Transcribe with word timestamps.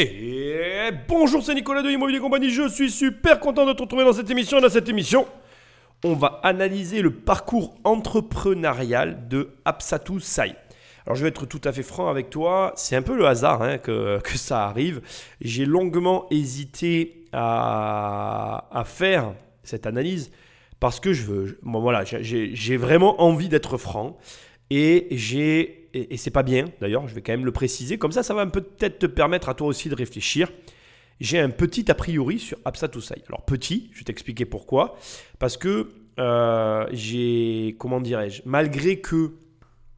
Et 0.00 0.90
bonjour, 1.08 1.42
c'est 1.42 1.56
Nicolas 1.56 1.82
de 1.82 1.90
Immobilier 1.90 2.20
Compagnie. 2.20 2.50
Je 2.50 2.68
suis 2.68 2.88
super 2.88 3.40
content 3.40 3.66
de 3.66 3.72
te 3.72 3.82
retrouver 3.82 4.04
dans 4.04 4.12
cette 4.12 4.30
émission. 4.30 4.60
Dans 4.60 4.68
cette 4.68 4.88
émission, 4.88 5.26
on 6.04 6.14
va 6.14 6.38
analyser 6.44 7.02
le 7.02 7.12
parcours 7.12 7.74
entrepreneurial 7.82 9.26
de 9.26 9.50
Absatou 9.64 10.20
Sai. 10.20 10.54
Alors, 11.04 11.16
je 11.16 11.22
vais 11.22 11.30
être 11.30 11.46
tout 11.46 11.60
à 11.64 11.72
fait 11.72 11.82
franc 11.82 12.08
avec 12.08 12.30
toi. 12.30 12.72
C'est 12.76 12.94
un 12.94 13.02
peu 13.02 13.16
le 13.16 13.26
hasard 13.26 13.60
hein, 13.62 13.78
que, 13.78 14.20
ça 14.36 14.66
arrive. 14.66 15.00
J'ai 15.40 15.64
longuement 15.64 16.26
hésité 16.30 17.24
à, 17.32 18.68
à, 18.70 18.84
faire 18.84 19.32
cette 19.64 19.84
analyse 19.84 20.30
parce 20.78 21.00
que 21.00 21.12
je 21.12 21.24
veux. 21.24 21.58
Voilà, 21.64 22.04
j'ai 22.04 22.76
vraiment 22.76 23.20
envie 23.20 23.48
d'être 23.48 23.76
franc. 23.78 24.16
Et 24.70 25.08
j'ai 25.10 25.77
et, 25.94 26.16
c'est 26.16 26.30
pas 26.30 26.42
bien 26.42 26.66
d'ailleurs, 26.80 27.08
je 27.08 27.14
vais 27.14 27.22
quand 27.22 27.32
même 27.32 27.44
le 27.44 27.52
préciser, 27.52 27.98
comme 27.98 28.12
ça 28.12 28.22
ça 28.22 28.34
va 28.34 28.46
peut-être 28.46 28.98
te 28.98 29.06
permettre 29.06 29.48
à 29.48 29.54
toi 29.54 29.66
aussi 29.66 29.88
de 29.88 29.94
réfléchir. 29.94 30.50
J'ai 31.20 31.38
un 31.40 31.50
petit 31.50 31.90
a 31.90 31.94
priori 31.94 32.38
sur 32.38 32.58
Absatusai. 32.64 33.22
Alors 33.28 33.44
petit, 33.44 33.90
je 33.92 33.98
vais 33.98 34.04
t'expliquer 34.04 34.44
pourquoi. 34.44 34.96
Parce 35.40 35.56
que 35.56 35.88
euh, 36.18 36.86
j'ai, 36.92 37.74
comment 37.78 38.00
dirais-je, 38.00 38.42
malgré 38.44 39.00
que 39.00 39.32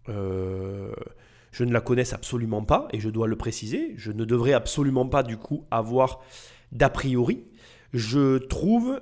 euh, 0.08 0.92
je 1.52 1.64
ne 1.64 1.72
la 1.72 1.80
connaisse 1.80 2.12
absolument 2.12 2.62
pas, 2.62 2.88
et 2.92 3.00
je 3.00 3.10
dois 3.10 3.26
le 3.26 3.36
préciser, 3.36 3.94
je 3.96 4.12
ne 4.12 4.24
devrais 4.24 4.52
absolument 4.52 5.06
pas 5.06 5.22
du 5.22 5.36
coup 5.36 5.66
avoir 5.70 6.20
d'a 6.72 6.88
priori, 6.88 7.44
je 7.92 8.38
trouve 8.38 9.00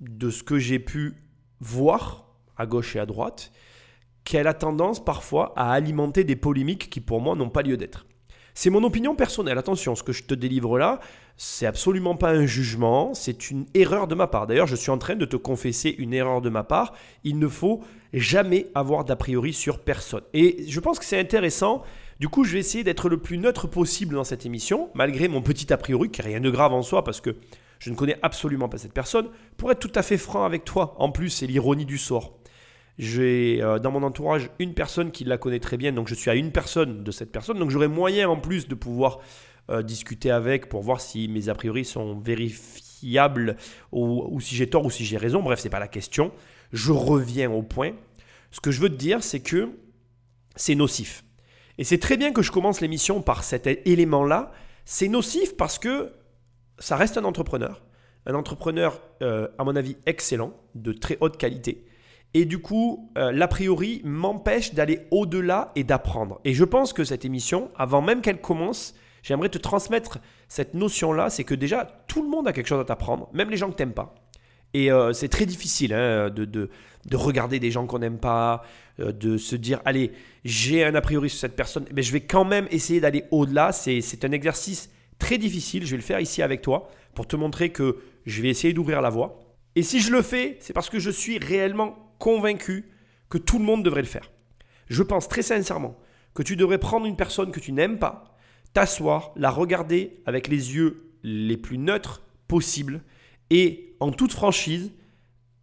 de 0.00 0.30
ce 0.30 0.42
que 0.42 0.58
j'ai 0.58 0.78
pu 0.78 1.14
voir 1.60 2.34
à 2.56 2.66
gauche 2.66 2.96
et 2.96 2.98
à 2.98 3.06
droite, 3.06 3.52
qu'elle 4.26 4.48
a 4.48 4.54
tendance 4.54 5.02
parfois 5.02 5.54
à 5.56 5.72
alimenter 5.72 6.24
des 6.24 6.36
polémiques 6.36 6.90
qui 6.90 7.00
pour 7.00 7.20
moi 7.20 7.36
n'ont 7.36 7.48
pas 7.48 7.62
lieu 7.62 7.76
d'être. 7.76 8.06
C'est 8.54 8.70
mon 8.70 8.82
opinion 8.82 9.14
personnelle, 9.14 9.56
attention, 9.56 9.94
ce 9.94 10.02
que 10.02 10.12
je 10.12 10.24
te 10.24 10.34
délivre 10.34 10.78
là, 10.78 10.98
c'est 11.36 11.66
absolument 11.66 12.16
pas 12.16 12.30
un 12.30 12.44
jugement, 12.44 13.14
c'est 13.14 13.50
une 13.50 13.66
erreur 13.74 14.08
de 14.08 14.14
ma 14.14 14.26
part. 14.26 14.46
D'ailleurs, 14.46 14.66
je 14.66 14.74
suis 14.74 14.90
en 14.90 14.98
train 14.98 15.14
de 15.14 15.26
te 15.26 15.36
confesser 15.36 15.94
une 15.98 16.12
erreur 16.12 16.40
de 16.40 16.48
ma 16.48 16.64
part. 16.64 16.94
Il 17.22 17.38
ne 17.38 17.46
faut 17.46 17.82
jamais 18.14 18.66
avoir 18.74 19.04
d'a 19.04 19.14
priori 19.14 19.52
sur 19.52 19.78
personne. 19.78 20.22
Et 20.32 20.64
je 20.66 20.80
pense 20.80 20.98
que 20.98 21.04
c'est 21.04 21.20
intéressant. 21.20 21.82
Du 22.18 22.28
coup, 22.28 22.44
je 22.44 22.54
vais 22.54 22.60
essayer 22.60 22.82
d'être 22.82 23.08
le 23.08 23.18
plus 23.18 23.38
neutre 23.38 23.68
possible 23.68 24.14
dans 24.14 24.24
cette 24.24 24.46
émission, 24.46 24.90
malgré 24.94 25.28
mon 25.28 25.42
petit 25.42 25.72
a 25.72 25.76
priori, 25.76 26.10
qui 26.10 26.22
n'est 26.22 26.28
rien 26.28 26.40
de 26.40 26.50
grave 26.50 26.72
en 26.72 26.82
soi, 26.82 27.04
parce 27.04 27.20
que 27.20 27.36
je 27.78 27.90
ne 27.90 27.94
connais 27.94 28.18
absolument 28.22 28.70
pas 28.70 28.78
cette 28.78 28.94
personne. 28.94 29.28
Pour 29.58 29.70
être 29.70 29.78
tout 29.78 29.92
à 29.94 30.02
fait 30.02 30.18
franc 30.18 30.44
avec 30.44 30.64
toi, 30.64 30.96
en 30.98 31.12
plus, 31.12 31.28
c'est 31.28 31.46
l'ironie 31.46 31.84
du 31.84 31.98
sort. 31.98 32.38
J'ai 32.98 33.62
euh, 33.62 33.78
dans 33.78 33.90
mon 33.90 34.02
entourage 34.02 34.50
une 34.58 34.72
personne 34.72 35.10
qui 35.10 35.24
la 35.24 35.36
connaît 35.36 35.60
très 35.60 35.76
bien, 35.76 35.92
donc 35.92 36.08
je 36.08 36.14
suis 36.14 36.30
à 36.30 36.34
une 36.34 36.50
personne 36.50 37.04
de 37.04 37.10
cette 37.10 37.30
personne, 37.30 37.58
donc 37.58 37.70
j'aurai 37.70 37.88
moyen 37.88 38.28
en 38.28 38.38
plus 38.38 38.68
de 38.68 38.74
pouvoir 38.74 39.20
euh, 39.68 39.82
discuter 39.82 40.30
avec 40.30 40.68
pour 40.68 40.82
voir 40.82 41.00
si 41.00 41.26
mes 41.26 41.48
a 41.48 41.54
priori 41.54 41.84
sont 41.84 42.18
vérifiables 42.20 43.56
ou, 43.90 44.40
si 44.40 44.54
j'ai 44.54 44.70
tort 44.70 44.84
ou 44.84 44.90
si 44.90 45.04
j'ai 45.04 45.16
raison. 45.16 45.42
Bref, 45.42 45.58
c'est 45.58 45.70
pas 45.70 45.80
la 45.80 45.88
question. 45.88 46.32
Je 46.72 46.92
reviens 46.92 47.50
au 47.50 47.62
point. 47.62 47.92
Ce 48.52 48.60
que 48.60 48.70
je 48.70 48.80
veux 48.80 48.88
te 48.88 48.94
dire, 48.94 49.24
c'est 49.24 49.40
que 49.40 49.70
c'est 50.54 50.76
nocif. 50.76 51.24
Et 51.78 51.84
c'est 51.84 51.98
très 51.98 52.16
bien 52.16 52.32
que 52.32 52.42
je 52.42 52.52
commence 52.52 52.80
l'émission 52.80 53.20
par 53.20 53.44
cet 53.44 53.66
élément-là. 53.66 54.52
C'est 54.84 55.08
nocif 55.08 55.56
parce 55.56 55.78
que 55.78 56.12
ça 56.78 56.96
reste 56.96 57.18
un 57.18 57.24
entrepreneur. 57.24 57.84
Un 58.24 58.34
entrepreneur, 58.34 59.00
euh, 59.22 59.48
à 59.58 59.64
mon 59.64 59.74
avis, 59.74 59.96
excellent, 60.06 60.52
de 60.74 60.92
très 60.92 61.18
haute 61.20 61.36
qualité. 61.36 61.84
Et 62.38 62.44
du 62.44 62.58
coup, 62.58 63.10
euh, 63.16 63.32
l'a 63.32 63.48
priori 63.48 64.02
m'empêche 64.04 64.74
d'aller 64.74 65.06
au-delà 65.10 65.72
et 65.74 65.84
d'apprendre. 65.84 66.38
Et 66.44 66.52
je 66.52 66.64
pense 66.64 66.92
que 66.92 67.02
cette 67.02 67.24
émission, 67.24 67.70
avant 67.78 68.02
même 68.02 68.20
qu'elle 68.20 68.42
commence, 68.42 68.94
j'aimerais 69.22 69.48
te 69.48 69.56
transmettre 69.56 70.18
cette 70.46 70.74
notion-là, 70.74 71.30
c'est 71.30 71.44
que 71.44 71.54
déjà, 71.54 71.86
tout 72.08 72.22
le 72.22 72.28
monde 72.28 72.46
a 72.46 72.52
quelque 72.52 72.66
chose 72.66 72.80
à 72.82 72.84
t'apprendre, 72.84 73.30
même 73.32 73.48
les 73.48 73.56
gens 73.56 73.70
que 73.70 73.76
tu 73.76 73.82
n'aimes 73.82 73.94
pas. 73.94 74.14
Et 74.74 74.92
euh, 74.92 75.14
c'est 75.14 75.30
très 75.30 75.46
difficile 75.46 75.94
hein, 75.94 76.28
de, 76.28 76.44
de, 76.44 76.68
regarder 77.14 77.58
des 77.58 77.70
gens 77.70 77.86
qu'on 77.86 78.00
n'aime 78.00 78.18
pas, 78.18 78.64
euh, 79.00 79.12
de 79.12 79.38
se 79.38 79.56
dire, 79.56 79.80
allez, 79.86 80.12
j'ai 80.44 80.84
un 80.84 80.94
a 80.94 81.00
priori 81.00 81.30
sur 81.30 81.38
cette 81.38 81.56
personne, 81.56 81.86
mais 81.94 82.02
je 82.02 82.12
vais 82.12 82.20
quand 82.20 82.44
même 82.44 82.68
essayer 82.70 83.00
d'aller 83.00 83.24
au-delà. 83.30 83.72
C'est 83.72 84.26
un 84.26 84.32
exercice 84.32 84.90
très 85.18 85.38
difficile, 85.38 85.86
je 85.86 85.92
vais 85.92 85.96
le 85.96 86.02
faire 86.02 86.20
ici 86.20 86.42
avec 86.42 86.60
toi, 86.60 86.90
pour 87.14 87.26
te 87.26 87.34
montrer 87.34 87.70
que 87.70 87.96
je 88.26 88.42
vais 88.42 88.50
essayer 88.50 88.74
d'ouvrir 88.74 89.00
la 89.00 89.08
voie. 89.08 89.42
Et 89.74 89.82
si 89.82 90.00
je 90.00 90.12
le 90.12 90.20
fais, 90.20 90.58
c'est 90.60 90.74
parce 90.74 90.90
que 90.90 90.98
je 90.98 91.10
suis 91.10 91.38
réellement 91.38 92.05
convaincu 92.18 92.90
que 93.28 93.38
tout 93.38 93.58
le 93.58 93.64
monde 93.64 93.84
devrait 93.84 94.02
le 94.02 94.06
faire. 94.08 94.30
Je 94.88 95.02
pense 95.02 95.28
très 95.28 95.42
sincèrement 95.42 95.98
que 96.34 96.42
tu 96.42 96.56
devrais 96.56 96.78
prendre 96.78 97.06
une 97.06 97.16
personne 97.16 97.50
que 97.50 97.60
tu 97.60 97.72
n'aimes 97.72 97.98
pas, 97.98 98.36
t'asseoir, 98.72 99.32
la 99.36 99.50
regarder 99.50 100.20
avec 100.26 100.48
les 100.48 100.74
yeux 100.74 101.10
les 101.22 101.56
plus 101.56 101.78
neutres 101.78 102.22
possibles 102.46 103.02
et 103.50 103.96
en 104.00 104.12
toute 104.12 104.32
franchise, 104.32 104.92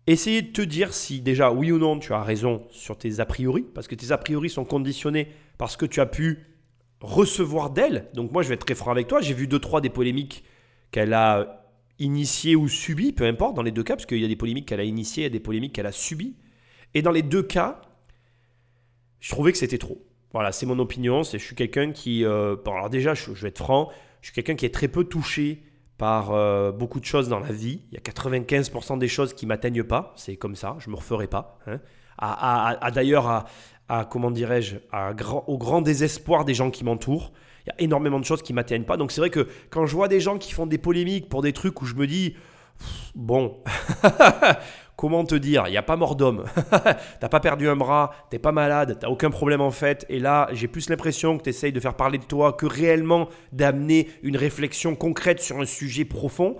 essayer 0.08 0.41
de 0.41 0.52
te 0.52 0.62
dire 0.62 0.94
si 0.94 1.22
déjà 1.22 1.52
oui 1.52 1.72
ou 1.72 1.78
non 1.78 2.00
tu 2.00 2.12
as 2.14 2.24
raison 2.24 2.64
sur 2.72 2.97
tes 2.97 3.20
a 3.20 3.25
priori, 3.25 3.66
parce 3.74 3.88
que 3.88 3.96
tes 3.96 4.12
a 4.12 4.18
priori 4.18 4.50
sont 4.50 4.66
conditionnés 4.66 5.30
parce 5.58 5.78
que 5.78 5.85
tu 5.85 6.02
as 6.02 6.06
pu 6.06 6.40
recevoir 7.00 7.70
d'elle. 7.70 8.09
Donc 8.14 8.31
moi 8.31 8.41
je 8.41 8.50
vais 8.50 8.56
être 8.56 8.66
très 8.66 8.75
franc 8.75 8.91
avec 8.91 9.08
toi, 9.08 9.22
j'ai 9.22 9.34
vu 9.34 9.47
deux 9.47 9.59
trois 9.59 9.81
des 9.81 9.90
polémiques 9.90 10.44
qu'elle 10.91 11.14
a 11.14 11.64
initiées 12.00 12.56
ou 12.56 12.68
subies, 12.68 13.12
peu 13.12 13.25
importe 13.25 13.56
dans 13.56 13.62
les 13.62 13.72
deux 13.72 13.84
cas, 13.84 13.96
parce 13.96 14.06
qu'il 14.06 14.20
y 14.20 14.25
a 14.25 14.28
des 14.28 14.35
polémiques 14.35 14.68
qu'elle 14.68 14.80
a 14.80 14.84
initiées 14.84 15.25
et 15.25 15.30
des 15.30 15.40
polémiques 15.40 15.74
qu'elle 15.74 15.85
a 15.85 15.91
subies. 15.91 16.35
Et 16.93 17.01
dans 17.01 17.11
les 17.11 17.21
deux 17.21 17.43
cas, 17.43 17.81
je 19.19 19.29
trouvais 19.29 19.51
que 19.51 19.57
c'était 19.57 19.77
trop. 19.77 20.05
Voilà, 20.33 20.51
c'est 20.51 20.65
mon 20.65 20.79
opinion. 20.79 21.23
Je 21.23 21.37
suis 21.37 21.55
quelqu'un 21.55 21.91
qui. 21.91 22.25
Euh, 22.25 22.55
alors, 22.65 22.89
déjà, 22.89 23.13
je, 23.13 23.31
vais 23.31 23.49
être 23.49 23.59
franc, 23.59 23.89
je 24.21 24.27
suis 24.27 24.35
quelqu'un 24.35 24.55
qui 24.55 24.65
est 24.65 24.73
très 24.73 24.87
peu 24.87 25.03
touché 25.03 25.63
par 25.97 26.31
euh, 26.31 26.71
beaucoup 26.71 26.99
de 26.99 27.05
choses 27.05 27.29
dans 27.29 27.39
la 27.39 27.51
vie. 27.51 27.81
Il 27.91 27.95
y 27.95 27.97
a 27.97 28.01
95% 28.01 28.97
des 28.97 29.07
choses 29.07 29.33
qui 29.33 29.45
ne 29.45 29.49
m'atteignent 29.49 29.83
pas. 29.83 30.13
C'est 30.17 30.35
comme 30.35 30.55
ça, 30.55 30.75
je 30.79 30.89
ne 30.89 30.93
me 30.93 30.97
referai 30.97 31.27
pas. 31.27 31.59
Hein. 31.67 31.79
À, 32.17 32.91
d'ailleurs, 32.91 33.45
à, 33.89 34.05
comment 34.05 34.31
dirais-je, 34.31 34.77
au 35.47 35.57
grand 35.57 35.81
désespoir 35.81 36.45
des 36.45 36.53
gens 36.53 36.71
qui 36.71 36.83
m'entourent. 36.83 37.31
Il 37.65 37.69
y 37.69 37.71
a 37.71 37.81
énormément 37.81 38.19
de 38.19 38.25
choses 38.25 38.41
qui 38.41 38.53
ne 38.53 38.55
m'atteignent 38.55 38.83
pas. 38.83 38.97
Donc, 38.97 39.11
c'est 39.11 39.21
vrai 39.21 39.29
que 39.29 39.47
quand 39.69 39.85
je 39.85 39.95
vois 39.95 40.07
des 40.07 40.19
gens 40.19 40.37
qui 40.37 40.51
font 40.51 40.65
des 40.65 40.77
polémiques 40.77 41.29
pour 41.29 41.41
des 41.41 41.53
trucs 41.53 41.81
où 41.81 41.85
je 41.85 41.95
me 41.95 42.07
dis. 42.07 42.35
Bon, 43.15 43.63
comment 44.95 45.23
te 45.25 45.35
dire, 45.35 45.63
il 45.67 45.71
n'y 45.71 45.77
a 45.77 45.83
pas 45.83 45.95
mort 45.95 46.15
d'homme. 46.15 46.45
t'as 47.19 47.29
pas 47.29 47.39
perdu 47.39 47.67
un 47.67 47.75
bras, 47.75 48.11
t'es 48.29 48.39
pas 48.39 48.51
malade, 48.51 48.97
t'as 48.99 49.07
aucun 49.07 49.29
problème 49.29 49.61
en 49.61 49.71
fait. 49.71 50.05
Et 50.09 50.19
là, 50.19 50.47
j'ai 50.51 50.67
plus 50.67 50.89
l'impression 50.89 51.37
que 51.37 51.43
tu 51.43 51.49
essayes 51.49 51.71
de 51.71 51.79
faire 51.79 51.95
parler 51.95 52.17
de 52.17 52.25
toi 52.25 52.53
que 52.53 52.65
réellement 52.65 53.29
d'amener 53.51 54.09
une 54.21 54.37
réflexion 54.37 54.95
concrète 54.95 55.41
sur 55.41 55.59
un 55.59 55.65
sujet 55.65 56.05
profond. 56.05 56.57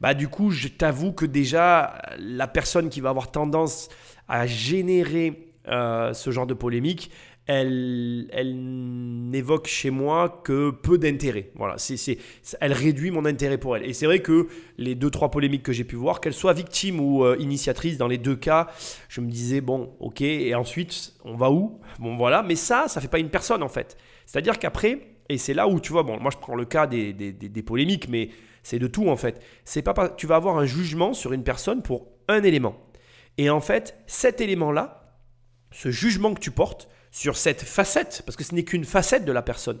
Bah 0.00 0.14
du 0.14 0.28
coup, 0.28 0.50
je 0.50 0.68
t'avoue 0.68 1.12
que 1.12 1.24
déjà, 1.26 2.02
la 2.18 2.46
personne 2.46 2.88
qui 2.88 3.00
va 3.00 3.10
avoir 3.10 3.30
tendance 3.30 3.88
à 4.28 4.46
générer 4.46 5.50
euh, 5.68 6.12
ce 6.12 6.30
genre 6.30 6.46
de 6.46 6.54
polémique, 6.54 7.10
elle, 7.46 8.28
elle 8.32 8.54
n'évoque 9.30 9.66
chez 9.66 9.90
moi 9.90 10.40
que 10.44 10.70
peu 10.70 10.96
d'intérêt. 10.96 11.50
Voilà, 11.56 11.76
c'est, 11.76 12.18
elle 12.60 12.72
réduit 12.72 13.10
mon 13.10 13.24
intérêt 13.26 13.58
pour 13.58 13.76
elle. 13.76 13.84
Et 13.84 13.92
c'est 13.92 14.06
vrai 14.06 14.20
que 14.20 14.48
les 14.78 14.94
deux, 14.94 15.10
trois 15.10 15.30
polémiques 15.30 15.62
que 15.62 15.72
j'ai 15.72 15.84
pu 15.84 15.96
voir, 15.96 16.20
qu'elle 16.20 16.32
soit 16.32 16.54
victime 16.54 17.00
ou 17.00 17.24
euh, 17.24 17.36
initiatrice, 17.38 17.98
dans 17.98 18.08
les 18.08 18.18
deux 18.18 18.36
cas, 18.36 18.68
je 19.08 19.20
me 19.20 19.30
disais, 19.30 19.60
bon, 19.60 19.94
ok, 20.00 20.22
et 20.22 20.54
ensuite, 20.54 21.14
on 21.24 21.36
va 21.36 21.50
où? 21.50 21.80
Bon, 21.98 22.16
voilà, 22.16 22.42
mais 22.42 22.56
ça, 22.56 22.88
ça 22.88 23.00
fait 23.00 23.08
pas 23.08 23.18
une 23.18 23.30
personne 23.30 23.62
en 23.62 23.68
fait. 23.68 23.98
C'est-à-dire 24.24 24.58
qu'après, 24.58 25.00
et 25.28 25.38
c'est 25.38 25.54
là 25.54 25.68
où 25.68 25.80
tu 25.80 25.92
vois, 25.92 26.02
bon, 26.02 26.18
moi 26.20 26.30
je 26.30 26.38
prends 26.38 26.54
le 26.54 26.64
cas 26.64 26.86
des, 26.86 27.12
des, 27.12 27.32
des, 27.32 27.62
polémiques, 27.62 28.08
mais 28.08 28.30
c'est 28.62 28.78
de 28.78 28.86
tout 28.86 29.08
en 29.08 29.16
fait. 29.16 29.42
C'est 29.64 29.82
pas, 29.82 30.08
tu 30.10 30.26
vas 30.26 30.36
avoir 30.36 30.56
un 30.58 30.66
jugement 30.66 31.12
sur 31.12 31.32
une 31.32 31.44
personne 31.44 31.82
pour 31.82 32.08
un 32.28 32.42
élément. 32.42 32.76
Et 33.36 33.50
en 33.50 33.60
fait, 33.60 33.98
cet 34.06 34.40
élément-là, 34.40 35.18
ce 35.72 35.90
jugement 35.90 36.34
que 36.34 36.40
tu 36.40 36.50
portes, 36.50 36.88
sur 37.14 37.36
cette 37.36 37.62
facette, 37.62 38.24
parce 38.26 38.34
que 38.36 38.42
ce 38.42 38.56
n'est 38.56 38.64
qu'une 38.64 38.84
facette 38.84 39.24
de 39.24 39.30
la 39.30 39.40
personne. 39.40 39.78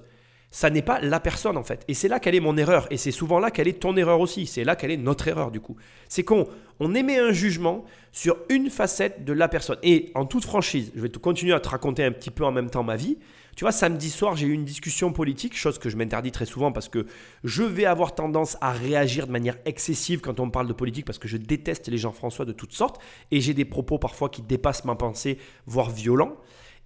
Ça 0.52 0.70
n'est 0.70 0.82
pas 0.82 1.00
la 1.00 1.18
personne 1.18 1.56
en 1.56 1.64
fait. 1.64 1.84
Et 1.88 1.94
c'est 1.94 2.06
là 2.06 2.20
qu'elle 2.20 2.36
est 2.36 2.40
mon 2.40 2.56
erreur. 2.56 2.86
Et 2.92 2.96
c'est 2.96 3.10
souvent 3.10 3.40
là 3.40 3.50
qu'elle 3.50 3.66
est 3.66 3.80
ton 3.80 3.96
erreur 3.96 4.20
aussi. 4.20 4.46
C'est 4.46 4.62
là 4.62 4.76
qu'elle 4.76 4.92
est 4.92 4.96
notre 4.96 5.26
erreur 5.26 5.50
du 5.50 5.58
coup. 5.58 5.74
C'est 6.08 6.22
qu'on 6.22 6.46
on 6.78 6.94
émet 6.94 7.18
un 7.18 7.32
jugement 7.32 7.84
sur 8.12 8.36
une 8.50 8.70
facette 8.70 9.24
de 9.24 9.32
la 9.32 9.48
personne. 9.48 9.78
Et 9.82 10.12
en 10.14 10.26
toute 10.26 10.44
franchise, 10.44 10.92
je 10.94 11.00
vais 11.00 11.08
continuer 11.08 11.54
à 11.54 11.58
te 11.58 11.68
raconter 11.68 12.04
un 12.04 12.12
petit 12.12 12.30
peu 12.30 12.44
en 12.44 12.52
même 12.52 12.70
temps 12.70 12.84
ma 12.84 12.94
vie. 12.94 13.18
Tu 13.56 13.64
vois, 13.64 13.72
samedi 13.72 14.10
soir, 14.10 14.36
j'ai 14.36 14.46
eu 14.46 14.52
une 14.52 14.64
discussion 14.64 15.12
politique, 15.12 15.56
chose 15.56 15.80
que 15.80 15.88
je 15.88 15.96
m'interdis 15.96 16.30
très 16.30 16.46
souvent 16.46 16.70
parce 16.70 16.88
que 16.88 17.04
je 17.42 17.64
vais 17.64 17.84
avoir 17.84 18.14
tendance 18.14 18.56
à 18.60 18.70
réagir 18.70 19.26
de 19.26 19.32
manière 19.32 19.58
excessive 19.64 20.20
quand 20.20 20.38
on 20.38 20.46
me 20.46 20.52
parle 20.52 20.68
de 20.68 20.72
politique 20.72 21.04
parce 21.04 21.18
que 21.18 21.26
je 21.26 21.36
déteste 21.36 21.88
les 21.88 21.98
gens 21.98 22.12
François 22.12 22.44
de 22.44 22.52
toutes 22.52 22.72
sortes 22.72 23.00
et 23.32 23.40
j'ai 23.40 23.54
des 23.54 23.64
propos 23.64 23.98
parfois 23.98 24.28
qui 24.28 24.42
dépassent 24.42 24.84
ma 24.84 24.94
pensée, 24.94 25.38
voire 25.66 25.90
violents. 25.90 26.36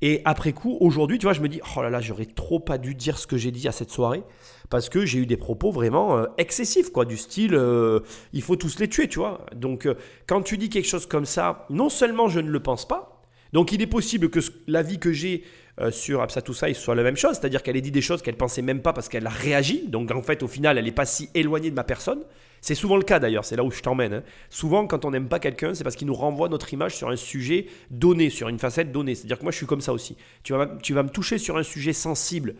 Et 0.00 0.22
après 0.24 0.52
coup, 0.52 0.76
aujourd'hui, 0.80 1.18
tu 1.18 1.26
vois, 1.26 1.32
je 1.32 1.40
me 1.40 1.48
dis, 1.48 1.60
oh 1.76 1.82
là 1.82 1.90
là, 1.90 2.00
j'aurais 2.00 2.26
trop 2.26 2.60
pas 2.60 2.78
dû 2.78 2.94
dire 2.94 3.18
ce 3.18 3.26
que 3.26 3.36
j'ai 3.36 3.50
dit 3.50 3.66
à 3.66 3.72
cette 3.72 3.90
soirée, 3.90 4.22
parce 4.70 4.88
que 4.88 5.04
j'ai 5.04 5.18
eu 5.18 5.26
des 5.26 5.36
propos 5.36 5.72
vraiment 5.72 6.16
euh, 6.16 6.26
excessifs, 6.38 6.90
quoi, 6.90 7.04
du 7.04 7.16
style, 7.16 7.54
euh, 7.54 8.00
il 8.32 8.42
faut 8.42 8.56
tous 8.56 8.78
les 8.78 8.88
tuer, 8.88 9.08
tu 9.08 9.18
vois. 9.18 9.44
Donc, 9.56 9.86
euh, 9.86 9.94
quand 10.26 10.42
tu 10.42 10.56
dis 10.56 10.68
quelque 10.68 10.88
chose 10.88 11.06
comme 11.06 11.24
ça, 11.24 11.66
non 11.68 11.88
seulement 11.88 12.28
je 12.28 12.38
ne 12.38 12.50
le 12.50 12.60
pense 12.60 12.86
pas, 12.86 13.22
donc 13.52 13.72
il 13.72 13.82
est 13.82 13.86
possible 13.88 14.30
que 14.30 14.40
l'avis 14.66 14.98
que 14.98 15.12
j'ai 15.12 15.42
euh, 15.80 15.90
sur 15.90 16.22
Absatoussa, 16.22 16.72
soit 16.74 16.94
la 16.94 17.02
même 17.02 17.16
chose, 17.16 17.36
c'est-à-dire 17.36 17.62
qu'elle 17.62 17.76
ait 17.76 17.80
dit 17.80 17.90
des 17.90 18.00
choses 18.00 18.22
qu'elle 18.22 18.36
pensait 18.36 18.62
même 18.62 18.80
pas 18.80 18.92
parce 18.92 19.08
qu'elle 19.08 19.26
a 19.26 19.30
réagi. 19.30 19.86
Donc 19.88 20.10
en 20.10 20.22
fait, 20.22 20.42
au 20.42 20.48
final, 20.48 20.76
elle 20.78 20.84
n'est 20.84 20.92
pas 20.92 21.06
si 21.06 21.30
éloignée 21.34 21.70
de 21.70 21.76
ma 21.76 21.84
personne. 21.84 22.20
C'est 22.60 22.74
souvent 22.74 22.96
le 22.96 23.04
cas 23.04 23.20
d'ailleurs, 23.20 23.44
c'est 23.44 23.54
là 23.54 23.62
où 23.62 23.70
je 23.70 23.80
t'emmène. 23.80 24.12
Hein. 24.12 24.22
Souvent, 24.50 24.86
quand 24.86 25.04
on 25.04 25.12
n'aime 25.12 25.28
pas 25.28 25.38
quelqu'un, 25.38 25.74
c'est 25.74 25.84
parce 25.84 25.94
qu'il 25.94 26.08
nous 26.08 26.14
renvoie 26.14 26.48
notre 26.48 26.72
image 26.72 26.96
sur 26.96 27.08
un 27.08 27.16
sujet 27.16 27.66
donné, 27.90 28.30
sur 28.30 28.48
une 28.48 28.58
facette 28.58 28.90
donnée. 28.90 29.14
C'est-à-dire 29.14 29.38
que 29.38 29.44
moi, 29.44 29.52
je 29.52 29.58
suis 29.58 29.66
comme 29.66 29.80
ça 29.80 29.92
aussi. 29.92 30.16
Tu 30.42 30.52
vas, 30.52 30.66
tu 30.82 30.94
vas 30.94 31.04
me 31.04 31.10
toucher 31.10 31.38
sur 31.38 31.56
un 31.56 31.62
sujet 31.62 31.92
sensible, 31.92 32.50
et 32.50 32.54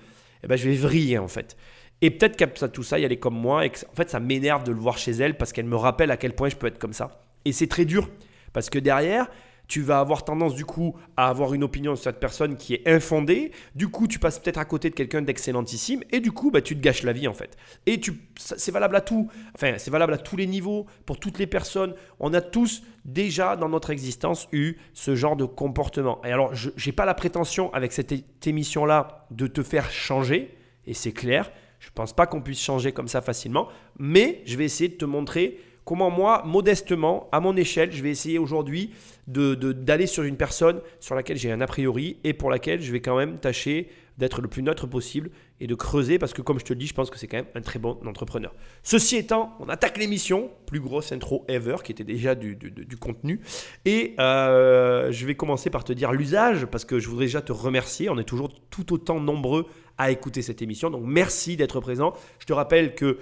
eh 0.45 0.47
ben, 0.47 0.57
je 0.57 0.69
vais 0.69 0.77
vriller 0.77 1.19
en 1.19 1.27
fait. 1.27 1.57
Et 2.01 2.11
peut-être 2.11 2.37
qu'Absatoussa, 2.37 3.01
elle 3.01 3.11
est 3.11 3.17
comme 3.17 3.35
moi, 3.35 3.67
et 3.67 3.73
en 3.91 3.95
fait, 3.97 4.09
ça 4.09 4.21
m'énerve 4.21 4.63
de 4.63 4.71
le 4.71 4.79
voir 4.79 4.99
chez 4.99 5.11
elle 5.11 5.37
parce 5.37 5.53
qu'elle 5.53 5.67
me 5.67 5.77
rappelle 5.77 6.13
à 6.13 6.17
quel 6.17 6.33
point 6.33 6.49
je 6.49 6.55
peux 6.55 6.69
être 6.69 6.79
comme 6.79 6.93
ça. 6.93 7.25
Et 7.45 7.51
c'est 7.51 7.67
très 7.67 7.85
dur 7.85 8.09
parce 8.53 8.71
que 8.71 8.79
derrière, 8.79 9.29
tu 9.69 9.83
vas 9.83 10.01
avoir 10.01 10.25
tendance 10.25 10.55
du 10.55 10.65
coup 10.65 10.97
à 11.17 11.29
avoir 11.29 11.53
une 11.55 11.63
opinion 11.63 11.95
sur 11.95 12.05
cette 12.05 12.21
personne 12.21 12.57
qui 12.57 12.75
est 12.75 12.89
infondée. 12.89 13.53
Du 13.75 13.89
coup, 13.89 14.09
tu 14.09 14.19
passes 14.19 14.39
peut-être 14.39 14.59
à 14.59 14.65
côté 14.65 14.89
de 14.89 14.95
quelqu'un 14.95 15.21
d'excellentissime 15.23 16.03
et 16.11 16.21
du 16.21 16.33
coup, 16.33 16.51
bah, 16.51 16.63
tu 16.63 16.75
te 16.75 16.81
gâches 16.81 17.03
la 17.03 17.13
vie 17.13 17.29
en 17.29 17.35
fait. 17.35 17.57
Et 17.87 18.01
tu, 18.01 18.15
c'est 18.37 18.73
valable 18.73 18.97
à 18.97 19.03
tout. 19.03 19.29
Enfin, 19.55 19.75
c'est 19.77 19.91
valable 19.91 20.15
à 20.15 20.19
tous 20.19 20.37
les 20.37 20.47
niveaux, 20.47 20.87
pour 21.05 21.21
toutes 21.21 21.39
les 21.39 21.47
personnes. 21.47 21.95
On 22.19 22.33
a 22.33 22.41
tous 22.41 22.83
déjà 23.05 23.57
dans 23.57 23.69
notre 23.69 23.91
existence 23.91 24.49
eu 24.53 24.77
ce 24.95 25.15
genre 25.15 25.37
de 25.37 25.45
comportement. 25.45 26.21
Et 26.25 26.33
alors, 26.33 26.55
je 26.55 26.71
n'ai 26.85 26.93
pas 26.93 27.05
la 27.05 27.15
prétention 27.15 27.73
avec 27.75 27.93
cette 27.93 28.15
émission-là 28.47 29.27
de 29.31 29.47
te 29.47 29.63
faire 29.63 29.91
changer, 29.91 30.57
et 30.87 30.95
c'est 30.95 31.13
clair. 31.13 31.51
Je 31.79 31.89
ne 31.89 31.93
pense 31.93 32.13
pas 32.13 32.27
qu'on 32.27 32.41
puisse 32.41 32.61
changer 32.61 32.93
comme 32.93 33.07
ça 33.07 33.21
facilement, 33.21 33.69
mais 33.99 34.43
je 34.47 34.57
vais 34.57 34.65
essayer 34.65 34.89
de 34.89 34.97
te 34.97 35.05
montrer 35.05 35.61
comment 35.89 36.11
moi, 36.11 36.43
modestement, 36.45 37.31
à 37.33 37.41
mon 37.41 37.57
échelle, 37.57 37.93
je 37.93 38.03
vais 38.03 38.11
essayer 38.11 38.39
aujourd'hui 38.39 38.91
d'aller 39.27 39.57
de, 39.57 39.73
d'aller 39.73 40.07
sur 40.07 40.23
une 40.23 40.37
personne 40.37 40.83
sur 41.01 41.15
laquelle 41.15 41.39
j'ai 41.39 41.51
un 41.51 41.63
a 41.63 41.67
priori 41.67 42.19
et 42.25 42.35
pour 42.35 42.51
laquelle 42.51 42.83
je 42.83 42.93
vais 42.93 43.01
quand 43.01 43.17
même 43.17 43.39
tâcher 43.39 43.89
d'être 44.19 44.43
le 44.43 44.49
plus 44.49 44.63
neutre 44.63 44.87
possible 44.87 45.31
et 45.61 45.67
de 45.67 45.75
creuser 45.75 46.19
parce 46.19 46.35
que 46.35 46.43
comme 46.43 46.59
je 46.59 46.65
te 46.67 46.75
le 46.75 46.79
dis, 46.79 46.87
je 46.87 46.93
pense 46.93 47.09
que 47.09 47.17
c'est 47.17 47.27
quand 47.27 47.39
même 47.39 47.47
un 47.55 47.63
très 47.63 47.79
bon 47.79 47.99
entrepreneur. 48.05 48.55
Ceci 48.83 49.17
étant, 49.17 49.55
on 49.61 49.69
attaque 49.71 49.97
l'émission, 49.97 50.51
plus 50.67 50.81
grosse 50.81 51.11
intro 51.11 51.47
ever 51.49 51.77
qui 51.83 51.93
était 51.93 52.05
déjà 52.05 52.35
du, 52.35 52.55
du, 52.55 52.97
contenu 52.99 53.41
et 53.87 54.15
euh, 54.19 55.11
je 55.11 55.25
vais 55.25 55.37
commencer 55.37 55.71
par 55.71 55.85
te 55.85 55.95
dire 55.95 56.13
l'usage 56.13 56.67
parce 56.67 56.85
que 56.85 56.99
je 56.99 57.09
voudrais 57.09 57.27
déjà 57.27 57.41
te 57.41 57.53
remercier. 57.53 58.11
On 58.11 58.19
est 58.19 58.25
toujours 58.25 58.51
tout 58.69 58.93
autant 58.93 59.21
nombreux 59.21 59.65
à 59.97 60.11
écouter 60.11 60.43
cette 60.43 60.61
émission, 60.63 60.91
donc 60.91 61.03
merci 61.07 61.57
d'être 61.57 61.81
présent. 61.81 62.13
Je 62.41 62.47
te 62.47 62.53
rappelle 62.53 62.95
que 62.95 63.19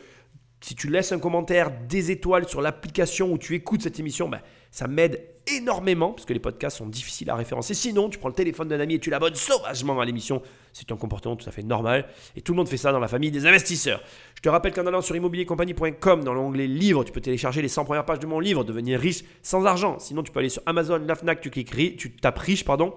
si 0.60 0.74
tu 0.74 0.88
laisses 0.88 1.12
un 1.12 1.18
commentaire, 1.18 1.70
des 1.88 2.10
étoiles 2.10 2.48
sur 2.48 2.60
l'application 2.60 3.32
où 3.32 3.38
tu 3.38 3.54
écoutes 3.54 3.82
cette 3.82 4.00
émission, 4.00 4.28
ben, 4.28 4.40
ça 4.70 4.88
m'aide 4.88 5.22
énormément 5.46 6.12
parce 6.12 6.24
que 6.24 6.32
les 6.32 6.40
podcasts 6.40 6.78
sont 6.78 6.86
difficiles 6.86 7.30
à 7.30 7.36
référencer. 7.36 7.74
Sinon, 7.74 8.08
tu 8.08 8.18
prends 8.18 8.28
le 8.28 8.34
téléphone 8.34 8.68
d'un 8.68 8.80
ami 8.80 8.94
et 8.94 8.98
tu 8.98 9.10
l'abonnes 9.10 9.34
sauvagement 9.34 10.00
à 10.00 10.04
l'émission. 10.04 10.42
C'est 10.72 10.90
un 10.90 10.96
comportement 10.96 11.36
tout 11.36 11.48
à 11.48 11.52
fait 11.52 11.62
normal 11.62 12.08
et 12.34 12.40
tout 12.40 12.52
le 12.52 12.56
monde 12.56 12.68
fait 12.68 12.76
ça 12.76 12.90
dans 12.90 12.98
la 12.98 13.08
famille 13.08 13.30
des 13.30 13.46
investisseurs. 13.46 14.02
Je 14.34 14.40
te 14.40 14.48
rappelle 14.48 14.72
qu'en 14.72 14.86
allant 14.86 15.02
sur 15.02 15.14
immobiliercompagnie.com 15.14 16.24
dans 16.24 16.34
l'onglet 16.34 16.66
livre, 16.66 17.04
tu 17.04 17.12
peux 17.12 17.20
télécharger 17.20 17.62
les 17.62 17.68
100 17.68 17.84
premières 17.84 18.04
pages 18.04 18.18
de 18.18 18.26
mon 18.26 18.40
livre 18.40 18.64
Devenir 18.64 18.98
riche 18.98 19.24
sans 19.42 19.64
argent. 19.66 19.98
Sinon, 19.98 20.22
tu 20.22 20.32
peux 20.32 20.40
aller 20.40 20.48
sur 20.48 20.62
Amazon, 20.66 20.98
la 21.06 21.14
Fnac, 21.14 21.40
tu 21.40 21.50
cliques, 21.50 21.96
tu 21.96 22.16
tapes 22.16 22.38
riche, 22.38 22.64
pardon, 22.64 22.94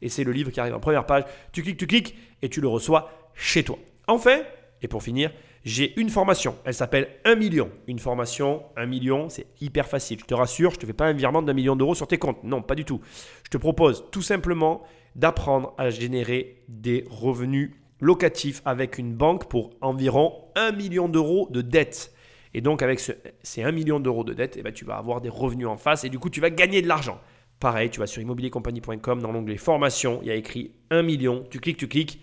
et 0.00 0.08
c'est 0.08 0.24
le 0.24 0.32
livre 0.32 0.50
qui 0.50 0.60
arrive 0.60 0.74
en 0.74 0.80
première 0.80 1.06
page. 1.06 1.24
Tu 1.52 1.62
cliques, 1.62 1.78
tu 1.78 1.86
cliques 1.86 2.16
et 2.42 2.48
tu 2.48 2.60
le 2.60 2.68
reçois 2.68 3.10
chez 3.34 3.62
toi. 3.62 3.78
Enfin, 4.08 4.40
et 4.82 4.88
pour 4.88 5.02
finir, 5.02 5.30
j'ai 5.64 5.98
une 6.00 6.08
formation, 6.08 6.56
elle 6.64 6.74
s'appelle 6.74 7.08
1 7.24 7.36
million. 7.36 7.70
Une 7.86 8.00
formation, 8.00 8.64
1 8.76 8.86
million, 8.86 9.28
c'est 9.28 9.46
hyper 9.60 9.86
facile. 9.86 10.18
Je 10.18 10.24
te 10.24 10.34
rassure, 10.34 10.70
je 10.70 10.76
ne 10.76 10.80
te 10.80 10.86
fais 10.86 10.92
pas 10.92 11.06
un 11.06 11.12
virement 11.12 11.40
d'un 11.40 11.52
million 11.52 11.76
d'euros 11.76 11.94
sur 11.94 12.08
tes 12.08 12.18
comptes. 12.18 12.42
Non, 12.42 12.62
pas 12.62 12.74
du 12.74 12.84
tout. 12.84 13.00
Je 13.44 13.50
te 13.50 13.56
propose 13.58 14.04
tout 14.10 14.22
simplement 14.22 14.82
d'apprendre 15.14 15.74
à 15.78 15.90
générer 15.90 16.64
des 16.68 17.04
revenus 17.08 17.72
locatifs 18.00 18.60
avec 18.64 18.98
une 18.98 19.14
banque 19.14 19.48
pour 19.48 19.70
environ 19.80 20.34
1 20.56 20.72
million 20.72 21.08
d'euros 21.08 21.48
de 21.50 21.62
dette. 21.62 22.12
Et 22.54 22.60
donc 22.60 22.82
avec 22.82 23.00
ces 23.00 23.62
1 23.62 23.70
million 23.70 24.00
d'euros 24.00 24.24
de 24.24 24.34
dette, 24.34 24.56
eh 24.58 24.62
ben, 24.62 24.72
tu 24.72 24.84
vas 24.84 24.96
avoir 24.96 25.20
des 25.20 25.28
revenus 25.28 25.68
en 25.68 25.76
face 25.76 26.04
et 26.04 26.08
du 26.08 26.18
coup 26.18 26.28
tu 26.28 26.40
vas 26.40 26.50
gagner 26.50 26.82
de 26.82 26.88
l'argent. 26.88 27.20
Pareil, 27.60 27.90
tu 27.90 28.00
vas 28.00 28.08
sur 28.08 28.20
immobiliercompagnie.com 28.20 29.22
dans 29.22 29.30
l'onglet 29.30 29.56
formation, 29.56 30.18
il 30.22 30.28
y 30.28 30.30
a 30.32 30.34
écrit 30.34 30.72
1 30.90 31.02
million, 31.02 31.44
tu 31.48 31.60
cliques, 31.60 31.76
tu 31.76 31.86
cliques 31.86 32.20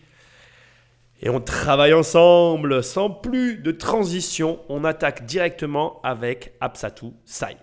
et 1.22 1.30
on 1.30 1.42
travaille 1.42 1.94
ensemble. 1.94 2.84
Sans 2.84 3.10
plus 3.10 3.58
de 3.58 3.72
transition, 3.72 4.60
on 4.70 4.84
attaque 4.84 5.26
directement 5.26 6.00
avec 6.04 6.54
Absatou 6.62 7.14
Sai. 7.26 7.58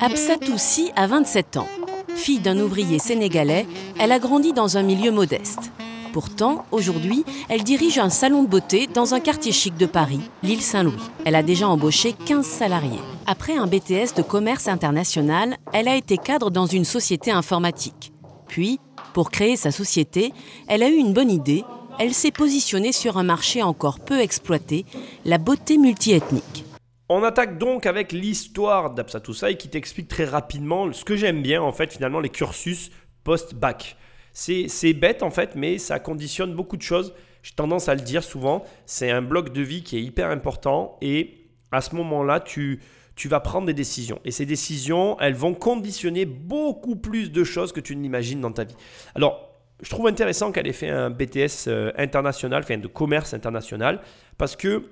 Absatou 0.00 0.54
Si 0.56 0.90
a 0.96 1.06
27 1.06 1.56
ans. 1.58 1.68
Fille 2.14 2.40
d'un 2.40 2.58
ouvrier 2.58 2.98
sénégalais, 2.98 3.66
elle 4.00 4.12
a 4.12 4.18
grandi 4.18 4.52
dans 4.52 4.76
un 4.76 4.82
milieu 4.82 5.12
modeste. 5.12 5.70
Pourtant, 6.12 6.64
aujourd'hui, 6.72 7.24
elle 7.48 7.62
dirige 7.62 7.98
un 7.98 8.08
salon 8.08 8.42
de 8.42 8.48
beauté 8.48 8.88
dans 8.92 9.14
un 9.14 9.20
quartier 9.20 9.52
chic 9.52 9.76
de 9.76 9.86
Paris, 9.86 10.20
l'île 10.42 10.62
Saint-Louis. 10.62 10.94
Elle 11.24 11.34
a 11.34 11.42
déjà 11.42 11.68
embauché 11.68 12.12
15 12.12 12.44
salariés. 12.44 12.98
Après 13.26 13.56
un 13.56 13.66
BTS 13.66 14.14
de 14.16 14.22
commerce 14.22 14.68
international, 14.68 15.56
elle 15.72 15.86
a 15.86 15.96
été 15.96 16.16
cadre 16.16 16.50
dans 16.50 16.66
une 16.66 16.84
société 16.84 17.30
informatique. 17.30 18.12
Puis, 18.48 18.80
pour 19.12 19.30
créer 19.30 19.56
sa 19.56 19.70
société, 19.70 20.32
elle 20.68 20.82
a 20.82 20.88
eu 20.88 20.96
une 20.96 21.12
bonne 21.12 21.30
idée. 21.30 21.64
Elle 21.98 22.14
s'est 22.14 22.30
positionnée 22.30 22.92
sur 22.92 23.18
un 23.18 23.24
marché 23.24 23.62
encore 23.62 24.00
peu 24.00 24.20
exploité, 24.20 24.84
la 25.24 25.38
beauté 25.38 25.78
multiethnique. 25.78 26.64
On 27.08 27.22
attaque 27.22 27.58
donc 27.58 27.86
avec 27.86 28.12
l'histoire 28.12 28.90
d'Absatoussaï 28.90 29.56
qui 29.56 29.70
t'explique 29.70 30.08
très 30.08 30.26
rapidement 30.26 30.92
ce 30.92 31.04
que 31.04 31.16
j'aime 31.16 31.42
bien 31.42 31.62
en 31.62 31.72
fait 31.72 31.92
finalement 31.92 32.20
les 32.20 32.28
cursus 32.28 32.90
post-bac. 33.24 33.96
C'est 34.32 34.92
bête 34.92 35.22
en 35.22 35.30
fait 35.30 35.56
mais 35.56 35.78
ça 35.78 35.98
conditionne 35.98 36.54
beaucoup 36.54 36.76
de 36.76 36.82
choses. 36.82 37.14
J'ai 37.42 37.54
tendance 37.54 37.88
à 37.88 37.94
le 37.94 38.02
dire 38.02 38.22
souvent, 38.22 38.62
c'est 38.84 39.10
un 39.10 39.22
bloc 39.22 39.52
de 39.52 39.62
vie 39.62 39.82
qui 39.82 39.96
est 39.96 40.02
hyper 40.02 40.28
important 40.28 40.98
et 41.00 41.46
à 41.72 41.80
ce 41.80 41.94
moment-là 41.96 42.40
tu, 42.40 42.80
tu 43.18 43.28
vas 43.28 43.40
prendre 43.40 43.66
des 43.66 43.74
décisions. 43.74 44.20
Et 44.24 44.30
ces 44.30 44.46
décisions, 44.46 45.18
elles 45.18 45.34
vont 45.34 45.52
conditionner 45.52 46.24
beaucoup 46.24 46.94
plus 46.94 47.32
de 47.32 47.42
choses 47.42 47.72
que 47.72 47.80
tu 47.80 47.96
ne 47.96 48.02
l'imagines 48.02 48.40
dans 48.40 48.52
ta 48.52 48.62
vie. 48.62 48.76
Alors, 49.16 49.58
je 49.82 49.90
trouve 49.90 50.06
intéressant 50.06 50.52
qu'elle 50.52 50.68
ait 50.68 50.72
fait 50.72 50.88
un 50.88 51.10
BTS 51.10 51.66
euh, 51.66 51.90
international, 51.98 52.62
enfin 52.62 52.78
de 52.78 52.86
commerce 52.86 53.34
international, 53.34 54.00
parce 54.38 54.54
que 54.54 54.68
euh, 54.68 54.82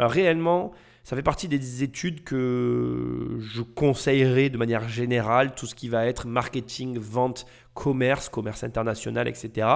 réellement, 0.00 0.72
ça 1.04 1.14
fait 1.14 1.22
partie 1.22 1.46
des 1.46 1.84
études 1.84 2.24
que 2.24 3.38
je 3.38 3.62
conseillerais 3.62 4.50
de 4.50 4.58
manière 4.58 4.88
générale, 4.88 5.54
tout 5.54 5.66
ce 5.66 5.76
qui 5.76 5.88
va 5.88 6.06
être 6.06 6.26
marketing, 6.26 6.98
vente, 6.98 7.46
commerce, 7.74 8.28
commerce 8.28 8.64
international, 8.64 9.28
etc. 9.28 9.68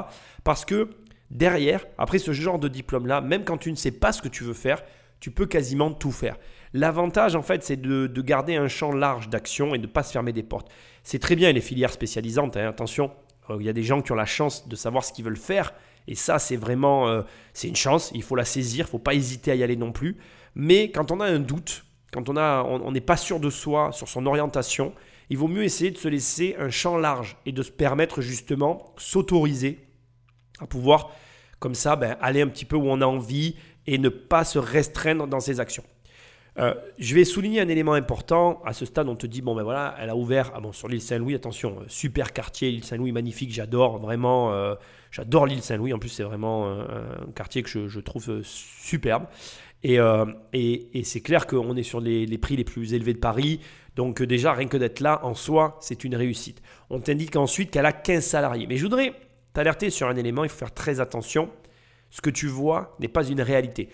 Parce 0.43 0.65
que 0.65 0.91
derrière, 1.31 1.87
après 1.97 2.19
ce 2.19 2.33
genre 2.33 2.59
de 2.59 2.67
diplôme-là, 2.67 3.21
même 3.21 3.45
quand 3.45 3.59
tu 3.59 3.71
ne 3.71 3.77
sais 3.77 3.93
pas 3.93 4.11
ce 4.11 4.21
que 4.21 4.29
tu 4.29 4.43
veux 4.43 4.53
faire, 4.53 4.83
tu 5.21 5.31
peux 5.31 5.47
quasiment 5.47 5.93
tout 5.93 6.11
faire. 6.11 6.37
L'avantage, 6.73 7.35
en 7.35 7.43
fait, 7.43 7.65
c'est 7.65 7.81
de, 7.81 8.07
garder 8.23 8.57
un 8.57 8.69
champ 8.69 8.93
large 8.93 9.29
d'action 9.29 9.75
et 9.75 9.79
de 9.79 9.87
ne 9.87 9.93
pas 9.93 10.03
se 10.03 10.13
fermer 10.13 10.33
des 10.33 10.43
portes. 10.43 10.71
C'est 11.03 11.19
très 11.19 11.37
bien 11.37 11.51
les 11.53 11.61
filières 11.61 11.93
spécialisantes, 11.93 12.57
hein, 12.57 12.69
attention, 12.69 13.11
euh, 13.49 13.57
il 13.59 13.67
y 13.67 13.69
a 13.69 13.73
des 13.73 13.83
gens 13.83 14.03
qui 14.03 14.13
ont 14.13 14.17
la 14.17 14.27
chance 14.27 14.69
de 14.69 14.77
savoir 14.77 15.05
ce 15.05 15.13
qu'ils 15.13 15.25
veulent 15.25 15.37
faire. 15.37 15.73
Et 16.07 16.15
ça, 16.15 16.39
c'est 16.39 16.57
vraiment, 16.57 17.09
euh, 17.09 17.23
c'est 17.55 17.69
une 17.69 17.77
chance, 17.77 18.11
il 18.15 18.23
faut 18.23 18.37
la 18.37 18.45
saisir, 18.45 18.85
il 18.85 18.89
ne 18.89 18.91
faut 18.91 18.99
pas 18.99 19.15
hésiter 19.15 19.51
à 19.51 19.55
y 19.55 19.63
aller 19.63 19.77
non 19.77 19.93
plus. 19.93 20.17
Mais 20.55 20.91
quand 20.91 21.11
on 21.11 21.21
a 21.21 21.27
un 21.27 21.41
doute, 21.41 21.85
quand 22.13 22.29
on 22.29 22.93
n'est 22.93 23.01
pas 23.01 23.17
sûr 23.17 23.41
de 23.41 23.51
soi, 23.51 23.91
sur 23.93 24.09
son 24.09 24.27
orientation, 24.27 24.93
il 25.29 25.39
vaut 25.39 25.49
mieux 25.49 25.63
essayer 25.63 25.93
de 25.93 25.99
se 25.99 26.09
laisser 26.09 26.57
un 26.59 26.71
champ 26.71 26.97
large 26.97 27.37
et 27.47 27.53
de 27.53 27.63
se 27.63 27.71
permettre 27.71 28.21
justement 28.21 28.95
s'autoriser 28.97 29.87
à 30.59 30.67
pouvoir, 30.67 31.13
comme 31.61 31.75
ça, 31.75 31.95
ben, 31.95 32.17
aller 32.21 32.41
un 32.41 32.49
petit 32.49 32.65
peu 32.65 32.77
où 32.77 32.89
on 32.89 33.01
a 33.01 33.07
envie 33.07 33.57
et 33.87 33.99
ne 33.99 34.09
pas 34.09 34.45
se 34.45 34.59
restreindre 34.59 35.27
dans 35.27 35.41
ses 35.41 35.61
actions. 35.61 35.85
Euh, 36.61 36.75
je 36.99 37.15
vais 37.15 37.25
souligner 37.25 37.61
un 37.61 37.69
élément 37.69 37.95
important. 37.95 38.61
À 38.65 38.73
ce 38.75 38.85
stade, 38.85 39.09
on 39.09 39.17
te 39.17 39.27
dit 39.27 39.41
bon 39.41 39.55
ben 39.55 39.63
voilà, 39.63 39.95
elle 39.99 40.11
a 40.11 40.17
ouvert 40.17 40.53
ah 40.55 40.61
bon, 40.61 40.73
sur 40.73 40.89
l'île 40.89 41.01
Saint-Louis. 41.01 41.35
Attention, 41.35 41.79
euh, 41.81 41.85
super 41.89 42.33
quartier, 42.33 42.71
l'île 42.71 42.85
Saint-Louis 42.85 43.13
magnifique. 43.13 43.51
J'adore 43.53 43.99
vraiment. 43.99 44.53
Euh, 44.53 44.75
j'adore 45.11 45.47
l'île 45.47 45.63
Saint-Louis. 45.63 45.93
En 45.95 45.99
plus, 45.99 46.11
c'est 46.11 46.23
vraiment 46.23 46.69
un, 46.69 47.33
quartier 47.35 47.63
que 47.63 47.89
je, 47.89 48.01
trouve 48.01 48.43
superbe. 48.43 49.25
Et, 49.83 49.99
c'est 51.05 51.21
clair 51.23 51.47
qu'on 51.47 51.77
est 51.77 51.83
sur 51.83 52.01
les, 52.01 52.27
les, 52.27 52.39
prix 52.39 52.57
les 52.57 52.65
plus 52.65 52.93
élevés 52.93 53.15
de 53.15 53.19
Paris. 53.19 53.61
Donc 53.97 54.23
déjà, 54.23 54.53
rien 54.53 54.69
que 54.69 54.77
d'être 54.77 55.01
là 55.01 55.21
en 55.25 55.35
soi, 55.35 55.79
c'est 55.81 56.05
une 56.05 56.15
réussite. 56.15 56.61
On 56.91 57.01
t'indique 57.01 57.37
ensuite 57.37 57.71
qu'elle 57.71 57.87
a 57.87 57.93
15 57.93 58.23
salariés. 58.23 58.67
Mais 58.67 58.77
je 58.77 58.83
voudrais 58.83 59.15
t'alerter 59.55 59.89
sur 59.89 60.09
un 60.09 60.17
élément. 60.17 60.45
Il 60.45 60.51
faut 60.51 60.59
faire 60.59 60.75
très 60.75 61.01
attention. 61.01 61.51
Ce 62.11 62.21
que 62.21 62.31
tu 62.31 62.49
vois 62.49 62.97
n'est 62.99 63.09
pas 63.09 63.25
une 63.25 63.41
réalité 63.41 63.89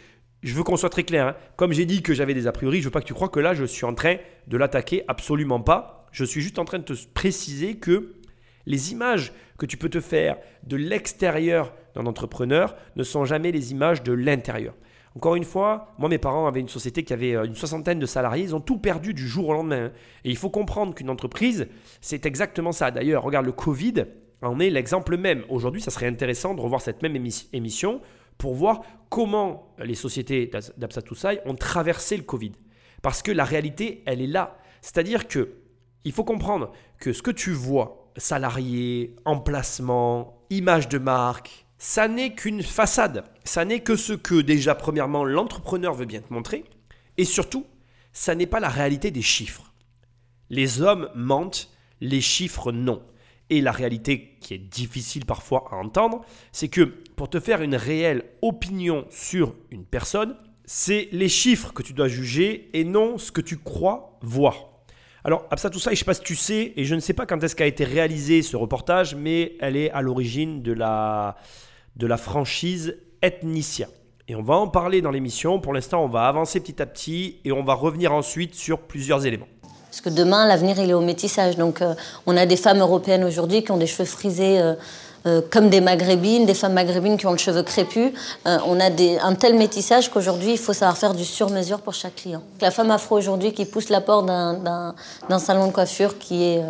je 0.46 0.54
veux 0.54 0.62
qu'on 0.62 0.76
soit 0.76 0.90
très 0.90 1.02
clair. 1.02 1.26
Hein. 1.26 1.34
Comme 1.56 1.72
j'ai 1.72 1.86
dit 1.86 2.02
que 2.02 2.14
j'avais 2.14 2.32
des 2.32 2.46
a 2.46 2.52
priori, 2.52 2.78
je 2.78 2.84
veux 2.84 2.92
pas 2.92 3.00
que 3.00 3.06
tu 3.06 3.14
crois 3.14 3.28
que 3.28 3.40
là, 3.40 3.52
je 3.52 3.64
suis 3.64 3.84
en 3.84 3.94
train 3.94 4.16
de 4.46 4.56
l'attaquer. 4.56 5.02
Absolument 5.08 5.60
pas. 5.60 6.06
Je 6.12 6.24
suis 6.24 6.40
juste 6.40 6.60
en 6.60 6.64
train 6.64 6.78
de 6.78 6.84
te 6.84 6.92
préciser 7.14 7.74
que 7.74 8.14
les 8.64 8.92
images 8.92 9.32
que 9.58 9.66
tu 9.66 9.76
peux 9.76 9.88
te 9.88 10.00
faire 10.00 10.36
de 10.64 10.76
l'extérieur 10.76 11.72
d'un 11.96 12.06
entrepreneur 12.06 12.76
ne 12.94 13.02
sont 13.02 13.24
jamais 13.24 13.50
les 13.50 13.72
images 13.72 14.04
de 14.04 14.12
l'intérieur. 14.12 14.74
Encore 15.16 15.34
une 15.34 15.44
fois, 15.44 15.94
moi, 15.98 16.08
mes 16.08 16.18
parents 16.18 16.46
avaient 16.46 16.60
une 16.60 16.68
société 16.68 17.02
qui 17.02 17.12
avait 17.12 17.34
euh, 17.34 17.44
une 17.44 17.56
soixantaine 17.56 17.98
de 17.98 18.06
salariés. 18.06 18.44
Ils 18.44 18.54
ont 18.54 18.60
tout 18.60 18.78
perdu 18.78 19.14
du 19.14 19.26
jour 19.26 19.48
au 19.48 19.52
lendemain. 19.52 19.86
Hein. 19.86 19.92
Et 20.24 20.30
il 20.30 20.36
faut 20.36 20.50
comprendre 20.50 20.94
qu'une 20.94 21.10
entreprise, 21.10 21.66
c'est 22.00 22.24
exactement 22.24 22.70
ça. 22.70 22.92
D'ailleurs, 22.92 23.24
regarde 23.24 23.46
le 23.46 23.52
Covid. 23.52 24.04
en 24.42 24.60
est 24.60 24.70
l'exemple 24.70 25.16
même. 25.16 25.42
Aujourd'hui, 25.48 25.80
ça 25.80 25.90
serait 25.90 26.06
intéressant 26.06 26.54
de 26.54 26.60
revoir 26.60 26.82
cette 26.82 27.02
même 27.02 27.16
émission 27.52 28.00
pour 28.38 28.54
voir 28.54 28.82
comment 29.08 29.74
les 29.78 29.94
sociétés 29.94 30.50
d'Absatoussaï 30.76 31.40
ont 31.44 31.54
traversé 31.54 32.16
le 32.16 32.22
Covid. 32.22 32.52
Parce 33.02 33.22
que 33.22 33.30
la 33.30 33.44
réalité, 33.44 34.02
elle 34.06 34.20
est 34.20 34.26
là. 34.26 34.58
C'est-à-dire 34.80 35.28
que 35.28 35.54
il 36.04 36.12
faut 36.12 36.24
comprendre 36.24 36.72
que 37.00 37.12
ce 37.12 37.22
que 37.22 37.32
tu 37.32 37.50
vois, 37.50 38.12
salarié, 38.16 39.16
emplacement, 39.24 40.44
image 40.50 40.88
de 40.88 40.98
marque, 40.98 41.66
ça 41.78 42.08
n'est 42.08 42.34
qu'une 42.34 42.62
façade. 42.62 43.24
Ça 43.44 43.64
n'est 43.64 43.80
que 43.80 43.96
ce 43.96 44.12
que 44.12 44.40
déjà, 44.40 44.74
premièrement, 44.74 45.24
l'entrepreneur 45.24 45.94
veut 45.94 46.06
bien 46.06 46.20
te 46.20 46.32
montrer. 46.32 46.64
Et 47.16 47.24
surtout, 47.24 47.66
ça 48.12 48.34
n'est 48.34 48.46
pas 48.46 48.60
la 48.60 48.68
réalité 48.68 49.10
des 49.10 49.22
chiffres. 49.22 49.72
Les 50.48 50.80
hommes 50.80 51.10
mentent, 51.14 51.70
les 52.00 52.20
chiffres 52.20 52.72
non. 52.72 53.02
Et 53.48 53.60
la 53.60 53.72
réalité 53.72 54.36
qui 54.40 54.54
est 54.54 54.58
difficile 54.58 55.24
parfois 55.24 55.64
à 55.70 55.76
entendre, 55.76 56.24
c'est 56.52 56.68
que 56.68 56.82
pour 56.82 57.30
te 57.30 57.40
faire 57.40 57.62
une 57.62 57.76
réelle 57.76 58.24
opinion 58.42 59.06
sur 59.10 59.54
une 59.70 59.84
personne, 59.84 60.36
c'est 60.64 61.08
les 61.12 61.28
chiffres 61.28 61.72
que 61.72 61.82
tu 61.82 61.92
dois 61.92 62.08
juger 62.08 62.70
et 62.72 62.84
non 62.84 63.18
ce 63.18 63.30
que 63.30 63.40
tu 63.40 63.56
crois 63.56 64.18
voir. 64.20 64.70
Alors, 65.22 65.48
tout 65.48 65.78
ça, 65.80 65.90
je 65.90 65.90
ne 65.90 65.96
sais 65.96 66.04
pas 66.04 66.14
si 66.14 66.22
tu 66.22 66.36
sais, 66.36 66.72
et 66.76 66.84
je 66.84 66.94
ne 66.94 67.00
sais 67.00 67.12
pas 67.12 67.26
quand 67.26 67.42
est-ce 67.42 67.56
qu'a 67.56 67.66
été 67.66 67.84
réalisé 67.84 68.42
ce 68.42 68.56
reportage, 68.56 69.16
mais 69.16 69.56
elle 69.60 69.76
est 69.76 69.90
à 69.90 70.00
l'origine 70.00 70.62
de 70.62 70.72
la, 70.72 71.36
de 71.96 72.06
la 72.06 72.16
franchise 72.16 72.96
Ethnicia. 73.22 73.88
Et 74.28 74.34
on 74.34 74.42
va 74.42 74.54
en 74.54 74.68
parler 74.68 75.02
dans 75.02 75.10
l'émission. 75.10 75.60
Pour 75.60 75.72
l'instant, 75.72 76.04
on 76.04 76.08
va 76.08 76.28
avancer 76.28 76.60
petit 76.60 76.80
à 76.82 76.86
petit 76.86 77.40
et 77.44 77.52
on 77.52 77.62
va 77.62 77.74
revenir 77.74 78.12
ensuite 78.12 78.54
sur 78.54 78.82
plusieurs 78.82 79.26
éléments. 79.26 79.48
Parce 79.96 80.14
que 80.14 80.20
demain, 80.20 80.46
l'avenir, 80.46 80.78
il 80.78 80.90
est 80.90 80.94
au 80.94 81.00
métissage. 81.00 81.56
Donc, 81.56 81.80
euh, 81.80 81.94
on 82.26 82.36
a 82.36 82.44
des 82.44 82.58
femmes 82.58 82.80
européennes 82.80 83.24
aujourd'hui 83.24 83.64
qui 83.64 83.70
ont 83.70 83.78
des 83.78 83.86
cheveux 83.86 84.04
frisés 84.04 84.60
euh, 84.60 84.74
euh, 85.26 85.40
comme 85.50 85.70
des 85.70 85.80
maghrébines, 85.80 86.44
des 86.44 86.52
femmes 86.52 86.74
maghrébines 86.74 87.16
qui 87.16 87.26
ont 87.26 87.32
le 87.32 87.38
cheveu 87.38 87.62
crépus. 87.62 88.12
on 88.44 88.78
a 88.78 88.90
un 89.22 89.34
tel 89.34 89.54
métissage 89.54 90.10
qu'aujourd'hui, 90.10 90.52
il 90.52 90.58
faut 90.58 90.74
savoir 90.74 90.98
faire 90.98 91.14
du 91.14 91.24
sur-mesure 91.24 91.80
pour 91.80 91.94
chaque 91.94 92.16
client. 92.16 92.42
La 92.60 92.70
femme 92.70 92.90
afro 92.90 93.16
aujourd'hui 93.16 93.54
qui 93.54 93.64
pousse 93.64 93.88
la 93.88 94.02
porte 94.02 94.26
d'un 94.26 95.38
salon 95.38 95.68
de 95.68 95.72
coiffure 95.72 96.18
qui 96.18 96.44
est 96.44 96.62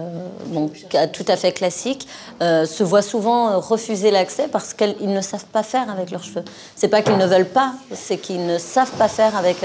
tout 1.13 1.25
à 1.27 1.37
fait 1.37 1.53
classique 1.53 2.09
se 2.41 2.83
voit 2.83 3.03
souvent 3.03 3.61
refuser 3.61 4.11
l'accès 4.11 4.49
parce 4.51 4.73
qu'ils 4.73 5.13
ne 5.13 5.21
savent 5.21 5.47
pas 5.47 5.65
faire 5.65 5.91
avec 5.91 6.11
leurs 6.11 6.25
cheveux. 6.25 6.45
C'est 6.77 6.89
pas 6.89 7.03
qu'ils 7.03 7.19
ne 7.19 7.27
veulent 7.27 7.45
pas, 7.45 7.75
c'est 7.93 8.17
qu'ils 8.17 8.47
ne 8.47 8.57
savent 8.57 8.93
pas 8.93 9.09
faire 9.09 9.37
avec 9.37 9.59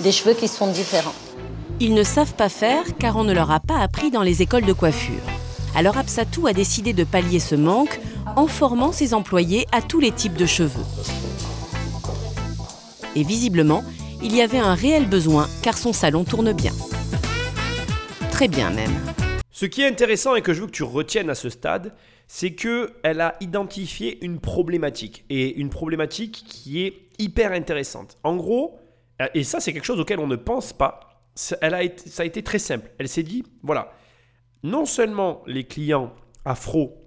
des 0.00 0.12
cheveux 0.12 0.34
qui 0.34 0.46
sont 0.46 0.68
différents. 0.68 1.14
Ils 1.78 1.92
ne 1.92 2.04
savent 2.04 2.34
pas 2.34 2.48
faire 2.48 2.84
car 2.98 3.16
on 3.16 3.24
ne 3.24 3.34
leur 3.34 3.50
a 3.50 3.60
pas 3.60 3.80
appris 3.80 4.10
dans 4.10 4.22
les 4.22 4.40
écoles 4.40 4.64
de 4.64 4.72
coiffure. 4.72 5.20
Alors 5.74 5.98
Absatou 5.98 6.46
a 6.46 6.54
décidé 6.54 6.94
de 6.94 7.04
pallier 7.04 7.38
ce 7.38 7.54
manque 7.54 8.00
en 8.34 8.46
formant 8.46 8.92
ses 8.92 9.12
employés 9.12 9.66
à 9.72 9.82
tous 9.82 10.00
les 10.00 10.10
types 10.10 10.38
de 10.38 10.46
cheveux. 10.46 10.84
Et 13.14 13.22
visiblement, 13.22 13.84
il 14.22 14.34
y 14.34 14.40
avait 14.40 14.58
un 14.58 14.74
réel 14.74 15.06
besoin 15.06 15.48
car 15.62 15.76
son 15.76 15.92
salon 15.92 16.24
tourne 16.24 16.54
bien. 16.54 16.72
Très 18.30 18.48
bien 18.48 18.70
même. 18.70 18.98
Ce 19.50 19.66
qui 19.66 19.82
est 19.82 19.86
intéressant 19.86 20.34
et 20.34 20.40
que 20.40 20.54
je 20.54 20.62
veux 20.62 20.66
que 20.66 20.72
tu 20.72 20.82
retiennes 20.82 21.28
à 21.28 21.34
ce 21.34 21.50
stade, 21.50 21.94
c'est 22.26 22.54
qu'elle 22.54 23.20
a 23.20 23.36
identifié 23.42 24.24
une 24.24 24.40
problématique 24.40 25.26
et 25.28 25.54
une 25.56 25.68
problématique 25.68 26.42
qui 26.48 26.82
est 26.84 27.10
hyper 27.18 27.52
intéressante. 27.52 28.16
En 28.24 28.36
gros, 28.36 28.78
et 29.34 29.44
ça 29.44 29.60
c'est 29.60 29.74
quelque 29.74 29.84
chose 29.84 30.00
auquel 30.00 30.20
on 30.20 30.26
ne 30.26 30.36
pense 30.36 30.72
pas, 30.72 31.05
elle 31.60 31.74
a 31.74 31.82
été, 31.82 32.08
ça 32.08 32.22
a 32.22 32.26
été 32.26 32.42
très 32.42 32.58
simple. 32.58 32.90
Elle 32.98 33.08
s'est 33.08 33.22
dit, 33.22 33.44
voilà, 33.62 33.92
non 34.62 34.84
seulement 34.84 35.42
les 35.46 35.64
clients 35.64 36.14
afro 36.44 37.02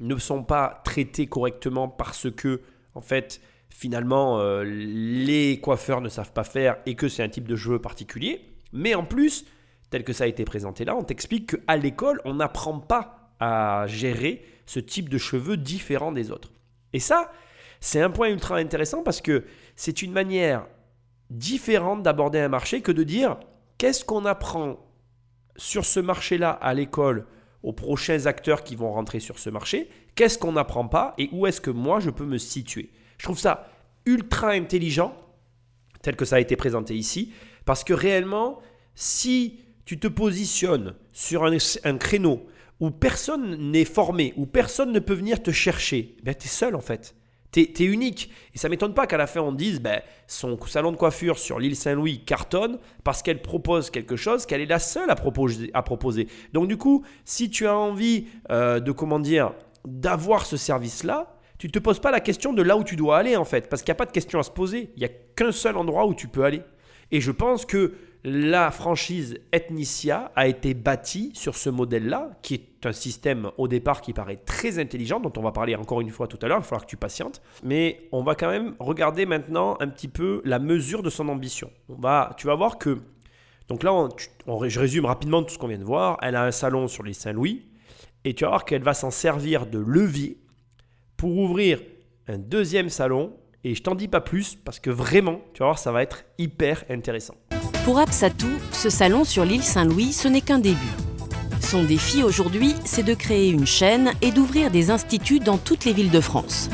ne 0.00 0.16
sont 0.16 0.42
pas 0.42 0.80
traités 0.84 1.26
correctement 1.26 1.88
parce 1.88 2.30
que, 2.30 2.62
en 2.94 3.00
fait, 3.00 3.40
finalement, 3.70 4.40
euh, 4.40 4.64
les 4.64 5.60
coiffeurs 5.60 6.00
ne 6.00 6.08
savent 6.08 6.32
pas 6.32 6.44
faire 6.44 6.76
et 6.86 6.94
que 6.94 7.08
c'est 7.08 7.22
un 7.22 7.28
type 7.28 7.48
de 7.48 7.56
cheveux 7.56 7.80
particulier, 7.80 8.44
mais 8.72 8.94
en 8.94 9.04
plus, 9.04 9.44
tel 9.90 10.04
que 10.04 10.12
ça 10.12 10.24
a 10.24 10.26
été 10.26 10.44
présenté 10.44 10.84
là, 10.84 10.96
on 10.96 11.04
t'explique 11.04 11.56
qu'à 11.66 11.76
l'école, 11.76 12.20
on 12.24 12.34
n'apprend 12.34 12.78
pas 12.78 13.34
à 13.38 13.86
gérer 13.86 14.44
ce 14.66 14.80
type 14.80 15.08
de 15.08 15.18
cheveux 15.18 15.56
différent 15.56 16.12
des 16.12 16.30
autres. 16.30 16.52
Et 16.92 17.00
ça, 17.00 17.30
c'est 17.80 18.00
un 18.00 18.10
point 18.10 18.28
ultra 18.28 18.56
intéressant 18.56 19.02
parce 19.02 19.20
que 19.20 19.44
c'est 19.76 20.02
une 20.02 20.12
manière 20.12 20.66
différente 21.30 22.02
d'aborder 22.02 22.38
un 22.38 22.48
marché 22.48 22.82
que 22.82 22.92
de 22.92 23.02
dire 23.02 23.38
qu'est-ce 23.78 24.04
qu'on 24.04 24.24
apprend 24.24 24.78
sur 25.56 25.84
ce 25.84 26.00
marché-là 26.00 26.50
à 26.50 26.74
l'école 26.74 27.26
aux 27.62 27.72
prochains 27.72 28.26
acteurs 28.26 28.64
qui 28.64 28.76
vont 28.76 28.92
rentrer 28.92 29.20
sur 29.20 29.38
ce 29.38 29.50
marché, 29.50 29.88
qu'est-ce 30.14 30.38
qu'on 30.38 30.52
n'apprend 30.52 30.88
pas 30.88 31.14
et 31.18 31.28
où 31.32 31.46
est-ce 31.46 31.60
que 31.60 31.70
moi 31.70 32.00
je 32.00 32.10
peux 32.10 32.24
me 32.24 32.38
situer? 32.38 32.90
Je 33.18 33.24
trouve 33.24 33.38
ça 33.38 33.68
ultra 34.04 34.50
intelligent, 34.50 35.14
tel 36.02 36.16
que 36.16 36.24
ça 36.24 36.36
a 36.36 36.40
été 36.40 36.56
présenté 36.56 36.96
ici, 36.96 37.32
parce 37.64 37.84
que 37.84 37.92
réellement, 37.92 38.60
si 38.94 39.60
tu 39.84 39.98
te 39.98 40.08
positionnes 40.08 40.94
sur 41.12 41.44
un, 41.44 41.98
créneau 41.98 42.46
où 42.80 42.90
personne 42.90 43.70
n'est 43.70 43.84
formé, 43.84 44.32
où 44.36 44.46
personne 44.46 44.92
ne 44.92 44.98
peut 44.98 45.14
venir 45.14 45.42
te 45.42 45.52
chercher, 45.52 46.16
ben 46.24 46.34
tu 46.34 46.46
es 46.46 46.50
seul 46.50 46.74
en 46.74 46.80
fait. 46.80 47.14
T'es 47.52 47.70
es 47.80 47.84
unique. 47.84 48.30
Et 48.54 48.58
ça 48.58 48.68
m'étonne 48.68 48.94
pas 48.94 49.06
qu'à 49.06 49.18
la 49.18 49.26
fin 49.26 49.40
on 49.40 49.52
dise 49.52 49.80
ben, 49.80 50.00
son 50.26 50.58
salon 50.66 50.90
de 50.90 50.96
coiffure 50.96 51.38
sur 51.38 51.58
l'île 51.60 51.76
Saint-Louis 51.76 52.24
cartonne 52.24 52.78
parce 53.04 53.22
qu'elle 53.22 53.42
propose 53.42 53.90
quelque 53.90 54.16
chose 54.16 54.46
qu'elle 54.46 54.62
est 54.62 54.66
la 54.66 54.78
seule 54.78 55.10
à 55.10 55.14
proposer. 55.14 56.28
Donc 56.52 56.66
du 56.66 56.78
coup, 56.78 57.04
si 57.24 57.50
tu 57.50 57.66
as 57.66 57.76
envie 57.76 58.26
euh, 58.50 58.80
de 58.80 58.90
comment 58.90 59.18
dire 59.18 59.52
d'avoir 59.86 60.46
ce 60.46 60.56
service-là, 60.56 61.36
tu 61.58 61.70
te 61.70 61.78
poses 61.78 62.00
pas 62.00 62.10
la 62.10 62.20
question 62.20 62.52
de 62.52 62.62
là 62.62 62.76
où 62.76 62.84
tu 62.84 62.96
dois 62.96 63.18
aller 63.18 63.36
en 63.36 63.44
fait, 63.44 63.68
parce 63.68 63.82
qu'il 63.82 63.92
n'y 63.92 63.96
a 63.96 63.98
pas 63.98 64.06
de 64.06 64.12
question 64.12 64.40
à 64.40 64.42
se 64.42 64.50
poser. 64.50 64.90
Il 64.96 65.00
n'y 65.00 65.04
a 65.04 65.10
qu'un 65.36 65.52
seul 65.52 65.76
endroit 65.76 66.06
où 66.06 66.14
tu 66.14 66.28
peux 66.28 66.44
aller. 66.44 66.62
Et 67.10 67.20
je 67.20 67.30
pense 67.30 67.66
que 67.66 67.92
la 68.24 68.70
franchise 68.70 69.38
Ethnicia 69.52 70.30
a 70.36 70.46
été 70.46 70.74
bâtie 70.74 71.32
sur 71.34 71.56
ce 71.56 71.70
modèle-là, 71.70 72.30
qui 72.42 72.54
est 72.54 72.86
un 72.86 72.92
système 72.92 73.50
au 73.58 73.66
départ 73.66 74.00
qui 74.00 74.12
paraît 74.12 74.36
très 74.36 74.78
intelligent, 74.78 75.18
dont 75.18 75.32
on 75.36 75.42
va 75.42 75.50
parler 75.50 75.74
encore 75.74 76.00
une 76.00 76.10
fois 76.10 76.28
tout 76.28 76.38
à 76.42 76.46
l'heure, 76.46 76.58
il 76.58 76.62
va 76.62 76.66
falloir 76.66 76.84
que 76.84 76.90
tu 76.90 76.96
patientes. 76.96 77.42
Mais 77.64 78.08
on 78.12 78.22
va 78.22 78.34
quand 78.34 78.48
même 78.48 78.74
regarder 78.78 79.26
maintenant 79.26 79.76
un 79.80 79.88
petit 79.88 80.08
peu 80.08 80.40
la 80.44 80.58
mesure 80.58 81.02
de 81.02 81.10
son 81.10 81.28
ambition. 81.28 81.70
On 81.88 81.96
va, 81.96 82.34
tu 82.36 82.46
vas 82.46 82.54
voir 82.54 82.78
que, 82.78 82.98
donc 83.68 83.82
là, 83.82 84.08
je 84.68 84.80
résume 84.80 85.06
rapidement 85.06 85.42
tout 85.42 85.54
ce 85.54 85.58
qu'on 85.58 85.68
vient 85.68 85.78
de 85.78 85.84
voir. 85.84 86.18
Elle 86.22 86.36
a 86.36 86.44
un 86.44 86.52
salon 86.52 86.86
sur 86.86 87.02
les 87.02 87.14
Saint-Louis, 87.14 87.66
et 88.24 88.34
tu 88.34 88.44
vas 88.44 88.50
voir 88.50 88.64
qu'elle 88.64 88.82
va 88.82 88.94
s'en 88.94 89.10
servir 89.10 89.66
de 89.66 89.78
levier 89.78 90.38
pour 91.16 91.36
ouvrir 91.36 91.80
un 92.28 92.38
deuxième 92.38 92.88
salon. 92.88 93.36
Et 93.64 93.74
je 93.74 93.82
t'en 93.82 93.94
dis 93.94 94.08
pas 94.08 94.20
plus 94.20 94.54
parce 94.56 94.78
que 94.78 94.90
vraiment, 94.90 95.40
tu 95.54 95.60
vas 95.60 95.66
voir, 95.66 95.78
ça 95.78 95.92
va 95.92 96.02
être 96.02 96.24
hyper 96.38 96.84
intéressant. 96.88 97.34
Pour 97.84 97.98
Absatou, 97.98 98.46
ce 98.70 98.90
salon 98.90 99.24
sur 99.24 99.44
l'île 99.44 99.64
Saint-Louis, 99.64 100.12
ce 100.12 100.28
n'est 100.28 100.40
qu'un 100.40 100.60
début. 100.60 100.78
Son 101.60 101.82
défi 101.82 102.22
aujourd'hui, 102.22 102.76
c'est 102.84 103.02
de 103.02 103.12
créer 103.12 103.50
une 103.50 103.66
chaîne 103.66 104.12
et 104.22 104.30
d'ouvrir 104.30 104.70
des 104.70 104.92
instituts 104.92 105.40
dans 105.40 105.58
toutes 105.58 105.84
les 105.84 105.92
villes 105.92 106.12
de 106.12 106.20
France. 106.20 106.70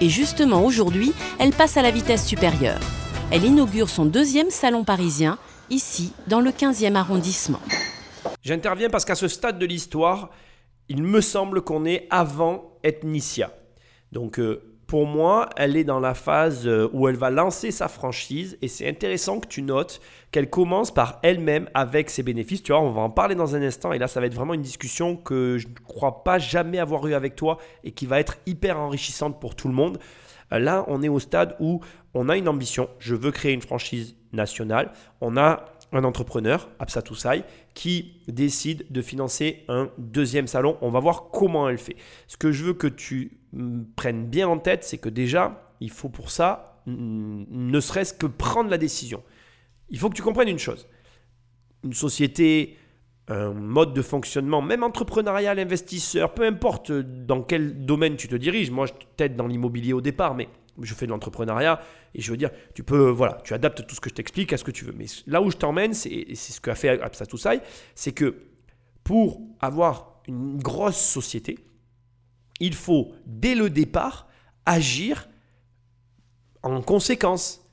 Et 0.00 0.08
justement 0.08 0.64
aujourd'hui, 0.64 1.12
elle 1.38 1.50
passe 1.50 1.76
à 1.76 1.82
la 1.82 1.90
vitesse 1.90 2.26
supérieure. 2.26 2.80
Elle 3.30 3.44
inaugure 3.44 3.90
son 3.90 4.06
deuxième 4.06 4.48
salon 4.48 4.82
parisien, 4.82 5.36
ici, 5.68 6.14
dans 6.26 6.40
le 6.40 6.52
15e 6.52 6.94
arrondissement. 6.94 7.60
J'interviens 8.42 8.88
parce 8.88 9.04
qu'à 9.04 9.14
ce 9.14 9.28
stade 9.28 9.58
de 9.58 9.66
l'histoire, 9.66 10.30
il 10.88 11.02
me 11.02 11.20
semble 11.20 11.60
qu'on 11.60 11.84
est 11.84 12.06
avant 12.08 12.78
Ethnicia. 12.82 13.52
Donc 14.10 14.38
euh, 14.38 14.71
pour 14.92 15.06
moi, 15.06 15.48
elle 15.56 15.78
est 15.78 15.84
dans 15.84 16.00
la 16.00 16.12
phase 16.12 16.66
euh, 16.66 16.86
où 16.92 17.08
elle 17.08 17.16
va 17.16 17.30
lancer 17.30 17.70
sa 17.70 17.88
franchise 17.88 18.58
et 18.60 18.68
c'est 18.68 18.86
intéressant 18.86 19.40
que 19.40 19.48
tu 19.48 19.62
notes 19.62 20.02
qu'elle 20.32 20.50
commence 20.50 20.90
par 20.90 21.18
elle-même 21.22 21.70
avec 21.72 22.10
ses 22.10 22.22
bénéfices. 22.22 22.62
Tu 22.62 22.72
vois, 22.72 22.82
on 22.82 22.90
va 22.90 23.00
en 23.00 23.08
parler 23.08 23.34
dans 23.34 23.56
un 23.56 23.62
instant 23.62 23.94
et 23.94 23.98
là, 23.98 24.06
ça 24.06 24.20
va 24.20 24.26
être 24.26 24.34
vraiment 24.34 24.52
une 24.52 24.60
discussion 24.60 25.16
que 25.16 25.56
je 25.56 25.66
ne 25.66 25.72
crois 25.72 26.22
pas 26.24 26.38
jamais 26.38 26.78
avoir 26.78 27.06
eu 27.06 27.14
avec 27.14 27.36
toi 27.36 27.56
et 27.84 27.92
qui 27.92 28.04
va 28.04 28.20
être 28.20 28.36
hyper 28.44 28.78
enrichissante 28.78 29.40
pour 29.40 29.54
tout 29.54 29.68
le 29.68 29.72
monde. 29.72 29.98
Euh, 30.52 30.58
là, 30.58 30.84
on 30.88 31.02
est 31.02 31.08
au 31.08 31.20
stade 31.20 31.56
où 31.58 31.80
on 32.12 32.28
a 32.28 32.36
une 32.36 32.46
ambition. 32.46 32.90
Je 32.98 33.14
veux 33.14 33.30
créer 33.30 33.54
une 33.54 33.62
franchise 33.62 34.14
nationale. 34.34 34.92
On 35.22 35.38
a 35.38 35.71
un 35.92 36.04
entrepreneur, 36.04 36.68
Absa 36.78 37.02
qui 37.74 38.22
décide 38.28 38.86
de 38.90 39.02
financer 39.02 39.64
un 39.68 39.90
deuxième 39.98 40.46
salon. 40.46 40.78
On 40.80 40.90
va 40.90 41.00
voir 41.00 41.30
comment 41.30 41.68
elle 41.68 41.78
fait. 41.78 41.96
Ce 42.26 42.36
que 42.36 42.50
je 42.50 42.64
veux 42.64 42.74
que 42.74 42.86
tu 42.86 43.38
prennes 43.96 44.26
bien 44.26 44.48
en 44.48 44.58
tête, 44.58 44.84
c'est 44.84 44.98
que 44.98 45.08
déjà, 45.08 45.74
il 45.80 45.90
faut 45.90 46.08
pour 46.08 46.30
ça 46.30 46.68
ne 46.86 47.78
serait-ce 47.80 48.12
que 48.12 48.26
prendre 48.26 48.68
la 48.68 48.78
décision. 48.78 49.22
Il 49.90 49.98
faut 49.98 50.08
que 50.08 50.16
tu 50.16 50.22
comprennes 50.22 50.48
une 50.48 50.58
chose. 50.58 50.88
Une 51.84 51.92
société, 51.92 52.76
un 53.28 53.52
mode 53.52 53.94
de 53.94 54.02
fonctionnement, 54.02 54.62
même 54.62 54.82
entrepreneurial, 54.82 55.58
investisseur, 55.58 56.34
peu 56.34 56.44
importe 56.44 56.90
dans 56.90 57.42
quel 57.42 57.84
domaine 57.84 58.16
tu 58.16 58.26
te 58.26 58.34
diriges. 58.34 58.70
Moi, 58.70 58.86
je 58.86 58.92
t'aide 59.16 59.36
dans 59.36 59.46
l'immobilier 59.46 59.92
au 59.92 60.00
départ, 60.00 60.34
mais 60.34 60.48
je 60.80 60.94
fais 60.94 61.06
de 61.06 61.10
l'entrepreneuriat 61.10 61.80
et 62.14 62.20
je 62.20 62.30
veux 62.30 62.36
dire, 62.36 62.50
tu 62.74 62.82
peux, 62.82 63.10
voilà, 63.10 63.38
tu 63.44 63.54
adaptes 63.54 63.86
tout 63.86 63.94
ce 63.94 64.00
que 64.00 64.08
je 64.08 64.14
t'explique 64.14 64.52
à 64.52 64.56
ce 64.56 64.64
que 64.64 64.70
tu 64.70 64.84
veux. 64.84 64.94
Mais 64.96 65.06
là 65.26 65.42
où 65.42 65.50
je 65.50 65.56
t'emmène, 65.56 65.94
c'est 65.94 66.34
ce 66.34 66.60
qu'a 66.60 66.74
fait 66.74 67.00
Absatoussaï, 67.00 67.60
c'est 67.94 68.12
que 68.12 68.36
pour 69.04 69.40
avoir 69.60 70.20
une 70.28 70.58
grosse 70.58 71.00
société, 71.00 71.58
il 72.60 72.74
faut, 72.74 73.12
dès 73.26 73.54
le 73.54 73.70
départ, 73.70 74.28
agir 74.66 75.28
en 76.62 76.80
conséquence. 76.80 77.66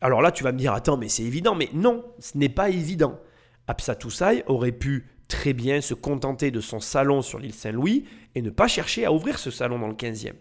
Alors 0.00 0.22
là, 0.22 0.32
tu 0.32 0.44
vas 0.44 0.52
me 0.52 0.58
dire, 0.58 0.72
attends, 0.72 0.96
mais 0.96 1.08
c'est 1.08 1.24
évident. 1.24 1.54
Mais 1.54 1.68
non, 1.74 2.04
ce 2.18 2.38
n'est 2.38 2.48
pas 2.48 2.70
évident. 2.70 3.20
Absatoussaï 3.66 4.42
aurait 4.46 4.72
pu 4.72 5.06
très 5.28 5.52
bien 5.52 5.80
se 5.80 5.94
contenter 5.94 6.50
de 6.50 6.60
son 6.60 6.80
salon 6.80 7.22
sur 7.22 7.38
l'île 7.38 7.54
Saint-Louis 7.54 8.04
et 8.34 8.42
ne 8.42 8.50
pas 8.50 8.66
chercher 8.66 9.04
à 9.04 9.12
ouvrir 9.12 9.38
ce 9.38 9.50
salon 9.50 9.78
dans 9.78 9.88
le 9.88 9.94
15e. 9.94 10.32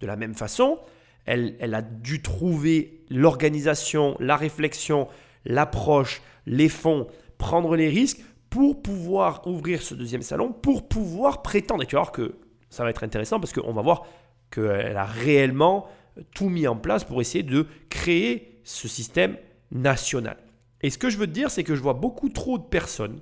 De 0.00 0.06
la 0.06 0.16
même 0.16 0.34
façon, 0.34 0.78
elle, 1.26 1.74
a 1.74 1.82
dû 1.82 2.22
trouver 2.22 3.04
l'organisation, 3.10 4.16
la 4.20 4.36
réflexion, 4.36 5.08
l'approche, 5.44 6.22
les 6.46 6.68
fonds, 6.68 7.08
prendre 7.38 7.76
les 7.76 7.88
risques 7.88 8.20
pour 8.48 8.80
pouvoir 8.80 9.46
ouvrir 9.46 9.82
ce 9.82 9.94
deuxième 9.94 10.22
salon, 10.22 10.52
pour 10.52 10.88
pouvoir 10.88 11.42
prétendre. 11.42 11.82
Et 11.82 11.86
tu 11.86 11.96
vas 11.96 12.02
voir 12.02 12.12
que 12.12 12.36
ça 12.70 12.84
va 12.84 12.90
être 12.90 13.04
intéressant 13.04 13.40
parce 13.40 13.52
qu'on 13.52 13.72
va 13.72 13.82
voir 13.82 14.06
qu'elle 14.50 14.96
a 14.96 15.04
réellement 15.04 15.88
tout 16.34 16.48
mis 16.48 16.66
en 16.66 16.76
place 16.76 17.04
pour 17.04 17.20
essayer 17.20 17.42
de 17.42 17.66
créer 17.90 18.60
ce 18.64 18.88
système 18.88 19.36
national. 19.70 20.36
Et 20.82 20.90
ce 20.90 20.98
que 20.98 21.10
je 21.10 21.18
veux 21.18 21.26
te 21.26 21.32
dire, 21.32 21.50
c'est 21.50 21.64
que 21.64 21.74
je 21.74 21.82
vois 21.82 21.94
beaucoup 21.94 22.28
trop 22.28 22.58
de 22.58 22.64
personnes 22.64 23.20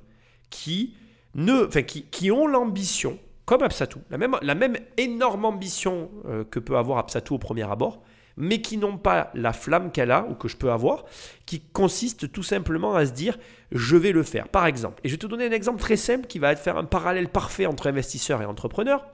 qui, 0.51 0.95
ne, 1.35 1.67
enfin, 1.67 1.83
qui, 1.83 2.03
qui 2.05 2.31
ont 2.31 2.47
l'ambition, 2.47 3.19
comme 3.45 3.63
Absatou, 3.63 4.01
la 4.11 4.55
même, 4.55 4.77
énorme 4.97 5.45
ambition 5.45 6.11
euh, 6.27 6.45
que 6.45 6.59
peut 6.59 6.77
avoir 6.77 6.99
Absatou 6.99 7.35
au 7.35 7.39
premier 7.39 7.71
abord, 7.71 8.03
mais 8.37 8.61
qui 8.61 8.79
n'ont 8.79 8.99
pas 8.99 9.31
la 9.35 9.53
flamme 9.53 9.93
qu'elle 9.93 10.11
a 10.11 10.27
ou 10.29 10.35
que 10.35 10.49
je 10.49 10.57
peux 10.57 10.73
avoir, 10.73 11.05
qui 11.47 11.61
consiste 11.61 12.33
tout 12.33 12.43
simplement 12.43 12.95
à 12.95 13.07
se 13.07 13.13
dire 13.13 13.39
je 13.71 13.97
vais 13.97 14.13
le 14.13 14.23
faire. 14.23 14.49
Par 14.49 14.67
exemple, 14.67 15.01
et 15.05 15.09
je 15.09 15.15
vais 15.15 15.19
te 15.19 15.27
donner 15.27 15.47
un 15.47 15.53
exemple 15.53 15.81
très 15.81 15.97
simple 15.97 16.27
qui 16.27 16.39
va 16.39 16.55
faire 16.57 16.77
un 16.77 16.85
parallèle 16.85 17.29
parfait 17.29 17.67
entre 17.67 17.87
investisseurs 17.87 18.43
et 18.43 18.47
entrepreneurs, 18.47 19.05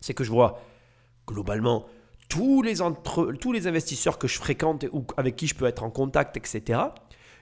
c'est 0.00 0.14
que 0.14 0.24
je 0.24 0.30
vois 0.30 0.60
globalement 1.26 1.86
tous 2.28 2.62
les, 2.62 2.76
tous 3.40 3.52
les 3.52 3.66
investisseurs 3.66 4.18
que 4.18 4.28
je 4.28 4.38
fréquente 4.38 4.86
ou 4.92 5.04
avec 5.16 5.36
qui 5.36 5.46
je 5.46 5.54
peux 5.54 5.66
être 5.66 5.82
en 5.82 5.90
contact, 5.90 6.36
etc., 6.36 6.80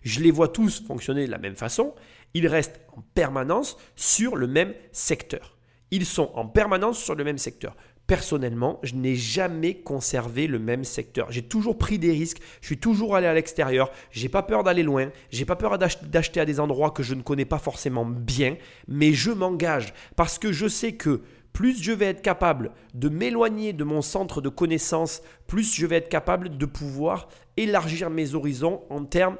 je 0.02 0.20
les 0.20 0.30
vois 0.30 0.48
tous 0.48 0.82
fonctionner 0.86 1.26
de 1.26 1.30
la 1.30 1.38
même 1.38 1.56
façon. 1.56 1.94
Ils 2.32 2.46
restent 2.46 2.80
en 2.96 3.02
permanence 3.14 3.76
sur 3.96 4.34
le 4.34 4.46
même 4.46 4.72
secteur. 4.92 5.58
Ils 5.90 6.06
sont 6.06 6.30
en 6.34 6.46
permanence 6.46 7.02
sur 7.02 7.14
le 7.14 7.24
même 7.24 7.38
secteur. 7.38 7.76
Personnellement, 8.06 8.80
je 8.82 8.94
n'ai 8.94 9.14
jamais 9.14 9.74
conservé 9.74 10.46
le 10.46 10.58
même 10.58 10.84
secteur. 10.84 11.30
J'ai 11.30 11.42
toujours 11.42 11.78
pris 11.78 11.98
des 11.98 12.10
risques, 12.10 12.40
je 12.60 12.66
suis 12.66 12.78
toujours 12.78 13.14
allé 13.14 13.26
à 13.26 13.34
l'extérieur, 13.34 13.90
j'ai 14.10 14.28
pas 14.28 14.42
peur 14.42 14.64
d'aller 14.64 14.82
loin, 14.82 15.10
j'ai 15.30 15.44
pas 15.44 15.54
peur 15.56 15.78
d'acheter 15.78 16.40
à 16.40 16.44
des 16.44 16.58
endroits 16.58 16.90
que 16.90 17.04
je 17.04 17.14
ne 17.14 17.22
connais 17.22 17.44
pas 17.44 17.58
forcément 17.58 18.04
bien, 18.04 18.56
mais 18.88 19.12
je 19.12 19.30
m'engage 19.30 19.94
parce 20.16 20.38
que 20.38 20.50
je 20.50 20.66
sais 20.66 20.92
que 20.92 21.22
plus 21.52 21.82
je 21.82 21.92
vais 21.92 22.06
être 22.06 22.22
capable 22.22 22.72
de 22.94 23.08
m'éloigner 23.08 23.72
de 23.72 23.84
mon 23.84 24.02
centre 24.02 24.40
de 24.40 24.48
connaissances, 24.48 25.22
plus 25.46 25.74
je 25.74 25.86
vais 25.86 25.96
être 25.96 26.08
capable 26.08 26.56
de 26.56 26.66
pouvoir 26.66 27.28
élargir 27.56 28.10
mes 28.10 28.34
horizons 28.34 28.82
en 28.90 29.04
termes 29.04 29.36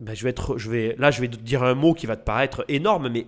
ben, 0.00 0.14
je 0.14 0.24
vais 0.24 0.30
être, 0.30 0.56
je 0.56 0.70
vais, 0.70 0.96
là, 0.98 1.10
je 1.10 1.20
vais 1.20 1.28
te 1.28 1.36
dire 1.36 1.62
un 1.62 1.74
mot 1.74 1.92
qui 1.92 2.06
va 2.06 2.16
te 2.16 2.24
paraître 2.24 2.64
énorme, 2.68 3.10
mais 3.10 3.26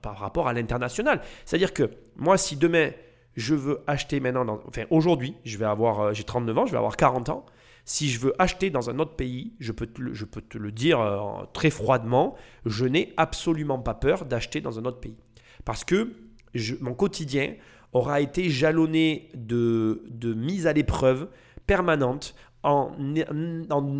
par 0.00 0.18
rapport 0.18 0.46
à 0.48 0.52
l'international. 0.52 1.20
C'est-à-dire 1.44 1.74
que 1.74 1.90
moi, 2.16 2.38
si 2.38 2.56
demain, 2.56 2.90
je 3.34 3.54
veux 3.54 3.80
acheter 3.86 4.20
maintenant, 4.20 4.60
enfin 4.66 4.84
aujourd'hui, 4.90 5.34
je 5.44 5.58
vais 5.58 5.64
avoir, 5.64 6.00
euh, 6.00 6.12
j'ai 6.12 6.24
39 6.24 6.58
ans, 6.58 6.66
je 6.66 6.72
vais 6.72 6.78
avoir 6.78 6.96
40 6.96 7.28
ans. 7.30 7.46
Si 7.84 8.08
je 8.08 8.20
veux 8.20 8.32
acheter 8.38 8.70
dans 8.70 8.90
un 8.90 9.00
autre 9.00 9.16
pays, 9.16 9.54
je 9.58 9.72
peux 9.72 9.86
te, 9.86 10.12
je 10.12 10.24
peux 10.24 10.40
te 10.40 10.58
le 10.58 10.70
dire 10.70 11.00
euh, 11.00 11.44
très 11.52 11.70
froidement, 11.70 12.36
je 12.66 12.84
n'ai 12.84 13.12
absolument 13.16 13.80
pas 13.80 13.94
peur 13.94 14.24
d'acheter 14.24 14.60
dans 14.60 14.78
un 14.78 14.84
autre 14.84 15.00
pays. 15.00 15.16
Parce 15.64 15.82
que 15.82 16.12
mon 16.80 16.94
quotidien 16.94 17.54
aura 17.92 18.20
été 18.20 18.48
jalonné 18.48 19.30
de, 19.34 20.04
de 20.08 20.34
mise 20.34 20.66
à 20.66 20.72
l'épreuve 20.72 21.28
permanente 21.66 22.34
en, 22.62 22.92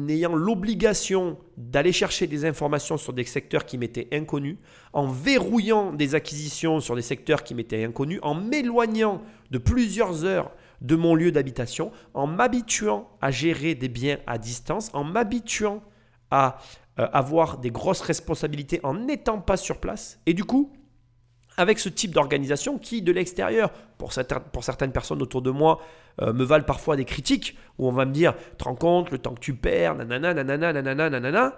ayant 0.09 0.35
l'obligation 0.35 1.37
d'aller 1.57 1.93
chercher 1.93 2.27
des 2.27 2.45
informations 2.45 2.97
sur 2.97 3.13
des 3.13 3.25
secteurs 3.25 3.67
qui 3.67 3.77
m'étaient 3.77 4.09
inconnus, 4.13 4.57
en 4.93 5.07
verrouillant 5.09 5.93
des 5.93 6.15
acquisitions 6.15 6.81
sur 6.81 6.95
des 6.95 7.03
secteurs 7.03 7.43
qui 7.43 7.55
m'étaient 7.55 7.85
inconnus, 7.85 8.21
en 8.23 8.35
m'éloignant 8.35 9.23
de 9.51 9.59
plusieurs 9.59 10.25
heures 10.25 10.53
de 10.81 10.97
mon 10.97 11.15
lieu 11.15 11.33
d'habitation, 11.33 11.93
en 12.15 12.27
m'habituant 12.27 13.09
à 13.21 13.31
gérer 13.31 13.75
des 13.75 13.89
biens 13.89 14.19
à 14.27 14.39
distance, 14.39 14.91
en 14.95 15.05
m'habituant 15.05 15.83
à 16.31 16.59
euh, 16.99 17.09
avoir 17.13 17.59
des 17.59 17.71
grosses 17.71 18.01
responsabilités 18.01 18.81
en 18.83 18.95
n'étant 18.95 19.41
pas 19.41 19.57
sur 19.57 19.79
place. 19.79 20.21
Et 20.27 20.35
du 20.35 20.45
coup, 20.45 20.73
avec 21.57 21.79
ce 21.79 21.89
type 21.89 22.13
d'organisation 22.13 22.79
qui, 22.79 23.03
de 23.03 23.13
l'extérieur, 23.13 23.71
pour, 23.99 24.13
certaines 24.13 24.93
personnes 24.93 25.23
autour 25.23 25.43
de 25.43 25.51
moi, 25.51 25.81
euh, 26.21 26.33
me 26.33 26.45
valent 26.45 26.65
parfois 26.65 26.97
des 26.97 27.05
critiques, 27.05 27.57
où 27.79 27.89
on 27.89 27.93
va 27.93 28.05
me 28.05 28.13
dire, 28.13 28.35
te 28.59 28.65
rends 28.65 28.75
compte, 28.75 29.11
le 29.11 29.19
temps 29.19 29.35
que 29.35 29.41
tu 29.41 29.55
perds, 29.55 29.95
nanana, 29.95 30.35
nanana, 30.35 30.73
nanana, 30.73 31.11
nanana, 31.11 31.57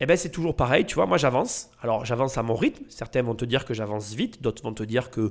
eh 0.00 0.06
bien 0.06 0.16
c'est 0.16 0.30
toujours 0.30 0.56
pareil, 0.56 0.84
tu 0.84 0.96
vois, 0.96 1.06
moi 1.06 1.18
j'avance. 1.18 1.70
Alors 1.80 2.04
j'avance 2.04 2.36
à 2.38 2.42
mon 2.42 2.54
rythme, 2.54 2.84
certains 2.88 3.22
vont 3.22 3.34
te 3.34 3.44
dire 3.44 3.64
que 3.64 3.74
j'avance 3.74 4.14
vite, 4.14 4.42
d'autres 4.42 4.62
vont 4.62 4.74
te 4.74 4.82
dire 4.82 5.10
que 5.10 5.30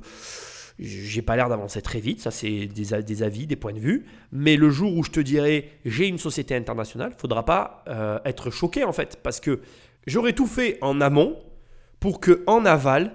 j'ai 0.78 1.22
pas 1.22 1.36
l'air 1.36 1.48
d'avancer 1.48 1.82
très 1.82 2.00
vite, 2.00 2.20
ça 2.20 2.30
c'est 2.30 2.66
des, 2.66 3.22
avis, 3.22 3.46
des 3.46 3.56
points 3.56 3.72
de 3.72 3.78
vue, 3.78 4.06
mais 4.32 4.56
le 4.56 4.70
jour 4.70 4.96
où 4.96 5.04
je 5.04 5.10
te 5.10 5.20
dirai 5.20 5.70
j'ai 5.84 6.08
une 6.08 6.18
société 6.18 6.56
internationale, 6.56 7.12
faudra 7.16 7.44
pas 7.44 7.84
euh, 7.88 8.18
être 8.24 8.50
choqué 8.50 8.82
en 8.82 8.92
fait, 8.92 9.20
parce 9.22 9.38
que 9.38 9.60
j'aurais 10.06 10.32
tout 10.32 10.46
fait 10.46 10.78
en 10.80 11.00
amont 11.00 11.38
pour 12.00 12.18
que 12.18 12.42
en 12.46 12.64
aval, 12.64 13.12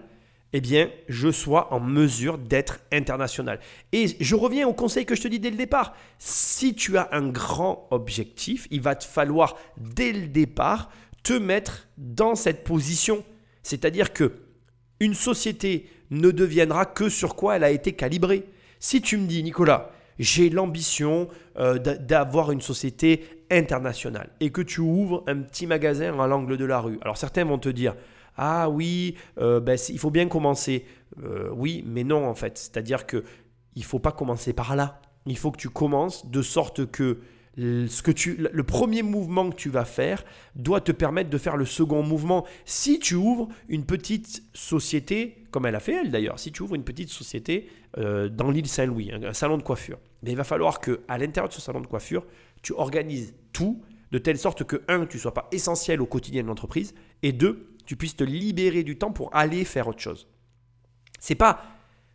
eh 0.54 0.62
bien, 0.62 0.90
je 1.08 1.32
sois 1.32 1.74
en 1.74 1.80
mesure 1.80 2.38
d'être 2.38 2.80
international. 2.92 3.60
Et 3.92 4.08
je 4.20 4.36
reviens 4.36 4.68
au 4.68 4.74
conseil 4.74 5.06
que 5.06 5.16
je 5.16 5.22
te 5.22 5.28
dis 5.28 5.40
dès 5.40 5.52
le 5.52 5.58
départ. 5.58 5.96
Si 6.18 6.74
tu 6.74 6.98
as 6.98 7.10
un 7.12 7.28
grand 7.28 7.88
objectif, 7.92 8.68
il 8.72 8.82
va 8.82 8.96
te 8.96 9.06
falloir 9.06 9.56
dès 9.78 10.12
le 10.12 10.28
départ 10.28 10.90
te 11.24 11.34
mettre 11.34 11.88
dans 11.98 12.36
cette 12.36 12.64
position. 12.64 13.24
C'est-à-dire 13.62 14.14
que 14.14 14.34
une 15.00 15.14
société 15.14 15.90
ne 16.10 16.32
deviendra 16.32 16.86
que 16.86 17.10
sur 17.10 17.36
quoi 17.36 17.56
elle 17.56 17.64
a 17.64 17.72
été 17.72 17.94
calibrée. 17.94 18.46
Si 18.80 19.02
tu 19.02 19.18
me 19.18 19.28
dis, 19.28 19.44
Nicolas, 19.44 19.92
j'ai 20.18 20.50
l'ambition 20.50 21.30
euh, 21.58 21.78
d'avoir 21.78 22.52
une 22.52 22.62
société 22.62 23.24
internationale 23.52 24.30
et 24.40 24.52
que 24.52 24.62
tu 24.62 24.82
ouvres 24.82 25.24
un 25.28 25.38
petit 25.38 25.68
magasin 25.68 26.20
à 26.20 26.28
l'angle 26.28 26.58
de 26.58 26.66
la 26.66 26.80
rue. 26.80 26.98
Alors 27.02 27.18
certains 27.18 27.46
vont 27.46 27.58
te 27.58 27.70
dire, 27.70 27.96
ah 28.42 28.70
oui, 28.70 29.16
euh, 29.38 29.60
ben, 29.60 29.78
il 29.90 30.00
faut 30.00 30.12
bien 30.12 30.30
commencer. 30.30 30.86
Euh, 31.22 31.50
oui, 31.54 31.84
mais 31.86 32.06
non 32.06 32.26
en 32.26 32.36
fait. 32.36 32.58
C'est-à-dire 32.58 33.06
que 33.06 33.26
il 33.76 33.84
faut 33.84 34.00
pas 34.00 34.14
commencer 34.14 34.54
par 34.54 34.78
là. 34.78 35.02
Il 35.26 35.38
faut 35.38 35.52
que 35.52 35.58
tu 35.58 35.70
commences 35.70 36.26
de 36.26 36.42
sorte 36.42 36.90
que 36.90 37.20
ce 37.58 38.02
que 38.02 38.12
tu, 38.12 38.38
le 38.38 38.64
premier 38.64 39.04
mouvement 39.04 39.50
que 39.50 39.56
tu 39.56 39.70
vas 39.70 39.84
faire 39.84 40.24
doit 40.56 40.80
te 40.80 40.94
permettre 40.94 41.30
de 41.30 41.38
faire 41.38 41.58
le 41.58 41.66
second 41.66 42.02
mouvement. 42.02 42.46
Si 42.64 43.00
tu 43.00 43.16
ouvres 43.16 43.50
une 43.68 43.86
petite 43.86 44.42
société, 44.54 45.44
comme 45.52 45.66
elle 45.66 45.76
a 45.76 45.82
fait 45.82 45.96
elle 45.96 46.12
d'ailleurs, 46.12 46.40
si 46.40 46.54
tu 46.54 46.64
ouvres 46.64 46.76
une 46.76 46.86
petite 46.86 47.10
société 47.10 47.70
euh, 47.98 48.30
dans 48.30 48.50
l'île 48.52 48.68
Saint-Louis, 48.68 49.12
un, 49.12 49.34
salon 49.34 49.58
de 49.58 49.64
coiffure, 49.64 50.00
mais 50.24 50.32
il 50.32 50.38
va 50.38 50.46
falloir 50.46 50.80
que 50.80 51.02
à 51.10 51.18
l'intérieur 51.18 51.50
de 51.50 51.54
ce 51.54 51.60
salon 51.60 51.82
de 51.82 51.88
coiffure, 51.88 52.26
tu 52.62 52.72
organises 52.72 53.36
tout 53.52 53.82
de 54.12 54.18
telle 54.18 54.38
sorte 54.38 54.64
que 54.64 54.82
un, 54.88 55.06
tu 55.06 55.20
sois 55.20 55.34
pas 55.34 55.50
essentiel 55.52 56.02
au 56.02 56.06
quotidien 56.06 56.44
de 56.44 56.48
l'entreprise, 56.48 56.96
et 57.24 57.34
deux, 57.34 57.76
tu 57.90 57.96
puisses 57.96 58.16
te 58.16 58.24
libérer 58.24 58.84
du 58.84 59.00
temps 59.00 59.12
pour 59.12 59.36
aller 59.36 59.66
faire 59.66 59.88
autre 59.88 60.00
chose. 60.00 60.28
C'est 61.20 61.34
pas, 61.34 61.64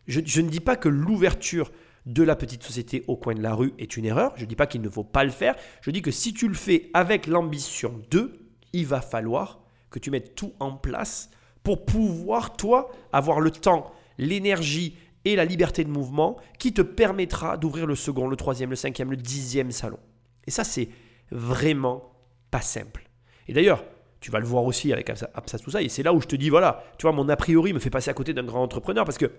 je, 0.07 0.21
ne 0.39 0.49
dis 0.49 0.61
pas 0.61 0.77
que 0.77 0.87
l'ouverture 0.87 1.69
de 2.05 2.23
la 2.23 2.37
petite 2.37 2.63
société 2.63 3.03
au 3.09 3.17
coin 3.17 3.35
de 3.35 3.41
la 3.41 3.53
rue 3.53 3.73
est 3.77 3.97
une 3.97 4.05
erreur. 4.05 4.31
Je 4.37 4.43
ne 4.43 4.47
dis 4.47 4.55
pas 4.55 4.67
qu'il 4.67 4.79
ne 4.79 4.87
faut 4.87 5.03
pas 5.03 5.25
le 5.25 5.31
faire. 5.31 5.53
Je 5.81 5.91
dis 5.91 6.01
que 6.01 6.11
si 6.11 6.33
tu 6.33 6.47
le 6.47 6.53
fais 6.53 6.89
avec 6.93 7.27
l'ambition 7.27 8.01
de, 8.09 8.39
il 8.71 8.85
va 8.85 9.01
falloir 9.01 9.65
que 9.89 9.99
tu 9.99 10.11
mettes 10.11 10.33
tout 10.33 10.53
en 10.61 10.71
place 10.71 11.29
pour 11.61 11.85
pouvoir, 11.85 12.55
toi, 12.55 12.89
avoir 13.11 13.41
le 13.41 13.51
temps, 13.51 13.91
l'énergie 14.17 14.95
et 15.25 15.35
la 15.35 15.43
liberté 15.43 15.83
de 15.83 15.89
mouvement 15.89 16.37
qui 16.57 16.71
te 16.71 16.83
permettra 16.83 17.57
d'ouvrir 17.57 17.85
le 17.85 17.95
second, 17.95 18.29
le 18.29 18.37
troisième, 18.37 18.69
le 18.69 18.77
cinquième, 18.77 19.11
le 19.11 19.17
dixième 19.17 19.71
salon. 19.71 19.99
Et 20.47 20.51
ça, 20.51 20.63
c'est 20.63 20.87
vraiment 21.31 22.13
pas 22.49 22.61
simple. 22.61 23.09
Et 23.49 23.53
d'ailleurs, 23.53 23.83
tu 24.25 24.31
vas 24.31 24.39
le 24.39 24.47
voir 24.47 24.63
aussi 24.63 24.91
avec 24.91 25.11
Absa 25.11 25.59
tout 25.59 25.69
ça. 25.69 25.83
Et 25.83 25.87
c'est 25.87 26.01
là 26.01 26.11
où 26.11 26.19
je 26.19 26.25
te 26.25 26.35
dis, 26.35 26.49
voilà, 26.49 26.83
tu 26.97 27.03
vois, 27.03 27.11
mon 27.11 27.29
a 27.29 27.35
priori 27.35 27.73
me 27.73 27.77
fait 27.79 27.91
passer 27.91 28.09
à 28.09 28.15
côté 28.15 28.33
d'un 28.33 28.43
grand 28.43 28.63
entrepreneur 28.63 29.05
parce 29.05 29.19
que 29.19 29.31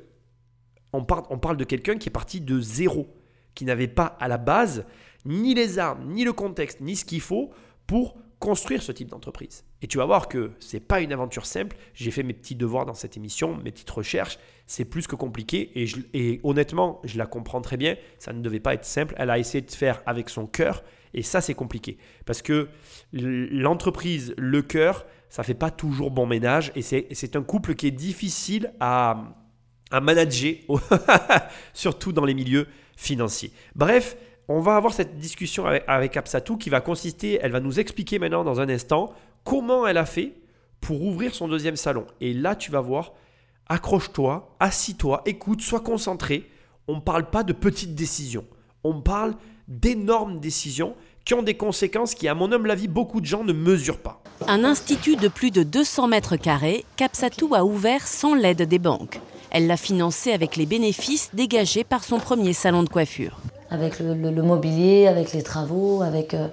on 0.92 1.02
parle, 1.02 1.56
de 1.56 1.64
quelqu'un 1.64 1.98
qui 1.98 2.08
est 2.08 2.12
parti 2.12 2.40
de 2.40 2.60
zéro, 2.60 3.08
qui 3.56 3.64
n'avait 3.64 3.88
pas 3.88 4.16
à 4.20 4.28
la 4.28 4.38
base 4.38 4.86
ni 5.24 5.54
les 5.54 5.80
armes, 5.80 6.04
ni 6.12 6.22
le 6.22 6.32
contexte, 6.32 6.80
ni 6.80 6.94
ce 6.94 7.04
qu'il 7.04 7.20
faut 7.20 7.50
pour 7.88 8.16
construire 8.38 8.80
ce 8.80 8.92
type 8.92 9.08
d'entreprise. 9.08 9.64
Et 9.82 9.88
tu 9.88 9.98
vas 9.98 10.04
voir 10.04 10.28
que 10.28 10.52
c'est 10.60 10.78
pas 10.78 11.00
une 11.00 11.12
aventure 11.12 11.46
simple. 11.46 11.76
J'ai 11.92 12.12
fait 12.12 12.22
mes 12.22 12.32
petits 12.32 12.54
devoirs 12.54 12.86
dans 12.86 12.94
cette 12.94 13.16
émission, 13.16 13.56
mes 13.56 13.72
petites 13.72 13.90
recherches. 13.90 14.38
C'est 14.68 14.84
plus 14.84 15.08
que 15.08 15.16
compliqué 15.16 15.72
et 16.14 16.40
honnêtement, 16.44 17.00
je 17.02 17.18
la 17.18 17.26
comprends 17.26 17.60
très 17.60 17.76
bien. 17.76 17.96
Ça 18.20 18.32
ne 18.32 18.40
devait 18.40 18.60
pas 18.60 18.74
être 18.74 18.84
simple. 18.84 19.16
Elle 19.18 19.30
a 19.30 19.38
essayé 19.40 19.62
de 19.62 19.70
faire 19.72 20.00
avec 20.06 20.28
son 20.28 20.46
cœur 20.46 20.84
et 21.14 21.22
ça, 21.22 21.40
c'est 21.40 21.54
compliqué. 21.54 21.98
Parce 22.24 22.42
que 22.42 22.68
l'entreprise, 23.12 24.34
le 24.36 24.62
cœur, 24.62 25.06
ça 25.28 25.42
fait 25.42 25.54
pas 25.54 25.70
toujours 25.70 26.10
bon 26.10 26.26
ménage. 26.26 26.72
Et 26.76 26.82
c'est 26.82 27.36
un 27.36 27.42
couple 27.42 27.74
qui 27.74 27.86
est 27.86 27.92
difficile 27.92 28.72
à, 28.80 29.34
à 29.90 30.00
manager, 30.00 30.54
surtout 31.72 32.12
dans 32.12 32.24
les 32.24 32.34
milieux 32.34 32.66
financiers. 32.96 33.52
Bref, 33.74 34.16
on 34.48 34.60
va 34.60 34.76
avoir 34.76 34.92
cette 34.92 35.18
discussion 35.18 35.66
avec, 35.66 35.84
avec 35.86 36.16
Absatou 36.16 36.56
qui 36.56 36.70
va 36.70 36.80
consister, 36.80 37.38
elle 37.42 37.52
va 37.52 37.60
nous 37.60 37.80
expliquer 37.80 38.18
maintenant 38.18 38.44
dans 38.44 38.60
un 38.60 38.68
instant 38.68 39.12
comment 39.44 39.86
elle 39.86 39.98
a 39.98 40.06
fait 40.06 40.34
pour 40.80 41.02
ouvrir 41.02 41.34
son 41.34 41.48
deuxième 41.48 41.76
salon. 41.76 42.06
Et 42.20 42.32
là, 42.32 42.54
tu 42.54 42.70
vas 42.70 42.80
voir, 42.80 43.12
accroche-toi, 43.68 44.56
assis-toi, 44.60 45.22
écoute, 45.26 45.62
sois 45.62 45.80
concentré. 45.80 46.50
On 46.88 46.96
ne 46.96 47.00
parle 47.00 47.30
pas 47.30 47.42
de 47.42 47.52
petites 47.52 47.94
décisions, 47.94 48.44
on 48.86 49.00
parle 49.00 49.34
d'énormes 49.68 50.40
décisions 50.40 50.94
qui 51.24 51.34
ont 51.34 51.42
des 51.42 51.56
conséquences 51.56 52.14
qui, 52.14 52.28
à 52.28 52.34
mon 52.34 52.52
humble 52.52 52.70
avis, 52.70 52.86
beaucoup 52.86 53.20
de 53.20 53.26
gens 53.26 53.42
ne 53.42 53.52
mesurent 53.52 53.98
pas. 53.98 54.22
Un 54.46 54.62
institut 54.64 55.16
de 55.16 55.28
plus 55.28 55.50
de 55.50 55.62
200 55.64 56.06
mètres 56.08 56.36
carrés, 56.36 56.84
Capsatou 56.96 57.54
a 57.54 57.64
ouvert 57.64 58.06
sans 58.06 58.34
l'aide 58.34 58.62
des 58.62 58.78
banques. 58.78 59.20
Elle 59.50 59.66
l'a 59.66 59.76
financé 59.76 60.32
avec 60.32 60.56
les 60.56 60.66
bénéfices 60.66 61.30
dégagés 61.34 61.82
par 61.84 62.04
son 62.04 62.18
premier 62.18 62.52
salon 62.52 62.82
de 62.84 62.88
coiffure. 62.88 63.38
Avec 63.70 63.98
le, 63.98 64.14
le- 64.14 64.30
le 64.30 64.42
mobilier, 64.42 65.08
avec 65.08 65.32
les 65.32 65.42
travaux, 65.42 66.02
avec 66.02 66.34
euh, 66.34 66.46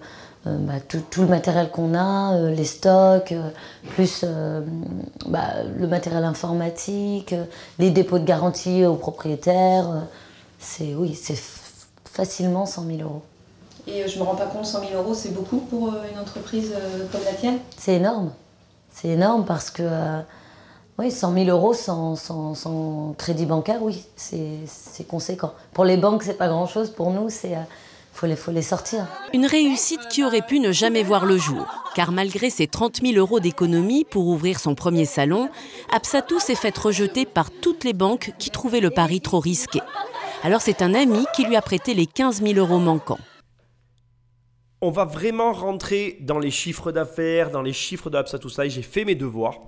euh, 0.47 0.57
bah, 0.59 0.79
tout, 0.87 1.01
tout 1.11 1.21
le 1.21 1.27
matériel 1.27 1.69
qu'on 1.69 1.93
a, 1.93 2.35
euh, 2.35 2.49
les 2.55 2.65
stocks, 2.65 3.31
euh, 3.31 3.49
plus 3.95 4.21
euh, 4.23 4.61
bah, 5.27 5.49
le 5.77 5.87
matériel 5.87 6.23
informatique, 6.23 7.33
euh, 7.33 7.43
les 7.77 7.91
dépôts 7.91 8.17
de 8.19 8.25
garantie 8.25 8.85
aux 8.85 8.95
propriétaires. 8.95 9.89
euh, 9.89 9.99
c'est 10.57 10.95
oui, 10.95 11.13
c'est 11.21 11.35
facilement 12.13 12.65
100 12.65 12.85
000 12.85 12.99
euros. 13.01 13.21
Et 13.87 14.03
euh, 14.03 14.07
je 14.07 14.17
me 14.19 14.23
rends 14.23 14.35
pas 14.35 14.45
compte, 14.45 14.65
100 14.65 14.79
000 14.89 14.91
euros, 15.01 15.13
c'est 15.13 15.33
beaucoup 15.33 15.57
pour 15.57 15.89
euh, 15.89 15.97
une 16.13 16.19
entreprise 16.19 16.71
euh, 16.73 17.05
comme 17.11 17.21
la 17.25 17.33
tienne? 17.33 17.57
C'est 17.77 17.95
énorme. 17.95 18.31
C'est 18.91 19.09
énorme 19.09 19.43
parce 19.45 19.71
que 19.71 19.81
euh, 19.83 20.19
oui, 20.99 21.09
100 21.11 21.33
000 21.33 21.45
euros 21.49 21.73
sans, 21.73 22.15
sans- 22.15 22.53
sans 22.53 23.15
crédit 23.17 23.45
bancaire, 23.47 23.81
oui, 23.81 24.05
c'est 24.15 24.59
c'est 24.67 25.05
conséquent. 25.07 25.51
Pour 25.73 25.83
les 25.85 25.97
banques, 25.97 26.23
c'est 26.23 26.37
pas 26.37 26.47
grand-chose. 26.47 26.91
Pour 26.91 27.09
nous, 27.11 27.29
c'est 27.29 27.55
euh, 27.55 27.61
faut 28.13 28.27
les, 28.27 28.35
faut 28.35 28.51
les 28.51 28.61
sortir. 28.61 29.07
Une 29.33 29.47
réussite 29.47 30.07
qui 30.09 30.23
aurait 30.23 30.43
pu 30.43 30.59
ne 30.59 30.71
jamais 30.71 31.01
voir 31.01 31.25
le 31.25 31.37
jour, 31.37 31.65
car 31.95 32.11
malgré 32.11 32.51
ses 32.51 32.67
30 32.67 33.01
000 33.01 33.15
euros 33.17 33.39
d'économie 33.39 34.05
pour 34.05 34.27
ouvrir 34.27 34.59
son 34.59 34.75
premier 34.75 35.05
salon, 35.05 35.49
Absatou 35.91 36.39
s'est 36.39 36.53
fait 36.55 36.77
rejeter 36.77 37.25
par 37.25 37.49
toutes 37.49 37.83
les 37.83 37.93
banques 37.93 38.31
qui 38.37 38.51
trouvaient 38.51 38.81
le 38.81 38.91
pari 38.91 39.19
trop 39.19 39.39
risqué. 39.39 39.81
Alors 40.45 40.59
c'est 40.59 40.81
un 40.81 40.93
ami 40.93 41.25
qui 41.33 41.45
lui 41.45 41.55
a 41.55 41.61
prêté 41.61 41.93
les 41.93 42.05
15 42.05 42.43
000 42.43 42.59
euros 42.59 42.79
manquants. 42.79 43.19
On 44.81 44.91
va 44.91 45.05
vraiment 45.05 45.53
rentrer 45.53 46.17
dans 46.19 46.37
les 46.37 46.51
chiffres 46.51 46.91
d'affaires, 46.91 47.49
dans 47.49 47.61
les 47.61 47.71
chiffres 47.71 48.09
de 48.09 48.17
Absatou 48.17 48.49
Sai. 48.49 48.69
J'ai 48.69 48.81
fait 48.81 49.05
mes 49.05 49.15
devoirs. 49.15 49.61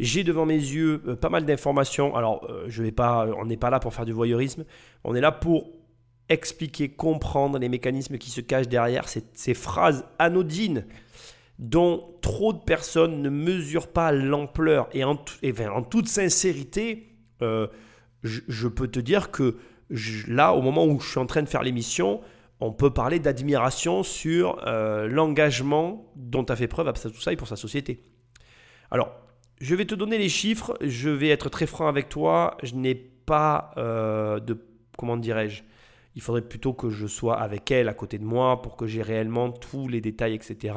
J'ai 0.00 0.24
devant 0.24 0.44
mes 0.44 0.56
yeux 0.56 1.00
euh, 1.06 1.14
pas 1.14 1.28
mal 1.28 1.44
d'informations. 1.44 2.16
Alors, 2.16 2.44
euh, 2.50 2.64
je 2.66 2.82
vais 2.82 2.90
pas, 2.90 3.28
on 3.38 3.44
n'est 3.44 3.56
pas 3.56 3.70
là 3.70 3.78
pour 3.78 3.94
faire 3.94 4.04
du 4.04 4.12
voyeurisme. 4.12 4.64
On 5.04 5.14
est 5.14 5.20
là 5.20 5.30
pour 5.30 5.70
expliquer, 6.28 6.88
comprendre 6.88 7.60
les 7.60 7.68
mécanismes 7.68 8.18
qui 8.18 8.30
se 8.30 8.40
cachent 8.40 8.66
derrière 8.66 9.04
ces, 9.08 9.54
phrases 9.54 10.04
anodines 10.18 10.84
dont 11.60 12.18
trop 12.20 12.52
de 12.52 12.58
personnes 12.58 13.22
ne 13.22 13.30
mesurent 13.30 13.86
pas 13.92 14.10
l'ampleur. 14.10 14.88
Et, 14.92 15.04
en, 15.04 15.14
tout- 15.14 15.36
toute 15.88 16.08
sincérité, 16.08 17.14
euh, 17.42 17.68
je 18.24 18.66
peux 18.66 18.88
te 18.88 18.98
dire 18.98 19.30
que 19.30 19.56
là, 20.26 20.52
au 20.52 20.62
moment 20.62 20.86
où 20.86 21.00
je 21.00 21.08
suis 21.08 21.18
en 21.18 21.26
train 21.26 21.42
de 21.42 21.48
faire 21.48 21.62
l'émission, 21.62 22.20
on 22.60 22.72
peut 22.72 22.90
parler 22.90 23.18
d'admiration 23.18 24.02
sur 24.02 24.62
euh, 24.66 25.08
l'engagement 25.08 26.10
dont 26.16 26.44
a 26.44 26.56
fait 26.56 26.68
preuve 26.68 26.88
Absatou 26.88 27.20
Sai 27.20 27.36
pour 27.36 27.48
sa 27.48 27.56
société. 27.56 28.02
Alors, 28.90 29.12
je 29.60 29.74
vais 29.74 29.84
te 29.84 29.94
donner 29.94 30.18
les 30.18 30.28
chiffres, 30.28 30.76
je 30.80 31.10
vais 31.10 31.28
être 31.28 31.48
très 31.48 31.66
franc 31.66 31.88
avec 31.88 32.08
toi, 32.08 32.56
je 32.62 32.74
n'ai 32.74 32.94
pas 32.94 33.72
euh, 33.76 34.40
de... 34.40 34.58
Comment 34.96 35.16
dirais-je 35.16 35.62
Il 36.14 36.22
faudrait 36.22 36.42
plutôt 36.42 36.72
que 36.72 36.88
je 36.88 37.06
sois 37.06 37.38
avec 37.38 37.70
elle 37.70 37.88
à 37.88 37.94
côté 37.94 38.18
de 38.18 38.24
moi 38.24 38.62
pour 38.62 38.76
que 38.76 38.86
j'ai 38.86 39.02
réellement 39.02 39.50
tous 39.50 39.88
les 39.88 40.00
détails, 40.00 40.34
etc. 40.34 40.74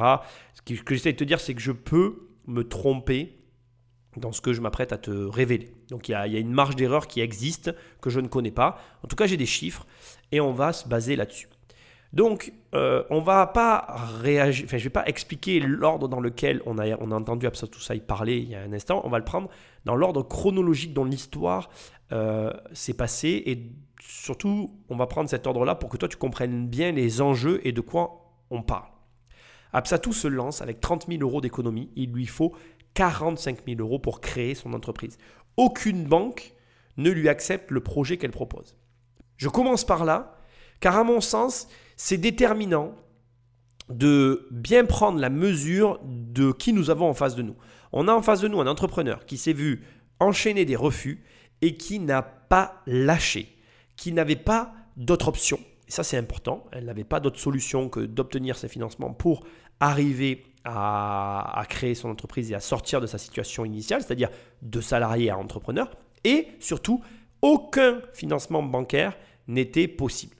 Ce 0.54 0.62
que 0.62 0.94
j'essaie 0.94 1.12
de 1.12 1.18
te 1.18 1.24
dire, 1.24 1.40
c'est 1.40 1.54
que 1.54 1.60
je 1.60 1.72
peux 1.72 2.28
me 2.46 2.64
tromper 2.64 3.38
dans 4.16 4.32
ce 4.32 4.40
que 4.40 4.52
je 4.52 4.60
m'apprête 4.60 4.92
à 4.92 4.98
te 4.98 5.10
révéler. 5.10 5.72
Donc 5.90 6.08
il 6.08 6.12
y, 6.12 6.14
a, 6.14 6.26
une 6.26 6.52
marge 6.52 6.76
d'erreur 6.76 7.06
qui 7.06 7.20
existe, 7.20 7.74
que 8.00 8.10
je 8.10 8.20
ne 8.20 8.28
connais 8.28 8.50
pas. 8.50 8.78
En 9.04 9.08
tout 9.08 9.16
cas, 9.16 9.26
j'ai 9.26 9.36
des 9.36 9.46
chiffres 9.46 9.86
et 10.32 10.40
on 10.40 10.52
va 10.52 10.72
se 10.72 10.88
baser 10.88 11.16
là-dessus. 11.16 11.48
Donc, 12.12 12.52
euh, 12.74 13.04
on 13.10 13.20
va 13.20 13.46
pas 13.46 13.86
réagir, 14.20 14.64
enfin, 14.66 14.78
je 14.78 14.84
vais 14.84 14.90
pas 14.90 15.06
expliquer 15.06 15.60
l'ordre 15.60 16.08
dans 16.08 16.18
lequel 16.18 16.60
on 16.66 16.78
a, 16.78 16.96
on 17.00 17.12
a 17.12 17.14
entendu 17.14 17.46
Absatou 17.46 17.78
Sai 17.78 18.00
parler 18.00 18.38
il 18.38 18.48
y 18.48 18.54
a 18.56 18.62
un 18.62 18.72
instant. 18.72 19.02
On 19.04 19.10
va 19.10 19.18
le 19.18 19.24
prendre 19.24 19.48
dans 19.84 19.94
l'ordre 19.94 20.22
chronologique 20.22 20.92
dont 20.92 21.04
l'histoire 21.04 21.70
euh, 22.10 22.52
s'est 22.72 22.94
passée 22.94 23.42
et 23.46 23.70
surtout, 24.00 24.76
on 24.88 24.96
va 24.96 25.06
prendre 25.06 25.30
cet 25.30 25.46
ordre-là 25.46 25.76
pour 25.76 25.88
que 25.88 25.96
toi 25.96 26.08
tu 26.08 26.16
comprennes 26.16 26.66
bien 26.66 26.90
les 26.90 27.20
enjeux 27.20 27.60
et 27.64 27.70
de 27.70 27.80
quoi 27.80 28.32
on 28.50 28.62
parle. 28.62 28.88
Absatou 29.72 30.12
se 30.12 30.26
lance 30.26 30.62
avec 30.62 30.80
30 30.80 31.06
000 31.06 31.22
euros 31.22 31.40
d'économie. 31.40 31.90
Il 31.94 32.12
lui 32.12 32.26
faut 32.26 32.52
45 32.94 33.58
000 33.66 33.80
euros 33.80 33.98
pour 34.00 34.20
créer 34.20 34.54
son 34.54 34.72
entreprise. 34.72 35.16
Aucune 35.56 36.04
banque 36.04 36.54
ne 36.96 37.10
lui 37.10 37.28
accepte 37.28 37.70
le 37.70 37.80
projet 37.80 38.16
qu'elle 38.16 38.30
propose. 38.30 38.76
Je 39.36 39.48
commence 39.48 39.84
par 39.84 40.04
là, 40.04 40.36
car 40.80 40.96
à 40.96 41.04
mon 41.04 41.20
sens, 41.20 41.68
c'est 41.96 42.18
déterminant 42.18 42.94
de 43.88 44.46
bien 44.50 44.84
prendre 44.84 45.18
la 45.18 45.30
mesure 45.30 45.98
de 46.04 46.52
qui 46.52 46.72
nous 46.72 46.90
avons 46.90 47.08
en 47.08 47.14
face 47.14 47.34
de 47.34 47.42
nous. 47.42 47.56
On 47.92 48.06
a 48.08 48.12
en 48.12 48.22
face 48.22 48.40
de 48.40 48.48
nous 48.48 48.60
un 48.60 48.66
entrepreneur 48.66 49.26
qui 49.26 49.36
s'est 49.36 49.52
vu 49.52 49.84
enchaîner 50.20 50.64
des 50.64 50.76
refus 50.76 51.24
et 51.62 51.76
qui 51.76 51.98
n'a 51.98 52.22
pas 52.22 52.82
lâché, 52.86 53.56
qui 53.96 54.12
n'avait 54.12 54.36
pas 54.36 54.72
d'autre 54.96 55.28
option. 55.28 55.58
Et 55.88 55.90
ça, 55.90 56.04
c'est 56.04 56.16
important. 56.16 56.66
Elle 56.72 56.84
n'avait 56.84 57.04
pas 57.04 57.18
d'autre 57.18 57.40
solution 57.40 57.88
que 57.88 58.00
d'obtenir 58.00 58.56
ces 58.56 58.68
financements 58.68 59.12
pour 59.12 59.44
arriver 59.80 60.44
à, 60.64 61.64
créer 61.68 61.94
son 61.94 62.10
entreprise 62.10 62.50
et 62.52 62.54
à 62.54 62.60
sortir 62.60 63.00
de 63.00 63.06
sa 63.06 63.18
situation 63.18 63.64
initiale, 63.64 64.02
c'est-à-dire 64.02 64.30
de 64.62 64.80
salarié 64.80 65.30
à 65.30 65.38
entrepreneur. 65.38 65.90
Et 66.24 66.48
surtout, 66.58 67.02
aucun 67.42 68.00
financement 68.12 68.62
bancaire 68.62 69.16
n'était 69.48 69.88
possible. 69.88 70.36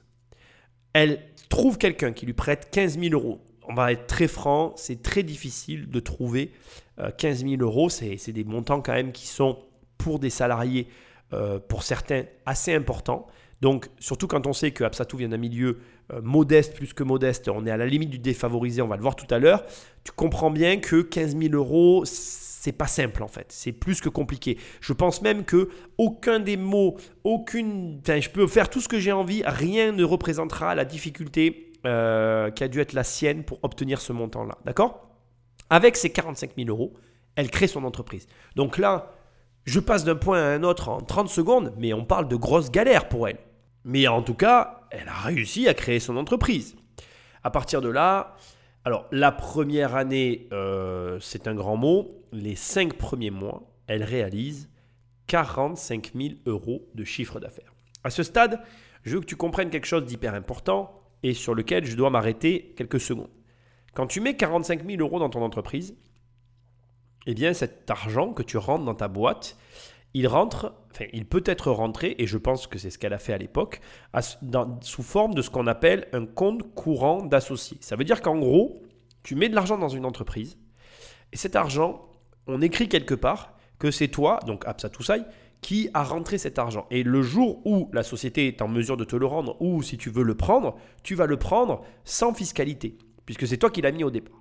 Elle 0.93 1.23
trouve 1.49 1.79
quelqu'un 1.79 2.13
qui 2.13 2.27
lui 2.27 2.35
prête 2.35 2.69
15 2.71 2.99
000 2.99 3.15
euros. 3.15 3.41
On 3.67 3.75
va 3.75 3.93
être 3.93 4.07
très 4.07 4.29
franc, 4.29 4.75
c'est 4.77 5.03
très 5.03 5.23
difficile 5.23 5.89
de 5.89 6.01
trouver 6.01 6.53
euh, 6.99 7.11
15 7.17 7.45
000 7.47 7.63
euros. 7.63 7.89
C'est 7.89 8.33
des 8.33 8.45
montants 8.45 8.81
quand 8.81 8.93
même 8.93 9.13
qui 9.13 9.27
sont 9.27 9.59
pour 9.97 10.19
des 10.19 10.31
salariés, 10.31 10.89
euh, 11.33 11.59
pour 11.59 11.83
certains, 11.83 12.25
assez 12.47 12.75
importants. 12.75 13.27
Donc, 13.61 13.89
surtout 13.99 14.27
quand 14.27 14.47
on 14.47 14.53
sait 14.53 14.71
que 14.71 14.85
Absatou 14.85 15.19
vient 15.19 15.29
d'un 15.29 15.37
milieu 15.37 15.69
euh, 15.69 15.79
modeste 16.23 16.75
plus 16.75 16.93
que 16.93 17.03
modeste, 17.03 17.49
on 17.49 17.67
est 17.67 17.71
à 17.71 17.77
la 17.77 17.87
limite 17.87 18.11
du 18.11 18.19
défavorisé, 18.19 18.83
on 18.83 18.89
va 18.89 18.97
le 18.97 19.03
voir 19.03 19.17
tout 19.17 19.33
à 19.33 19.39
l'heure. 19.39 19.65
Tu 20.05 20.13
comprends 20.13 20.51
bien 20.51 20.79
que 20.79 21.03
15 21.03 21.37
000 21.37 21.55
euros, 21.55 22.05
c'est 22.61 22.73
pas 22.73 22.87
simple 22.87 23.23
en 23.23 23.29
fait. 23.29 23.47
C'est 23.49 23.73
plus 23.73 24.01
que 24.01 24.09
compliqué. 24.09 24.59
Je 24.81 24.93
pense 24.93 25.23
même 25.23 25.45
que 25.45 25.71
aucun 25.97 26.41
des 26.41 26.57
mots, 26.57 26.97
aucune. 27.25 28.01
Enfin, 28.03 28.21
je 28.21 28.29
peux 28.29 28.47
faire 28.47 28.69
tout 28.69 28.81
ce 28.81 28.89
que 28.89 28.99
j'ai 28.99 29.13
envie, 29.13 29.43
rien 29.47 29.93
ne 29.93 30.05
représentera 30.05 30.75
la 30.75 30.85
difficulté 30.85 31.73
euh, 31.87 32.51
qui 32.51 32.63
a 32.63 32.69
dû 32.69 32.81
être 32.81 32.93
la 32.93 33.05
sienne 33.05 33.45
pour 33.45 33.59
obtenir 33.63 34.01
ce 34.01 34.13
montant-là. 34.13 34.59
D'accord? 34.67 35.09
Avec 35.71 35.97
ces 35.97 36.11
45 36.11 36.51
000 36.57 36.69
euros, 36.69 36.93
elle 37.37 37.51
crée 37.51 37.67
son 37.67 37.85
entreprise. 37.85 38.27
Donc 38.57 38.77
là, 38.77 39.13
je 39.65 39.81
passe 39.81 40.05
d'un 40.05 40.17
point 40.17 40.43
à 40.43 40.47
un 40.49 40.63
autre 40.63 40.91
en 40.91 41.01
30 41.01 41.31
secondes, 41.31 41.73
mais 41.79 41.95
on 41.95 42.05
parle 42.05 42.29
de 42.29 42.37
grosses 42.37 42.71
galères 42.71 43.09
pour 43.09 43.29
elle. 43.29 43.39
Mais 43.85 44.07
en 44.09 44.23
tout 44.23 44.35
cas, 44.35 44.83
elle 44.91 45.09
a 45.09 45.15
réussi 45.15 45.69
à 45.69 45.75
créer 45.75 46.01
son 46.01 46.17
entreprise. 46.17 46.77
À 47.43 47.51
partir 47.51 47.81
de 47.81 47.89
là, 47.89 48.37
alors 48.85 49.07
la 49.13 49.33
première 49.33 49.95
année, 49.95 50.49
euh, 50.53 51.19
c'est 51.21 51.47
un 51.49 51.55
grand 51.55 51.77
mot. 51.77 52.25
Les 52.33 52.57
cinq 52.57 52.95
premiers 52.95 53.31
mois, 53.31 53.63
elle 53.87 54.03
réalise 54.03 54.71
45 55.27 56.13
000 56.15 56.35
euros 56.47 56.89
de 56.95 57.05
chiffre 57.05 57.41
d'affaires. 57.41 57.73
À 58.05 58.11
ce 58.11 58.23
stade, 58.23 58.61
je 59.05 59.15
veux 59.15 59.21
que 59.21 59.27
tu 59.27 59.37
comprennes 59.37 59.71
quelque 59.71 59.87
chose 59.87 60.05
d'hyper 60.05 60.35
important 60.35 61.03
et 61.23 61.35
sur 61.35 61.55
lequel 61.55 61.85
je 61.85 61.97
dois 61.97 62.11
m'arrêter 62.11 62.75
quelques 62.77 63.01
secondes. 63.01 63.31
Quand 63.95 64.07
tu 64.07 64.21
mets 64.21 64.37
45 64.37 64.87
000 64.87 65.01
euros 65.01 65.19
dans 65.19 65.29
ton 65.29 65.43
entreprise, 65.43 65.97
eh 67.27 67.35
bien 67.35 67.53
cet 67.53 67.91
argent 67.91 68.33
que 68.33 68.43
tu 68.43 68.57
rentres 68.57 68.85
dans 68.85 68.95
ta 68.95 69.09
boîte, 69.09 69.57
il 70.15 70.27
rentre, 70.27 70.75
enfin 70.93 71.07
il 71.13 71.27
peut 71.27 71.43
être 71.47 71.71
rentré, 71.71 72.15
et 72.19 72.27
je 72.27 72.39
pense 72.39 72.67
que 72.67 72.79
c'est 72.79 72.91
ce 72.91 72.99
qu'elle 72.99 73.13
a 73.13 73.19
fait 73.19 73.33
à 73.33 73.39
l'époque, 73.39 73.81
sous 74.83 75.03
forme 75.03 75.35
de 75.35 75.43
ce 75.43 75.51
qu'on 75.51 75.67
appelle 75.67 76.09
un 76.13 76.27
compte 76.27 76.75
courant 76.75 77.25
d'associé. 77.25 77.79
Ça 77.81 77.97
veut 77.97 78.05
dire 78.05 78.23
qu'en 78.23 78.39
gros, 78.39 78.83
tu 79.23 79.35
mets 79.35 79.49
de 79.49 79.55
l'argent 79.55 79.79
dans 79.79 79.89
une 79.89 80.05
entreprise, 80.05 80.59
et 81.33 81.37
cet 81.37 81.57
argent, 81.57 82.09
on 82.47 82.61
écrit 82.61 82.89
quelque 82.89 83.15
part 83.15 83.57
que 83.79 83.91
c'est 83.91 84.09
toi, 84.09 84.41
donc 84.47 84.67
Absa 84.67 84.91
Sai, 85.01 85.23
qui 85.61 85.91
a 85.95 86.03
rentré 86.03 86.39
cet 86.39 86.59
argent. 86.59 86.87
Et 86.91 87.03
le 87.03 87.23
jour 87.23 87.61
où 87.67 87.91
la 87.93 88.03
société 88.03 88.49
est 88.49 88.63
en 88.63 88.69
mesure 88.69 88.97
de 88.97 89.05
te 89.05 89.15
le 89.15 89.27
rendre, 89.27 89.61
ou 89.61 89.83
si 89.83 89.99
tu 89.99 90.11
veux 90.11 90.23
le 90.23 90.35
prendre, 90.35 90.77
tu 91.03 91.15
vas 91.15 91.27
le 91.27 91.37
prendre 91.37 91.83
sans 92.05 92.33
fiscalité, 92.33 92.97
puisque 93.27 93.47
c'est 93.47 93.59
toi 93.59 93.71
qui 93.71 93.83
l'as 93.83 93.93
mis 93.93 94.03
au 94.03 94.11
départ. 94.11 94.40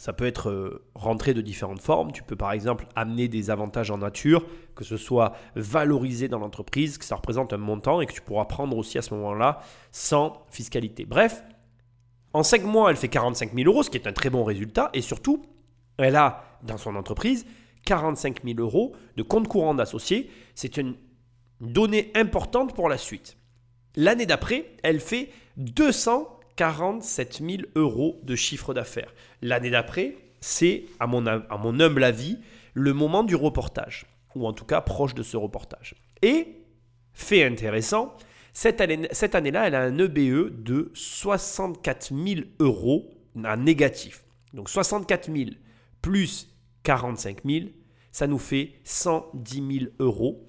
Ça 0.00 0.14
peut 0.14 0.24
être 0.24 0.48
euh, 0.48 0.82
rentré 0.94 1.34
de 1.34 1.42
différentes 1.42 1.82
formes. 1.82 2.10
Tu 2.10 2.22
peux 2.22 2.34
par 2.34 2.52
exemple 2.52 2.86
amener 2.96 3.28
des 3.28 3.50
avantages 3.50 3.90
en 3.90 3.98
nature, 3.98 4.46
que 4.74 4.82
ce 4.82 4.96
soit 4.96 5.34
valorisé 5.56 6.26
dans 6.26 6.38
l'entreprise, 6.38 6.96
que 6.96 7.04
ça 7.04 7.16
représente 7.16 7.52
un 7.52 7.58
montant 7.58 8.00
et 8.00 8.06
que 8.06 8.12
tu 8.14 8.22
pourras 8.22 8.46
prendre 8.46 8.78
aussi 8.78 8.96
à 8.96 9.02
ce 9.02 9.12
moment-là 9.12 9.60
sans 9.92 10.46
fiscalité. 10.48 11.04
Bref, 11.04 11.44
en 12.32 12.42
5 12.42 12.64
mois, 12.64 12.88
elle 12.88 12.96
fait 12.96 13.08
45 13.08 13.52
000 13.54 13.68
euros, 13.68 13.82
ce 13.82 13.90
qui 13.90 13.98
est 13.98 14.06
un 14.06 14.14
très 14.14 14.30
bon 14.30 14.42
résultat. 14.42 14.88
Et 14.94 15.02
surtout, 15.02 15.42
elle 15.98 16.16
a 16.16 16.44
dans 16.62 16.78
son 16.78 16.96
entreprise 16.96 17.44
45 17.84 18.42
000 18.42 18.58
euros 18.58 18.96
de 19.18 19.22
compte 19.22 19.48
courant 19.48 19.74
d'associé. 19.74 20.30
C'est 20.54 20.78
une 20.78 20.94
donnée 21.60 22.10
importante 22.14 22.74
pour 22.74 22.88
la 22.88 22.96
suite. 22.96 23.36
L'année 23.96 24.24
d'après, 24.24 24.76
elle 24.82 25.00
fait 25.00 25.28
247 26.60 27.42
000 27.42 27.62
euros 27.74 28.20
de 28.22 28.36
chiffre 28.36 28.74
d'affaires. 28.74 29.14
L'année 29.40 29.70
d'après, 29.70 30.16
c'est, 30.40 30.84
à 30.98 31.06
mon, 31.06 31.26
à 31.26 31.56
mon 31.56 31.80
humble 31.80 32.04
avis, 32.04 32.38
le 32.74 32.92
moment 32.92 33.24
du 33.24 33.34
reportage, 33.34 34.06
ou 34.34 34.46
en 34.46 34.52
tout 34.52 34.66
cas 34.66 34.82
proche 34.82 35.14
de 35.14 35.22
ce 35.22 35.36
reportage. 35.38 35.94
Et, 36.22 36.58
fait 37.14 37.44
intéressant, 37.44 38.14
cette 38.52 38.80
année-là, 38.80 39.66
elle 39.66 39.74
a 39.74 39.82
un 39.82 39.98
EBE 39.98 40.62
de 40.62 40.90
64 40.94 42.12
000 42.14 42.42
euros 42.58 43.10
en 43.42 43.56
négatif. 43.56 44.24
Donc 44.52 44.68
64 44.68 45.32
000 45.34 45.50
plus 46.02 46.54
45 46.82 47.38
000, 47.44 47.66
ça 48.12 48.26
nous 48.26 48.38
fait 48.38 48.74
110 48.84 49.78
000 49.78 49.90
euros, 49.98 50.46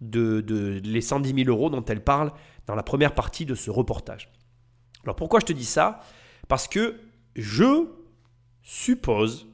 de, 0.00 0.80
les 0.82 1.00
110 1.00 1.44
000 1.44 1.48
euros 1.48 1.70
dont 1.70 1.84
elle 1.84 2.02
parle 2.02 2.32
dans 2.66 2.74
la 2.74 2.82
première 2.82 3.14
partie 3.14 3.46
de 3.46 3.54
ce 3.54 3.70
reportage. 3.70 4.31
Alors 5.04 5.16
pourquoi 5.16 5.40
je 5.40 5.46
te 5.46 5.52
dis 5.52 5.64
ça? 5.64 6.00
Parce 6.48 6.68
que 6.68 7.00
je 7.34 7.88
suppose 8.62 9.48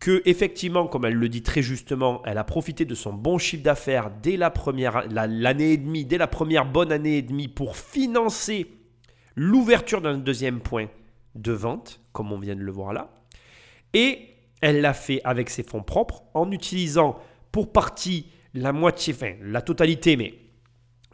que 0.00 0.22
effectivement, 0.24 0.86
comme 0.86 1.04
elle 1.04 1.14
le 1.14 1.28
dit 1.28 1.42
très 1.42 1.62
justement, 1.62 2.22
elle 2.24 2.38
a 2.38 2.44
profité 2.44 2.84
de 2.84 2.94
son 2.94 3.12
bon 3.12 3.38
chiffre 3.38 3.62
d'affaires 3.62 4.10
dès 4.22 4.36
la 4.36 4.50
première 4.50 5.06
l'année 5.08 5.72
et 5.72 5.76
demie, 5.76 6.06
dès 6.06 6.18
la 6.18 6.26
première 6.26 6.64
bonne 6.64 6.90
année 6.90 7.18
et 7.18 7.22
demie 7.22 7.48
pour 7.48 7.76
financer 7.76 8.66
l'ouverture 9.36 10.00
d'un 10.00 10.16
deuxième 10.16 10.60
point 10.60 10.88
de 11.34 11.52
vente, 11.52 12.00
comme 12.12 12.32
on 12.32 12.38
vient 12.38 12.56
de 12.56 12.62
le 12.62 12.72
voir 12.72 12.92
là. 12.92 13.10
Et 13.92 14.30
elle 14.62 14.80
l'a 14.80 14.94
fait 14.94 15.20
avec 15.24 15.50
ses 15.50 15.62
fonds 15.62 15.82
propres 15.82 16.22
en 16.34 16.50
utilisant 16.50 17.18
pour 17.52 17.72
partie 17.72 18.26
la 18.54 18.72
moitié, 18.72 19.14
enfin 19.14 19.34
la 19.42 19.62
totalité, 19.62 20.16
mais 20.16 20.34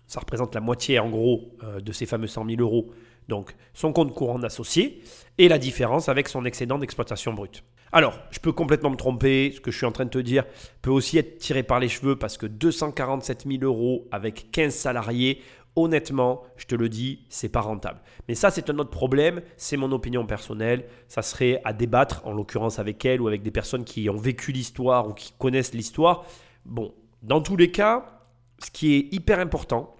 ça 0.06 0.20
représente 0.20 0.54
la 0.54 0.60
moitié 0.60 0.98
en 0.98 1.10
gros 1.10 1.56
euh, 1.64 1.80
de 1.80 1.92
ces 1.92 2.06
fameux 2.06 2.28
100 2.28 2.46
000 2.48 2.60
euros, 2.60 2.92
donc 3.28 3.54
son 3.74 3.92
compte 3.92 4.14
courant 4.14 4.42
associé, 4.42 5.02
et 5.38 5.48
la 5.48 5.58
différence 5.58 6.08
avec 6.08 6.28
son 6.28 6.44
excédent 6.44 6.78
d'exploitation 6.78 7.32
brute. 7.34 7.62
Alors, 7.92 8.18
je 8.30 8.40
peux 8.40 8.52
complètement 8.52 8.90
me 8.90 8.96
tromper, 8.96 9.52
ce 9.54 9.60
que 9.60 9.70
je 9.70 9.76
suis 9.76 9.86
en 9.86 9.92
train 9.92 10.04
de 10.04 10.10
te 10.10 10.18
dire 10.18 10.44
peut 10.82 10.90
aussi 10.90 11.18
être 11.18 11.38
tiré 11.38 11.62
par 11.62 11.80
les 11.80 11.88
cheveux 11.88 12.16
parce 12.16 12.36
que 12.36 12.46
247 12.46 13.46
000 13.46 13.62
euros 13.62 14.06
avec 14.10 14.50
15 14.50 14.74
salariés, 14.74 15.40
honnêtement, 15.76 16.42
je 16.56 16.66
te 16.66 16.74
le 16.74 16.88
dis, 16.88 17.26
c'est 17.28 17.48
pas 17.48 17.60
rentable. 17.60 18.00
Mais 18.28 18.34
ça, 18.34 18.50
c'est 18.50 18.70
un 18.70 18.78
autre 18.78 18.90
problème, 18.90 19.42
c'est 19.56 19.76
mon 19.76 19.92
opinion 19.92 20.26
personnelle. 20.26 20.86
Ça 21.06 21.22
serait 21.22 21.60
à 21.64 21.72
débattre, 21.72 22.22
en 22.24 22.32
l'occurrence 22.32 22.78
avec 22.78 23.04
elle 23.04 23.20
ou 23.20 23.28
avec 23.28 23.42
des 23.42 23.50
personnes 23.50 23.84
qui 23.84 24.10
ont 24.10 24.16
vécu 24.16 24.52
l'histoire 24.52 25.08
ou 25.08 25.12
qui 25.12 25.32
connaissent 25.38 25.74
l'histoire. 25.74 26.24
Bon, 26.64 26.94
dans 27.22 27.40
tous 27.40 27.56
les 27.56 27.70
cas, 27.70 28.24
ce 28.62 28.70
qui 28.70 28.94
est 28.94 29.14
hyper 29.14 29.38
important, 29.38 29.94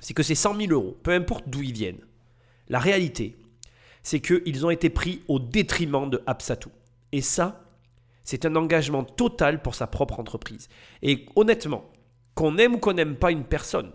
c'est 0.00 0.12
que 0.12 0.22
ces 0.22 0.34
100 0.34 0.56
000 0.56 0.72
euros, 0.72 0.96
peu 1.02 1.12
importe 1.12 1.48
d'où 1.48 1.62
ils 1.62 1.72
viennent, 1.72 2.00
la 2.68 2.78
réalité, 2.78 3.36
c'est 4.02 4.20
qu'ils 4.20 4.64
ont 4.64 4.70
été 4.70 4.90
pris 4.90 5.22
au 5.28 5.38
détriment 5.38 6.08
de 6.08 6.22
Absatou. 6.26 6.70
Et 7.12 7.22
ça, 7.22 7.64
c'est 8.22 8.44
un 8.44 8.56
engagement 8.56 9.04
total 9.04 9.62
pour 9.62 9.74
sa 9.74 9.86
propre 9.86 10.20
entreprise. 10.20 10.68
Et 11.02 11.26
honnêtement, 11.36 11.84
qu'on 12.34 12.58
aime 12.58 12.74
ou 12.74 12.78
qu'on 12.78 12.92
n'aime 12.92 13.16
pas 13.16 13.30
une 13.30 13.44
personne, 13.44 13.92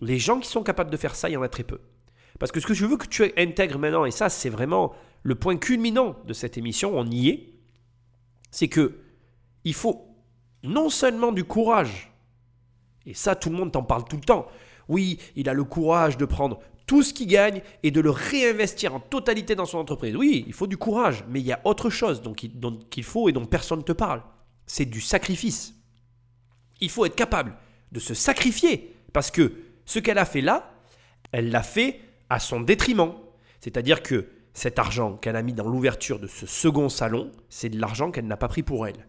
les 0.00 0.18
gens 0.18 0.38
qui 0.38 0.48
sont 0.48 0.62
capables 0.62 0.90
de 0.90 0.96
faire 0.96 1.14
ça, 1.14 1.28
il 1.28 1.32
y 1.32 1.36
en 1.36 1.42
a 1.42 1.48
très 1.48 1.64
peu. 1.64 1.80
Parce 2.38 2.52
que 2.52 2.60
ce 2.60 2.66
que 2.66 2.74
je 2.74 2.86
veux 2.86 2.96
que 2.96 3.06
tu 3.06 3.32
intègres 3.36 3.78
maintenant, 3.78 4.04
et 4.04 4.10
ça 4.10 4.28
c'est 4.28 4.48
vraiment 4.48 4.92
le 5.22 5.34
point 5.34 5.56
culminant 5.56 6.16
de 6.26 6.32
cette 6.32 6.58
émission, 6.58 6.92
on 6.94 7.06
y 7.06 7.28
est, 7.28 7.54
c'est 8.50 8.68
que 8.68 8.98
il 9.64 9.74
faut 9.74 10.08
non 10.62 10.88
seulement 10.88 11.32
du 11.32 11.44
courage, 11.44 12.12
et 13.06 13.14
ça 13.14 13.34
tout 13.34 13.50
le 13.50 13.56
monde 13.56 13.72
t'en 13.72 13.82
parle 13.82 14.04
tout 14.04 14.16
le 14.16 14.22
temps, 14.22 14.46
oui, 14.88 15.18
il 15.36 15.48
a 15.48 15.54
le 15.54 15.64
courage 15.64 16.16
de 16.16 16.24
prendre 16.24 16.60
tout 16.86 17.02
ce 17.02 17.14
qu'il 17.14 17.28
gagne 17.28 17.62
et 17.82 17.90
de 17.90 18.00
le 18.00 18.10
réinvestir 18.10 18.94
en 18.94 19.00
totalité 19.00 19.54
dans 19.54 19.66
son 19.66 19.78
entreprise. 19.78 20.16
Oui, 20.16 20.44
il 20.46 20.52
faut 20.52 20.66
du 20.66 20.76
courage, 20.76 21.24
mais 21.28 21.40
il 21.40 21.46
y 21.46 21.52
a 21.52 21.60
autre 21.64 21.90
chose 21.90 22.22
qu'il 22.90 23.04
faut 23.04 23.28
et 23.28 23.32
dont 23.32 23.46
personne 23.46 23.78
ne 23.78 23.84
te 23.84 23.92
parle. 23.92 24.22
C'est 24.66 24.84
du 24.84 25.00
sacrifice. 25.00 25.74
Il 26.80 26.90
faut 26.90 27.06
être 27.06 27.14
capable 27.14 27.56
de 27.92 28.00
se 28.00 28.14
sacrifier 28.14 28.94
parce 29.12 29.30
que 29.30 29.52
ce 29.84 29.98
qu'elle 29.98 30.18
a 30.18 30.24
fait 30.24 30.40
là, 30.40 30.74
elle 31.32 31.50
l'a 31.50 31.62
fait 31.62 32.00
à 32.28 32.38
son 32.40 32.60
détriment. 32.60 33.14
C'est-à-dire 33.60 34.02
que 34.02 34.28
cet 34.52 34.78
argent 34.78 35.16
qu'elle 35.16 35.36
a 35.36 35.42
mis 35.42 35.52
dans 35.52 35.68
l'ouverture 35.68 36.18
de 36.18 36.26
ce 36.26 36.46
second 36.46 36.88
salon, 36.88 37.32
c'est 37.48 37.68
de 37.68 37.80
l'argent 37.80 38.10
qu'elle 38.10 38.26
n'a 38.26 38.36
pas 38.36 38.48
pris 38.48 38.62
pour 38.62 38.86
elle. 38.86 39.08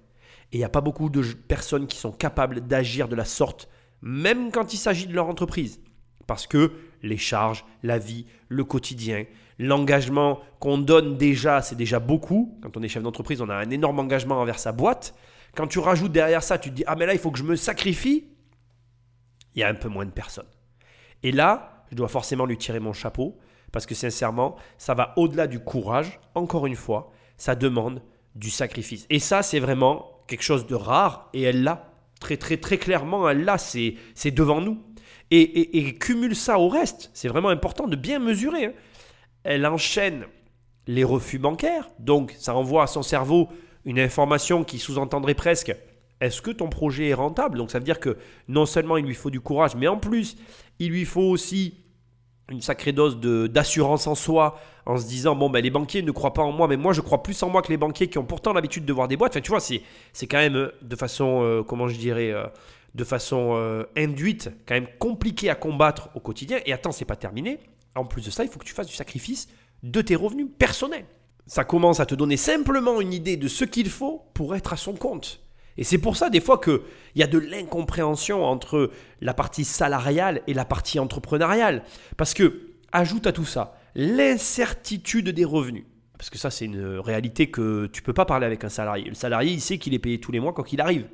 Et 0.51 0.57
il 0.57 0.59
n'y 0.59 0.65
a 0.65 0.69
pas 0.69 0.81
beaucoup 0.81 1.09
de 1.09 1.21
personnes 1.21 1.87
qui 1.87 1.97
sont 1.97 2.11
capables 2.11 2.61
d'agir 2.61 3.07
de 3.07 3.15
la 3.15 3.25
sorte, 3.25 3.67
même 4.01 4.51
quand 4.51 4.73
il 4.73 4.77
s'agit 4.77 5.07
de 5.07 5.13
leur 5.13 5.27
entreprise. 5.27 5.81
Parce 6.27 6.47
que 6.47 6.71
les 7.05 7.17
charges, 7.17 7.63
la 7.83 7.97
vie, 7.97 8.25
le 8.49 8.63
quotidien, 8.63 9.25
l'engagement 9.59 10.39
qu'on 10.59 10.77
donne 10.77 11.17
déjà, 11.17 11.61
c'est 11.61 11.75
déjà 11.75 11.99
beaucoup. 11.99 12.59
Quand 12.61 12.75
on 12.75 12.83
est 12.83 12.87
chef 12.87 13.03
d'entreprise, 13.03 13.41
on 13.41 13.49
a 13.49 13.55
un 13.55 13.69
énorme 13.69 13.99
engagement 13.99 14.39
envers 14.41 14.59
sa 14.59 14.71
boîte. 14.71 15.15
Quand 15.55 15.67
tu 15.67 15.79
rajoutes 15.79 16.11
derrière 16.11 16.43
ça, 16.43 16.57
tu 16.57 16.69
te 16.69 16.75
dis, 16.75 16.83
ah 16.87 16.95
mais 16.95 17.05
là, 17.05 17.13
il 17.13 17.19
faut 17.19 17.31
que 17.31 17.37
je 17.37 17.43
me 17.43 17.55
sacrifie. 17.55 18.27
Il 19.53 19.61
y 19.61 19.63
a 19.63 19.69
un 19.69 19.75
peu 19.75 19.87
moins 19.87 20.05
de 20.05 20.11
personnes. 20.11 20.49
Et 21.23 21.31
là, 21.31 21.85
je 21.91 21.95
dois 21.95 22.09
forcément 22.09 22.45
lui 22.45 22.57
tirer 22.57 22.79
mon 22.79 22.91
chapeau, 22.91 23.37
parce 23.71 23.85
que 23.85 23.95
sincèrement, 23.95 24.57
ça 24.77 24.93
va 24.93 25.13
au-delà 25.15 25.47
du 25.47 25.59
courage. 25.59 26.19
Encore 26.33 26.65
une 26.65 26.75
fois, 26.75 27.11
ça 27.37 27.55
demande 27.55 28.01
du 28.35 28.49
sacrifice. 28.49 29.05
Et 29.09 29.19
ça, 29.19 29.43
c'est 29.43 29.59
vraiment 29.59 30.11
quelque 30.27 30.43
chose 30.43 30.67
de 30.67 30.75
rare, 30.75 31.29
et 31.33 31.43
elle 31.43 31.63
l'a. 31.63 31.91
Très, 32.19 32.37
très, 32.37 32.57
très 32.57 32.77
clairement, 32.77 33.29
elle 33.29 33.43
l'a. 33.45 33.57
C'est 33.57 34.31
devant 34.31 34.59
nous 34.59 34.81
et, 35.31 35.93
cumule 35.95 36.35
ça 36.35 36.59
au 36.59 36.69
reste. 36.69 37.09
C'est 37.13 37.27
vraiment 37.27 37.49
important 37.49 37.87
de 37.87 37.95
bien 37.95 38.19
mesurer. 38.19 38.65
Hein. 38.65 38.73
Elle 39.43 39.65
enchaîne 39.65 40.25
les 40.87 41.03
refus 41.03 41.39
bancaires, 41.39 41.89
donc 41.99 42.35
ça 42.37 42.55
envoie 42.55 42.83
à 42.83 42.87
son 42.87 43.01
cerveau 43.01 43.49
une 43.85 43.99
information 43.99 44.63
qui 44.63 44.77
sous-entendrait 44.79 45.33
presque 45.33 45.75
est-ce 46.21 46.41
que 46.41 46.51
ton 46.51 46.69
projet 46.69 47.09
est 47.09 47.13
rentable? 47.13 47.57
Donc 47.57 47.71
ça 47.71 47.79
veut 47.79 47.85
dire 47.85 47.99
que 47.99 48.17
non 48.47 48.65
seulement 48.65 48.97
il 48.97 49.05
lui 49.05 49.15
faut 49.15 49.29
du 49.29 49.41
courage, 49.41 49.75
mais 49.75 49.87
en 49.87 49.97
plus 49.97 50.37
il 50.79 50.91
lui 50.91 51.05
faut 51.05 51.21
aussi 51.21 51.85
une 52.49 52.61
sacrée 52.61 52.91
dose 52.91 53.19
d'assurance 53.19 54.07
en 54.07 54.15
soi 54.15 54.59
en 54.85 54.97
se 54.97 55.07
disant 55.07 55.35
bon 55.35 55.49
ben 55.49 55.61
les 55.61 55.71
banquiers 55.71 56.03
ne 56.03 56.11
croient 56.11 56.33
pas 56.33 56.43
en 56.43 56.51
moi 56.51 56.67
mais 56.67 56.77
moi 56.77 56.93
je 56.93 57.01
crois 57.01 57.23
plus 57.23 57.41
en 57.41 57.49
moi 57.49 57.63
que 57.63 57.69
les 57.69 57.77
banquiers 57.77 58.07
qui 58.07 58.19
ont 58.19 58.23
pourtant 58.23 58.53
l'habitude 58.53 58.85
de 58.85 58.93
voir 58.93 59.07
des 59.07 59.17
boîtes 59.17 59.31
enfin 59.31 59.41
tu 59.41 59.49
vois 59.49 59.59
c'est 59.59 59.81
quand 60.27 60.37
même 60.37 60.55
euh, 60.55 60.71
de 60.83 60.95
façon 60.95 61.41
euh, 61.41 61.63
comment 61.63 61.87
je 61.87 61.97
dirais 61.97 62.31
euh, 62.31 62.45
de 62.95 63.03
façon 63.03 63.51
euh, 63.55 63.83
induite, 63.97 64.49
quand 64.65 64.73
même 64.73 64.87
compliqué 64.97 65.49
à 65.49 65.55
combattre 65.55 66.09
au 66.15 66.21
quotidien. 66.21 66.59
Et 66.65 66.73
attends, 66.73 66.93
c'est 66.93 67.05
pas 67.05 67.17
terminé. 67.17 67.59
En 67.93 68.05
plus 68.05 68.25
de 68.25 68.31
ça, 68.31 68.43
il 68.43 68.49
faut 68.49 68.57
que 68.57 68.65
tu 68.65 68.73
fasses 68.73 68.87
du 68.87 68.95
sacrifice 68.95 69.47
de 69.83 70.01
tes 70.01 70.15
revenus 70.15 70.47
personnels. 70.57 71.05
Ça 71.45 71.65
commence 71.65 71.99
à 71.99 72.05
te 72.05 72.15
donner 72.15 72.37
simplement 72.37 73.01
une 73.01 73.13
idée 73.13 73.37
de 73.37 73.47
ce 73.47 73.65
qu'il 73.65 73.89
faut 73.89 74.23
pour 74.33 74.55
être 74.55 74.73
à 74.73 74.77
son 74.77 74.93
compte. 74.93 75.41
Et 75.77 75.83
c'est 75.83 75.97
pour 75.97 76.15
ça 76.15 76.29
des 76.29 76.39
fois 76.39 76.57
qu'il 76.57 76.79
y 77.15 77.23
a 77.23 77.27
de 77.27 77.37
l'incompréhension 77.37 78.45
entre 78.45 78.91
la 79.19 79.33
partie 79.33 79.65
salariale 79.65 80.41
et 80.47 80.53
la 80.53 80.63
partie 80.63 80.97
entrepreneuriale. 80.97 81.83
Parce 82.15 82.33
que, 82.33 82.71
ajoute 82.93 83.27
à 83.27 83.33
tout 83.33 83.45
ça, 83.45 83.75
l'incertitude 83.93 85.29
des 85.29 85.45
revenus. 85.45 85.83
Parce 86.17 86.29
que 86.29 86.37
ça, 86.37 86.49
c'est 86.49 86.63
une 86.63 86.97
réalité 86.99 87.51
que 87.51 87.87
tu 87.87 88.01
peux 88.01 88.13
pas 88.13 88.23
parler 88.23 88.45
avec 88.45 88.63
un 88.63 88.69
salarié. 88.69 89.03
Le 89.09 89.15
salarié, 89.15 89.51
il 89.51 89.59
sait 89.59 89.77
qu'il 89.77 89.93
est 89.93 89.99
payé 89.99 90.21
tous 90.21 90.31
les 90.31 90.39
mois 90.39 90.53
quand 90.53 90.71
il 90.71 90.79
arrive. 90.79 91.07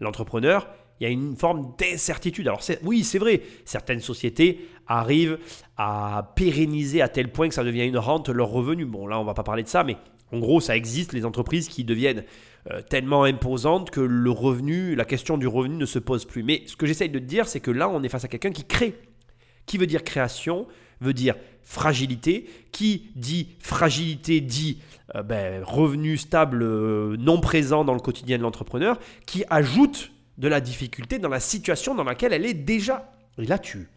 L'entrepreneur, 0.00 0.68
il 1.00 1.04
y 1.04 1.06
a 1.06 1.10
une 1.10 1.34
forme 1.34 1.72
d'incertitude. 1.78 2.46
Alors 2.46 2.60
oui, 2.84 3.04
c'est 3.04 3.18
vrai, 3.18 3.40
certaines 3.64 4.00
sociétés 4.00 4.68
arrivent 4.86 5.38
à 5.78 6.32
pérenniser 6.36 7.00
à 7.00 7.08
tel 7.08 7.32
point 7.32 7.48
que 7.48 7.54
ça 7.54 7.64
devient 7.64 7.86
une 7.86 7.98
rente 7.98 8.28
leur 8.28 8.48
revenu. 8.48 8.84
Bon, 8.84 9.06
là, 9.06 9.18
on 9.18 9.24
va 9.24 9.32
pas 9.32 9.42
parler 9.42 9.62
de 9.62 9.68
ça, 9.68 9.82
mais 9.82 9.96
en 10.32 10.38
gros, 10.38 10.60
ça 10.60 10.76
existe, 10.76 11.12
les 11.12 11.24
entreprises 11.24 11.68
qui 11.68 11.84
deviennent 11.84 12.24
euh, 12.70 12.82
tellement 12.82 13.24
imposantes 13.24 13.90
que 13.90 14.00
le 14.00 14.30
revenu, 14.30 14.94
la 14.94 15.04
question 15.04 15.38
du 15.38 15.46
revenu 15.46 15.76
ne 15.76 15.86
se 15.86 15.98
pose 15.98 16.26
plus. 16.26 16.42
Mais 16.42 16.62
ce 16.66 16.76
que 16.76 16.86
j'essaye 16.86 17.08
de 17.08 17.18
te 17.18 17.24
dire, 17.24 17.48
c'est 17.48 17.60
que 17.60 17.70
là, 17.70 17.88
on 17.88 18.02
est 18.02 18.08
face 18.08 18.24
à 18.24 18.28
quelqu'un 18.28 18.52
qui 18.52 18.64
crée. 18.64 18.94
Qui 19.66 19.78
veut 19.78 19.86
dire 19.86 20.04
création 20.04 20.66
veut 21.00 21.14
dire 21.14 21.34
fragilité. 21.62 22.48
Qui 22.72 23.10
dit 23.16 23.56
fragilité 23.60 24.40
dit 24.40 24.82
euh, 25.14 25.22
ben, 25.22 25.64
revenu 25.64 26.18
stable 26.18 26.62
euh, 26.62 27.16
non 27.18 27.40
présent 27.40 27.84
dans 27.84 27.94
le 27.94 28.00
quotidien 28.00 28.36
de 28.36 28.42
l'entrepreneur. 28.42 28.98
Qui 29.26 29.44
ajoute 29.48 30.12
de 30.40 30.48
la 30.48 30.60
difficulté 30.60 31.18
dans 31.18 31.28
la 31.28 31.38
situation 31.38 31.94
dans 31.94 32.02
laquelle 32.02 32.32
elle 32.32 32.46
est 32.46 32.54
déjà. 32.54 33.12
Et 33.38 33.44
là, 33.44 33.58
tu... 33.58 33.88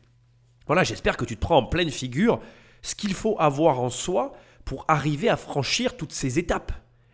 Voilà, 0.67 0.84
j'espère 0.84 1.17
que 1.17 1.25
tu 1.25 1.36
te 1.36 1.41
prends 1.41 1.58
en 1.58 1.65
pleine 1.65 1.89
figure 1.89 2.39
ce 2.82 2.95
qu'il 2.95 3.13
faut 3.13 3.38
avoir 3.39 3.79
en 3.79 3.89
soi 3.89 4.34
pour 4.65 4.86
arriver 4.89 5.29
à 5.29 5.38
franchir 5.38 5.97
toutes 5.97 6.12
ces 6.12 6.39
étapes. 6.39 6.73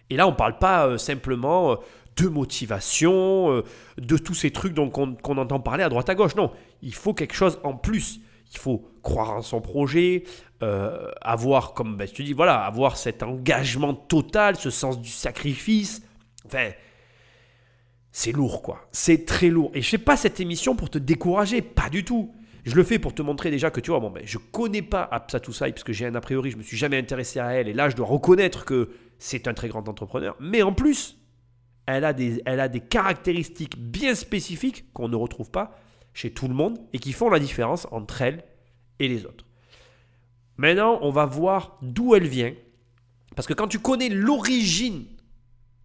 Et 0.10 0.18
là, 0.18 0.28
on 0.28 0.32
ne 0.32 0.36
parle 0.36 0.58
pas 0.58 0.88
euh, 0.88 0.98
simplement 0.98 1.72
euh, 1.72 1.76
de 2.18 2.28
motivation, 2.28 3.52
euh, 3.52 3.63
de 4.00 4.18
tous 4.18 4.34
ces 4.34 4.50
trucs 4.50 4.74
dont 4.74 4.89
qu'on 4.89 5.38
entend 5.38 5.60
parler 5.60 5.84
à 5.84 5.89
droite 5.89 6.10
à 6.10 6.15
gauche. 6.15 6.36
Non, 6.36 6.52
il 6.82 6.96
faut 6.96 7.13
quelque 7.13 7.36
chose 7.36 7.60
en 7.63 7.76
plus. 7.76 8.20
Il 8.52 8.58
faut 8.58 8.89
croire 9.04 9.30
en 9.30 9.42
son 9.44 9.62
projet, 9.62 10.24
avoir, 11.22 11.76
comme 11.76 11.98
ben, 11.98 12.08
dis, 12.08 12.34
voilà, 12.34 12.62
avoir 12.62 12.98
cet 12.98 13.22
engagement 13.22 13.94
total, 13.94 14.56
ce 14.56 14.72
sens 14.72 15.00
du 15.00 15.10
sacrifice. 15.10 16.02
Enfin, 16.48 16.72
c'est 18.12 18.32
lourd, 18.32 18.62
quoi. 18.62 18.88
C'est 18.91 19.26
très 19.26 19.50
lourd. 19.50 19.72
Et 19.74 19.82
je 19.82 19.89
fais 19.89 19.98
pas 19.98 20.17
cette 20.17 20.39
émission 20.39 20.76
pour 20.76 20.89
te 20.89 20.98
décourager, 20.98 21.62
pas 21.62 21.89
du 21.89 22.04
tout. 22.04 22.34
Je 22.65 22.76
le 22.76 22.84
fais 22.84 23.00
pour 23.00 23.13
te 23.13 23.22
montrer 23.22 23.52
déjà 23.52 23.72
que 23.72 23.80
tu 23.80 23.91
vois, 23.91 24.00
bon, 24.00 24.10
ben, 24.10 24.24
je 24.26 24.38
connais 24.38 24.82
pas 24.82 25.04
Absa 25.04 25.39
Toussaï 25.39 25.72
parce 25.72 25.84
que 25.84 25.93
j'ai 25.93 26.06
un 26.06 26.15
a 26.15 26.22
priori, 26.22 26.52
je 26.52 26.58
me 26.58 26.63
suis 26.63 26.78
jamais 26.78 26.98
intéressé 26.98 27.39
à 27.39 27.54
elle. 27.54 27.67
Et 27.67 27.74
là, 27.74 27.89
je 27.89 27.95
dois 27.95 28.08
reconnaître 28.08 28.65
que 28.65 28.89
c'est 29.17 29.48
un 29.48 29.54
très 29.54 29.69
grand 29.69 29.88
entrepreneur. 29.88 30.36
Mais 30.39 30.62
en 30.62 30.74
plus, 30.74 31.17
elle 31.86 32.06
a 32.06 32.13
des, 32.13 32.41
elle 32.45 32.60
a 32.60 32.67
des 32.67 32.82
caractéristiques 32.82 33.78
bien 33.78 34.15
spécifiques 34.15 34.91
qu'on 34.93 35.08
ne 35.08 35.15
retrouve 35.15 35.52
pas 35.52 35.80
chez 36.13 36.32
tout 36.32 36.48
le 36.48 36.54
monde 36.54 36.78
et 36.93 37.00
qui 37.00 37.13
font 37.13 37.30
la 37.30 37.39
différence 37.39 37.88
entre 37.91 38.22
elle 38.22 38.43
et 39.00 39.08
les 39.08 39.26
autres. 39.26 39.45
Maintenant, 40.58 41.00
on 41.02 41.12
va 41.12 41.26
voir 41.26 41.78
d'où 41.82 42.15
elle 42.15 42.28
vient. 42.28 42.54
Parce 43.36 43.48
que 43.48 43.54
quand 43.54 43.67
tu 43.67 43.80
connais 43.80 44.10
l'origine 44.10 45.06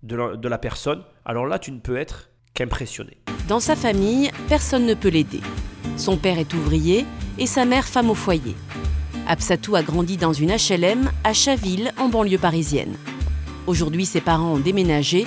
de 0.04 0.48
la, 0.48 0.58
personne, 0.58 1.02
alors 1.24 1.46
là, 1.46 1.58
tu 1.58 1.72
ne 1.72 1.80
peux 1.80 1.96
être 1.96 2.30
qu'impressionné. 2.52 3.18
Dans 3.48 3.60
sa 3.60 3.74
famille, 3.74 4.30
personne 4.48 4.86
ne 4.86 4.94
peut 4.94 5.08
l'aider. 5.08 5.40
Son 5.96 6.16
père 6.16 6.38
est 6.38 6.52
ouvrier 6.54 7.06
et 7.38 7.46
sa 7.46 7.64
mère 7.64 7.86
femme 7.86 8.10
au 8.10 8.14
foyer. 8.14 8.54
Absatou 9.26 9.74
a 9.76 9.82
grandi 9.82 10.16
dans 10.16 10.32
une 10.32 10.50
HLM 10.50 11.10
à 11.24 11.32
Chaville, 11.32 11.92
en 11.98 12.08
banlieue 12.08 12.38
parisienne. 12.38 12.94
Aujourd'hui, 13.66 14.04
ses 14.04 14.20
parents 14.20 14.54
ont 14.54 14.58
déménagé, 14.58 15.26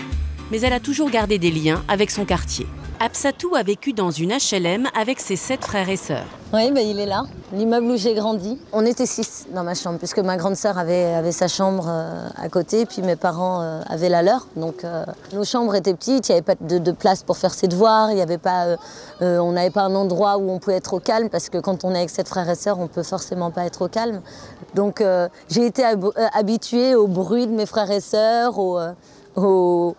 mais 0.52 0.62
elle 0.62 0.74
a 0.74 0.80
toujours 0.80 1.10
gardé 1.10 1.40
des 1.40 1.52
liens 1.52 1.84
avec 1.88 2.12
son 2.12 2.26
quartier. 2.26 2.68
Absatou 3.00 3.54
a 3.54 3.62
vécu 3.62 3.94
dans 3.94 4.10
une 4.10 4.32
HLM 4.32 4.88
avec 5.00 5.20
ses 5.20 5.36
sept 5.36 5.64
frères 5.64 5.88
et 5.88 5.98
sœurs. 5.98 6.26
Oui, 6.52 6.72
bah, 6.72 6.82
il 6.82 7.00
est 7.00 7.06
là, 7.06 7.26
l'immeuble 7.54 7.86
où 7.92 7.96
j'ai 7.96 8.16
grandi. 8.16 8.58
On 8.74 8.84
était 8.88 9.06
six 9.06 9.46
dans 9.54 9.64
ma 9.64 9.76
chambre, 9.76 10.00
puisque 10.00 10.18
ma 10.18 10.36
grande 10.36 10.56
sœur 10.56 10.80
avait, 10.80 11.32
sa 11.32 11.48
chambre 11.48 11.86
euh, 11.88 12.28
à 12.36 12.50
côté, 12.50 12.88
puis 12.88 13.04
mes 13.04 13.16
parents 13.16 13.62
euh, 13.62 13.82
avaient 13.88 14.10
la 14.10 14.24
leur. 14.24 14.48
Donc 14.56 14.84
euh, 14.84 15.06
nos 15.32 15.44
chambres 15.44 15.76
étaient 15.76 15.94
petites, 15.94 16.28
il 16.28 16.32
n'y 16.32 16.38
avait 16.40 16.42
pas 16.42 16.56
de, 16.60 16.92
place 16.92 17.22
pour 17.22 17.38
faire 17.38 17.54
ses 17.54 17.68
devoirs, 17.68 18.12
y 18.14 18.22
avait 18.22 18.40
pas, 18.40 18.78
on 19.22 19.52
n'avait 19.52 19.70
pas 19.70 19.84
un 19.84 19.94
endroit 19.94 20.40
où 20.40 20.50
on 20.50 20.58
pouvait 20.58 20.78
être 20.78 20.96
au 20.96 21.00
calme, 21.00 21.30
parce 21.30 21.50
que 21.50 21.60
quand 21.60 21.86
on 21.86 21.94
est 21.94 21.98
avec 21.98 22.10
sept 22.10 22.28
frères 22.28 22.50
et 22.50 22.56
sœurs, 22.56 22.80
on 22.80 22.88
peut 22.88 23.04
forcément 23.04 23.52
pas 23.52 23.66
être 23.66 23.84
au 23.84 23.88
calme. 23.90 24.22
Donc 24.74 25.04
j'ai 25.50 25.68
été 25.68 25.84
habituée 26.34 26.96
au 26.96 27.06
bruit 27.06 27.46
de 27.46 27.52
mes 27.52 27.68
frères 27.68 27.92
et 27.92 28.02
sœurs, 28.02 28.58
au 28.58 29.96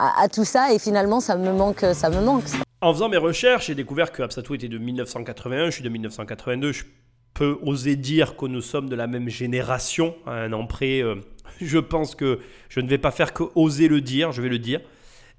à, 0.00 0.28
tout 0.28 0.44
ça 0.44 0.72
et 0.72 0.78
finalement 0.78 1.20
ça 1.20 1.36
me 1.36 1.52
manque, 1.52 1.84
ça 1.92 2.10
me 2.10 2.20
manque. 2.20 2.44
En 2.80 2.92
faisant 2.92 3.08
mes 3.08 3.18
recherches, 3.18 3.66
j'ai 3.66 3.74
découvert 3.74 4.10
que 4.10 4.22
Absatou 4.22 4.54
était 4.54 4.68
de 4.68 4.78
1981, 4.78 5.66
je 5.66 5.70
suis 5.70 5.84
de 5.84 5.88
1982, 5.88 6.72
je 6.72 6.84
peux 7.34 7.58
oser 7.62 7.96
dire 7.96 8.36
que 8.36 8.46
nous 8.46 8.62
sommes 8.62 8.88
de 8.88 8.96
la 8.96 9.06
même 9.06 9.28
génération, 9.28 10.14
un 10.26 10.52
an 10.52 10.66
près. 10.66 11.02
Euh, 11.02 11.16
je 11.60 11.78
pense 11.78 12.14
que 12.14 12.40
je 12.68 12.80
ne 12.80 12.88
vais 12.88 12.98
pas 12.98 13.10
faire 13.10 13.32
que 13.32 13.44
oser 13.54 13.88
le 13.88 14.00
dire, 14.00 14.32
je 14.32 14.42
vais 14.42 14.48
le 14.48 14.58
dire. 14.58 14.80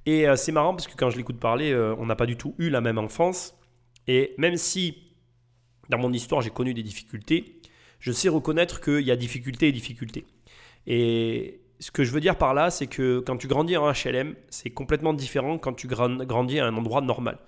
Et 0.05 0.27
euh, 0.27 0.35
c'est 0.35 0.51
marrant 0.51 0.73
parce 0.73 0.87
que 0.87 0.95
quand 0.95 1.09
je 1.09 1.17
l'écoute 1.17 1.39
parler, 1.39 1.71
euh, 1.71 1.95
on 1.97 2.05
n'a 2.05 2.15
pas 2.15 2.25
du 2.25 2.37
tout 2.37 2.55
eu 2.57 2.69
la 2.69 2.81
même 2.81 2.97
enfance. 2.97 3.55
Et 4.07 4.33
même 4.37 4.57
si 4.57 5.11
dans 5.89 5.97
mon 5.97 6.11
histoire 6.13 6.41
j'ai 6.41 6.49
connu 6.49 6.73
des 6.73 6.83
difficultés, 6.83 7.61
je 7.99 8.11
sais 8.11 8.29
reconnaître 8.29 8.81
qu'il 8.81 9.01
y 9.01 9.11
a 9.11 9.15
difficulté 9.15 9.67
et 9.67 9.71
difficulté. 9.71 10.25
Et 10.87 11.60
ce 11.81 11.89
que 11.89 12.03
je 12.03 12.11
veux 12.11 12.21
dire 12.21 12.37
par 12.37 12.53
là, 12.53 12.69
c'est 12.69 12.85
que 12.85 13.19
quand 13.19 13.37
tu 13.37 13.47
grandis 13.47 13.75
en 13.75 13.91
HLM, 13.91 14.35
c'est 14.49 14.69
complètement 14.69 15.13
différent 15.13 15.57
quand 15.57 15.73
tu 15.73 15.87
grandis 15.87 16.59
à 16.59 16.67
un 16.67 16.77
endroit 16.77 17.01
normal. 17.01 17.39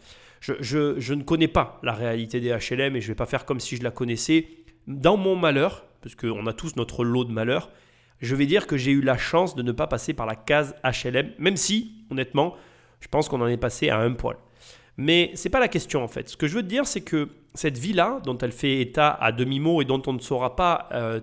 Je, 0.41 1.13
ne 1.13 1.23
connais 1.23 1.47
pas 1.47 1.79
la 1.83 1.93
réalité 1.93 2.41
des 2.41 2.49
HLM 2.49 2.95
et 2.95 3.01
je 3.01 3.05
ne 3.05 3.11
vais 3.11 3.15
pas 3.15 3.27
faire 3.27 3.45
comme 3.45 3.59
si 3.59 3.77
je 3.77 3.83
la 3.83 3.91
connaissais. 3.91 4.47
Dans 4.87 5.17
mon 5.17 5.35
malheur, 5.35 5.85
parce 6.01 6.15
qu'on 6.15 6.47
a 6.47 6.53
tous 6.53 6.75
notre 6.75 7.05
lot 7.05 7.25
de 7.25 7.31
malheur, 7.31 7.69
je 8.19 8.35
vais 8.35 8.47
dire 8.47 8.65
que 8.65 8.75
j'ai 8.75 8.91
eu 8.91 9.01
la 9.01 9.17
chance 9.17 9.55
de 9.55 9.61
ne 9.61 9.71
pas 9.71 9.85
passer 9.85 10.13
par 10.13 10.25
la 10.25 10.35
case 10.35 10.75
HLM, 10.83 11.31
même 11.37 11.55
si, 11.55 12.03
honnêtement, 12.09 12.55
je 13.01 13.07
pense 13.07 13.29
qu'on 13.29 13.39
en 13.39 13.47
est 13.47 13.57
passé 13.57 13.89
à 13.89 13.99
un 13.99 14.13
poil. 14.13 14.37
Mais 14.97 15.31
c'est 15.35 15.49
pas 15.49 15.59
la 15.59 15.67
question 15.67 16.03
en 16.03 16.07
fait. 16.07 16.29
Ce 16.29 16.37
que 16.37 16.47
je 16.47 16.55
veux 16.55 16.63
te 16.63 16.67
dire, 16.67 16.87
c'est 16.87 17.01
que 17.01 17.29
cette 17.53 17.77
vie-là, 17.77 18.19
dont 18.25 18.37
elle 18.39 18.51
fait 18.51 18.81
état 18.81 19.11
à 19.11 19.31
demi-mot 19.31 19.81
et 19.83 19.85
dont 19.85 20.01
on 20.07 20.13
ne 20.13 20.19
saura 20.19 20.55
pas, 20.55 20.89
euh, 20.91 21.19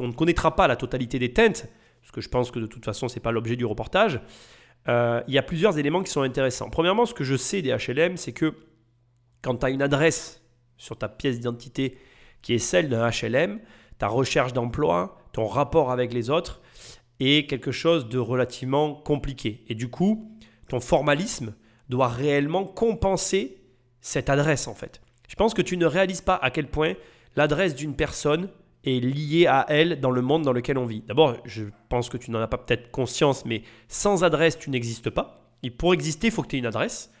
on 0.00 0.08
ne 0.08 0.12
connaîtra 0.12 0.56
pas 0.56 0.66
la 0.66 0.76
totalité 0.76 1.18
des 1.20 1.32
teintes, 1.32 1.68
parce 2.10 2.16
que 2.16 2.20
je 2.22 2.28
pense 2.28 2.50
que 2.50 2.58
de 2.58 2.66
toute 2.66 2.84
façon, 2.84 3.06
ce 3.06 3.14
n'est 3.14 3.20
pas 3.20 3.30
l'objet 3.30 3.54
du 3.54 3.64
reportage, 3.64 4.20
euh, 4.88 5.22
il 5.28 5.34
y 5.34 5.38
a 5.38 5.42
plusieurs 5.42 5.78
éléments 5.78 6.02
qui 6.02 6.10
sont 6.10 6.22
intéressants. 6.22 6.68
Premièrement, 6.68 7.06
ce 7.06 7.14
que 7.14 7.22
je 7.22 7.36
sais 7.36 7.62
des 7.62 7.70
HLM, 7.70 8.16
c'est 8.16 8.32
que 8.32 8.52
quand 9.42 9.54
tu 9.54 9.66
as 9.66 9.70
une 9.70 9.80
adresse 9.80 10.42
sur 10.76 10.98
ta 10.98 11.08
pièce 11.08 11.36
d'identité 11.36 11.98
qui 12.42 12.54
est 12.54 12.58
celle 12.58 12.88
d'un 12.88 13.08
HLM, 13.08 13.60
ta 13.98 14.08
recherche 14.08 14.52
d'emploi, 14.52 15.18
ton 15.32 15.46
rapport 15.46 15.92
avec 15.92 16.12
les 16.12 16.30
autres 16.30 16.60
est 17.20 17.48
quelque 17.48 17.70
chose 17.70 18.08
de 18.08 18.18
relativement 18.18 18.94
compliqué. 18.94 19.62
Et 19.68 19.76
du 19.76 19.88
coup, 19.88 20.36
ton 20.68 20.80
formalisme 20.80 21.54
doit 21.90 22.08
réellement 22.08 22.64
compenser 22.64 23.62
cette 24.00 24.30
adresse 24.30 24.66
en 24.66 24.74
fait. 24.74 25.00
Je 25.28 25.36
pense 25.36 25.54
que 25.54 25.62
tu 25.62 25.76
ne 25.76 25.86
réalises 25.86 26.22
pas 26.22 26.40
à 26.42 26.50
quel 26.50 26.66
point 26.66 26.94
l'adresse 27.36 27.76
d'une 27.76 27.94
personne 27.94 28.48
est 28.84 29.00
lié 29.00 29.46
à 29.46 29.66
elle 29.68 30.00
dans 30.00 30.10
le 30.10 30.22
monde 30.22 30.42
dans 30.42 30.52
lequel 30.52 30.78
on 30.78 30.86
vit. 30.86 31.02
D'abord, 31.06 31.36
je 31.44 31.64
pense 31.88 32.08
que 32.08 32.16
tu 32.16 32.30
n'en 32.30 32.40
as 32.40 32.48
pas 32.48 32.58
peut-être 32.58 32.90
conscience, 32.90 33.44
mais 33.44 33.62
sans 33.88 34.24
adresse, 34.24 34.58
tu 34.58 34.70
n'existes 34.70 35.10
pas. 35.10 35.46
Et 35.62 35.70
pour 35.70 35.92
exister, 35.94 36.28
il 36.28 36.32
faut 36.32 36.42
que 36.42 36.48
tu 36.48 36.56
aies 36.56 36.60
une 36.60 36.66
adresse. 36.66 37.12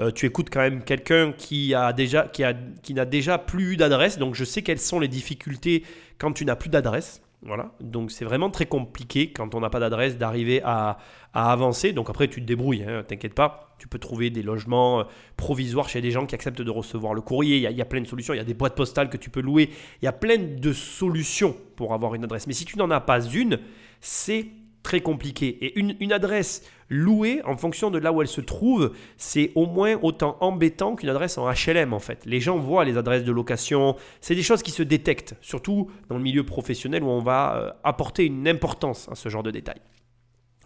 Euh, 0.00 0.10
tu 0.10 0.26
écoutes 0.26 0.48
quand 0.50 0.60
même 0.60 0.82
quelqu'un 0.82 1.32
qui 1.32 1.74
a 1.74 1.92
déjà 1.92 2.26
qui 2.26 2.44
a 2.44 2.54
qui 2.82 2.94
n'a 2.94 3.04
déjà 3.04 3.36
plus 3.38 3.74
eu 3.74 3.76
d'adresse, 3.76 4.18
donc 4.18 4.34
je 4.34 4.44
sais 4.44 4.62
quelles 4.62 4.78
sont 4.78 4.98
les 4.98 5.08
difficultés 5.08 5.84
quand 6.18 6.32
tu 6.32 6.44
n'as 6.44 6.56
plus 6.56 6.70
d'adresse. 6.70 7.22
Voilà, 7.44 7.72
donc 7.80 8.12
c'est 8.12 8.24
vraiment 8.24 8.50
très 8.50 8.66
compliqué 8.66 9.32
quand 9.32 9.56
on 9.56 9.60
n'a 9.60 9.68
pas 9.68 9.80
d'adresse 9.80 10.16
d'arriver 10.16 10.62
à, 10.64 10.98
avancer. 11.34 11.92
Donc 11.92 12.08
après 12.08 12.28
tu 12.28 12.40
te 12.40 12.46
débrouilles, 12.46 12.84
hein, 12.84 13.02
t'inquiète 13.06 13.34
pas. 13.34 13.71
Tu 13.82 13.88
peux 13.88 13.98
trouver 13.98 14.30
des 14.30 14.44
logements 14.44 15.00
euh, 15.00 15.04
provisoires 15.36 15.88
chez 15.88 16.00
des 16.00 16.12
gens 16.12 16.24
qui 16.24 16.36
acceptent 16.36 16.62
de 16.62 16.70
recevoir 16.70 17.14
le 17.14 17.20
courrier. 17.20 17.56
Il 17.56 17.76
y, 17.76 17.82
a, 17.82 17.84
plein 17.84 18.00
de 18.00 18.06
solutions. 18.06 18.32
Il 18.32 18.36
y 18.36 18.40
a 18.40 18.44
des 18.44 18.54
boîtes 18.54 18.76
postales 18.76 19.10
que 19.10 19.16
tu 19.16 19.28
peux 19.28 19.40
louer. 19.40 19.70
Il 20.00 20.04
y 20.04 20.08
a 20.08 20.12
plein 20.12 20.38
de 20.38 20.72
solutions 20.72 21.56
pour 21.74 21.92
avoir 21.92 22.14
une 22.14 22.22
adresse. 22.22 22.46
Mais 22.46 22.52
si 22.52 22.64
tu 22.64 22.78
n'en 22.78 22.92
as 22.92 23.00
pas 23.00 23.20
une, 23.20 23.58
c'est 24.00 24.46
très 24.84 25.00
compliqué. 25.00 25.48
Et 25.48 25.80
une, 25.80 26.12
adresse 26.12 26.62
louée, 26.90 27.42
en 27.44 27.56
fonction 27.56 27.90
de 27.90 27.98
là 27.98 28.12
où 28.12 28.22
elle 28.22 28.28
se 28.28 28.40
trouve, 28.40 28.92
c'est 29.16 29.50
au 29.56 29.66
moins 29.66 29.98
autant 30.00 30.36
embêtant 30.38 30.94
qu'une 30.94 31.08
adresse 31.08 31.36
en 31.36 31.50
HLM 31.50 31.92
en 31.92 31.98
fait. 31.98 32.24
Les 32.24 32.38
gens 32.38 32.58
voient 32.58 32.84
les 32.84 32.96
adresses 32.96 33.24
de 33.24 33.32
location, 33.32 33.96
c'est 34.20 34.36
des 34.36 34.44
choses 34.44 34.62
qui 34.62 34.70
se 34.70 34.84
détectent, 34.84 35.34
surtout 35.40 35.90
dans 36.08 36.16
le 36.16 36.22
milieu 36.22 36.46
professionnel 36.46 37.02
où 37.02 37.08
on 37.08 37.20
va 37.20 37.56
euh, 37.56 37.72
apporter 37.82 38.26
une 38.26 38.46
importance 38.46 39.08
à 39.10 39.16
ce 39.16 39.28
genre 39.28 39.42
de 39.42 39.50
détails. 39.50 39.82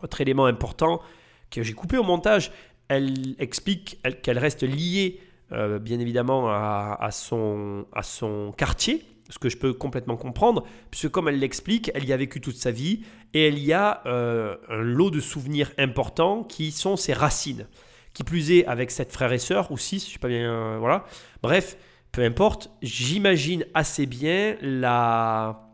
Autre 0.02 0.20
élément 0.20 0.44
important 0.44 1.00
que 1.50 1.62
j'ai 1.62 1.72
coupé 1.72 1.96
au 1.96 2.02
montage, 2.02 2.50
elle 2.88 3.34
explique 3.38 3.98
qu'elle 4.22 4.38
reste 4.38 4.62
liée 4.62 5.20
euh, 5.52 5.78
bien 5.78 6.00
évidemment 6.00 6.48
à, 6.48 7.08
son, 7.12 7.86
quartier, 8.56 9.04
ce 9.30 9.38
que 9.38 9.48
je 9.48 9.56
peux 9.56 9.72
complètement 9.72 10.16
comprendre, 10.16 10.64
puisque 10.90 11.08
comme 11.08 11.28
elle 11.28 11.38
l'explique, 11.38 11.90
elle 11.94 12.04
y 12.04 12.12
a 12.12 12.16
vécu 12.16 12.40
toute 12.40 12.56
sa 12.56 12.72
vie 12.72 13.04
et 13.32 13.46
elle 13.46 13.58
y 13.58 13.72
a 13.72 14.02
euh, 14.06 14.56
un 14.68 14.82
lot 14.82 15.10
de 15.10 15.20
souvenirs 15.20 15.70
importants 15.78 16.42
qui 16.42 16.72
sont 16.72 16.96
ses 16.96 17.12
racines. 17.12 17.66
Qui 18.12 18.24
plus 18.24 18.50
est 18.50 18.66
avec 18.66 18.90
sept 18.90 19.12
frères 19.12 19.32
et 19.32 19.38
sœurs, 19.38 19.70
ou 19.70 19.78
six, 19.78 20.06
je 20.06 20.14
sais 20.14 20.18
pas 20.18 20.28
bien, 20.28 20.50
euh, 20.50 20.76
voilà. 20.80 21.04
Bref, 21.42 21.76
peu 22.10 22.22
importe, 22.22 22.70
j'imagine 22.82 23.66
assez 23.74 24.06
bien 24.06 24.56
la. 24.62 25.65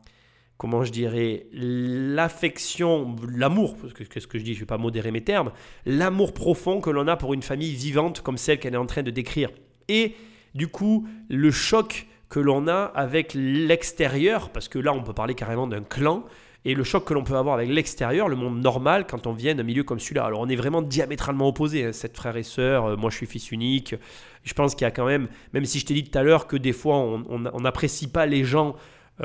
Comment 0.62 0.84
je 0.84 0.92
dirais 0.92 1.46
L'affection, 1.52 3.16
l'amour, 3.28 3.76
parce 3.78 3.92
que 3.94 4.04
qu'est-ce 4.04 4.28
que 4.28 4.38
je 4.38 4.44
dis, 4.44 4.52
je 4.52 4.58
ne 4.58 4.60
vais 4.60 4.66
pas 4.66 4.78
modérer 4.78 5.10
mes 5.10 5.22
termes, 5.22 5.50
l'amour 5.86 6.32
profond 6.32 6.80
que 6.80 6.88
l'on 6.88 7.08
a 7.08 7.16
pour 7.16 7.34
une 7.34 7.42
famille 7.42 7.74
vivante 7.74 8.20
comme 8.20 8.38
celle 8.38 8.60
qu'elle 8.60 8.74
est 8.74 8.76
en 8.76 8.86
train 8.86 9.02
de 9.02 9.10
décrire. 9.10 9.50
Et 9.88 10.14
du 10.54 10.68
coup, 10.68 11.08
le 11.28 11.50
choc 11.50 12.06
que 12.28 12.38
l'on 12.38 12.68
a 12.68 12.92
avec 12.94 13.32
l'extérieur, 13.34 14.50
parce 14.50 14.68
que 14.68 14.78
là 14.78 14.92
on 14.92 15.02
peut 15.02 15.12
parler 15.12 15.34
carrément 15.34 15.66
d'un 15.66 15.82
clan, 15.82 16.22
et 16.64 16.76
le 16.76 16.84
choc 16.84 17.06
que 17.06 17.12
l'on 17.12 17.24
peut 17.24 17.34
avoir 17.34 17.56
avec 17.56 17.68
l'extérieur, 17.68 18.28
le 18.28 18.36
monde 18.36 18.60
normal, 18.60 19.08
quand 19.08 19.26
on 19.26 19.32
vient 19.32 19.56
d'un 19.56 19.64
milieu 19.64 19.82
comme 19.82 19.98
celui-là. 19.98 20.26
Alors 20.26 20.38
on 20.42 20.48
est 20.48 20.54
vraiment 20.54 20.80
diamétralement 20.80 21.48
opposés, 21.48 21.86
hein, 21.86 21.92
cette 21.92 22.16
frère 22.16 22.36
et 22.36 22.44
sœur, 22.44 22.86
euh, 22.86 22.96
moi 22.96 23.10
je 23.10 23.16
suis 23.16 23.26
fils 23.26 23.50
unique, 23.50 23.96
je 24.44 24.54
pense 24.54 24.76
qu'il 24.76 24.84
y 24.84 24.88
a 24.88 24.92
quand 24.92 25.06
même, 25.06 25.26
même 25.54 25.64
si 25.64 25.80
je 25.80 25.86
t'ai 25.86 25.94
dit 25.94 26.04
tout 26.04 26.16
à 26.16 26.22
l'heure 26.22 26.46
que 26.46 26.56
des 26.56 26.72
fois 26.72 26.98
on 26.98 27.60
n'apprécie 27.60 28.06
pas 28.06 28.26
les 28.26 28.44
gens 28.44 28.76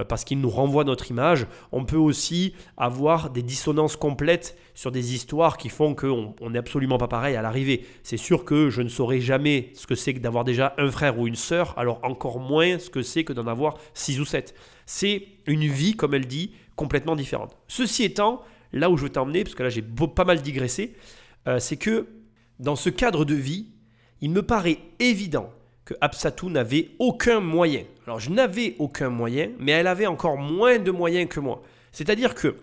parce 0.07 0.23
qu'ils 0.23 0.39
nous 0.39 0.49
renvoient 0.49 0.83
notre 0.83 1.09
image, 1.09 1.47
on 1.71 1.85
peut 1.85 1.97
aussi 1.97 2.53
avoir 2.75 3.29
des 3.29 3.41
dissonances 3.41 3.95
complètes 3.95 4.57
sur 4.73 4.91
des 4.91 5.15
histoires 5.15 5.57
qui 5.57 5.69
font 5.69 5.95
qu'on 5.95 6.35
n'est 6.49 6.59
absolument 6.59 6.97
pas 6.97 7.07
pareil 7.07 7.35
à 7.35 7.41
l'arrivée. 7.41 7.85
C'est 8.03 8.17
sûr 8.17 8.45
que 8.45 8.69
je 8.69 8.81
ne 8.81 8.89
saurais 8.89 9.19
jamais 9.19 9.71
ce 9.73 9.87
que 9.87 9.95
c'est 9.95 10.13
que 10.13 10.19
d'avoir 10.19 10.43
déjà 10.43 10.75
un 10.77 10.91
frère 10.91 11.17
ou 11.17 11.27
une 11.27 11.35
sœur, 11.35 11.73
alors 11.77 11.99
encore 12.03 12.39
moins 12.39 12.79
ce 12.79 12.89
que 12.89 13.01
c'est 13.01 13.23
que 13.23 13.33
d'en 13.33 13.47
avoir 13.47 13.77
six 13.93 14.19
ou 14.19 14.25
sept. 14.25 14.53
C'est 14.85 15.27
une 15.47 15.65
vie, 15.65 15.95
comme 15.95 16.13
elle 16.13 16.27
dit, 16.27 16.51
complètement 16.75 17.15
différente. 17.15 17.57
Ceci 17.67 18.03
étant, 18.03 18.41
là 18.71 18.89
où 18.89 18.97
je 18.97 19.03
veux 19.03 19.09
t'emmener, 19.09 19.43
parce 19.43 19.55
que 19.55 19.63
là 19.63 19.69
j'ai 19.69 19.81
pas 19.81 20.25
mal 20.25 20.41
digressé, 20.41 20.93
euh, 21.47 21.59
c'est 21.59 21.77
que 21.77 22.07
dans 22.59 22.75
ce 22.75 22.89
cadre 22.89 23.25
de 23.25 23.35
vie, 23.35 23.67
il 24.21 24.31
me 24.31 24.43
paraît 24.43 24.79
évident 24.99 25.49
que 25.85 25.93
Absatou 26.01 26.49
n'avait 26.49 26.91
aucun 26.99 27.39
moyen. 27.39 27.83
Alors 28.07 28.21
je 28.21 28.29
n'avais 28.29 28.75
aucun 28.79 29.09
moyen, 29.09 29.51
mais 29.59 29.73
elle 29.73 29.85
avait 29.85 30.07
encore 30.07 30.37
moins 30.37 30.79
de 30.79 30.91
moyens 30.91 31.27
que 31.27 31.41
moi. 31.41 31.61
C'est-à-dire 31.91 32.35
que 32.35 32.55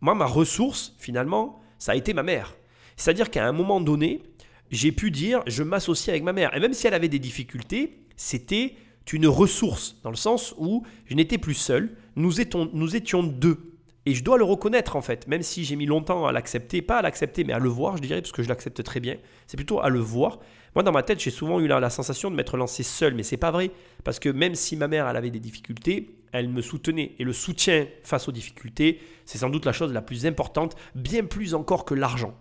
moi, 0.00 0.14
ma 0.14 0.24
ressource, 0.24 0.94
finalement, 0.98 1.58
ça 1.80 1.92
a 1.92 1.94
été 1.96 2.14
ma 2.14 2.22
mère. 2.22 2.54
C'est-à-dire 2.96 3.28
qu'à 3.28 3.44
un 3.44 3.50
moment 3.50 3.80
donné, 3.80 4.22
j'ai 4.70 4.92
pu 4.92 5.10
dire, 5.10 5.42
je 5.48 5.64
m'associe 5.64 6.10
avec 6.10 6.22
ma 6.22 6.32
mère. 6.32 6.56
Et 6.56 6.60
même 6.60 6.74
si 6.74 6.86
elle 6.86 6.94
avait 6.94 7.08
des 7.08 7.18
difficultés, 7.18 7.98
c'était 8.16 8.76
une 9.12 9.26
ressource, 9.26 9.96
dans 10.04 10.10
le 10.10 10.16
sens 10.16 10.54
où 10.58 10.84
je 11.06 11.14
n'étais 11.14 11.38
plus 11.38 11.54
seul, 11.54 11.96
nous 12.14 12.40
étions, 12.40 12.70
nous 12.72 12.94
étions 12.94 13.24
deux. 13.24 13.68
Et 14.06 14.14
je 14.14 14.22
dois 14.22 14.38
le 14.38 14.44
reconnaître 14.44 14.94
en 14.94 15.02
fait, 15.02 15.26
même 15.26 15.42
si 15.42 15.64
j'ai 15.64 15.74
mis 15.74 15.86
longtemps 15.86 16.24
à 16.26 16.30
l'accepter, 16.30 16.82
pas 16.82 16.98
à 16.98 17.02
l'accepter, 17.02 17.42
mais 17.42 17.52
à 17.52 17.58
le 17.58 17.68
voir, 17.68 17.96
je 17.96 18.02
dirais, 18.02 18.20
parce 18.20 18.32
que 18.32 18.44
je 18.44 18.48
l'accepte 18.48 18.82
très 18.84 19.00
bien. 19.00 19.16
C'est 19.48 19.56
plutôt 19.56 19.80
à 19.80 19.88
le 19.88 19.98
voir. 19.98 20.38
Moi, 20.74 20.82
dans 20.82 20.92
ma 20.92 21.02
tête, 21.02 21.20
j'ai 21.20 21.30
souvent 21.30 21.60
eu 21.60 21.66
la, 21.66 21.90
sensation 21.90 22.30
de 22.30 22.36
m'être 22.36 22.56
lancé 22.56 22.82
seul, 22.82 23.14
mais 23.14 23.22
c'est 23.22 23.36
pas 23.36 23.50
vrai, 23.50 23.70
parce 24.04 24.18
que 24.18 24.28
même 24.28 24.54
si 24.54 24.76
ma 24.76 24.88
mère, 24.88 25.08
elle 25.08 25.16
avait 25.16 25.30
des 25.30 25.40
difficultés, 25.40 26.16
elle 26.32 26.48
me 26.48 26.60
soutenait. 26.60 27.12
Et 27.18 27.24
le 27.24 27.32
soutien 27.32 27.86
face 28.02 28.28
aux 28.28 28.32
difficultés, 28.32 29.00
c'est 29.24 29.38
sans 29.38 29.50
doute 29.50 29.64
la 29.64 29.72
chose 29.72 29.92
la 29.92 30.02
plus 30.02 30.26
importante, 30.26 30.76
bien 30.94 31.24
plus 31.24 31.54
encore 31.54 31.84
que 31.84 31.94
l'argent. 31.94 32.34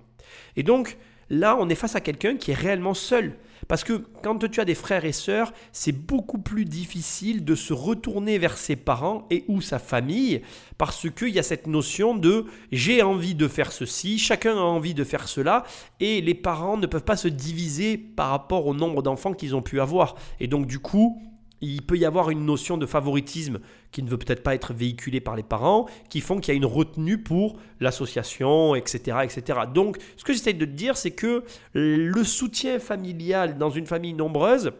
Et 0.56 0.64
donc, 0.64 0.98
là, 1.30 1.58
on 1.60 1.70
est 1.70 1.76
face 1.76 1.96
à 1.96 2.02
quelqu'un 2.02 2.38
qui 2.38 2.52
est 2.52 2.56
réellement 2.56 2.94
seul. 2.94 3.34
Parce 3.68 3.84
que 3.84 4.04
quand 4.24 4.48
tu 4.50 4.62
as 4.62 4.66
des 4.66 4.76
frères 4.76 5.04
et 5.04 5.12
sœurs, 5.12 5.52
c'est 5.72 5.92
beaucoup 5.92 6.38
plus 6.38 6.64
difficile 6.64 7.44
de 7.44 7.56
se 7.56 7.74
retourner 7.74 8.38
vers 8.38 8.58
ses 8.58 8.76
parents 8.76 9.26
et 9.30 9.44
ou 9.48 9.62
sa 9.62 9.80
famille, 9.80 10.42
parce 10.78 11.10
qu'il 11.10 11.30
y 11.30 11.40
a 11.40 11.44
cette 11.44 11.68
notion 11.68 12.16
de 12.16 12.46
j'ai 12.72 13.02
envie 13.02 13.36
de 13.36 13.48
faire 13.48 13.72
ceci, 13.72 14.20
chacun 14.20 14.56
a 14.56 14.62
envie 14.62 14.94
de 14.94 15.04
faire 15.04 15.28
cela, 15.28 15.64
et 16.00 16.22
les 16.22 16.36
parents 16.36 16.78
ne 16.78 16.86
peuvent 16.86 17.04
pas 17.04 17.18
se 17.18 17.28
diviser 17.28 17.98
par 17.98 18.30
rapport 18.30 18.68
au 18.68 18.74
nombre 18.74 19.02
d'enfants 19.02 19.34
qu'ils 19.34 19.56
ont 19.56 19.62
pu 19.62 19.82
avoir. 19.82 20.16
Et 20.40 20.48
donc 20.48 20.68
du 20.68 20.80
coup, 20.80 21.22
il 21.62 21.82
peut 21.82 21.98
y 21.98 22.06
avoir 22.06 22.30
une 22.30 22.46
notion 22.46 22.78
de 22.78 22.86
favoritisme 22.86 23.60
qui 23.92 24.04
ne 24.04 24.10
veut 24.10 24.18
peut-être 24.18 24.44
pas 24.44 24.54
être 24.54 24.74
véhiculée 24.74 25.22
par 25.22 25.36
les 25.36 25.44
parents, 25.44 25.88
qui 26.10 26.22
font 26.22 26.40
qu'il 26.40 26.54
y 26.54 26.56
a 26.56 26.58
une 26.58 26.66
retenue 26.66 27.22
pour 27.22 27.58
l'association, 27.80 28.76
etc., 28.76 29.18
etc. 29.24 29.60
Donc, 29.74 29.98
ce 30.18 30.24
que 30.24 30.34
j'essaie 30.34 30.54
de 30.54 30.66
te 30.66 30.72
dire, 30.72 30.98
c'est 30.98 31.12
que 31.12 31.44
le 31.74 32.24
soutien 32.24 32.80
familial 32.80 33.58
dans 33.58 33.70
une 33.70 33.88
famille 33.88 34.14
nombreuse, 34.14 34.72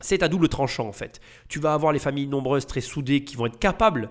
c'est 0.00 0.22
à 0.22 0.28
double 0.28 0.48
tranchant 0.48 0.86
en 0.86 0.92
fait. 0.92 1.20
Tu 1.48 1.58
vas 1.58 1.74
avoir 1.74 1.92
les 1.92 1.98
familles 1.98 2.26
nombreuses 2.26 2.66
très 2.66 2.80
soudées 2.80 3.24
qui 3.24 3.36
vont 3.36 3.46
être 3.46 3.58
capables 3.58 4.10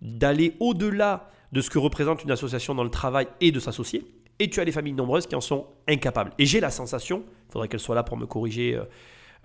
d'aller 0.00 0.56
au-delà 0.60 1.30
de 1.52 1.60
ce 1.60 1.70
que 1.70 1.78
représente 1.78 2.24
une 2.24 2.30
association 2.30 2.74
dans 2.74 2.84
le 2.84 2.90
travail 2.90 3.28
et 3.40 3.52
de 3.52 3.60
s'associer. 3.60 4.06
Et 4.38 4.48
tu 4.48 4.60
as 4.60 4.64
les 4.64 4.72
familles 4.72 4.94
nombreuses 4.94 5.26
qui 5.26 5.34
en 5.34 5.40
sont 5.40 5.66
incapables. 5.88 6.32
Et 6.38 6.46
j'ai 6.46 6.60
la 6.60 6.70
sensation, 6.70 7.24
il 7.48 7.52
faudrait 7.52 7.68
qu'elle 7.68 7.80
soit 7.80 7.94
là 7.94 8.02
pour 8.02 8.16
me 8.16 8.26
corriger 8.26 8.74
euh, 8.74 8.84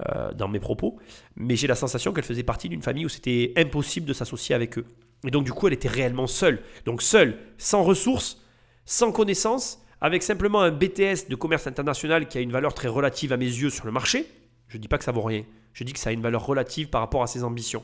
euh, 0.10 0.32
dans 0.34 0.48
mes 0.48 0.60
propos, 0.60 0.98
mais 1.36 1.56
j'ai 1.56 1.68
la 1.68 1.76
sensation 1.76 2.14
qu'elle 2.14 2.24
faisait 2.24 2.44
partie 2.44 2.70
d'une 2.70 2.82
famille 2.82 3.06
où 3.06 3.10
c'était 3.10 3.54
impossible 3.56 4.06
de 4.06 4.14
s'associer 4.14 4.54
avec 4.54 4.78
eux. 4.78 4.86
Et 5.26 5.32
donc 5.32 5.44
du 5.44 5.52
coup, 5.52 5.68
elle 5.68 5.74
était 5.74 5.88
réellement 5.88 6.28
seule. 6.28 6.62
Donc 6.86 7.02
seule, 7.02 7.40
sans 7.58 7.84
ressources, 7.84 8.42
sans 8.86 9.12
connaissances, 9.12 9.82
avec 10.00 10.22
simplement 10.22 10.62
un 10.62 10.72
BTS 10.72 11.30
de 11.30 11.36
commerce 11.36 11.66
international 11.66 12.28
qui 12.28 12.38
a 12.38 12.42
une 12.42 12.52
valeur 12.52 12.74
très 12.74 12.88
relative 12.88 13.34
à 13.34 13.38
mes 13.38 13.46
yeux 13.46 13.70
sur 13.70 13.86
le 13.86 13.92
marché. 13.92 14.28
Je 14.68 14.78
ne 14.78 14.82
dis 14.82 14.88
pas 14.88 14.98
que 14.98 15.04
ça 15.04 15.12
vaut 15.12 15.22
rien, 15.24 15.44
je 15.74 15.84
dis 15.84 15.94
que 15.94 16.00
ça 16.00 16.12
a 16.12 16.14
une 16.14 16.22
valeur 16.22 16.46
relative 16.46 16.90
par 16.90 17.02
rapport 17.02 17.24
à 17.24 17.28
ses 17.28 17.44
ambitions. 17.44 17.84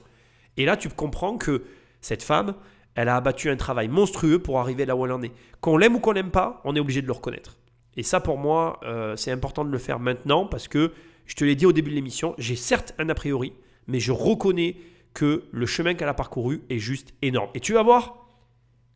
Et 0.57 0.65
là, 0.65 0.77
tu 0.77 0.89
comprends 0.89 1.37
que 1.37 1.63
cette 2.01 2.21
femme, 2.21 2.53
elle 2.95 3.09
a 3.09 3.15
abattu 3.15 3.49
un 3.49 3.55
travail 3.55 3.87
monstrueux 3.87 4.39
pour 4.39 4.59
arriver 4.59 4.85
là 4.85 4.95
où 4.95 5.05
elle 5.05 5.11
en 5.13 5.21
est. 5.23 5.31
Qu'on 5.61 5.77
l'aime 5.77 5.95
ou 5.95 5.99
qu'on 5.99 6.11
l'aime 6.11 6.31
pas, 6.31 6.61
on 6.63 6.75
est 6.75 6.79
obligé 6.79 7.01
de 7.01 7.07
le 7.07 7.13
reconnaître. 7.13 7.57
Et 7.95 8.03
ça, 8.03 8.19
pour 8.19 8.37
moi, 8.37 8.79
euh, 8.83 9.15
c'est 9.15 9.31
important 9.31 9.65
de 9.65 9.69
le 9.69 9.77
faire 9.77 9.99
maintenant 9.99 10.45
parce 10.45 10.67
que 10.67 10.91
je 11.25 11.35
te 11.35 11.43
l'ai 11.43 11.55
dit 11.55 11.65
au 11.65 11.71
début 11.71 11.89
de 11.89 11.95
l'émission, 11.95 12.35
j'ai 12.37 12.55
certes 12.55 12.93
un 12.97 13.09
a 13.09 13.15
priori, 13.15 13.53
mais 13.87 13.99
je 13.99 14.11
reconnais 14.11 14.77
que 15.13 15.45
le 15.51 15.65
chemin 15.65 15.93
qu'elle 15.93 16.09
a 16.09 16.13
parcouru 16.13 16.63
est 16.69 16.79
juste 16.79 17.13
énorme. 17.21 17.49
Et 17.53 17.59
tu 17.59 17.73
vas 17.73 17.83
voir 17.83 18.27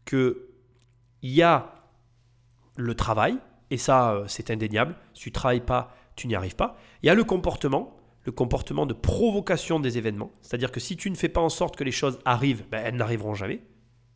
que 0.05 0.49
il 1.21 1.31
y 1.31 1.41
a 1.41 1.73
le 2.75 2.95
travail, 2.95 3.37
et 3.71 3.77
ça 3.77 4.13
euh, 4.13 4.25
c'est 4.27 4.51
indéniable, 4.51 4.95
si 5.13 5.23
tu 5.23 5.29
ne 5.29 5.33
travailles 5.33 5.61
pas, 5.61 5.95
tu 6.15 6.27
n'y 6.27 6.35
arrives 6.35 6.55
pas. 6.55 6.77
Il 7.03 7.07
y 7.07 7.09
a 7.09 7.15
le 7.15 7.23
comportement, 7.23 7.97
le 8.23 8.31
comportement 8.31 8.85
de 8.85 8.93
provocation 8.93 9.79
des 9.79 9.97
événements, 9.97 10.31
c'est-à-dire 10.41 10.71
que 10.71 10.79
si 10.79 10.95
tu 10.95 11.09
ne 11.09 11.15
fais 11.15 11.29
pas 11.29 11.41
en 11.41 11.49
sorte 11.49 11.75
que 11.75 11.83
les 11.83 11.91
choses 11.91 12.19
arrivent, 12.25 12.65
ben, 12.69 12.83
elles 12.83 12.95
n'arriveront 12.95 13.33
jamais. 13.33 13.61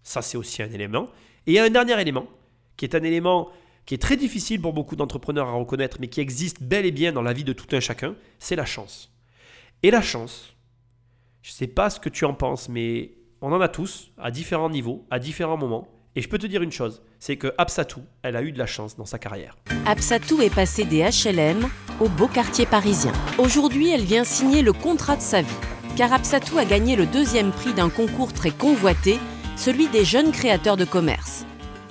Ça 0.03 0.21
c'est 0.21 0.37
aussi 0.37 0.61
un 0.63 0.71
élément. 0.71 1.09
Et 1.47 1.51
il 1.51 1.53
y 1.53 1.59
a 1.59 1.63
un 1.63 1.69
dernier 1.69 1.99
élément, 1.99 2.27
qui 2.77 2.85
est 2.85 2.95
un 2.95 3.03
élément 3.03 3.49
qui 3.85 3.93
est 3.93 4.01
très 4.01 4.17
difficile 4.17 4.61
pour 4.61 4.73
beaucoup 4.73 4.95
d'entrepreneurs 4.95 5.47
à 5.47 5.53
reconnaître, 5.53 5.97
mais 5.99 6.07
qui 6.07 6.21
existe 6.21 6.61
bel 6.61 6.85
et 6.85 6.91
bien 6.91 7.11
dans 7.11 7.21
la 7.21 7.33
vie 7.33 7.43
de 7.43 7.53
tout 7.53 7.75
un 7.75 7.79
chacun, 7.79 8.15
c'est 8.39 8.55
la 8.55 8.65
chance. 8.65 9.11
Et 9.83 9.91
la 9.91 10.01
chance, 10.01 10.55
je 11.41 11.51
ne 11.51 11.55
sais 11.55 11.67
pas 11.67 11.89
ce 11.89 11.99
que 11.99 12.09
tu 12.09 12.25
en 12.25 12.33
penses, 12.33 12.69
mais 12.69 13.13
on 13.41 13.51
en 13.51 13.61
a 13.61 13.67
tous, 13.67 14.11
à 14.17 14.31
différents 14.31 14.69
niveaux, 14.69 15.05
à 15.09 15.19
différents 15.19 15.57
moments. 15.57 15.87
Et 16.15 16.21
je 16.21 16.29
peux 16.29 16.37
te 16.37 16.45
dire 16.45 16.61
une 16.61 16.71
chose, 16.71 17.01
c'est 17.19 17.37
que 17.37 17.53
Absatou, 17.57 18.01
elle 18.21 18.35
a 18.35 18.43
eu 18.43 18.51
de 18.51 18.59
la 18.59 18.65
chance 18.65 18.97
dans 18.97 19.05
sa 19.05 19.17
carrière. 19.17 19.57
Absatou 19.85 20.41
est 20.41 20.53
passée 20.53 20.83
des 20.83 21.01
HLM 21.01 21.67
au 21.99 22.09
beau 22.09 22.27
quartier 22.27 22.65
parisien. 22.65 23.13
Aujourd'hui, 23.37 23.89
elle 23.89 24.03
vient 24.03 24.25
signer 24.25 24.61
le 24.61 24.73
contrat 24.73 25.15
de 25.15 25.21
sa 25.21 25.41
vie, 25.41 25.49
car 25.95 26.13
Absatou 26.13 26.57
a 26.57 26.65
gagné 26.65 26.95
le 26.95 27.05
deuxième 27.05 27.51
prix 27.51 27.73
d'un 27.73 27.89
concours 27.89 28.33
très 28.33 28.51
convoité, 28.51 29.17
celui 29.55 29.87
des 29.87 30.05
jeunes 30.05 30.31
créateurs 30.31 30.77
de 30.77 30.85
commerce 30.85 31.45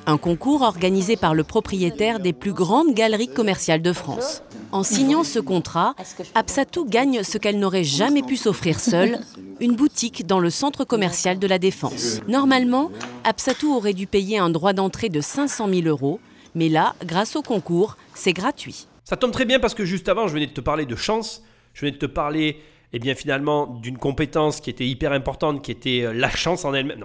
un 0.07 0.19
concours 0.19 0.63
organisé 0.63 1.17
par 1.17 1.35
le 1.35 1.45
propriétaire 1.45 2.21
des 2.21 2.33
plus 2.33 2.53
grandes 2.53 2.95
galeries 2.95 3.29
commerciales 3.29 3.83
de 3.83 3.93
France. 3.93 4.43
En 4.73 4.83
signant 4.83 5.25
ce 5.25 5.39
contrat, 5.39 5.95
Absatou 6.35 6.85
gagne 6.85 7.23
ce 7.23 7.39
qu'elle 7.39 7.59
n'aurait 7.59 7.85
jamais 7.85 8.23
pu 8.23 8.37
s'offrir 8.37 8.79
seule, 8.79 9.19
une 9.61 9.75
boutique 9.75 10.27
dans 10.27 10.39
le 10.39 10.51
centre 10.51 10.85
commercial 10.85 11.39
de 11.39 11.47
la 11.47 11.59
Défense. 11.59 12.21
Normalement, 12.29 12.91
Absatou 13.25 13.75
aurait 13.75 13.95
dû 13.95 14.07
payer 14.07 14.39
un 14.39 14.51
droit 14.51 14.73
d'entrée 14.73 15.09
de 15.09 15.21
500 15.21 15.69
000 15.69 15.87
euros, 15.87 16.21
mais 16.55 16.69
là, 16.69 16.95
grâce 17.05 17.37
au 17.37 17.43
concours, 17.43 17.97
c'est 18.15 18.33
gratuit. 18.33 18.87
Ça 19.05 19.17
tombe 19.17 19.33
très 19.33 19.45
bien 19.45 19.59
parce 19.59 19.75
que 19.75 19.85
juste 19.85 20.09
avant, 20.09 20.29
je 20.29 20.35
venais 20.35 20.47
de 20.47 20.53
te 20.53 20.61
parler 20.61 20.87
de 20.87 20.97
chance, 20.97 21.43
je 21.75 21.81
venais 21.81 21.93
de 21.93 21.99
te 21.99 22.07
parler, 22.07 22.61
eh 22.93 22.99
bien 22.99 23.15
finalement, 23.15 23.67
d'une 23.67 23.99
compétence 23.99 24.61
qui 24.61 24.71
était 24.71 24.87
hyper 24.87 25.13
importante, 25.13 25.63
qui 25.63 25.71
était 25.71 26.03
euh, 26.03 26.13
la 26.13 26.31
chance 26.31 26.65
en 26.65 26.75
elle-même. 26.75 27.05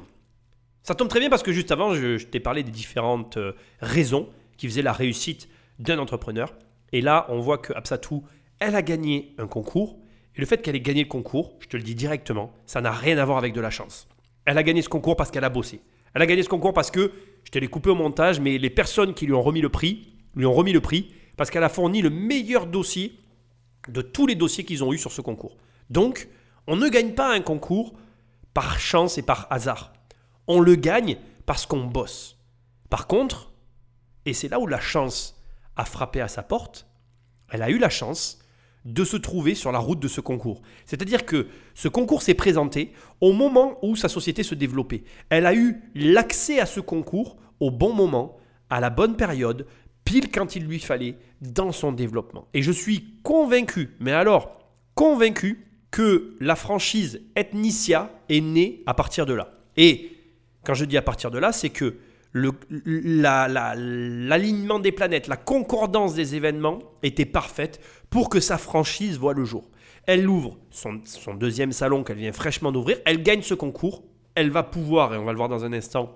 Ça 0.85 0.93
tombe 0.93 1.07
très 1.07 1.19
bien 1.19 1.31
parce 1.31 1.41
que 1.41 1.51
juste 1.51 1.71
avant, 1.71 1.95
je, 1.95 2.23
t'ai 2.23 2.39
parlé 2.39 2.61
des 2.61 2.71
différentes 2.71 3.37
euh, 3.37 3.53
raisons 3.81 4.29
qui 4.55 4.67
faisaient 4.67 4.83
la 4.83 4.93
réussite 4.93 5.49
d'un 5.79 5.97
entrepreneur. 5.97 6.53
Et 6.91 7.01
là, 7.01 7.25
on 7.29 7.39
voit 7.39 7.57
que 7.57 7.73
Absatou, 7.73 8.23
elle 8.59 8.75
a 8.75 8.83
gagné 8.83 9.33
un 9.39 9.47
concours. 9.47 9.97
Et 10.35 10.41
le 10.41 10.45
fait 10.45 10.61
qu'elle 10.61 10.75
ait 10.75 10.81
gagné 10.81 11.01
le 11.01 11.09
concours, 11.09 11.53
je 11.59 11.67
te 11.67 11.75
le 11.75 11.81
dis 11.81 11.95
directement, 11.95 12.53
ça 12.67 12.81
n'a 12.81 12.91
rien 12.91 13.17
à 13.17 13.25
voir 13.25 13.39
avec 13.39 13.51
de 13.51 13.61
la 13.61 13.71
chance. 13.71 14.07
Elle 14.45 14.59
a 14.59 14.63
gagné 14.63 14.83
ce 14.83 14.89
concours 14.89 15.15
parce 15.15 15.31
qu'elle 15.31 15.43
a 15.43 15.49
bossé. 15.49 15.81
Elle 16.13 16.21
a 16.21 16.27
gagné 16.27 16.43
ce 16.43 16.49
concours 16.49 16.73
parce 16.73 16.91
que, 16.91 17.11
je 17.45 17.49
te 17.49 17.57
l'ai 17.57 17.67
coupé 17.67 17.89
au 17.89 17.95
montage, 17.95 18.39
mais 18.39 18.59
les 18.59 18.69
personnes 18.69 19.15
qui 19.15 19.25
lui 19.25 19.33
ont 19.33 19.41
remis 19.41 19.61
le 19.61 19.69
prix, 19.69 20.13
lui 20.35 20.45
ont 20.45 20.53
remis 20.53 20.71
le 20.71 20.81
prix 20.81 21.11
parce 21.35 21.49
qu'elle 21.49 21.63
a 21.63 21.69
fourni 21.69 22.03
le 22.03 22.11
meilleur 22.11 22.67
dossier 22.67 23.19
de 23.87 24.03
tous 24.03 24.27
les 24.27 24.35
dossiers 24.35 24.63
qu'ils 24.63 24.83
ont 24.83 24.93
eu 24.93 24.99
sur 24.99 25.11
ce 25.11 25.21
concours. 25.21 25.57
Donc, 25.89 26.29
on 26.67 26.75
ne 26.75 26.87
gagne 26.89 27.13
pas 27.13 27.33
un 27.33 27.41
concours 27.41 27.95
par 28.53 28.79
chance 28.79 29.17
et 29.17 29.23
par 29.23 29.47
hasard. 29.49 29.94
On 30.47 30.59
le 30.59 30.75
gagne 30.75 31.17
parce 31.45 31.65
qu'on 31.65 31.85
bosse. 31.85 32.37
Par 32.89 33.07
contre, 33.07 33.51
et 34.25 34.33
c'est 34.33 34.47
là 34.47 34.59
où 34.59 34.67
la 34.67 34.79
chance 34.79 35.41
a 35.75 35.85
frappé 35.85 36.21
à 36.21 36.27
sa 36.27 36.43
porte, 36.43 36.87
elle 37.49 37.61
a 37.61 37.69
eu 37.69 37.77
la 37.77 37.89
chance 37.89 38.39
de 38.85 39.03
se 39.03 39.17
trouver 39.17 39.55
sur 39.55 39.71
la 39.71 39.79
route 39.79 39.99
de 39.99 40.07
ce 40.07 40.21
concours. 40.21 40.61
C'est-à-dire 40.85 41.25
que 41.25 41.47
ce 41.73 41.87
concours 41.87 42.21
s'est 42.21 42.35
présenté 42.35 42.93
au 43.19 43.33
moment 43.33 43.79
où 43.81 43.95
sa 43.95 44.09
société 44.09 44.43
se 44.43 44.55
développait. 44.55 45.03
Elle 45.29 45.47
a 45.47 45.55
eu 45.55 45.81
l'accès 45.95 46.59
à 46.59 46.65
ce 46.67 46.79
concours 46.79 47.37
au 47.59 47.71
bon 47.71 47.93
moment, 47.93 48.37
à 48.69 48.79
la 48.79 48.91
bonne 48.91 49.15
période, 49.15 49.65
pile 50.03 50.31
quand 50.31 50.55
il 50.55 50.65
lui 50.65 50.79
fallait 50.79 51.17
dans 51.41 51.71
son 51.71 51.91
développement. 51.91 52.47
Et 52.53 52.61
je 52.61 52.71
suis 52.71 53.15
convaincu, 53.23 53.95
mais 53.99 54.11
alors 54.11 54.59
convaincu, 54.93 55.65
que 55.91 56.35
la 56.41 56.57
franchise 56.57 57.21
Ethnicia 57.37 58.11
est 58.27 58.41
née 58.41 58.83
à 58.85 58.93
partir 58.93 59.25
de 59.25 59.33
là. 59.33 59.53
Et 59.77 60.14
quand 60.65 60.73
je 60.73 60.85
dis 60.85 60.97
à 60.97 61.01
partir 61.01 61.31
de 61.31 61.39
là, 61.39 61.51
c'est 61.51 61.69
que 61.69 61.95
l'alignement 64.33 64.79
des 64.79 64.91
planètes, 64.91 65.27
la 65.27 65.37
concordance 65.37 66.15
des 66.15 66.35
événements 66.35 66.79
était 67.01 67.25
parfaite 67.25 67.79
pour 68.09 68.27
que 68.29 68.39
sa 68.41 68.57
franchise 68.57 69.17
voit 69.17 69.33
le 69.33 69.45
jour. 69.45 69.69
Elle 70.05 70.27
ouvre 70.27 70.57
son, 70.69 70.99
deuxième 71.35 71.71
salon 71.71 72.03
qu'elle 72.03 72.17
vient 72.17 72.33
fraîchement 72.33 72.71
d'ouvrir, 72.71 72.97
elle 73.05 73.23
gagne 73.23 73.41
ce 73.41 73.53
concours, 73.53 74.03
elle 74.35 74.51
va 74.51 74.63
pouvoir, 74.63 75.13
et 75.13 75.17
on 75.17 75.23
va 75.23 75.31
le 75.31 75.37
voir 75.37 75.49
dans 75.49 75.63
un 75.63 75.71
instant, 75.73 76.13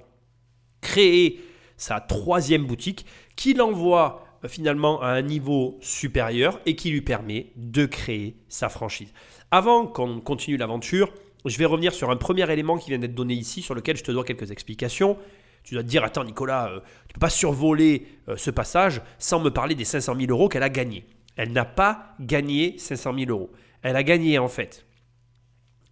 créer 0.81 1.39
sa 1.77 2.01
troisième 2.01 2.65
boutique 2.65 3.05
qui 3.35 3.53
l'envoie 3.53 4.25
euh, 4.43 4.47
finalement 4.47 5.01
à 5.01 5.07
un 5.07 5.21
niveau 5.21 5.77
supérieur 5.81 6.59
et 6.65 6.75
qui 6.75 6.89
lui 6.91 7.01
permet 7.01 7.53
de 7.55 7.85
créer 7.85 8.35
sa 8.49 8.69
franchise. 8.69 9.13
Avant 9.51 9.87
qu'on 9.87 10.19
continue 10.19 10.57
l'aventure, 10.57 11.11
je 11.45 11.57
vais 11.57 11.65
revenir 11.65 11.93
sur 11.93 12.09
un 12.09 12.17
premier 12.17 12.51
élément 12.51 12.77
qui 12.77 12.89
vient 12.89 12.99
d'être 12.99 13.15
donné 13.15 13.33
ici, 13.33 13.61
sur 13.61 13.75
lequel 13.75 13.97
je 13.97 14.03
te 14.03 14.11
dois 14.11 14.23
quelques 14.23 14.51
explications. 14.51 15.17
Tu 15.63 15.73
dois 15.73 15.83
te 15.83 15.87
dire, 15.87 16.03
attends 16.03 16.23
Nicolas, 16.23 16.69
euh, 16.69 16.79
tu 16.79 17.09
ne 17.09 17.13
peux 17.13 17.19
pas 17.19 17.29
survoler 17.29 18.07
euh, 18.27 18.37
ce 18.37 18.51
passage 18.51 19.01
sans 19.17 19.39
me 19.39 19.49
parler 19.49 19.75
des 19.75 19.85
500 19.85 20.15
000 20.15 20.31
euros 20.31 20.49
qu'elle 20.49 20.63
a 20.63 20.69
gagnés. 20.69 21.05
Elle 21.35 21.51
n'a 21.51 21.65
pas 21.65 22.15
gagné 22.19 22.77
500 22.77 23.13
000 23.17 23.29
euros. 23.31 23.51
Elle 23.81 23.95
a 23.95 24.03
gagné 24.03 24.39
en 24.39 24.47
fait 24.47 24.85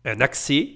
un 0.04 0.20
accès 0.22 0.70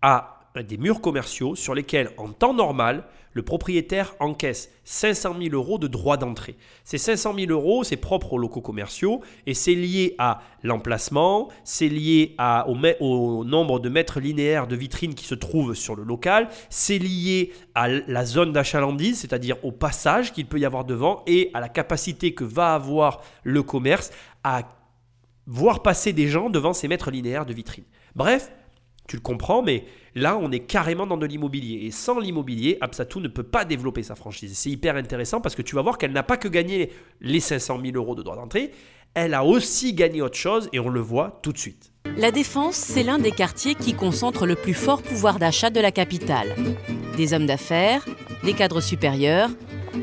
à 0.00 0.41
des 0.60 0.76
murs 0.76 1.00
commerciaux 1.00 1.54
sur 1.54 1.74
lesquels, 1.74 2.10
en 2.18 2.28
temps 2.28 2.52
normal, 2.52 3.04
le 3.34 3.42
propriétaire 3.42 4.14
encaisse 4.20 4.70
500 4.84 5.36
000 5.40 5.54
euros 5.54 5.78
de 5.78 5.86
droits 5.86 6.18
d'entrée. 6.18 6.56
Ces 6.84 6.98
500 6.98 7.34
000 7.34 7.50
euros, 7.50 7.82
c'est 7.84 7.96
propre 7.96 8.34
aux 8.34 8.38
locaux 8.38 8.60
commerciaux 8.60 9.22
et 9.46 9.54
c'est 9.54 9.74
lié 9.74 10.14
à 10.18 10.42
l'emplacement, 10.62 11.48
c'est 11.64 11.88
lié 11.88 12.36
au, 12.66 12.76
au, 13.00 13.44
nombre 13.44 13.80
de 13.80 13.88
mètres 13.88 14.20
linéaires 14.20 14.66
de 14.66 14.76
vitrines 14.76 15.14
qui 15.14 15.24
se 15.24 15.34
trouvent 15.34 15.74
sur 15.74 15.96
le 15.96 16.04
local, 16.04 16.48
c'est 16.68 16.98
lié 16.98 17.52
à 17.74 17.88
la 17.88 18.24
zone 18.26 18.52
d'achalandise, 18.52 19.20
c'est-à-dire 19.20 19.56
au 19.64 19.72
passage 19.72 20.32
qu'il 20.32 20.46
peut 20.46 20.58
y 20.58 20.66
avoir 20.66 20.84
devant 20.84 21.22
et 21.26 21.50
à 21.54 21.60
la 21.60 21.70
capacité 21.70 22.34
que 22.34 22.44
va 22.44 22.74
avoir 22.74 23.22
le 23.44 23.62
commerce 23.62 24.10
à 24.44 24.62
voir 25.46 25.82
passer 25.82 26.12
des 26.12 26.28
gens 26.28 26.50
devant 26.50 26.72
ces 26.72 26.86
mètres 26.86 27.10
linéaires 27.10 27.46
de 27.46 27.54
vitrines. 27.54 27.84
Bref, 28.14 28.52
tu 29.08 29.16
le 29.16 29.22
comprends, 29.22 29.62
mais 29.62 29.84
là, 30.14 30.38
on 30.40 30.50
est 30.50 30.60
carrément 30.60 31.06
dans 31.06 31.16
de 31.16 31.26
l'immobilier. 31.26 31.86
Et 31.86 31.90
sans 31.90 32.18
l'immobilier, 32.18 32.78
Absatou 32.80 33.20
ne 33.20 33.28
peut 33.28 33.42
pas 33.42 33.64
développer 33.64 34.02
sa 34.02 34.14
franchise. 34.14 34.56
C'est 34.56 34.70
hyper 34.70 34.96
intéressant 34.96 35.40
parce 35.40 35.54
que 35.54 35.62
tu 35.62 35.74
vas 35.74 35.82
voir 35.82 35.98
qu'elle 35.98 36.12
n'a 36.12 36.22
pas 36.22 36.36
que 36.36 36.48
gagné 36.48 36.90
les 37.20 37.40
500 37.40 37.80
000 37.84 37.96
euros 37.96 38.14
de 38.14 38.22
droits 38.22 38.36
d'entrée, 38.36 38.70
elle 39.14 39.34
a 39.34 39.44
aussi 39.44 39.92
gagné 39.92 40.22
autre 40.22 40.38
chose 40.38 40.68
et 40.72 40.80
on 40.80 40.88
le 40.88 41.00
voit 41.00 41.40
tout 41.42 41.52
de 41.52 41.58
suite. 41.58 41.92
La 42.16 42.30
Défense, 42.30 42.76
c'est 42.76 43.02
l'un 43.02 43.18
des 43.18 43.30
quartiers 43.30 43.74
qui 43.74 43.94
concentre 43.94 44.46
le 44.46 44.54
plus 44.54 44.74
fort 44.74 45.02
pouvoir 45.02 45.38
d'achat 45.38 45.70
de 45.70 45.80
la 45.80 45.92
capitale. 45.92 46.54
Des 47.16 47.34
hommes 47.34 47.46
d'affaires, 47.46 48.04
des 48.44 48.54
cadres 48.54 48.80
supérieurs, 48.80 49.50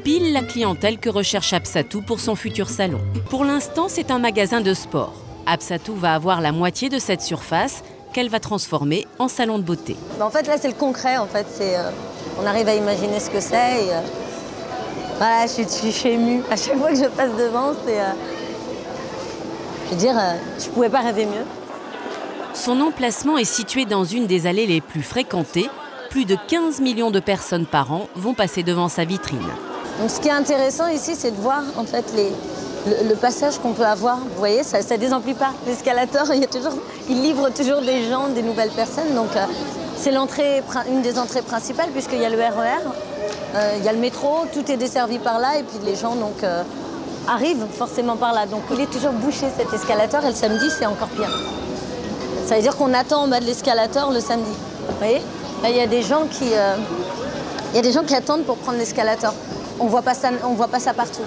pile 0.03 0.33
la 0.33 0.43
clientèle 0.43 0.99
que 0.99 1.09
recherche 1.09 1.53
Absatou 1.53 2.01
pour 2.01 2.19
son 2.19 2.35
futur 2.35 2.69
salon. 2.69 3.01
Pour 3.29 3.45
l'instant, 3.45 3.87
c'est 3.89 4.11
un 4.11 4.19
magasin 4.19 4.61
de 4.61 4.73
sport. 4.73 5.23
Absatou 5.45 5.95
va 5.95 6.13
avoir 6.13 6.41
la 6.41 6.51
moitié 6.51 6.89
de 6.89 6.99
cette 6.99 7.21
surface 7.21 7.83
qu'elle 8.19 8.27
va 8.27 8.41
transformer 8.41 9.07
en 9.17 9.29
salon 9.29 9.59
de 9.59 9.63
beauté. 9.63 9.95
En 10.19 10.29
fait, 10.29 10.45
là, 10.45 10.55
c'est 10.59 10.67
le 10.67 10.73
concret. 10.73 11.15
En 11.15 11.25
fait, 11.25 11.47
c'est, 11.49 11.77
euh, 11.77 11.89
on 12.37 12.45
arrive 12.45 12.67
à 12.67 12.75
imaginer 12.75 13.17
ce 13.17 13.29
que 13.29 13.39
c'est. 13.39 13.85
Et, 13.85 13.93
euh, 13.93 14.01
voilà, 15.17 15.47
je 15.47 15.63
suis, 15.63 15.89
je 15.89 15.95
suis 15.95 16.09
émue. 16.09 16.43
À 16.51 16.57
chaque 16.57 16.77
fois 16.77 16.89
que 16.89 16.97
je 16.97 17.05
passe 17.05 17.31
devant, 17.37 17.71
c'est. 17.85 17.97
Euh, 17.97 18.11
je 19.85 19.91
veux 19.91 19.99
dire, 20.01 20.15
je 20.59 20.65
ne 20.65 20.71
pouvais 20.71 20.89
pas 20.89 20.99
rêver 20.99 21.27
mieux. 21.27 21.45
Son 22.53 22.81
emplacement 22.81 23.37
est 23.37 23.45
situé 23.45 23.85
dans 23.85 24.03
une 24.03 24.27
des 24.27 24.47
allées 24.47 24.67
les 24.67 24.81
plus 24.81 25.01
fréquentées. 25.01 25.69
Plus 26.09 26.25
de 26.25 26.35
15 26.49 26.81
millions 26.81 27.11
de 27.11 27.21
personnes 27.21 27.65
par 27.65 27.93
an 27.93 28.09
vont 28.15 28.33
passer 28.33 28.63
devant 28.63 28.89
sa 28.89 29.05
vitrine. 29.05 29.47
Donc, 30.01 30.09
ce 30.09 30.19
qui 30.19 30.27
est 30.27 30.31
intéressant 30.31 30.89
ici, 30.89 31.15
c'est 31.15 31.31
de 31.31 31.37
voir 31.37 31.63
en 31.77 31.85
fait 31.85 32.03
les, 32.17 32.33
le, 32.87 33.15
passage 33.15 33.59
qu'on 33.59 33.73
peut 33.73 33.85
avoir. 33.85 34.17
Vous 34.17 34.37
voyez, 34.37 34.63
ça 34.63 34.79
ne 34.79 34.97
désemplit 34.97 35.33
pas. 35.33 35.51
L'escalator, 35.67 36.27
il, 37.09 37.21
livre 37.21 37.49
toujours 37.49 37.81
des 37.81 38.09
gens, 38.09 38.27
des 38.29 38.41
nouvelles 38.41 38.71
personnes. 38.71 39.13
Donc 39.15 39.35
euh, 39.35 39.45
c'est 39.97 40.11
l'entrée, 40.11 40.63
une 40.89 41.01
des 41.01 41.17
entrées 41.19 41.41
principales 41.41 41.89
puisqu'il 41.89 42.19
y 42.19 42.25
a 42.25 42.29
le 42.29 42.37
RER, 42.37 42.43
e 42.43 42.89
euh, 43.55 43.73
il 43.77 43.83
y 43.83 43.89
a 43.89 43.93
le 43.93 43.99
métro, 43.99 44.45
tout 44.53 44.71
est 44.71 44.77
desservi 44.77 45.19
par 45.19 45.39
là 45.39 45.57
et 45.57 45.63
puis 45.63 45.79
les 45.83 45.95
gens 45.95 46.15
donc, 46.15 46.43
euh, 46.43 46.63
arrivent 47.27 47.65
forcément 47.77 48.15
par 48.15 48.33
là. 48.33 48.45
Donc 48.45 48.61
il 48.71 48.79
est 48.79 48.91
toujours 48.91 49.11
bouché 49.11 49.47
cet 49.57 49.73
escalator 49.73 50.23
et 50.23 50.29
le 50.29 50.35
samedi 50.35 50.69
c'est 50.77 50.85
encore 50.85 51.09
pire. 51.09 51.29
Ça 52.47 52.55
veut 52.55 52.61
dire 52.61 52.75
qu'on 52.77 52.93
attend 52.93 53.23
en 53.23 53.27
bas 53.27 53.39
de 53.39 53.45
l'escalator 53.45 54.11
le 54.11 54.19
samedi. 54.19 54.51
Vous 54.87 54.97
voyez? 54.97 55.21
Là 55.63 55.69
il 55.69 55.75
y 55.75 55.81
a 55.81 55.87
des 55.87 56.01
gens 56.01 56.25
qui... 56.31 56.45
il 56.45 57.75
y 57.75 57.79
a 57.79 57.81
des 57.81 57.91
gens 57.91 58.03
qui 58.03 58.15
attendent 58.15 58.43
pour 58.43 58.57
prendre 58.57 58.77
l'escalator. 58.77 59.33
On 59.79 59.85
ne 59.85 59.89
voit 59.89 60.01
pas 60.01 60.79
ça 60.79 60.93
partout. 60.93 61.21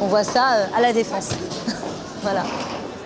On 0.00 0.06
voit 0.06 0.24
ça 0.24 0.54
euh, 0.54 0.66
à 0.76 0.80
la 0.80 0.92
défense. 0.92 1.30
voilà. 2.22 2.44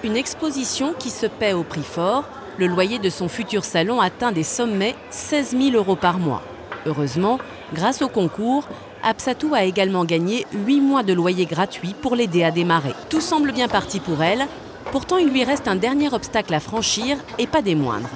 Une 0.04 0.16
exposition 0.16 0.94
qui 0.98 1.10
se 1.10 1.26
paie 1.26 1.52
au 1.52 1.62
prix 1.62 1.82
fort. 1.82 2.24
Le 2.58 2.66
loyer 2.66 2.98
de 2.98 3.10
son 3.10 3.28
futur 3.28 3.64
salon 3.64 4.00
atteint 4.00 4.32
des 4.32 4.42
sommets 4.42 4.96
16 5.10 5.56
000 5.56 5.76
euros 5.76 5.96
par 5.96 6.18
mois. 6.18 6.42
Heureusement, 6.86 7.38
grâce 7.72 8.02
au 8.02 8.08
concours, 8.08 8.64
Absatou 9.02 9.54
a 9.54 9.62
également 9.62 10.04
gagné 10.04 10.44
8 10.52 10.80
mois 10.80 11.02
de 11.02 11.12
loyer 11.12 11.46
gratuit 11.46 11.94
pour 12.00 12.16
l'aider 12.16 12.42
à 12.42 12.50
démarrer. 12.50 12.94
Tout 13.08 13.20
semble 13.20 13.52
bien 13.52 13.68
parti 13.68 14.00
pour 14.00 14.22
elle. 14.22 14.46
Pourtant, 14.90 15.18
il 15.18 15.28
lui 15.28 15.44
reste 15.44 15.68
un 15.68 15.76
dernier 15.76 16.12
obstacle 16.12 16.54
à 16.54 16.60
franchir 16.60 17.16
et 17.38 17.46
pas 17.46 17.62
des 17.62 17.74
moindres. 17.74 18.08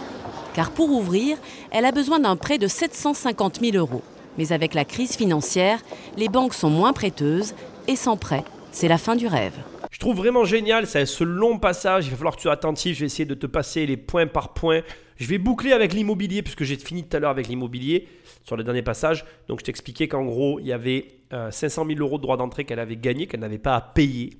Car 0.54 0.70
pour 0.70 0.90
ouvrir, 0.90 1.38
elle 1.70 1.84
a 1.84 1.92
besoin 1.92 2.18
d'un 2.18 2.36
prêt 2.36 2.58
de 2.58 2.66
750 2.66 3.60
000 3.60 3.76
euros. 3.76 4.02
Mais 4.38 4.52
avec 4.52 4.74
la 4.74 4.84
crise 4.84 5.16
financière, 5.16 5.78
les 6.16 6.28
banques 6.28 6.54
sont 6.54 6.70
moins 6.70 6.92
prêteuses 6.92 7.54
et 7.86 7.96
sans 7.96 8.16
prêt, 8.16 8.44
c'est 8.72 8.88
la 8.88 8.98
fin 8.98 9.14
du 9.14 9.26
rêve. 9.26 9.54
Je 9.90 9.98
trouve 9.98 10.16
vraiment 10.16 10.44
génial 10.44 10.86
c'est 10.86 11.06
ce 11.06 11.22
long 11.22 11.58
passage. 11.58 12.06
Il 12.06 12.10
va 12.10 12.16
falloir 12.16 12.34
que 12.34 12.40
tu 12.40 12.44
sois 12.44 12.52
attentif. 12.52 12.94
Je 12.94 13.00
vais 13.00 13.06
essayer 13.06 13.26
de 13.26 13.34
te 13.34 13.46
passer 13.46 13.86
les 13.86 13.96
points 13.96 14.26
par 14.26 14.54
point. 14.54 14.80
Je 15.16 15.26
vais 15.26 15.38
boucler 15.38 15.72
avec 15.72 15.92
l'immobilier 15.92 16.42
puisque 16.42 16.64
j'ai 16.64 16.76
fini 16.76 17.04
tout 17.04 17.16
à 17.16 17.20
l'heure 17.20 17.30
avec 17.30 17.46
l'immobilier 17.46 18.08
sur 18.42 18.56
le 18.56 18.64
dernier 18.64 18.82
passage. 18.82 19.24
Donc 19.48 19.60
je 19.60 19.64
t'expliquais 19.66 20.08
qu'en 20.08 20.24
gros, 20.24 20.58
il 20.58 20.66
y 20.66 20.72
avait 20.72 21.06
500 21.50 21.84
euh, 21.84 21.94
000 21.94 22.00
euros 22.00 22.16
de 22.16 22.22
droits 22.22 22.36
d'entrée 22.36 22.64
qu'elle 22.64 22.80
avait 22.80 22.96
gagné, 22.96 23.26
qu'elle 23.26 23.40
n'avait 23.40 23.58
pas 23.58 23.76
à 23.76 23.80
payer. 23.80 24.30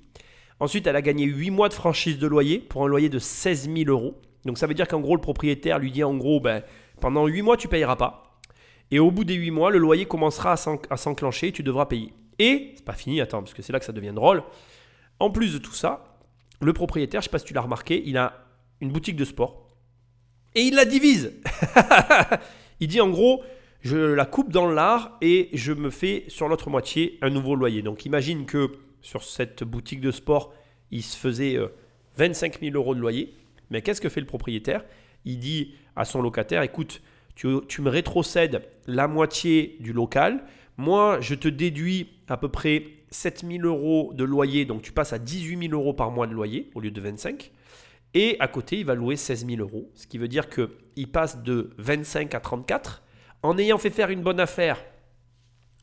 Ensuite, 0.59 0.87
elle 0.87 0.95
a 0.95 1.01
gagné 1.01 1.25
8 1.25 1.51
mois 1.51 1.69
de 1.69 1.73
franchise 1.73 2.17
de 2.17 2.27
loyer 2.27 2.59
pour 2.59 2.83
un 2.83 2.87
loyer 2.87 3.09
de 3.09 3.19
16 3.19 3.69
000 3.73 3.89
euros. 3.89 4.19
Donc 4.45 4.57
ça 4.57 4.67
veut 4.67 4.73
dire 4.73 4.87
qu'en 4.87 4.99
gros, 4.99 5.15
le 5.15 5.21
propriétaire 5.21 5.79
lui 5.79 5.91
dit 5.91 6.03
en 6.03 6.15
gros, 6.15 6.39
ben, 6.39 6.63
pendant 6.99 7.27
8 7.27 7.41
mois, 7.43 7.57
tu 7.57 7.67
payeras 7.67 7.95
pas. 7.95 8.39
Et 8.91 8.99
au 8.99 9.11
bout 9.11 9.23
des 9.23 9.35
8 9.35 9.51
mois, 9.51 9.71
le 9.71 9.77
loyer 9.77 10.05
commencera 10.05 10.55
à 10.89 10.97
s'enclencher 10.97 11.47
et 11.47 11.51
tu 11.51 11.63
devras 11.63 11.85
payer. 11.85 12.13
Et, 12.39 12.73
c'est 12.75 12.85
pas 12.85 12.93
fini, 12.93 13.21
attends, 13.21 13.41
parce 13.41 13.53
que 13.53 13.61
c'est 13.61 13.73
là 13.73 13.79
que 13.79 13.85
ça 13.85 13.93
devient 13.93 14.13
drôle. 14.13 14.43
En 15.19 15.29
plus 15.29 15.53
de 15.53 15.57
tout 15.57 15.73
ça, 15.73 16.17
le 16.61 16.73
propriétaire, 16.73 17.21
je 17.21 17.25
sais 17.25 17.31
pas 17.31 17.39
si 17.39 17.45
tu 17.45 17.53
l'as 17.53 17.61
remarqué, 17.61 18.01
il 18.05 18.17
a 18.17 18.45
une 18.81 18.91
boutique 18.91 19.15
de 19.15 19.25
sport. 19.25 19.67
Et 20.55 20.61
il 20.61 20.75
la 20.75 20.85
divise. 20.85 21.33
il 22.79 22.87
dit 22.87 23.01
en 23.01 23.09
gros, 23.09 23.43
je 23.81 23.97
la 23.97 24.25
coupe 24.25 24.51
dans 24.51 24.69
l'art 24.69 25.17
et 25.21 25.49
je 25.53 25.73
me 25.73 25.89
fais 25.89 26.25
sur 26.27 26.47
l'autre 26.47 26.69
moitié 26.69 27.17
un 27.21 27.29
nouveau 27.29 27.55
loyer. 27.55 27.81
Donc 27.81 28.05
imagine 28.05 28.45
que 28.45 28.71
sur 29.01 29.23
cette 29.23 29.63
boutique 29.63 30.01
de 30.01 30.11
sport, 30.11 30.53
il 30.91 31.03
se 31.03 31.17
faisait 31.17 31.57
25 32.17 32.55
euh, 32.55 32.59
000 32.71 32.75
euros 32.75 32.95
de 32.95 32.99
loyer. 32.99 33.33
Mais 33.69 33.81
qu'est-ce 33.81 34.01
que 34.01 34.09
fait 34.09 34.21
le 34.21 34.27
propriétaire? 34.27 34.85
Il 35.25 35.39
dit 35.39 35.73
à 35.95 36.05
son 36.05 36.21
locataire, 36.21 36.61
écoute, 36.61 37.01
tu, 37.35 37.47
tu 37.67 37.81
me 37.81 37.89
rétrocèdes 37.89 38.61
la 38.85 39.07
moitié 39.07 39.77
du 39.79 39.91
local, 39.91 40.43
moi, 40.77 41.19
je 41.21 41.35
te 41.35 41.47
déduis 41.47 42.09
à 42.27 42.37
peu 42.37 42.49
près 42.49 42.83
7000 43.11 43.65
euros 43.65 44.11
de 44.13 44.23
loyer, 44.23 44.65
donc 44.65 44.81
tu 44.81 44.91
passes 44.91 45.13
à 45.13 45.19
18 45.19 45.69
000 45.69 45.73
euros 45.73 45.93
par 45.93 46.11
mois 46.11 46.27
de 46.27 46.33
loyer 46.33 46.71
au 46.73 46.79
lieu 46.79 46.91
de 46.91 47.01
25. 47.01 47.51
Et 48.15 48.37
à 48.39 48.47
côté, 48.47 48.79
il 48.79 48.85
va 48.85 48.95
louer 48.95 49.15
16 49.15 49.47
000 49.47 49.61
euros, 49.61 49.91
ce 49.95 50.07
qui 50.07 50.17
veut 50.17 50.27
dire 50.27 50.47
qu'il 50.49 51.11
passe 51.11 51.43
de 51.43 51.71
25 51.77 52.33
à 52.35 52.39
34 52.39 53.03
en 53.43 53.57
ayant 53.57 53.77
fait 53.77 53.89
faire 53.89 54.09
une 54.09 54.21
bonne 54.21 54.39
affaire 54.39 54.83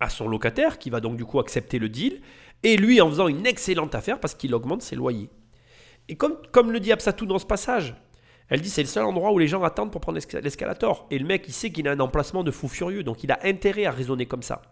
à 0.00 0.08
son 0.08 0.28
locataire, 0.28 0.78
qui 0.78 0.88
va 0.88 1.00
donc 1.00 1.16
du 1.16 1.26
coup 1.26 1.38
accepter 1.38 1.78
le 1.78 1.90
deal, 1.90 2.22
et 2.62 2.76
lui 2.76 3.00
en 3.00 3.10
faisant 3.10 3.28
une 3.28 3.46
excellente 3.46 3.94
affaire 3.94 4.18
parce 4.18 4.34
qu'il 4.34 4.54
augmente 4.54 4.82
ses 4.82 4.96
loyers. 4.96 5.28
Et 6.08 6.16
comme, 6.16 6.36
comme 6.52 6.72
le 6.72 6.80
dit 6.80 6.90
Absatou 6.90 7.26
dans 7.26 7.38
ce 7.38 7.46
passage, 7.46 7.94
elle 8.48 8.62
dit 8.62 8.70
c'est 8.70 8.82
le 8.82 8.88
seul 8.88 9.04
endroit 9.04 9.30
où 9.32 9.38
les 9.38 9.46
gens 9.46 9.62
attendent 9.62 9.92
pour 9.92 10.00
prendre 10.00 10.18
l'escalator. 10.42 11.06
Et 11.10 11.18
le 11.18 11.26
mec, 11.26 11.44
il 11.46 11.52
sait 11.52 11.70
qu'il 11.70 11.86
a 11.86 11.92
un 11.92 12.00
emplacement 12.00 12.42
de 12.42 12.50
fou 12.50 12.66
furieux, 12.66 13.04
donc 13.04 13.22
il 13.22 13.30
a 13.30 13.38
intérêt 13.44 13.84
à 13.84 13.90
raisonner 13.90 14.26
comme 14.26 14.42
ça. 14.42 14.62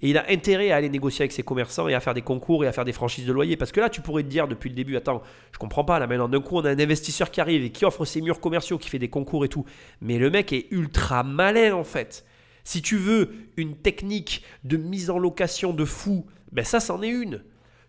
Et 0.00 0.10
il 0.10 0.18
a 0.18 0.24
intérêt 0.28 0.70
à 0.70 0.76
aller 0.76 0.88
négocier 0.88 1.22
avec 1.22 1.32
ses 1.32 1.42
commerçants 1.42 1.88
et 1.88 1.94
à 1.94 2.00
faire 2.00 2.14
des 2.14 2.22
concours 2.22 2.64
et 2.64 2.68
à 2.68 2.72
faire 2.72 2.84
des 2.84 2.92
franchises 2.92 3.26
de 3.26 3.32
loyer. 3.32 3.56
Parce 3.56 3.72
que 3.72 3.80
là, 3.80 3.90
tu 3.90 4.00
pourrais 4.00 4.22
te 4.22 4.28
dire 4.28 4.46
depuis 4.46 4.68
le 4.68 4.76
début, 4.76 4.96
attends, 4.96 5.22
je 5.52 5.58
comprends 5.58 5.84
pas, 5.84 5.98
là 5.98 6.06
maintenant, 6.06 6.28
d'un 6.28 6.40
coup, 6.40 6.56
on 6.56 6.64
a 6.64 6.70
un 6.70 6.78
investisseur 6.78 7.30
qui 7.30 7.40
arrive 7.40 7.64
et 7.64 7.70
qui 7.70 7.84
offre 7.84 8.04
ses 8.04 8.20
murs 8.20 8.40
commerciaux, 8.40 8.78
qui 8.78 8.88
fait 8.88 9.00
des 9.00 9.08
concours 9.08 9.44
et 9.44 9.48
tout. 9.48 9.64
Mais 10.00 10.18
le 10.18 10.30
mec 10.30 10.52
est 10.52 10.66
ultra 10.70 11.24
malin 11.24 11.74
en 11.74 11.84
fait. 11.84 12.24
Si 12.62 12.82
tu 12.82 12.96
veux 12.96 13.30
une 13.56 13.76
technique 13.76 14.44
de 14.62 14.76
mise 14.76 15.10
en 15.10 15.18
location 15.18 15.72
de 15.72 15.84
fou, 15.84 16.26
ben 16.52 16.64
ça, 16.64 16.80
c'en 16.80 17.02
est 17.02 17.08
une. 17.08 17.42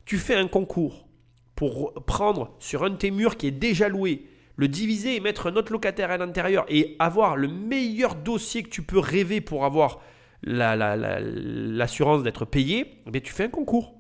Tu 0.05 0.18
fais 0.18 0.36
un 0.36 0.47
concours 0.47 1.07
pour 1.55 1.93
prendre 2.05 2.55
sur 2.60 2.84
un 2.84 2.89
de 2.89 2.95
tes 2.95 3.12
murs 3.12 3.38
qui 3.38 3.47
est 3.47 3.51
déjà 3.51 3.89
loué, 3.89 4.26
le 4.55 4.68
diviser 4.68 5.16
et 5.16 5.20
mettre 5.20 5.47
un 5.47 5.55
autre 5.57 5.74
locataire 5.74 6.10
à 6.10 6.18
l'intérieur 6.18 6.66
et 6.70 6.95
avoir 6.97 7.36
le 7.36 7.49
meilleur 7.49 8.16
dossier 8.16 8.64
que 8.64 8.70
tu 8.70 8.82
peux 8.82 8.99
rêver 8.99 9.41
pour 9.41 9.66
avoir 9.66 9.99
l'assurance 10.44 12.24
d'être 12.24 12.46
payé, 12.46 13.04
eh 13.14 13.22
tu 13.22 13.34
fais 13.34 13.46
un 13.46 13.50
concours. 13.50 13.96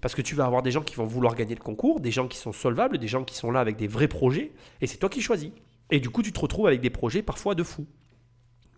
Parce 0.00 0.14
que 0.14 0.22
tu 0.22 0.34
vas 0.34 0.44
avoir 0.44 0.62
des 0.62 0.70
gens 0.70 0.82
qui 0.82 0.94
vont 0.94 1.06
vouloir 1.06 1.34
gagner 1.34 1.54
le 1.54 1.60
concours, 1.60 2.00
des 2.00 2.12
gens 2.12 2.28
qui 2.28 2.38
sont 2.38 2.52
solvables, 2.52 2.98
des 2.98 3.08
gens 3.08 3.24
qui 3.24 3.34
sont 3.34 3.50
là 3.50 3.60
avec 3.60 3.76
des 3.76 3.88
vrais 3.88 4.06
projets, 4.06 4.52
et 4.80 4.86
c'est 4.86 4.98
toi 4.98 5.08
qui 5.08 5.20
choisis. 5.20 5.50
Et 5.90 6.00
du 6.00 6.10
coup, 6.10 6.22
tu 6.22 6.32
te 6.32 6.38
retrouves 6.38 6.66
avec 6.66 6.80
des 6.80 6.90
projets 6.90 7.22
parfois 7.22 7.54
de 7.54 7.62
fou. 7.62 7.86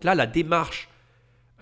Là, 0.01 0.15
la 0.15 0.25
démarche 0.25 0.89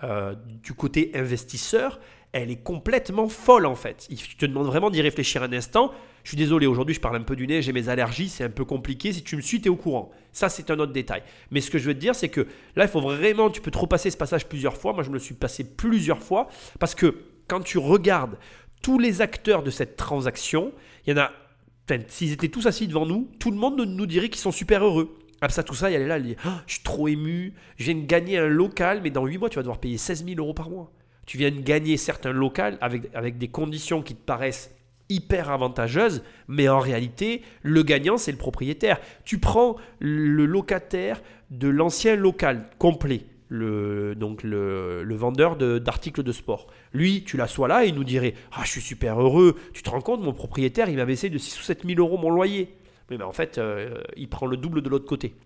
euh, 0.02 0.34
du 0.62 0.72
côté 0.72 1.10
investisseur, 1.14 2.00
elle 2.32 2.50
est 2.50 2.62
complètement 2.62 3.28
folle 3.28 3.66
en 3.66 3.74
fait. 3.74 4.08
Je 4.10 4.36
te 4.36 4.46
demande 4.46 4.66
vraiment 4.66 4.90
d'y 4.90 5.02
réfléchir 5.02 5.42
un 5.42 5.52
instant. 5.52 5.92
Je 6.22 6.30
suis 6.30 6.36
désolé, 6.36 6.66
aujourd'hui 6.66 6.94
je 6.94 7.00
parle 7.00 7.16
un 7.16 7.22
peu 7.22 7.34
du 7.34 7.46
nez, 7.46 7.62
j'ai 7.62 7.72
mes 7.72 7.88
allergies, 7.88 8.28
c'est 8.28 8.44
un 8.44 8.50
peu 8.50 8.64
compliqué. 8.64 9.12
Si 9.12 9.22
tu 9.22 9.36
me 9.36 9.40
suis, 9.40 9.60
tu 9.60 9.66
es 9.66 9.70
au 9.70 9.76
courant. 9.76 10.10
Ça, 10.32 10.48
c'est 10.48 10.70
un 10.70 10.78
autre 10.78 10.92
détail. 10.92 11.22
Mais 11.50 11.60
ce 11.60 11.70
que 11.70 11.78
je 11.78 11.86
veux 11.86 11.94
te 11.94 11.98
dire, 11.98 12.14
c'est 12.14 12.28
que 12.28 12.42
là, 12.76 12.84
il 12.84 12.88
faut 12.88 13.00
vraiment, 13.00 13.50
tu 13.50 13.60
peux 13.60 13.70
trop 13.70 13.86
passer 13.86 14.10
ce 14.10 14.16
passage 14.16 14.46
plusieurs 14.46 14.76
fois. 14.76 14.92
Moi, 14.92 15.02
je 15.02 15.08
me 15.08 15.14
le 15.14 15.20
suis 15.20 15.34
passé 15.34 15.64
plusieurs 15.64 16.22
fois 16.22 16.48
parce 16.78 16.94
que 16.94 17.16
quand 17.48 17.60
tu 17.60 17.78
regardes 17.78 18.36
tous 18.82 18.98
les 18.98 19.22
acteurs 19.22 19.62
de 19.62 19.70
cette 19.70 19.96
transaction, 19.96 20.72
il 21.06 21.16
y 21.16 21.18
en 21.18 21.22
a, 21.22 21.32
s'ils 22.06 22.32
étaient 22.32 22.48
tous 22.48 22.66
assis 22.66 22.86
devant 22.86 23.06
nous, 23.06 23.28
tout 23.40 23.50
le 23.50 23.56
monde 23.56 23.80
nous 23.80 24.06
dirait 24.06 24.28
qu'ils 24.28 24.40
sont 24.40 24.52
super 24.52 24.84
heureux. 24.84 25.16
Ah, 25.40 25.48
ça, 25.48 25.62
tout 25.62 25.74
ça, 25.74 25.90
elle 25.90 26.02
est 26.02 26.06
là, 26.06 26.16
elle 26.16 26.22
dit 26.22 26.36
oh, 26.44 26.50
Je 26.66 26.74
suis 26.74 26.82
trop 26.82 27.08
ému, 27.08 27.54
je 27.78 27.84
viens 27.84 27.94
de 27.94 28.06
gagner 28.06 28.38
un 28.38 28.46
local, 28.46 29.00
mais 29.02 29.10
dans 29.10 29.24
8 29.24 29.38
mois, 29.38 29.48
tu 29.48 29.56
vas 29.56 29.62
devoir 29.62 29.80
payer 29.80 29.96
16 29.96 30.26
000 30.26 30.38
euros 30.38 30.54
par 30.54 30.68
mois. 30.68 30.92
Tu 31.30 31.38
viens 31.38 31.52
de 31.52 31.60
gagner 31.60 31.96
certains 31.96 32.32
locales 32.32 32.76
avec, 32.80 33.38
des 33.38 33.46
conditions 33.46 34.02
qui 34.02 34.16
te 34.16 34.20
paraissent 34.20 34.74
hyper 35.08 35.48
avantageuses, 35.48 36.24
mais 36.48 36.68
en 36.68 36.80
réalité, 36.80 37.42
le 37.62 37.84
gagnant, 37.84 38.16
c'est 38.16 38.32
le 38.32 38.36
propriétaire. 38.36 38.98
Tu 39.24 39.38
prends 39.38 39.76
le 40.00 40.44
locataire 40.44 41.22
de 41.52 41.68
l'ancien 41.68 42.16
local 42.16 42.66
complet, 42.78 43.26
le, 43.46 44.16
donc 44.16 44.42
le, 44.42 45.14
vendeur 45.14 45.54
d'articles 45.54 46.24
de, 46.24 46.32
sport. 46.32 46.66
Lui, 46.92 47.22
tu 47.22 47.36
l'assois 47.36 47.68
là 47.68 47.84
et 47.84 47.90
il 47.90 47.94
nous 47.94 48.02
dirait 48.02 48.34
Ah, 48.50 48.62
je 48.64 48.70
suis 48.70 48.80
super 48.80 49.20
heureux, 49.20 49.54
tu 49.72 49.84
te 49.84 49.90
rends 49.90 50.00
compte, 50.00 50.22
mon 50.22 50.32
propriétaire, 50.32 50.88
il 50.88 50.96
m'a 50.96 51.04
baissé 51.04 51.30
de 51.30 51.38
6 51.38 51.60
ou 51.60 51.62
7 51.62 51.86
000 51.86 52.00
euros 52.00 52.18
mon 52.18 52.30
loyer. 52.30 52.74
Mais 53.08 53.22
en 53.22 53.32
fait, 53.32 53.58
euh, 53.58 54.02
il 54.16 54.28
prend 54.28 54.46
le 54.46 54.56
double 54.56 54.82
de 54.82 54.88
l'autre 54.88 55.06
côté. 55.06 55.36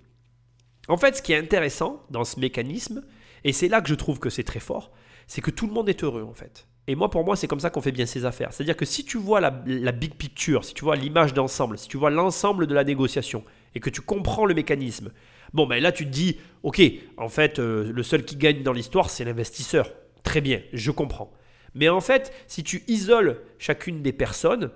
En 0.88 0.96
fait, 0.96 1.16
ce 1.16 1.20
qui 1.20 1.34
est 1.34 1.38
intéressant 1.38 2.02
dans 2.08 2.24
ce 2.24 2.40
mécanisme, 2.40 3.02
et 3.44 3.52
c'est 3.52 3.68
là 3.68 3.80
que 3.80 3.88
je 3.88 3.94
trouve 3.94 4.18
que 4.18 4.30
c'est 4.30 4.42
très 4.42 4.60
fort, 4.60 4.90
c'est 5.26 5.40
que 5.40 5.50
tout 5.50 5.66
le 5.66 5.72
monde 5.72 5.88
est 5.88 6.02
heureux 6.02 6.26
en 6.28 6.34
fait. 6.34 6.66
Et 6.86 6.94
moi, 6.96 7.10
pour 7.10 7.24
moi, 7.24 7.34
c'est 7.34 7.46
comme 7.46 7.60
ça 7.60 7.70
qu'on 7.70 7.80
fait 7.80 7.92
bien 7.92 8.04
ses 8.04 8.26
affaires. 8.26 8.52
C'est-à-dire 8.52 8.76
que 8.76 8.84
si 8.84 9.04
tu 9.04 9.16
vois 9.16 9.40
la, 9.40 9.50
big 9.50 10.14
picture, 10.14 10.64
si 10.64 10.74
tu 10.74 10.84
vois 10.84 10.96
l'image 10.96 11.32
d'ensemble, 11.32 11.78
si 11.78 11.88
tu 11.88 11.96
vois 11.96 12.10
l'ensemble 12.10 12.66
de 12.66 12.74
la 12.74 12.84
négociation 12.84 13.42
et 13.74 13.80
que 13.80 13.88
tu 13.88 14.02
comprends 14.02 14.44
le 14.44 14.54
mécanisme, 14.54 15.10
bon, 15.54 15.66
ben 15.66 15.82
là, 15.82 15.92
tu 15.92 16.04
te 16.04 16.10
dis, 16.10 16.36
ok, 16.62 16.82
en 17.16 17.28
fait, 17.30 17.58
euh, 17.58 17.90
le 17.90 18.02
seul 18.02 18.24
qui 18.24 18.36
gagne 18.36 18.62
dans 18.62 18.74
l'histoire, 18.74 19.08
c'est 19.08 19.24
l'investisseur. 19.24 19.90
Très 20.24 20.42
bien, 20.42 20.60
je 20.74 20.90
comprends. 20.90 21.32
Mais 21.74 21.88
en 21.88 22.02
fait, 22.02 22.32
si 22.48 22.62
tu 22.62 22.84
isoles 22.86 23.40
chacune 23.58 24.02
des 24.02 24.12
personnes, 24.12 24.70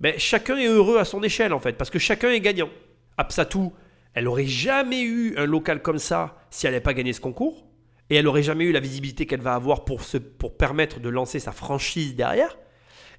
ben, 0.00 0.14
chacun 0.18 0.58
est 0.58 0.66
heureux 0.66 0.98
à 0.98 1.06
son 1.06 1.22
échelle, 1.22 1.54
en 1.54 1.60
fait, 1.60 1.78
parce 1.78 1.90
que 1.90 1.98
chacun 1.98 2.30
est 2.30 2.40
gagnant. 2.40 2.68
Absatou, 3.16 3.72
elle 4.12 4.24
n'aurait 4.24 4.46
jamais 4.46 5.02
eu 5.02 5.34
un 5.38 5.46
local 5.46 5.80
comme 5.80 5.98
ça 5.98 6.36
si 6.50 6.66
elle 6.66 6.72
n'avait 6.72 6.82
pas 6.82 6.94
gagné 6.94 7.14
ce 7.14 7.22
concours 7.22 7.64
et 8.10 8.16
elle 8.16 8.24
n'aurait 8.24 8.42
jamais 8.42 8.64
eu 8.64 8.72
la 8.72 8.80
visibilité 8.80 9.26
qu'elle 9.26 9.40
va 9.40 9.54
avoir 9.54 9.84
pour, 9.84 10.02
se, 10.02 10.18
pour 10.18 10.56
permettre 10.56 11.00
de 11.00 11.08
lancer 11.08 11.38
sa 11.38 11.52
franchise 11.52 12.14
derrière. 12.14 12.56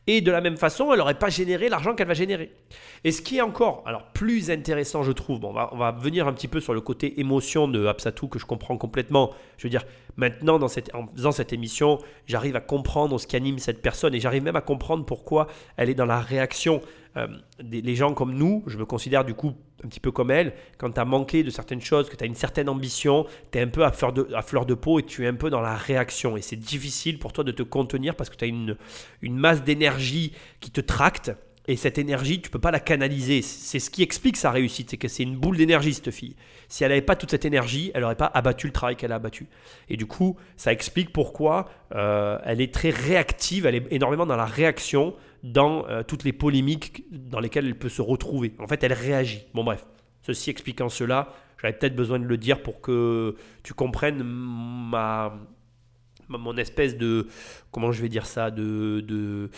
Et 0.08 0.22
de 0.22 0.32
la 0.32 0.40
même 0.40 0.58
façon, 0.58 0.92
elle 0.92 1.00
n'aurait 1.00 1.18
pas 1.18 1.30
généré 1.30 1.68
l'argent 1.68 1.96
qu'elle 1.96 2.08
va 2.08 2.14
générer. 2.14 2.52
Et 3.04 3.12
ce 3.12 3.24
qui 3.24 3.38
est 3.38 3.42
encore 3.42 3.82
alors, 3.88 4.12
plus 4.14 4.52
intéressant, 4.52 5.02
je 5.02 5.12
trouve, 5.12 5.40
bon, 5.40 5.50
on, 5.50 5.54
va, 5.54 5.70
on 5.74 5.78
va 5.78 5.92
venir 5.92 6.28
un 6.28 6.34
petit 6.34 6.48
peu 6.48 6.60
sur 6.60 6.76
le 6.76 6.82
côté 6.82 7.20
émotion 7.20 7.68
de 7.68 7.88
Absatou 7.88 8.28
que 8.28 8.38
je 8.38 8.46
comprends 8.46 8.78
complètement. 8.78 9.34
Je 9.58 9.64
veux 9.64 9.72
dire, 9.72 9.84
maintenant, 10.18 10.60
dans 10.60 10.68
cette, 10.68 10.94
en 10.96 11.08
faisant 11.16 11.32
cette 11.32 11.54
émission, 11.54 12.00
j'arrive 12.28 12.56
à 12.56 12.62
comprendre 12.62 13.20
ce 13.20 13.28
qui 13.28 13.36
anime 13.36 13.60
cette 13.60 13.82
personne 13.82 14.14
et 14.16 14.20
j'arrive 14.20 14.44
même 14.44 14.56
à 14.56 14.62
comprendre 14.62 15.06
pourquoi 15.06 15.48
elle 15.78 15.90
est 15.90 15.96
dans 15.96 16.06
la 16.06 16.20
réaction. 16.20 16.82
Euh, 17.18 17.28
des, 17.64 17.82
les 17.82 17.96
gens 17.96 18.14
comme 18.14 18.34
nous, 18.34 18.64
je 18.68 18.78
me 18.78 18.86
considère 18.86 19.24
du 19.24 19.34
coup 19.34 19.54
un 19.84 19.88
petit 19.88 20.00
peu 20.00 20.12
comme 20.12 20.32
elle, 20.32 20.54
quand 20.78 20.92
tu 20.92 21.00
as 21.00 21.06
manqué 21.06 21.44
de 21.44 21.50
certaines 21.50 21.82
choses, 21.82 22.10
que 22.10 22.16
tu 22.16 22.24
as 22.24 22.28
une 22.28 22.36
certaine 22.36 22.70
ambition, 22.70 23.26
tu 23.52 23.58
es 23.58 23.62
un 23.62 23.68
peu 23.68 23.86
à 23.86 23.92
fleur, 23.92 24.14
de, 24.14 24.28
à 24.34 24.42
fleur 24.42 24.66
de 24.66 24.74
peau 24.74 25.00
et 25.00 25.04
tu 25.04 25.24
es 25.24 25.28
un 25.28 25.36
peu 25.36 25.50
dans 25.50 25.62
la 25.62 25.76
réaction. 25.76 26.38
Et 26.38 26.42
c'est 26.42 26.56
difficile 26.56 27.20
pour 27.20 27.34
toi 27.34 27.44
de 27.44 27.52
te 27.52 27.64
contenir 27.64 28.16
parce 28.16 28.30
que 28.30 28.36
tu 28.36 28.46
as 28.46 28.48
une, 28.48 28.78
une 29.22 29.38
masse 29.38 29.64
d'énergie 29.64 30.34
qui 30.60 30.72
te 30.72 30.82
tracte. 30.82 31.32
Et 31.68 31.76
cette 31.76 31.98
énergie, 31.98 32.42
tu 32.42 32.50
peux 32.50 32.60
pas 32.60 32.72
la 32.72 32.80
canaliser. 32.80 33.42
C'est 33.42 33.80
ce 33.80 33.90
qui 33.90 34.04
explique 34.04 34.38
sa 34.38 34.52
réussite, 34.52 34.92
c'est 34.92 34.98
que 34.98 35.08
c'est 35.08 35.24
une 35.24 35.36
boule 35.36 35.58
d'énergie, 35.58 35.94
cette 35.94 36.12
fille. 36.12 36.36
Si 36.68 36.84
elle 36.84 36.90
n'avait 36.90 37.02
pas 37.02 37.16
toute 37.16 37.32
cette 37.32 37.46
énergie, 37.46 37.92
elle 37.94 38.02
n'aurait 38.02 38.16
pas 38.16 38.32
abattu 38.34 38.68
le 38.68 38.74
travail 38.74 38.96
qu'elle 38.96 39.12
a 39.12 39.16
abattu. 39.16 39.48
Et 39.90 39.98
du 39.98 40.06
coup, 40.06 40.38
ça 40.58 40.72
explique 40.72 41.12
pourquoi 41.12 41.70
euh, 41.96 42.38
elle 42.46 42.62
est 42.62 42.74
très 42.74 42.92
réactive, 42.92 43.66
elle 43.66 43.76
est 43.76 43.88
énormément 43.92 44.26
dans 44.26 44.36
la 44.36 44.46
réaction 44.46 45.16
dans 45.44 45.88
euh, 45.88 46.04
toutes 46.04 46.24
les 46.24 46.34
polémiques 46.34 47.06
dans 47.12 47.40
lesquelles 47.40 47.66
elle 47.66 47.78
peut 47.78 47.90
se 47.90 48.02
retrouver. 48.02 48.54
En 48.60 48.68
fait, 48.68 48.84
elle 48.84 48.94
réagit. 48.94 49.46
Bon 49.54 49.64
bref, 49.64 49.86
ceci 50.22 50.50
expliquant 50.50 50.90
cela, 50.90 51.30
j'avais 51.62 51.74
peut-être 51.74 51.96
besoin 51.96 52.20
de 52.20 52.26
le 52.26 52.38
dire 52.38 52.62
pour 52.62 52.82
que 52.82 53.36
tu 53.64 53.74
comprennes 53.74 54.24
ma, 54.24 55.34
mon 56.30 56.58
espèce 56.58 56.98
de, 56.98 57.28
comment 57.72 57.92
je 57.92 58.02
vais 58.02 58.10
dire 58.10 58.26
ça, 58.26 58.52
de, 58.52 59.02
de, 59.02 59.50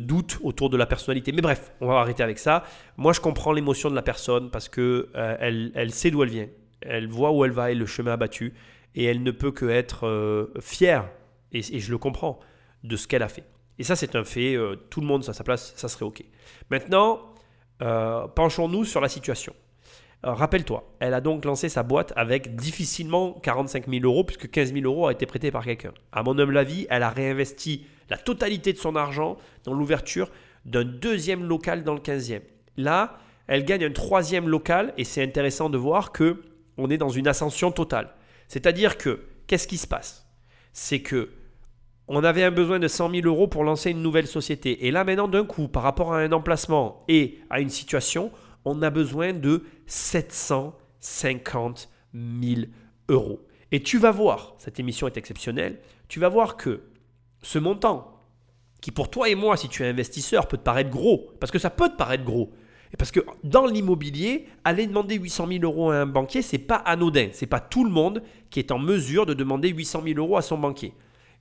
doute 0.00 0.38
autour 0.42 0.70
de 0.70 0.76
la 0.76 0.86
personnalité. 0.86 1.32
Mais 1.32 1.42
bref, 1.42 1.72
on 1.80 1.86
va 1.86 1.94
arrêter 1.94 2.22
avec 2.22 2.38
ça. 2.38 2.64
Moi, 2.96 3.12
je 3.12 3.20
comprends 3.20 3.52
l'émotion 3.52 3.90
de 3.90 3.94
la 3.94 4.02
personne 4.02 4.50
parce 4.50 4.68
que 4.68 5.08
euh, 5.14 5.36
elle, 5.40 5.72
elle, 5.74 5.92
sait 5.92 6.10
d'où 6.10 6.22
elle 6.22 6.30
vient. 6.30 6.48
Elle 6.80 7.08
voit 7.08 7.32
où 7.32 7.44
elle 7.44 7.52
va 7.52 7.70
et 7.70 7.74
le 7.74 7.86
chemin 7.86 8.12
abattu. 8.12 8.54
Et 8.94 9.04
elle 9.04 9.22
ne 9.22 9.30
peut 9.30 9.50
que 9.50 9.66
être 9.66 10.06
euh, 10.06 10.46
fière, 10.60 11.08
et, 11.52 11.62
je 11.62 11.90
le 11.90 11.98
comprends, 11.98 12.38
de 12.84 12.96
ce 12.96 13.08
qu'elle 13.08 13.22
a 13.22 13.28
fait. 13.28 13.44
Et 13.78 13.82
ça, 13.82 13.96
c'est 13.96 14.14
un 14.14 14.24
fait. 14.24 14.54
Euh, 14.54 14.76
tout 14.90 15.00
le 15.00 15.06
monde 15.06 15.24
à 15.28 15.32
sa 15.32 15.42
place, 15.42 15.72
ça 15.76 15.88
serait 15.88 16.04
OK. 16.04 16.24
Maintenant, 16.70 17.20
penchons-nous 18.34 18.84
sur 18.84 19.00
la 19.00 19.08
situation. 19.08 19.54
Euh, 20.24 20.32
rappelle-toi, 20.32 20.84
elle 21.00 21.12
a 21.12 21.20
donc 21.20 21.44
lancé 21.44 21.68
sa 21.68 21.82
boîte 21.82 22.12
avec 22.16 22.56
difficilement 22.56 23.32
45 23.42 23.88
000 23.88 24.04
euros, 24.04 24.24
puisque 24.24 24.50
15 24.50 24.72
000 24.72 24.84
euros 24.86 25.06
a 25.06 25.12
été 25.12 25.26
prêté 25.26 25.50
par 25.50 25.64
quelqu'un. 25.64 25.92
À 26.12 26.22
mon 26.22 26.38
humble 26.38 26.56
avis, 26.56 26.86
elle 26.88 27.02
a 27.02 27.10
réinvesti 27.10 27.84
la 28.08 28.16
totalité 28.16 28.72
de 28.72 28.78
son 28.78 28.96
argent 28.96 29.36
dans 29.64 29.74
l'ouverture 29.74 30.30
d'un 30.64 30.84
deuxième 30.84 31.44
local 31.44 31.84
dans 31.84 31.94
le 31.94 32.00
15e. 32.00 32.40
Là, 32.76 33.18
elle 33.48 33.64
gagne 33.64 33.84
un 33.84 33.92
troisième 33.92 34.48
local, 34.48 34.94
et 34.96 35.04
c'est 35.04 35.22
intéressant 35.22 35.68
de 35.68 35.76
voir 35.76 36.12
que 36.12 36.42
on 36.78 36.90
est 36.90 36.98
dans 36.98 37.10
une 37.10 37.28
ascension 37.28 37.70
totale. 37.70 38.14
C'est-à-dire 38.48 38.96
que, 38.96 39.24
qu'est-ce 39.46 39.68
qui 39.68 39.76
se 39.76 39.86
passe? 39.86 40.26
C'est 40.72 41.00
que 41.00 41.30
on 42.08 42.22
avait 42.22 42.42
un 42.44 42.50
besoin 42.50 42.78
de 42.78 42.88
100 42.88 43.10
000 43.10 43.26
euros 43.26 43.46
pour 43.46 43.64
lancer 43.64 43.90
une 43.90 44.02
nouvelle 44.02 44.26
société. 44.26 44.86
Et 44.86 44.90
là, 44.90 45.04
maintenant, 45.04 45.28
d'un 45.28 45.44
coup, 45.44 45.68
par 45.68 45.82
rapport 45.82 46.12
à 46.12 46.18
un 46.18 46.32
emplacement 46.32 47.04
et 47.08 47.38
à 47.48 47.60
une 47.60 47.70
situation, 47.70 48.30
on 48.64 48.82
a 48.82 48.90
besoin 48.90 49.32
de 49.32 49.64
750 49.86 51.88
000 52.14 52.62
euros. 53.08 53.46
Et 53.72 53.82
tu 53.82 53.98
vas 53.98 54.10
voir, 54.10 54.54
cette 54.58 54.80
émission 54.80 55.06
est 55.06 55.16
exceptionnelle, 55.16 55.80
tu 56.08 56.20
vas 56.20 56.28
voir 56.28 56.56
que 56.56 56.82
ce 57.42 57.58
montant, 57.58 58.20
qui 58.80 58.90
pour 58.90 59.10
toi 59.10 59.28
et 59.28 59.34
moi, 59.34 59.56
si 59.56 59.68
tu 59.68 59.82
es 59.82 59.88
investisseur, 59.88 60.48
peut 60.48 60.56
te 60.56 60.62
paraître 60.62 60.90
gros, 60.90 61.30
parce 61.40 61.50
que 61.50 61.58
ça 61.58 61.70
peut 61.70 61.88
te 61.88 61.96
paraître 61.96 62.24
gros, 62.24 62.52
et 62.94 62.96
parce 62.96 63.10
que 63.10 63.18
dans 63.42 63.66
l'immobilier, 63.66 64.46
aller 64.62 64.86
demander 64.86 65.16
800 65.16 65.48
000 65.48 65.64
euros 65.64 65.90
à 65.90 65.96
un 65.96 66.06
banquier, 66.06 66.42
c'est 66.42 66.58
pas 66.58 66.76
anodin. 66.76 67.30
C'est 67.32 67.48
pas 67.48 67.58
tout 67.58 67.82
le 67.82 67.90
monde 67.90 68.22
qui 68.50 68.60
est 68.60 68.70
en 68.70 68.78
mesure 68.78 69.26
de 69.26 69.34
demander 69.34 69.70
800 69.70 70.02
000 70.04 70.20
euros 70.20 70.36
à 70.36 70.42
son 70.42 70.58
banquier. 70.58 70.94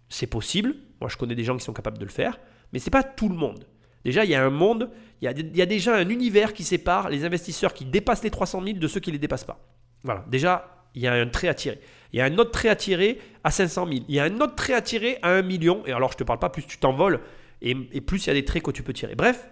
C'est 0.10 0.26
possible. 0.26 0.74
Moi, 1.00 1.12
je 1.12 1.18
connais 1.18 1.36
des 1.36 1.44
gens 1.44 1.56
qui 1.56 1.64
sont 1.64 1.74
capables 1.74 2.00
de 2.00 2.06
le 2.06 2.10
faire. 2.10 2.40
Mais 2.72 2.80
ce 2.80 2.86
n'est 2.86 2.92
pas 2.92 3.04
tout 3.04 3.30
le 3.30 3.36
monde. 3.36 3.68
Déjà, 4.06 4.26
il 4.26 4.32
y 4.32 4.36
a 4.36 4.44
un 4.44 4.50
monde, 4.50 4.90
il 5.22 5.26
y 5.26 5.62
a, 5.62 5.66
déjà 5.66 5.96
un 5.96 6.10
univers 6.10 6.54
qui 6.54 6.64
sépare 6.64 7.10
les 7.10 7.24
investisseurs 7.24 7.74
qui 7.74 7.86
dépassent 7.86 8.24
les 8.24 8.30
300 8.30 8.64
000 8.64 8.78
de 8.78 8.88
ceux 8.88 9.00
qui 9.00 9.10
ne 9.10 9.14
les 9.14 9.20
dépassent 9.20 9.46
pas. 9.46 9.60
Voilà. 10.04 10.26
Déjà, 10.28 10.86
il 10.96 11.02
y 11.02 11.08
a 11.08 11.14
un 11.14 11.28
trait 11.28 11.48
à 11.48 11.54
tirer. 11.54 11.80
Il 12.12 12.20
y 12.20 12.22
a 12.22 12.26
un 12.26 12.38
autre 12.38 12.52
trait 12.52 12.70
à 12.70 12.76
tirer 12.76 13.20
à 13.44 13.52
500 13.52 13.88
000. 13.88 14.06
Il 14.10 14.16
y 14.16 14.20
a 14.20 14.26
un 14.26 14.42
autre 14.42 14.56
trait 14.56 14.74
à 14.74 14.82
tirer 14.82 15.18
à 15.22 15.30
1 15.30 15.42
million. 15.42 15.84
Et 15.86 15.94
alors, 15.94 16.12
je 16.12 16.16
ne 16.16 16.20
te 16.20 16.24
parle 16.24 16.40
pas, 16.40 16.50
plus 16.50 16.66
tu 16.68 16.78
t'envoles 16.78 17.22
et, 17.62 17.76
et 17.94 18.02
plus 18.02 18.26
il 18.26 18.28
y 18.28 18.32
a 18.32 18.34
des 18.34 18.46
traits 18.46 18.64
que 18.64 18.72
tu 18.72 18.84
peux 18.84 18.94
tirer. 18.94 19.16
Bref, 19.16 19.48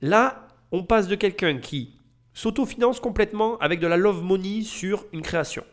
là, 0.00 0.48
on 0.72 0.82
passe 0.82 1.06
de 1.06 1.14
quelqu'un 1.14 1.58
qui 1.58 1.98
s'autofinance 2.32 2.98
complètement 2.98 3.58
avec 3.58 3.78
de 3.78 3.86
la 3.86 3.96
love 3.96 4.22
money 4.22 4.62
sur 4.62 5.04
une 5.12 5.22
création 5.22 5.64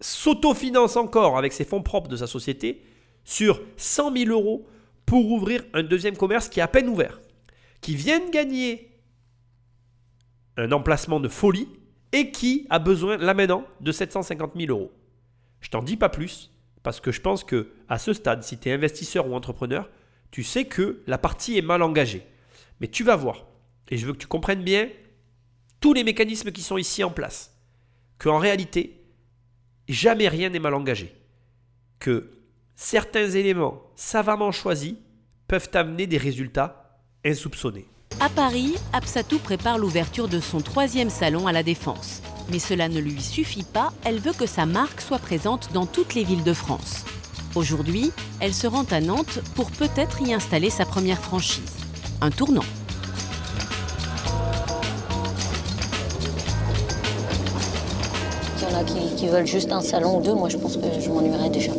s'autofinance 0.00 0.96
encore 0.96 1.38
avec 1.38 1.52
ses 1.52 1.64
fonds 1.64 1.82
propres 1.82 2.08
de 2.08 2.16
sa 2.16 2.26
société 2.26 2.82
sur 3.24 3.60
100 3.76 4.16
000 4.16 4.30
euros 4.30 4.66
pour 5.08 5.30
ouvrir 5.32 5.64
un 5.72 5.82
deuxième 5.82 6.18
commerce 6.18 6.50
qui 6.50 6.60
est 6.60 6.62
à 6.62 6.68
peine 6.68 6.86
ouvert, 6.86 7.18
qui 7.80 7.96
vient 7.96 8.20
de 8.20 8.30
gagner 8.30 8.90
un 10.58 10.70
emplacement 10.70 11.18
de 11.18 11.28
folie 11.28 11.66
et 12.12 12.30
qui 12.30 12.66
a 12.68 12.78
besoin 12.78 13.16
là 13.16 13.32
maintenant 13.32 13.64
de 13.80 13.90
750 13.90 14.52
000 14.54 14.70
euros. 14.70 14.92
Je 15.62 15.70
t'en 15.70 15.82
dis 15.82 15.96
pas 15.96 16.10
plus 16.10 16.52
parce 16.82 17.00
que 17.00 17.10
je 17.10 17.22
pense 17.22 17.42
que 17.42 17.70
à 17.88 17.98
ce 17.98 18.12
stade, 18.12 18.42
si 18.42 18.58
tu 18.58 18.68
es 18.68 18.72
investisseur 18.72 19.26
ou 19.26 19.34
entrepreneur, 19.34 19.88
tu 20.30 20.42
sais 20.42 20.66
que 20.66 21.02
la 21.06 21.16
partie 21.16 21.56
est 21.56 21.62
mal 21.62 21.80
engagée. 21.80 22.26
Mais 22.80 22.88
tu 22.88 23.02
vas 23.02 23.16
voir, 23.16 23.46
et 23.88 23.96
je 23.96 24.04
veux 24.04 24.12
que 24.12 24.18
tu 24.18 24.26
comprennes 24.26 24.62
bien 24.62 24.90
tous 25.80 25.94
les 25.94 26.04
mécanismes 26.04 26.52
qui 26.52 26.60
sont 26.60 26.76
ici 26.76 27.02
en 27.02 27.10
place, 27.10 27.58
qu'en 28.18 28.36
réalité, 28.36 29.00
jamais 29.88 30.28
rien 30.28 30.50
n'est 30.50 30.58
mal 30.58 30.74
engagé. 30.74 31.14
Que 31.98 32.37
certains 32.78 33.28
éléments 33.28 33.82
savamment 33.96 34.52
choisis 34.52 34.94
peuvent 35.48 35.68
amener 35.74 36.06
des 36.06 36.16
résultats 36.16 37.00
insoupçonnés. 37.26 37.88
À 38.20 38.28
Paris, 38.28 38.76
Absatou 38.92 39.38
prépare 39.38 39.78
l'ouverture 39.78 40.28
de 40.28 40.38
son 40.38 40.60
troisième 40.60 41.10
salon 41.10 41.46
à 41.48 41.52
la 41.52 41.64
Défense. 41.64 42.22
Mais 42.50 42.60
cela 42.60 42.88
ne 42.88 43.00
lui 43.00 43.20
suffit 43.20 43.64
pas, 43.64 43.92
elle 44.04 44.20
veut 44.20 44.32
que 44.32 44.46
sa 44.46 44.64
marque 44.64 45.00
soit 45.00 45.18
présente 45.18 45.72
dans 45.72 45.86
toutes 45.86 46.14
les 46.14 46.22
villes 46.22 46.44
de 46.44 46.52
France. 46.52 47.04
Aujourd'hui, 47.56 48.12
elle 48.40 48.54
se 48.54 48.68
rend 48.68 48.84
à 48.90 49.00
Nantes 49.00 49.40
pour 49.56 49.70
peut-être 49.72 50.22
y 50.22 50.32
installer 50.32 50.70
sa 50.70 50.86
première 50.86 51.20
franchise. 51.20 51.74
Un 52.20 52.30
tournant. 52.30 52.64
Il 58.56 58.62
y 58.62 58.66
en 58.66 58.78
a 58.78 58.84
qui, 58.84 59.16
qui 59.16 59.26
veulent 59.26 59.46
juste 59.46 59.72
un 59.72 59.80
salon 59.80 60.18
ou 60.18 60.22
deux, 60.22 60.34
moi 60.34 60.48
je 60.48 60.56
pense 60.56 60.76
que 60.76 61.00
je 61.00 61.08
m'ennuierais 61.10 61.50
déjà. 61.50 61.72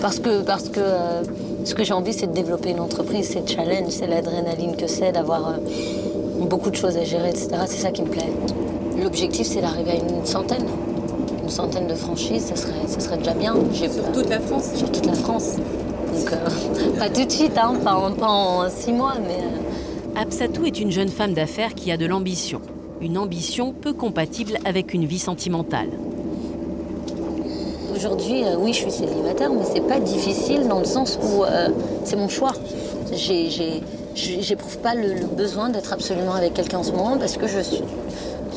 Parce 0.00 0.18
que, 0.18 0.42
parce 0.42 0.68
que 0.68 0.80
euh, 0.80 1.22
ce 1.64 1.74
que 1.74 1.84
j'ai 1.84 1.92
envie, 1.92 2.12
c'est 2.12 2.26
de 2.26 2.32
développer 2.32 2.70
une 2.70 2.80
entreprise, 2.80 3.28
c'est 3.32 3.40
le 3.40 3.46
challenge, 3.46 3.90
c'est 3.90 4.06
l'adrénaline 4.06 4.76
que 4.76 4.86
c'est 4.86 5.12
d'avoir 5.12 5.48
euh, 5.48 6.44
beaucoup 6.46 6.70
de 6.70 6.76
choses 6.76 6.96
à 6.96 7.04
gérer, 7.04 7.30
etc. 7.30 7.48
C'est 7.66 7.80
ça 7.80 7.90
qui 7.90 8.02
me 8.02 8.08
plaît. 8.08 8.32
L'objectif, 9.02 9.46
c'est 9.46 9.60
d'arriver 9.60 9.92
à 9.92 9.94
une 9.94 10.24
centaine. 10.24 10.66
Une 11.42 11.50
centaine 11.50 11.86
de 11.86 11.94
franchises, 11.94 12.44
ça 12.44 12.56
serait, 12.56 12.86
ça 12.86 13.00
serait 13.00 13.18
déjà 13.18 13.34
bien. 13.34 13.54
Sur 13.72 14.12
toute 14.12 14.28
la 14.28 14.40
France 14.40 14.70
sur 14.74 14.90
toute 14.90 15.06
la 15.06 15.14
France. 15.14 15.56
Donc, 15.56 16.32
euh, 16.32 16.98
pas 16.98 17.08
tout 17.08 17.24
de 17.24 17.30
suite, 17.30 17.56
hein, 17.56 17.74
pas, 17.84 17.94
en, 17.94 18.12
pas 18.12 18.28
en 18.28 18.68
six 18.70 18.92
mois, 18.92 19.14
mais 19.20 19.34
euh, 19.34 20.20
Absatou 20.20 20.64
est 20.64 20.80
une 20.80 20.90
jeune 20.90 21.08
femme 21.08 21.34
d'affaires 21.34 21.74
qui 21.74 21.92
a 21.92 21.96
de 21.96 22.06
l'ambition. 22.06 22.60
Une 23.00 23.16
ambition 23.16 23.72
peu 23.72 23.92
compatible 23.92 24.58
avec 24.64 24.92
une 24.92 25.06
vie 25.06 25.18
sentimentale. 25.18 25.88
Aujourd'hui, 27.94 28.44
euh, 28.44 28.56
oui, 28.58 28.72
je 28.72 28.80
suis 28.80 28.90
célibataire, 28.90 29.50
mais 29.50 29.64
c'est 29.64 29.80
pas 29.80 30.00
difficile 30.00 30.68
dans 30.68 30.78
le 30.78 30.84
sens 30.84 31.18
où 31.22 31.44
euh, 31.44 31.68
c'est 32.04 32.16
mon 32.16 32.28
choix. 32.28 32.52
J'éprouve 34.14 34.78
pas 34.78 34.94
le, 34.94 35.26
besoin 35.36 35.70
d'être 35.70 35.92
absolument 35.92 36.34
avec 36.34 36.54
quelqu'un 36.54 36.78
en 36.78 36.82
ce 36.82 36.92
moment 36.92 37.16
parce 37.18 37.36
que. 37.36 37.46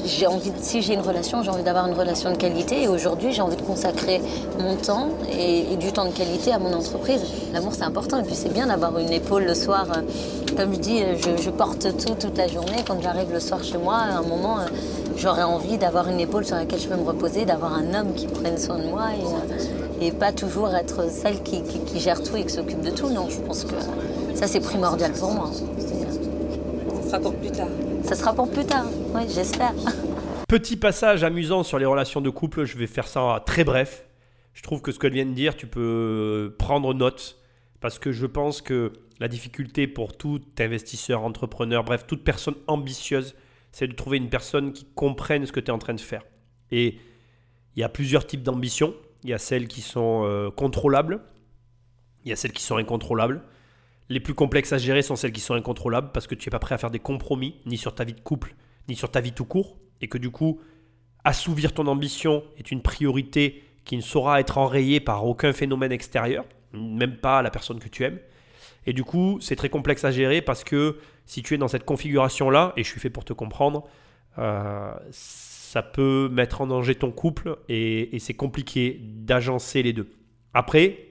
J'ai 0.06 0.28
envie, 0.28 0.52
si 0.60 0.82
j'ai 0.82 0.96
une 0.96 1.00
relation, 1.00 1.44
j'ai 1.44 1.50
envie 1.50 1.64
d'avoir 1.64 1.88
une 1.88 1.94
relation 1.94 2.30
de 2.30 2.36
qualité 2.36 2.84
et 2.84 2.88
aujourd'hui 2.90 3.32
j'ai 3.32 3.42
envie 3.42 3.56
de 3.56 3.62
consacrer 3.62 4.22
mon 4.60 4.76
temps 4.76 5.08
et, 5.32 5.78
du 5.78 5.94
temps 5.94 6.04
de 6.04 6.12
qualité 6.12 6.52
à 6.52 6.60
mon 6.60 6.74
entreprise. 6.74 7.22
L'amour 7.54 7.72
c'est 7.74 7.86
important 7.86 8.20
et 8.20 8.24
puis 8.24 8.36
c'est 8.36 8.52
bien 8.52 8.68
d'avoir 8.68 8.98
une 8.98 9.14
épaule 9.14 9.46
le 9.46 9.56
soir. 9.56 9.88
euh, 9.96 10.02
Comme 10.58 10.74
je 10.74 10.80
dis, 10.80 11.00
je, 11.42 11.50
porte 11.50 11.88
tout 11.96 12.16
toute 12.20 12.38
la 12.38 12.50
journée. 12.50 12.84
Quand 12.86 13.02
j'arrive 13.02 13.32
le 13.32 13.40
soir 13.40 13.64
chez 13.64 13.78
moi, 13.78 13.96
à 13.96 14.18
un 14.18 14.24
moment, 14.24 14.58
j'aurais 15.18 15.44
envie 15.44 15.78
d'avoir 15.78 16.08
une 16.10 16.20
épaule 16.20 16.46
sur 16.46 16.56
laquelle 16.56 16.80
je 16.80 16.88
peux 16.88 16.96
me 16.96 17.04
reposer, 17.04 17.46
d'avoir 17.46 17.74
un 17.74 17.94
homme 17.94 18.14
qui 18.14 18.28
prenne 18.28 18.58
soin 18.58 18.78
de 18.80 18.88
moi 18.90 19.10
et, 20.00 20.08
et 20.08 20.12
pas 20.12 20.32
toujours 20.32 20.74
être 20.76 21.10
celle 21.10 21.42
qui, 21.44 21.64
qui- 21.64 21.80
qui 21.80 22.00
gère 22.00 22.22
tout 22.22 22.36
et 22.36 22.44
qui 22.44 22.50
s'occupe 22.54 22.82
de 22.82 22.90
tout. 22.92 23.10
Non, 23.10 23.30
je 23.30 23.40
pense 23.40 23.64
que 23.64 23.76
ça 24.36 24.48
c'est 24.48 24.60
primordial 24.60 25.14
pour 25.14 25.32
moi. 25.32 25.50
Ce 27.04 27.10
sera 27.10 27.20
pour 27.20 27.36
plus 27.36 27.52
tard. 27.52 27.68
Ça 28.04 28.16
sera 28.16 28.34
pour 28.34 28.50
plus 28.50 28.66
tard, 28.66 28.86
oui, 29.16 29.22
j'espère. 29.34 29.74
Petit 30.48 30.76
passage 30.78 31.24
amusant 31.24 31.64
sur 31.64 31.80
les 31.80 31.86
relations 31.86 32.22
de 32.22 32.30
couple, 32.30 32.66
je 32.66 32.78
vais 32.78 32.88
faire 32.88 33.08
ça 33.08 33.42
très 33.46 33.64
bref. 33.64 34.06
Je 34.54 34.62
trouve 34.62 34.82
que 34.82 34.92
ce 34.92 35.00
qu'elle 35.00 35.14
vient 35.14 35.26
de 35.26 35.32
dire, 35.34 35.56
tu 35.56 35.66
peux 35.68 36.54
prendre 36.60 36.94
note 36.94 37.38
parce 37.82 37.98
que 37.98 38.12
je 38.12 38.26
pense 38.26 38.62
que 38.62 38.94
la 39.20 39.28
difficulté 39.28 39.88
pour 39.88 40.16
tout 40.16 40.42
investisseur, 40.60 41.24
entrepreneur, 41.24 41.84
bref, 41.84 42.06
toute 42.08 42.24
personne 42.24 42.56
ambitieuse, 42.68 43.36
c'est 43.74 43.88
de 43.88 43.94
trouver 43.94 44.18
une 44.18 44.30
personne 44.30 44.72
qui 44.72 44.86
comprenne 44.96 45.46
ce 45.46 45.52
que 45.52 45.60
tu 45.60 45.68
es 45.68 45.72
en 45.72 45.80
train 45.80 45.96
de 45.96 46.00
faire. 46.00 46.24
Et 46.72 47.00
il 47.76 47.80
y 47.80 47.84
a 47.84 47.90
plusieurs 47.90 48.26
types 48.26 48.44
d'ambitions. 48.44 48.94
Il 49.24 49.32
y 49.32 49.34
a 49.34 49.40
celles 49.40 49.68
qui 49.68 49.82
sont 49.82 50.24
euh, 50.26 50.52
contrôlables, 50.52 51.22
il 52.24 52.30
y 52.30 52.34
a 52.34 52.36
celles 52.36 52.52
qui 52.52 52.64
sont 52.64 52.78
incontrôlables. 52.78 53.42
Les 54.10 54.20
plus 54.20 54.34
complexes 54.34 54.74
à 54.74 54.78
gérer 54.78 55.02
sont 55.02 55.16
celles 55.16 55.32
qui 55.32 55.42
sont 55.42 55.56
incontrôlables 55.56 56.12
parce 56.14 56.28
que 56.28 56.36
tu 56.36 56.48
n'es 56.48 56.52
pas 56.52 56.60
prêt 56.60 56.76
à 56.76 56.78
faire 56.78 56.92
des 56.92 57.00
compromis, 57.00 57.56
ni 57.66 57.78
sur 57.78 57.96
ta 57.96 58.04
vie 58.04 58.14
de 58.14 58.20
couple, 58.20 58.56
ni 58.88 58.96
sur 58.96 59.10
ta 59.10 59.22
vie 59.22 59.32
tout 59.32 59.46
court. 59.46 59.78
Et 60.02 60.08
que 60.08 60.18
du 60.18 60.30
coup, 60.30 60.60
assouvir 61.24 61.74
ton 61.74 61.88
ambition 61.88 62.44
est 62.58 62.70
une 62.70 62.82
priorité 62.82 63.64
qui 63.86 63.98
ne 63.98 64.02
saura 64.02 64.40
être 64.40 64.58
enrayée 64.58 65.00
par 65.00 65.26
aucun 65.26 65.52
phénomène 65.52 65.92
extérieur, 65.92 66.46
même 66.74 67.18
pas 67.18 67.42
la 67.42 67.50
personne 67.50 67.80
que 67.80 67.90
tu 67.90 68.04
aimes. 68.04 68.20
Et 68.86 68.94
du 68.94 69.04
coup, 69.04 69.40
c'est 69.42 69.56
très 69.56 69.70
complexe 69.70 70.04
à 70.04 70.12
gérer 70.12 70.42
parce 70.42 70.64
que 70.64 70.98
si 71.26 71.44
tu 71.44 71.54
es 71.54 71.58
dans 71.58 71.68
cette 71.68 71.86
configuration-là, 71.86 72.74
et 72.78 72.84
je 72.84 72.90
suis 72.90 73.00
fait 73.00 73.10
pour 73.10 73.26
te 73.26 73.34
comprendre, 73.34 73.86
euh, 74.40 74.94
ça 75.12 75.82
peut 75.82 76.30
mettre 76.32 76.62
en 76.62 76.68
danger 76.68 76.96
ton 76.96 77.12
couple 77.12 77.58
et, 77.70 78.18
c'est 78.20 78.34
compliqué 78.34 79.00
d'agencer 79.02 79.82
les 79.84 79.94
deux. 79.94 80.08
Après, 80.54 81.08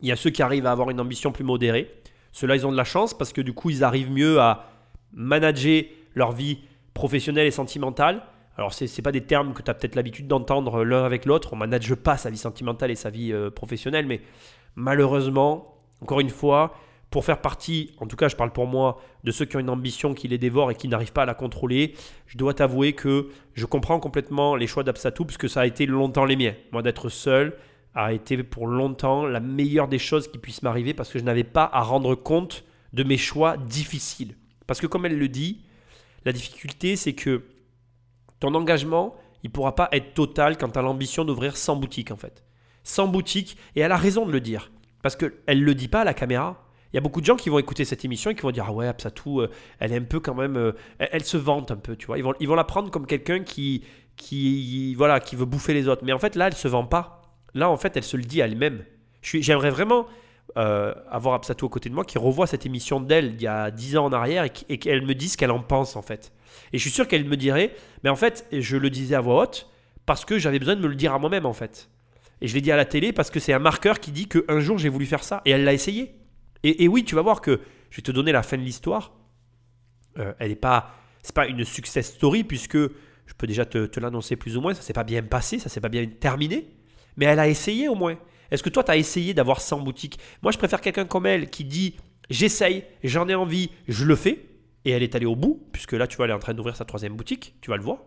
il 0.00 0.08
y 0.08 0.12
a 0.12 0.16
ceux 0.16 0.30
qui 0.30 0.42
arrivent 0.42 0.66
à 0.66 0.72
avoir 0.72 0.90
une 0.90 1.00
ambition 1.00 1.32
plus 1.32 1.44
modérée. 1.44 1.90
Ceux-là, 2.32 2.56
ils 2.56 2.66
ont 2.66 2.70
de 2.70 2.76
la 2.76 2.84
chance 2.84 3.16
parce 3.16 3.32
que 3.32 3.40
du 3.40 3.52
coup, 3.52 3.70
ils 3.70 3.82
arrivent 3.82 4.10
mieux 4.10 4.40
à 4.40 4.70
manager 5.12 5.84
leur 6.14 6.32
vie 6.32 6.58
professionnelle 6.94 7.46
et 7.46 7.50
sentimentale. 7.50 8.22
Alors, 8.56 8.72
ce 8.72 8.84
n'est 8.84 9.02
pas 9.02 9.12
des 9.12 9.22
termes 9.22 9.54
que 9.54 9.62
tu 9.62 9.70
as 9.70 9.74
peut-être 9.74 9.94
l'habitude 9.94 10.28
d'entendre 10.28 10.84
l'un 10.84 11.04
avec 11.04 11.26
l'autre. 11.26 11.52
On 11.52 11.56
ne 11.56 11.60
manage 11.60 11.94
pas 11.94 12.16
sa 12.16 12.30
vie 12.30 12.38
sentimentale 12.38 12.90
et 12.90 12.96
sa 12.96 13.10
vie 13.10 13.32
euh, 13.32 13.50
professionnelle, 13.50 14.06
mais 14.06 14.20
malheureusement, 14.76 15.78
encore 16.00 16.20
une 16.20 16.30
fois, 16.30 16.74
pour 17.10 17.24
faire 17.24 17.40
partie, 17.40 17.94
en 17.98 18.06
tout 18.06 18.16
cas 18.16 18.28
je 18.28 18.36
parle 18.36 18.52
pour 18.52 18.66
moi, 18.66 19.00
de 19.24 19.30
ceux 19.30 19.44
qui 19.44 19.56
ont 19.56 19.60
une 19.60 19.70
ambition 19.70 20.14
qui 20.14 20.28
les 20.28 20.38
dévore 20.38 20.70
et 20.70 20.74
qui 20.74 20.88
n'arrivent 20.88 21.12
pas 21.12 21.22
à 21.22 21.26
la 21.26 21.34
contrôler, 21.34 21.94
je 22.26 22.36
dois 22.36 22.54
t'avouer 22.54 22.92
que 22.92 23.28
je 23.54 23.64
comprends 23.64 23.98
complètement 23.98 24.56
les 24.56 24.66
choix 24.66 24.82
d'Absatou 24.82 25.24
parce 25.24 25.38
que 25.38 25.48
ça 25.48 25.62
a 25.62 25.66
été 25.66 25.86
longtemps 25.86 26.24
les 26.24 26.36
miens. 26.36 26.54
Moi 26.72 26.82
d'être 26.82 27.08
seul 27.08 27.56
a 27.94 28.12
été 28.12 28.42
pour 28.42 28.66
longtemps 28.66 29.26
la 29.26 29.40
meilleure 29.40 29.88
des 29.88 29.98
choses 29.98 30.28
qui 30.28 30.38
puissent 30.38 30.62
m'arriver 30.62 30.92
parce 30.92 31.10
que 31.10 31.18
je 31.18 31.24
n'avais 31.24 31.44
pas 31.44 31.68
à 31.72 31.82
rendre 31.82 32.14
compte 32.14 32.64
de 32.92 33.02
mes 33.02 33.18
choix 33.18 33.56
difficiles. 33.56 34.36
Parce 34.66 34.80
que 34.80 34.86
comme 34.86 35.06
elle 35.06 35.18
le 35.18 35.28
dit, 35.28 35.62
la 36.24 36.32
difficulté 36.32 36.96
c'est 36.96 37.14
que 37.14 37.44
ton 38.38 38.54
engagement, 38.54 39.16
il 39.42 39.50
pourra 39.50 39.74
pas 39.74 39.88
être 39.92 40.14
total 40.14 40.56
quand 40.58 40.68
tu 40.68 40.78
as 40.78 40.82
l'ambition 40.82 41.24
d'ouvrir 41.24 41.56
100 41.56 41.76
boutiques 41.76 42.10
en 42.10 42.16
fait. 42.16 42.44
100 42.84 43.08
boutiques, 43.08 43.56
et 43.76 43.80
elle 43.80 43.92
a 43.92 43.96
raison 43.96 44.26
de 44.26 44.32
le 44.32 44.40
dire. 44.40 44.70
Parce 45.02 45.14
qu'elle 45.14 45.60
ne 45.60 45.64
le 45.64 45.74
dit 45.74 45.88
pas 45.88 46.00
à 46.00 46.04
la 46.04 46.14
caméra. 46.14 46.67
Il 46.92 46.96
y 46.96 46.98
a 46.98 47.00
beaucoup 47.00 47.20
de 47.20 47.26
gens 47.26 47.36
qui 47.36 47.50
vont 47.50 47.58
écouter 47.58 47.84
cette 47.84 48.04
émission 48.04 48.30
et 48.30 48.34
qui 48.34 48.42
vont 48.42 48.50
dire 48.50 48.66
Ah 48.68 48.72
ouais, 48.72 48.86
Absatou, 48.86 49.40
euh, 49.40 49.50
elle 49.78 49.92
est 49.92 49.96
un 49.96 50.02
peu 50.04 50.20
quand 50.20 50.34
même. 50.34 50.56
euh, 50.56 50.72
elle, 50.98 51.24
se 51.24 51.36
vante 51.36 51.70
un 51.70 51.76
peu, 51.76 51.96
tu 51.96 52.06
vois. 52.06 52.18
Ils 52.18 52.24
vont, 52.24 52.34
ils 52.40 52.48
vont 52.48 52.54
la 52.54 52.64
prendre 52.64 52.90
comme 52.90 53.06
quelqu'un 53.06 53.40
qui, 53.40 53.84
qui, 54.16 54.94
voilà, 54.94 55.20
qui 55.20 55.36
veut 55.36 55.44
bouffer 55.44 55.74
les 55.74 55.88
autres. 55.88 56.02
Mais 56.04 56.12
en 56.12 56.18
fait, 56.18 56.34
là, 56.34 56.46
elle 56.46 56.54
se 56.54 56.68
vend 56.68 56.84
pas. 56.84 57.22
Là, 57.54 57.70
en 57.70 57.76
fait, 57.76 57.96
elle 57.96 58.04
se 58.04 58.16
le 58.16 58.22
dit 58.22 58.40
à 58.40 58.46
elle-même. 58.46 58.84
J'aimerais 59.22 59.70
vraiment 59.70 60.06
euh, 60.56 60.94
avoir 61.10 61.34
Absatou 61.34 61.66
à 61.66 61.68
côté 61.68 61.90
de 61.90 61.94
moi 61.94 62.04
qui 62.04 62.16
revoit 62.18 62.46
cette 62.46 62.64
émission 62.64 63.00
d'elle 63.00 63.36
d'il 63.36 63.44
y 63.44 63.48
a 63.48 63.70
10 63.70 63.98
ans 63.98 64.06
en 64.06 64.12
arrière 64.12 64.44
et 64.44 64.52
et 64.68 64.78
qu'elle 64.78 65.04
me 65.04 65.14
dise 65.14 65.32
ce 65.32 65.36
qu'elle 65.36 65.50
en 65.50 65.62
pense, 65.62 65.96
en 65.96 66.02
fait. 66.02 66.32
Et 66.72 66.78
je 66.78 66.82
suis 66.82 66.90
sûr 66.90 67.06
qu'elle 67.06 67.24
me 67.24 67.36
dirait 67.36 67.74
Mais 68.02 68.10
en 68.10 68.16
fait, 68.16 68.46
je 68.52 68.76
le 68.76 68.90
disais 68.90 69.14
à 69.14 69.20
voix 69.20 69.42
haute 69.42 69.68
parce 70.06 70.24
que 70.24 70.38
j'avais 70.38 70.58
besoin 70.58 70.74
de 70.74 70.80
me 70.80 70.88
le 70.88 70.94
dire 70.94 71.12
à 71.12 71.18
moi-même, 71.18 71.44
en 71.44 71.52
fait. 71.52 71.90
Et 72.40 72.48
je 72.48 72.54
l'ai 72.54 72.60
dit 72.60 72.72
à 72.72 72.76
la 72.76 72.84
télé 72.84 73.12
parce 73.12 73.30
que 73.30 73.40
c'est 73.40 73.52
un 73.52 73.58
marqueur 73.58 74.00
qui 74.00 74.10
dit 74.10 74.26
qu'un 74.28 74.60
jour 74.60 74.78
j'ai 74.78 74.88
voulu 74.88 75.04
faire 75.06 75.22
ça. 75.22 75.42
Et 75.44 75.50
elle 75.50 75.64
l'a 75.64 75.74
essayé. 75.74 76.14
Et, 76.64 76.88
oui, 76.88 77.04
tu 77.04 77.14
vas 77.14 77.22
voir 77.22 77.40
que 77.40 77.60
je 77.90 77.96
vais 77.96 78.02
te 78.02 78.10
donner 78.10 78.32
la 78.32 78.42
fin 78.42 78.56
de 78.56 78.62
l'histoire. 78.62 79.12
Euh, 80.18 80.32
elle 80.38 80.50
n'est 80.50 80.56
pas, 80.56 80.94
c'est 81.22 81.34
pas 81.34 81.46
une 81.46 81.64
success 81.64 82.14
story 82.14 82.44
puisque 82.44 82.76
je 82.76 83.34
peux 83.36 83.46
déjà 83.46 83.64
te, 83.64 84.00
l'annoncer 84.00 84.36
plus 84.36 84.56
ou 84.56 84.60
moins. 84.60 84.74
Ça 84.74 84.82
s'est 84.82 84.92
pas 84.92 85.04
bien 85.04 85.22
passé, 85.22 85.58
ça 85.58 85.68
s'est 85.68 85.80
pas 85.80 85.88
bien 85.88 86.06
terminé. 86.06 86.68
Mais 87.16 87.26
elle 87.26 87.38
a 87.38 87.48
essayé 87.48 87.88
au 87.88 87.94
moins. 87.94 88.18
Est-ce 88.50 88.62
que 88.62 88.70
toi, 88.70 88.82
tu 88.82 88.90
as 88.90 88.96
essayé 88.96 89.34
d'avoir 89.34 89.60
100 89.60 89.80
boutiques 89.80 90.18
Moi, 90.42 90.52
je 90.52 90.58
préfère 90.58 90.80
quelqu'un 90.80 91.04
comme 91.04 91.26
elle 91.26 91.50
qui 91.50 91.64
dit 91.64 91.96
j'essaye, 92.30 92.84
j'en 93.04 93.28
ai 93.28 93.34
envie, 93.34 93.70
je 93.86 94.04
le 94.04 94.16
fais. 94.16 94.44
Et 94.84 94.90
elle 94.90 95.02
est 95.02 95.14
allée 95.14 95.26
au 95.26 95.36
bout, 95.36 95.68
puisque 95.72 95.92
là, 95.92 96.06
tu 96.06 96.16
vois, 96.16 96.26
elle 96.26 96.30
est 96.30 96.34
en 96.34 96.38
train 96.38 96.54
d'ouvrir 96.54 96.76
sa 96.76 96.84
troisième 96.84 97.14
boutique, 97.14 97.56
tu 97.60 97.68
vas 97.68 97.76
le 97.76 97.82
voir. 97.82 97.98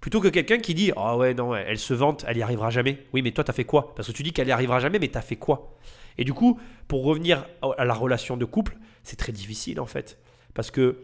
Plutôt 0.00 0.20
que 0.20 0.28
quelqu'un 0.28 0.58
qui 0.58 0.74
dit 0.74 0.92
Ah 0.96 1.16
ouais, 1.16 1.34
non, 1.34 1.54
elle 1.54 1.78
se 1.78 1.94
vante, 1.94 2.24
elle 2.26 2.36
y 2.36 2.42
arrivera 2.42 2.70
jamais. 2.70 3.04
Oui, 3.12 3.22
mais 3.22 3.32
toi, 3.32 3.44
t'as 3.44 3.52
fait 3.52 3.64
quoi? 3.64 3.94
Parce 3.94 4.08
que 4.08 4.12
tu 4.12 4.22
dis 4.22 4.32
qu'elle 4.32 4.48
y 4.48 4.52
arrivera 4.52 4.80
jamais, 4.80 4.98
mais 4.98 5.08
t'as 5.08 5.20
fait 5.20 5.36
quoi? 5.36 5.76
Et 6.18 6.24
du 6.24 6.32
coup, 6.32 6.58
pour 6.88 7.04
revenir 7.04 7.46
à 7.78 7.84
la 7.84 7.94
relation 7.94 8.36
de 8.36 8.44
couple, 8.44 8.76
c'est 9.02 9.16
très 9.16 9.32
difficile 9.32 9.80
en 9.80 9.86
fait. 9.86 10.18
Parce 10.54 10.70
que 10.70 10.98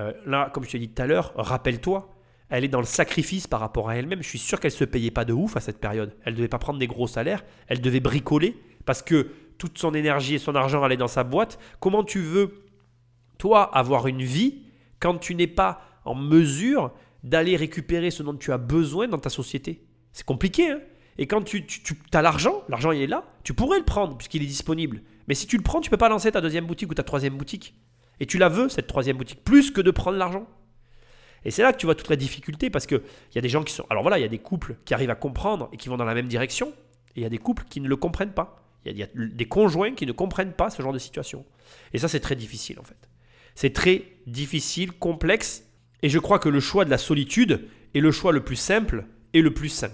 euh, 0.00 0.12
là, 0.26 0.50
comme 0.52 0.64
je 0.64 0.70
te 0.70 0.76
l'ai 0.76 0.86
dit 0.86 0.92
tout 0.92 1.02
à 1.02 1.06
l'heure, 1.06 1.32
rappelle-toi, 1.36 2.10
elle 2.50 2.64
est 2.64 2.68
dans 2.68 2.80
le 2.80 2.86
sacrifice 2.86 3.46
par 3.46 3.60
rapport 3.60 3.88
à 3.88 3.96
elle-même. 3.96 4.22
Je 4.22 4.28
suis 4.28 4.38
sûr 4.38 4.60
qu'elle 4.60 4.70
se 4.70 4.84
payait 4.84 5.10
pas 5.10 5.24
de 5.24 5.32
ouf 5.32 5.56
à 5.56 5.60
cette 5.60 5.80
période. 5.80 6.14
Elle 6.24 6.34
devait 6.34 6.48
pas 6.48 6.58
prendre 6.58 6.78
des 6.78 6.86
gros 6.86 7.06
salaires, 7.06 7.44
elle 7.68 7.80
devait 7.80 8.00
bricoler 8.00 8.56
parce 8.84 9.02
que 9.02 9.30
toute 9.58 9.78
son 9.78 9.94
énergie 9.94 10.34
et 10.34 10.38
son 10.38 10.54
argent 10.54 10.82
allaient 10.82 10.96
dans 10.96 11.08
sa 11.08 11.24
boîte. 11.24 11.58
Comment 11.80 12.04
tu 12.04 12.20
veux, 12.20 12.64
toi, 13.38 13.62
avoir 13.76 14.06
une 14.06 14.22
vie 14.22 14.62
quand 15.00 15.18
tu 15.18 15.34
n'es 15.34 15.46
pas 15.46 15.80
en 16.04 16.14
mesure 16.14 16.92
d'aller 17.22 17.56
récupérer 17.56 18.10
ce 18.10 18.22
dont 18.22 18.34
tu 18.34 18.52
as 18.52 18.58
besoin 18.58 19.08
dans 19.08 19.18
ta 19.18 19.30
société? 19.30 19.84
C'est 20.12 20.26
compliqué, 20.26 20.70
hein? 20.70 20.80
Et 21.18 21.26
quand 21.26 21.42
tu, 21.42 21.66
tu, 21.66 21.94
as 22.12 22.22
l'argent, 22.22 22.62
l'argent 22.68 22.90
il 22.92 23.02
est 23.02 23.06
là, 23.06 23.24
tu 23.44 23.54
pourrais 23.54 23.78
le 23.78 23.84
prendre 23.84 24.16
puisqu'il 24.16 24.42
est 24.42 24.46
disponible. 24.46 25.02
Mais 25.28 25.34
si 25.34 25.46
tu 25.46 25.56
le 25.56 25.62
prends, 25.62 25.80
tu 25.80 25.90
peux 25.90 25.96
pas 25.96 26.08
lancer 26.08 26.32
ta 26.32 26.40
deuxième 26.40 26.66
boutique 26.66 26.90
ou 26.90 26.94
ta 26.94 27.02
troisième 27.02 27.36
boutique. 27.36 27.74
Et 28.20 28.26
tu 28.26 28.38
la 28.38 28.48
veux, 28.48 28.68
cette 28.68 28.86
troisième 28.86 29.16
boutique, 29.16 29.42
plus 29.44 29.70
que 29.70 29.80
de 29.80 29.90
prendre 29.90 30.18
l'argent. 30.18 30.46
Et 31.44 31.50
c'est 31.50 31.62
là 31.62 31.72
que 31.72 31.78
tu 31.78 31.86
vois 31.86 31.94
toute 31.94 32.08
la 32.08 32.16
difficulté 32.16 32.70
parce 32.70 32.86
qu'il 32.86 33.02
y 33.34 33.38
a 33.38 33.40
des 33.40 33.48
gens 33.48 33.62
qui 33.62 33.72
sont. 33.72 33.86
Alors 33.90 34.02
voilà, 34.02 34.18
il 34.18 34.22
y 34.22 34.24
a 34.24 34.28
des 34.28 34.38
couples 34.38 34.76
qui 34.84 34.94
arrivent 34.94 35.10
à 35.10 35.14
comprendre 35.14 35.68
et 35.72 35.76
qui 35.76 35.88
vont 35.88 35.96
dans 35.96 36.04
la 36.04 36.14
même 36.14 36.28
direction. 36.28 36.68
Et 37.16 37.20
il 37.20 37.22
y 37.22 37.26
a 37.26 37.30
des 37.30 37.38
couples 37.38 37.64
qui 37.68 37.80
ne 37.80 37.88
le 37.88 37.96
comprennent 37.96 38.32
pas. 38.32 38.62
Il 38.84 38.96
y, 38.96 39.00
y 39.00 39.02
a 39.02 39.08
des 39.14 39.46
conjoints 39.46 39.92
qui 39.92 40.06
ne 40.06 40.12
comprennent 40.12 40.52
pas 40.52 40.70
ce 40.70 40.82
genre 40.82 40.92
de 40.92 40.98
situation. 40.98 41.44
Et 41.92 41.98
ça, 41.98 42.08
c'est 42.08 42.20
très 42.20 42.36
difficile 42.36 42.80
en 42.80 42.82
fait. 42.82 43.08
C'est 43.54 43.72
très 43.72 44.04
difficile, 44.26 44.92
complexe. 44.92 45.64
Et 46.02 46.08
je 46.08 46.18
crois 46.18 46.38
que 46.38 46.48
le 46.48 46.60
choix 46.60 46.84
de 46.84 46.90
la 46.90 46.98
solitude 46.98 47.68
est 47.94 48.00
le 48.00 48.10
choix 48.10 48.32
le 48.32 48.42
plus 48.42 48.56
simple 48.56 49.06
et 49.32 49.42
le 49.42 49.54
plus 49.54 49.68
sain. 49.68 49.90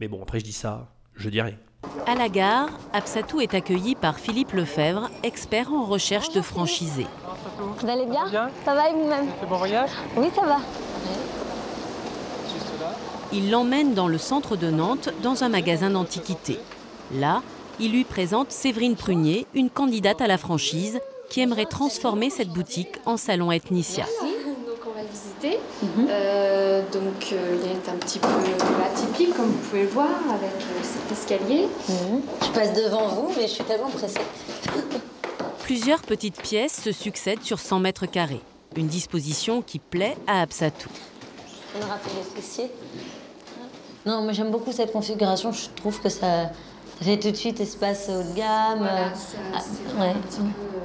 Mais 0.00 0.06
bon, 0.08 0.22
après, 0.22 0.38
je 0.38 0.44
dis 0.44 0.52
ça, 0.52 0.86
je 1.14 1.28
dis 1.28 1.40
rien. 1.40 1.56
À 2.06 2.14
la 2.14 2.28
gare, 2.28 2.68
Absatou 2.92 3.40
est 3.40 3.54
accueilli 3.54 3.94
par 3.94 4.18
Philippe 4.18 4.52
Lefebvre, 4.52 5.10
expert 5.22 5.72
en 5.72 5.84
recherche 5.84 6.32
de 6.32 6.40
franchisés. 6.40 7.06
Vous 7.80 7.88
allez 7.88 8.06
bien 8.06 8.26
Ça 8.64 8.74
va 8.74 8.90
et 8.90 8.92
vous-même 8.94 9.26
bon 9.48 9.56
voyage 9.56 9.90
Oui, 10.16 10.28
ça 10.34 10.42
va. 10.42 10.58
Il 13.32 13.50
l'emmène 13.50 13.94
dans 13.94 14.08
le 14.08 14.18
centre 14.18 14.56
de 14.56 14.70
Nantes, 14.70 15.10
dans 15.22 15.44
un 15.44 15.48
magasin 15.48 15.90
d'antiquités. 15.90 16.58
Là, 17.14 17.42
il 17.80 17.92
lui 17.92 18.04
présente 18.04 18.52
Séverine 18.52 18.96
Prunier, 18.96 19.46
une 19.54 19.68
candidate 19.68 20.20
à 20.20 20.26
la 20.26 20.38
franchise, 20.38 21.00
qui 21.28 21.40
aimerait 21.40 21.66
transformer 21.66 22.30
cette 22.30 22.48
boutique 22.48 22.96
en 23.04 23.16
salon 23.16 23.52
ethnicia. 23.52 24.06
Visiter. 25.40 25.58
Euh, 26.08 26.82
donc 26.92 27.32
euh, 27.32 27.56
il 27.64 27.70
est 27.70 27.88
un 27.90 27.96
petit 27.96 28.18
peu 28.18 28.28
atypique 28.84 29.34
comme 29.36 29.46
vous 29.46 29.68
pouvez 29.68 29.82
le 29.82 29.88
voir 29.88 30.08
avec 30.30 30.50
euh, 30.50 30.82
cet 30.82 31.12
escalier. 31.12 31.68
Mhm. 31.88 32.22
Je 32.42 32.48
passe 32.50 32.72
devant 32.74 33.08
vous, 33.08 33.30
mais 33.36 33.42
je 33.42 33.52
suis 33.52 33.64
tellement 33.64 33.90
pressée. 33.90 34.20
Plusieurs 35.62 36.00
petites 36.02 36.40
pièces 36.40 36.80
se 36.82 36.92
succèdent 36.92 37.42
sur 37.42 37.58
100 37.58 37.80
mètres 37.80 38.06
carrés. 38.06 38.40
Une 38.76 38.86
disposition 38.86 39.60
qui 39.62 39.78
plaît 39.78 40.16
à 40.26 40.42
Absatou. 40.42 40.88
On 41.78 41.84
aura 41.84 41.98
fait 41.98 42.10
les 42.16 42.40
fessiers. 42.40 42.70
Non, 44.06 44.22
moi 44.22 44.32
j'aime 44.32 44.50
beaucoup 44.50 44.72
cette 44.72 44.92
configuration. 44.92 45.52
Je 45.52 45.66
trouve 45.76 46.00
que 46.00 46.08
ça, 46.08 46.44
ça 46.98 47.04
fait 47.04 47.18
tout 47.18 47.30
de 47.30 47.36
suite 47.36 47.60
espace 47.60 48.08
haut 48.08 48.22
de 48.22 48.36
gamme. 48.36 48.78
Voilà, 48.78 49.14
ça- 49.14 49.36
ah, 49.54 49.58
c'est 49.60 50.00
ouais. 50.00 50.08
un 50.10 50.14
petit 50.14 50.38
peu, 50.38 50.78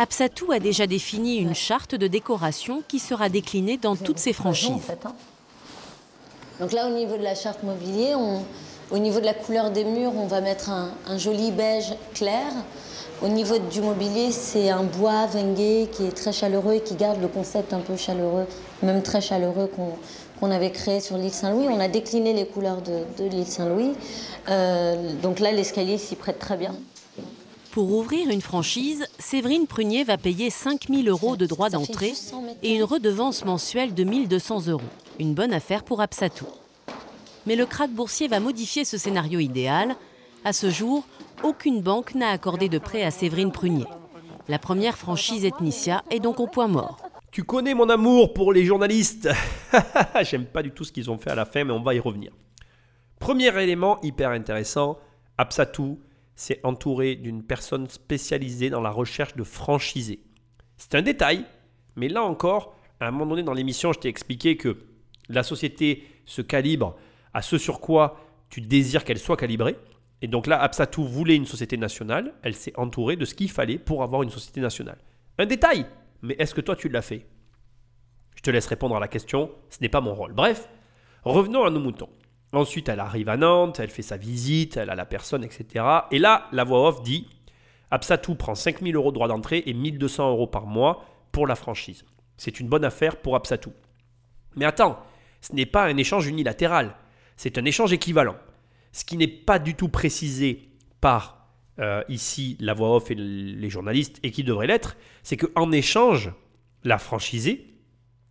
Absatou 0.00 0.52
a 0.52 0.60
déjà 0.60 0.86
défini 0.86 1.38
une 1.38 1.56
charte 1.56 1.96
de 1.96 2.06
décoration 2.06 2.84
qui 2.86 3.00
sera 3.00 3.28
déclinée 3.28 3.78
dans 3.78 3.96
toutes 3.96 4.20
ses 4.20 4.32
franchises. 4.32 4.70
hein. 5.04 5.12
Donc 6.60 6.70
là, 6.70 6.86
au 6.86 6.92
niveau 6.94 7.16
de 7.16 7.22
la 7.24 7.34
charte 7.34 7.64
mobilier, 7.64 8.14
au 8.92 8.98
niveau 8.98 9.18
de 9.18 9.24
la 9.24 9.34
couleur 9.34 9.72
des 9.72 9.82
murs, 9.82 10.12
on 10.16 10.26
va 10.26 10.40
mettre 10.40 10.70
un, 10.70 11.18
joli 11.18 11.50
beige 11.50 11.94
clair. 12.14 12.46
Au 13.22 13.26
niveau 13.26 13.58
du 13.58 13.80
mobilier, 13.80 14.30
c'est 14.30 14.70
un 14.70 14.84
bois 14.84 15.26
vengué 15.26 15.88
qui 15.90 16.04
est 16.04 16.12
très 16.16 16.32
chaleureux 16.32 16.74
et 16.74 16.80
qui 16.80 16.94
garde 16.94 17.20
le 17.20 17.26
concept 17.26 17.72
un 17.72 17.80
peu 17.80 17.96
chaleureux, 17.96 18.46
même 18.84 19.02
très 19.02 19.20
chaleureux 19.20 19.68
qu'on 20.40 20.50
avait 20.52 20.70
créé 20.70 21.00
sur 21.00 21.16
l'île 21.16 21.32
Saint-Louis. 21.32 21.66
On 21.68 21.80
a 21.80 21.88
décliné 21.88 22.34
les 22.34 22.46
couleurs 22.46 22.82
de, 22.82 23.02
de 23.20 23.28
l'île 23.28 23.48
Saint-Louis. 23.48 23.94
Euh, 24.48 25.12
donc 25.14 25.40
là, 25.40 25.50
l'escalier 25.50 25.98
s'y 25.98 26.14
prête 26.14 26.38
très 26.38 26.56
bien. 26.56 26.76
Pour 27.78 27.92
ouvrir 27.92 28.28
une 28.28 28.40
franchise, 28.40 29.06
Séverine 29.20 29.68
Prunier 29.68 30.02
va 30.02 30.16
payer 30.16 30.50
5000 30.50 31.08
euros 31.08 31.36
de 31.36 31.46
droits 31.46 31.70
d'entrée 31.70 32.08
juste 32.08 32.30
100 32.30 32.42
mètres 32.42 32.58
et 32.64 32.74
une 32.74 32.82
redevance 32.82 33.44
mensuelle 33.44 33.94
de 33.94 34.02
1200 34.02 34.66
euros. 34.66 34.82
Une 35.20 35.32
bonne 35.32 35.52
affaire 35.52 35.84
pour 35.84 36.00
Absatou. 36.00 36.48
Mais 37.46 37.54
le 37.54 37.66
krach 37.66 37.90
boursier 37.90 38.26
va 38.26 38.40
modifier 38.40 38.84
ce 38.84 38.98
scénario 38.98 39.38
idéal. 39.38 39.94
À 40.44 40.52
ce 40.52 40.70
jour, 40.70 41.06
aucune 41.44 41.80
banque 41.80 42.16
n'a 42.16 42.30
accordé 42.30 42.68
de 42.68 42.78
prêt 42.78 43.04
à 43.04 43.12
Séverine 43.12 43.52
Prunier. 43.52 43.86
La 44.48 44.58
première 44.58 44.98
franchise 44.98 45.44
Ethnicia 45.44 46.02
est 46.10 46.18
donc 46.18 46.40
au 46.40 46.48
point 46.48 46.66
mort. 46.66 46.96
Tu 47.30 47.44
connais 47.44 47.74
mon 47.74 47.88
amour 47.88 48.34
pour 48.34 48.52
les 48.52 48.64
journalistes. 48.64 49.28
J'aime 50.22 50.46
pas 50.46 50.64
du 50.64 50.72
tout 50.72 50.82
ce 50.82 50.90
qu'ils 50.90 51.12
ont 51.12 51.18
fait 51.18 51.30
à 51.30 51.36
la 51.36 51.46
fin, 51.46 51.62
mais 51.62 51.72
on 51.72 51.84
va 51.84 51.94
y 51.94 52.00
revenir. 52.00 52.32
Premier 53.20 53.56
élément 53.62 54.00
hyper 54.02 54.30
intéressant, 54.30 54.98
Absatou 55.40 56.00
s'est 56.38 56.60
entouré 56.62 57.16
d'une 57.16 57.42
personne 57.42 57.88
spécialisée 57.88 58.70
dans 58.70 58.80
la 58.80 58.90
recherche 58.90 59.34
de 59.34 59.42
franchisés. 59.42 60.20
C'est 60.76 60.94
un 60.94 61.02
détail, 61.02 61.44
mais 61.96 62.08
là 62.08 62.22
encore, 62.22 62.76
à 63.00 63.08
un 63.08 63.10
moment 63.10 63.30
donné 63.30 63.42
dans 63.42 63.52
l'émission, 63.52 63.92
je 63.92 63.98
t'ai 63.98 64.08
expliqué 64.08 64.56
que 64.56 64.78
la 65.28 65.42
société 65.42 66.04
se 66.26 66.40
calibre 66.40 66.96
à 67.34 67.42
ce 67.42 67.58
sur 67.58 67.80
quoi 67.80 68.20
tu 68.50 68.60
désires 68.60 69.04
qu'elle 69.04 69.18
soit 69.18 69.36
calibrée. 69.36 69.76
Et 70.22 70.28
donc 70.28 70.46
là, 70.46 70.60
Absatou 70.62 71.02
voulait 71.02 71.34
une 71.34 71.44
société 71.44 71.76
nationale, 71.76 72.34
elle 72.42 72.54
s'est 72.54 72.72
entourée 72.76 73.16
de 73.16 73.24
ce 73.24 73.34
qu'il 73.34 73.50
fallait 73.50 73.78
pour 73.78 74.04
avoir 74.04 74.22
une 74.22 74.30
société 74.30 74.60
nationale. 74.60 74.98
Un 75.38 75.46
détail, 75.46 75.86
mais 76.22 76.36
est-ce 76.38 76.54
que 76.54 76.60
toi 76.60 76.76
tu 76.76 76.88
l'as 76.88 77.02
fait? 77.02 77.26
Je 78.36 78.42
te 78.42 78.50
laisse 78.50 78.66
répondre 78.66 78.94
à 78.94 79.00
la 79.00 79.08
question, 79.08 79.50
ce 79.70 79.78
n'est 79.80 79.88
pas 79.88 80.00
mon 80.00 80.14
rôle. 80.14 80.32
Bref, 80.34 80.68
revenons 81.24 81.64
à 81.64 81.70
nos 81.70 81.80
moutons. 81.80 82.08
Ensuite, 82.52 82.88
elle 82.88 83.00
arrive 83.00 83.28
à 83.28 83.36
Nantes, 83.36 83.78
elle 83.80 83.90
fait 83.90 84.02
sa 84.02 84.16
visite, 84.16 84.76
elle 84.78 84.90
a 84.90 84.94
la 84.94 85.04
personne, 85.04 85.44
etc. 85.44 85.84
Et 86.10 86.18
là, 86.18 86.48
la 86.52 86.64
voix 86.64 86.88
off 86.88 87.02
dit 87.02 87.28
Absatou 87.90 88.34
prend 88.34 88.54
5000 88.54 88.94
euros 88.96 89.10
de 89.10 89.14
droit 89.14 89.28
d'entrée 89.28 89.62
et 89.66 89.74
1200 89.74 90.30
euros 90.30 90.46
par 90.46 90.66
mois 90.66 91.04
pour 91.32 91.46
la 91.46 91.54
franchise. 91.54 92.04
C'est 92.36 92.60
une 92.60 92.68
bonne 92.68 92.84
affaire 92.84 93.16
pour 93.16 93.36
Absatou. 93.36 93.72
Mais 94.56 94.64
attends, 94.64 94.98
ce 95.42 95.54
n'est 95.54 95.66
pas 95.66 95.84
un 95.84 95.96
échange 95.98 96.26
unilatéral, 96.26 96.94
c'est 97.36 97.58
un 97.58 97.64
échange 97.64 97.92
équivalent. 97.92 98.36
Ce 98.92 99.04
qui 99.04 99.16
n'est 99.18 99.28
pas 99.28 99.58
du 99.58 99.74
tout 99.74 99.88
précisé 99.88 100.70
par 101.00 101.46
euh, 101.78 102.02
ici 102.08 102.56
la 102.60 102.72
voix 102.74 102.96
off 102.96 103.10
et 103.10 103.14
les 103.14 103.70
journalistes 103.70 104.18
et 104.22 104.30
qui 104.30 104.42
devrait 104.42 104.66
l'être, 104.66 104.96
c'est 105.22 105.36
qu'en 105.36 105.70
échange, 105.70 106.32
la 106.82 106.98
franchisée 106.98 107.66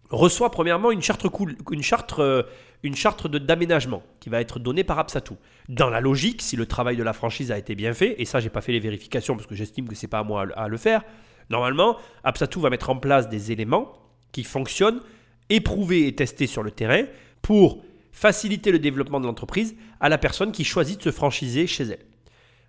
reçoit 0.09 0.51
premièrement 0.51 0.91
une 0.91 1.01
charte, 1.01 1.27
cool- 1.29 1.55
une 1.71 1.83
charte, 1.83 2.15
euh, 2.19 2.43
une 2.87 2.95
charte 2.95 3.27
d'aménagement 3.27 4.01
qui 4.19 4.29
va 4.29 4.41
être 4.41 4.59
donnée 4.59 4.83
par 4.83 4.97
Absatou. 4.97 5.37
Dans 5.69 5.89
la 5.89 6.01
logique, 6.01 6.41
si 6.41 6.55
le 6.55 6.65
travail 6.65 6.97
de 6.97 7.03
la 7.03 7.13
franchise 7.13 7.51
a 7.51 7.57
été 7.57 7.75
bien 7.75 7.93
fait, 7.93 8.15
et 8.19 8.25
ça 8.25 8.39
j'ai 8.39 8.49
pas 8.49 8.61
fait 8.61 8.71
les 8.71 8.79
vérifications 8.79 9.35
parce 9.35 9.47
que 9.47 9.55
j'estime 9.55 9.87
que 9.87 9.95
c'est 9.95 10.07
pas 10.07 10.19
à 10.19 10.23
moi 10.23 10.47
à 10.55 10.67
le- 10.67 10.77
faire, 10.77 11.03
normalement 11.49 11.97
Absatou 12.23 12.59
va 12.59 12.69
mettre 12.69 12.89
en 12.89 12.97
place 12.97 13.29
des 13.29 13.51
éléments 13.51 13.93
qui 14.31 14.43
fonctionnent, 14.43 15.01
éprouvés 15.49 16.07
et 16.07 16.15
testés 16.15 16.47
sur 16.47 16.63
le 16.63 16.71
terrain 16.71 17.03
pour 17.41 17.83
faciliter 18.11 18.71
le 18.71 18.79
développement 18.79 19.19
de 19.19 19.27
l'entreprise 19.27 19.75
à 19.99 20.09
la 20.09 20.17
personne 20.17 20.51
qui 20.51 20.63
choisit 20.63 20.97
de 20.97 21.03
se 21.03 21.11
franchiser 21.11 21.67
chez 21.67 21.83
elle. 21.83 22.05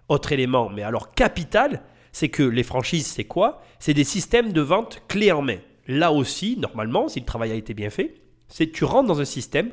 Autre 0.08 0.32
élément, 0.32 0.68
mais 0.68 0.82
alors 0.82 1.12
capital, 1.14 1.82
c'est 2.12 2.28
que 2.28 2.42
les 2.42 2.62
franchises, 2.62 3.06
c'est 3.06 3.24
quoi? 3.24 3.62
C'est 3.78 3.94
des 3.94 4.04
systèmes 4.04 4.52
de 4.52 4.60
vente 4.60 5.02
clés 5.08 5.32
en 5.32 5.42
main. 5.42 5.58
Là 5.86 6.12
aussi, 6.12 6.56
normalement, 6.58 7.08
si 7.08 7.20
le 7.20 7.26
travail 7.26 7.52
a 7.52 7.54
été 7.54 7.74
bien 7.74 7.90
fait, 7.90 8.14
c'est 8.48 8.70
tu 8.72 8.84
rentres 8.84 9.08
dans 9.08 9.20
un 9.20 9.26
système 9.26 9.70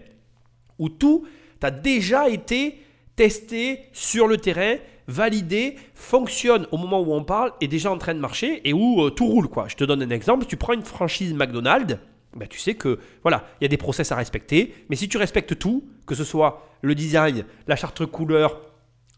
où 0.80 0.90
tout 0.90 1.26
a 1.62 1.72
déjà 1.72 2.30
été 2.30 2.80
testé 3.16 3.80
sur 3.92 4.28
le 4.28 4.38
terrain, 4.38 4.76
validé, 5.08 5.78
fonctionne 5.96 6.68
au 6.72 6.78
moment 6.78 7.02
où 7.02 7.14
on 7.14 7.24
parle, 7.24 7.54
est 7.60 7.68
déjà 7.68 7.92
en 7.92 7.98
train 7.98 8.14
de 8.14 8.20
marcher 8.20 8.62
et 8.68 8.72
où 8.74 9.02
euh, 9.02 9.10
tout 9.10 9.26
roule. 9.26 9.48
quoi. 9.48 9.68
Je 9.68 9.76
te 9.76 9.84
donne 9.84 10.04
un 10.04 10.10
exemple, 10.12 10.46
tu 10.46 10.58
prends 10.58 10.74
une 10.74 10.84
franchise 10.84 11.34
McDonald's, 11.34 11.98
ben, 12.36 12.48
tu 12.48 12.60
sais 12.60 12.76
que 12.76 13.00
voilà, 13.24 13.46
il 13.60 13.64
y 13.64 13.66
a 13.66 13.68
des 13.68 13.78
process 13.78 14.12
à 14.12 14.16
respecter, 14.16 14.76
mais 14.90 14.96
si 14.96 15.10
tu 15.10 15.18
respectes 15.18 15.58
tout, 15.58 15.86
que 16.06 16.14
ce 16.14 16.24
soit 16.24 16.68
le 16.82 16.94
design, 16.94 17.46
la 17.68 17.76
charte 17.76 18.06
couleur, 18.06 18.62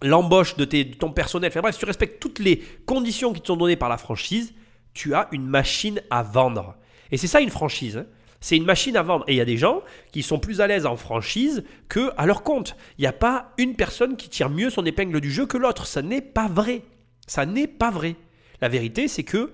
l'embauche 0.01 0.55
de, 0.55 0.63
de 0.63 0.83
ton 0.95 1.11
personnel, 1.11 1.49
enfin 1.51 1.61
bref, 1.61 1.73
si 1.75 1.79
tu 1.79 1.85
respectes 1.85 2.21
toutes 2.21 2.39
les 2.39 2.63
conditions 2.85 3.33
qui 3.33 3.41
te 3.41 3.47
sont 3.47 3.57
données 3.57 3.75
par 3.75 3.89
la 3.89 3.97
franchise, 3.97 4.53
tu 4.93 5.15
as 5.15 5.27
une 5.33 5.47
machine 5.47 6.01
à 6.09 6.23
vendre. 6.23 6.75
Et 7.11 7.17
c'est 7.17 7.27
ça 7.27 7.41
une 7.41 7.49
franchise. 7.49 7.97
hein. 7.97 8.05
C'est 8.39 8.57
une 8.57 8.65
machine 8.65 8.95
à 8.97 9.03
vendre. 9.03 9.25
Et 9.27 9.33
il 9.33 9.37
y 9.37 9.41
a 9.41 9.45
des 9.45 9.57
gens 9.57 9.81
qui 10.11 10.23
sont 10.23 10.39
plus 10.39 10.61
à 10.61 10.67
l'aise 10.67 10.85
en 10.85 10.95
franchise 10.95 11.63
que 11.89 12.11
à 12.17 12.25
leur 12.25 12.43
compte. 12.43 12.75
Il 12.97 13.01
n'y 13.01 13.07
a 13.07 13.13
pas 13.13 13.53
une 13.57 13.75
personne 13.75 14.15
qui 14.15 14.29
tire 14.29 14.49
mieux 14.49 14.69
son 14.69 14.85
épingle 14.85 15.19
du 15.21 15.31
jeu 15.31 15.45
que 15.45 15.57
l'autre. 15.57 15.85
Ça 15.87 16.01
n'est 16.01 16.21
pas 16.21 16.47
vrai. 16.47 16.81
Ça 17.25 17.45
n'est 17.45 17.67
pas 17.67 17.91
vrai. 17.91 18.15
La 18.61 18.69
vérité, 18.69 19.07
c'est 19.07 19.23
que 19.23 19.51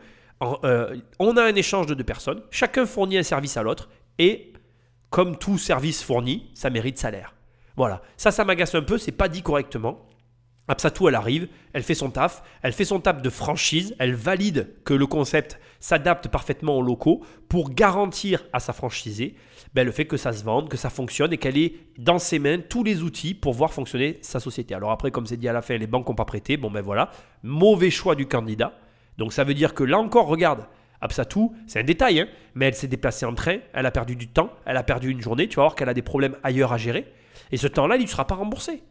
euh, 0.63 0.95
on 1.19 1.37
a 1.37 1.43
un 1.43 1.55
échange 1.55 1.87
de 1.87 1.93
deux 1.93 2.03
personnes. 2.03 2.41
Chacun 2.51 2.85
fournit 2.85 3.17
un 3.17 3.23
service 3.23 3.57
à 3.57 3.63
l'autre. 3.63 3.89
Et 4.19 4.53
comme 5.09 5.37
tout 5.37 5.57
service 5.57 6.03
fourni, 6.03 6.51
ça 6.53 6.69
mérite 6.69 6.97
salaire. 6.97 7.35
Voilà. 7.75 8.01
Ça, 8.17 8.31
ça 8.31 8.43
m'agace 8.45 8.75
un 8.75 8.81
peu. 8.81 8.97
C'est 8.97 9.11
pas 9.11 9.29
dit 9.29 9.41
correctement. 9.41 10.05
Absatou, 10.69 11.09
elle 11.09 11.15
arrive, 11.15 11.49
elle 11.73 11.83
fait 11.83 11.93
son 11.93 12.09
taf, 12.09 12.41
elle 12.61 12.71
fait 12.71 12.85
son 12.85 13.01
taf 13.01 13.21
de 13.21 13.29
franchise, 13.29 13.95
elle 13.99 14.15
valide 14.15 14.69
que 14.85 14.93
le 14.93 15.05
concept 15.05 15.59
s'adapte 15.81 16.29
parfaitement 16.29 16.77
aux 16.77 16.81
locaux 16.81 17.21
pour 17.49 17.71
garantir 17.71 18.45
à 18.53 18.61
sa 18.61 18.71
franchisée 18.71 19.35
ben, 19.73 19.85
le 19.85 19.91
fait 19.91 20.05
que 20.05 20.17
ça 20.17 20.31
se 20.31 20.43
vende, 20.43 20.69
que 20.69 20.77
ça 20.77 20.89
fonctionne 20.89 21.33
et 21.33 21.37
qu'elle 21.37 21.57
ait 21.57 21.73
dans 21.97 22.19
ses 22.19 22.39
mains 22.39 22.59
tous 22.59 22.83
les 22.83 23.01
outils 23.01 23.33
pour 23.33 23.53
voir 23.53 23.73
fonctionner 23.73 24.19
sa 24.21 24.39
société. 24.39 24.73
Alors 24.73 24.91
après, 24.91 25.11
comme 25.11 25.25
c'est 25.25 25.35
dit 25.35 25.49
à 25.49 25.53
la 25.53 25.61
fin, 25.61 25.77
les 25.77 25.87
banques 25.87 26.07
n'ont 26.07 26.15
pas 26.15 26.25
prêté, 26.25 26.55
bon 26.55 26.71
ben 26.71 26.81
voilà, 26.81 27.11
mauvais 27.41 27.89
choix 27.89 28.15
du 28.15 28.27
candidat. 28.27 28.73
Donc 29.17 29.33
ça 29.33 29.43
veut 29.43 29.53
dire 29.53 29.73
que 29.73 29.83
là 29.83 29.97
encore, 29.97 30.27
regarde, 30.27 30.67
Absatou, 31.01 31.53
c'est 31.67 31.79
un 31.79 31.83
détail, 31.83 32.21
hein, 32.21 32.27
mais 32.55 32.67
elle 32.67 32.75
s'est 32.75 32.87
déplacée 32.87 33.25
en 33.25 33.33
train, 33.33 33.57
elle 33.73 33.85
a 33.85 33.91
perdu 33.91 34.15
du 34.15 34.29
temps, 34.29 34.51
elle 34.65 34.77
a 34.77 34.83
perdu 34.83 35.09
une 35.09 35.21
journée, 35.21 35.49
tu 35.49 35.57
vas 35.57 35.63
voir 35.63 35.75
qu'elle 35.75 35.89
a 35.89 35.93
des 35.93 36.01
problèmes 36.01 36.37
ailleurs 36.43 36.71
à 36.71 36.77
gérer, 36.77 37.11
et 37.51 37.57
ce 37.57 37.67
temps-là, 37.67 37.97
il 37.97 38.03
ne 38.03 38.07
sera 38.07 38.25
pas 38.25 38.35
remboursé. 38.35 38.83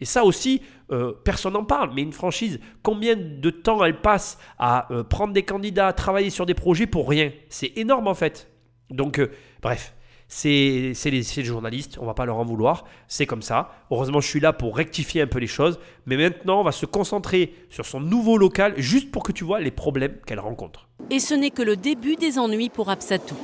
Et 0.00 0.04
ça 0.04 0.24
aussi, 0.24 0.62
euh, 0.92 1.12
personne 1.24 1.52
n'en 1.52 1.64
parle. 1.64 1.92
Mais 1.94 2.02
une 2.02 2.12
franchise, 2.12 2.58
combien 2.82 3.16
de 3.16 3.50
temps 3.50 3.84
elle 3.84 4.00
passe 4.00 4.38
à 4.58 4.92
euh, 4.92 5.04
prendre 5.04 5.32
des 5.32 5.42
candidats, 5.42 5.88
à 5.88 5.92
travailler 5.92 6.30
sur 6.30 6.46
des 6.46 6.54
projets 6.54 6.86
pour 6.86 7.08
rien? 7.08 7.32
C'est 7.48 7.72
énorme 7.76 8.08
en 8.08 8.14
fait. 8.14 8.48
Donc, 8.90 9.18
euh, 9.18 9.30
bref, 9.62 9.94
c'est 10.26 10.94
les, 11.04 11.20
les 11.20 11.44
journalistes, 11.44 11.98
on 12.00 12.06
va 12.06 12.14
pas 12.14 12.24
leur 12.24 12.38
en 12.38 12.44
vouloir. 12.44 12.84
C'est 13.08 13.26
comme 13.26 13.42
ça. 13.42 13.72
Heureusement, 13.90 14.20
je 14.20 14.28
suis 14.28 14.40
là 14.40 14.52
pour 14.52 14.76
rectifier 14.76 15.22
un 15.22 15.26
peu 15.26 15.38
les 15.38 15.46
choses. 15.46 15.78
Mais 16.06 16.16
maintenant, 16.16 16.60
on 16.60 16.64
va 16.64 16.72
se 16.72 16.86
concentrer 16.86 17.54
sur 17.68 17.84
son 17.84 18.00
nouveau 18.00 18.38
local, 18.38 18.74
juste 18.76 19.10
pour 19.10 19.22
que 19.22 19.32
tu 19.32 19.44
vois 19.44 19.60
les 19.60 19.70
problèmes 19.70 20.16
qu'elle 20.26 20.40
rencontre. 20.40 20.88
Et 21.10 21.18
ce 21.18 21.34
n'est 21.34 21.50
que 21.50 21.62
le 21.62 21.76
début 21.76 22.16
des 22.16 22.38
ennuis 22.38 22.68
pour 22.68 22.90
Absatou. 22.90 23.36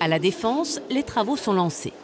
À 0.00 0.08
la 0.08 0.18
Défense, 0.18 0.80
les 0.90 1.02
travaux 1.02 1.36
sont 1.36 1.54
lancés. 1.54 1.94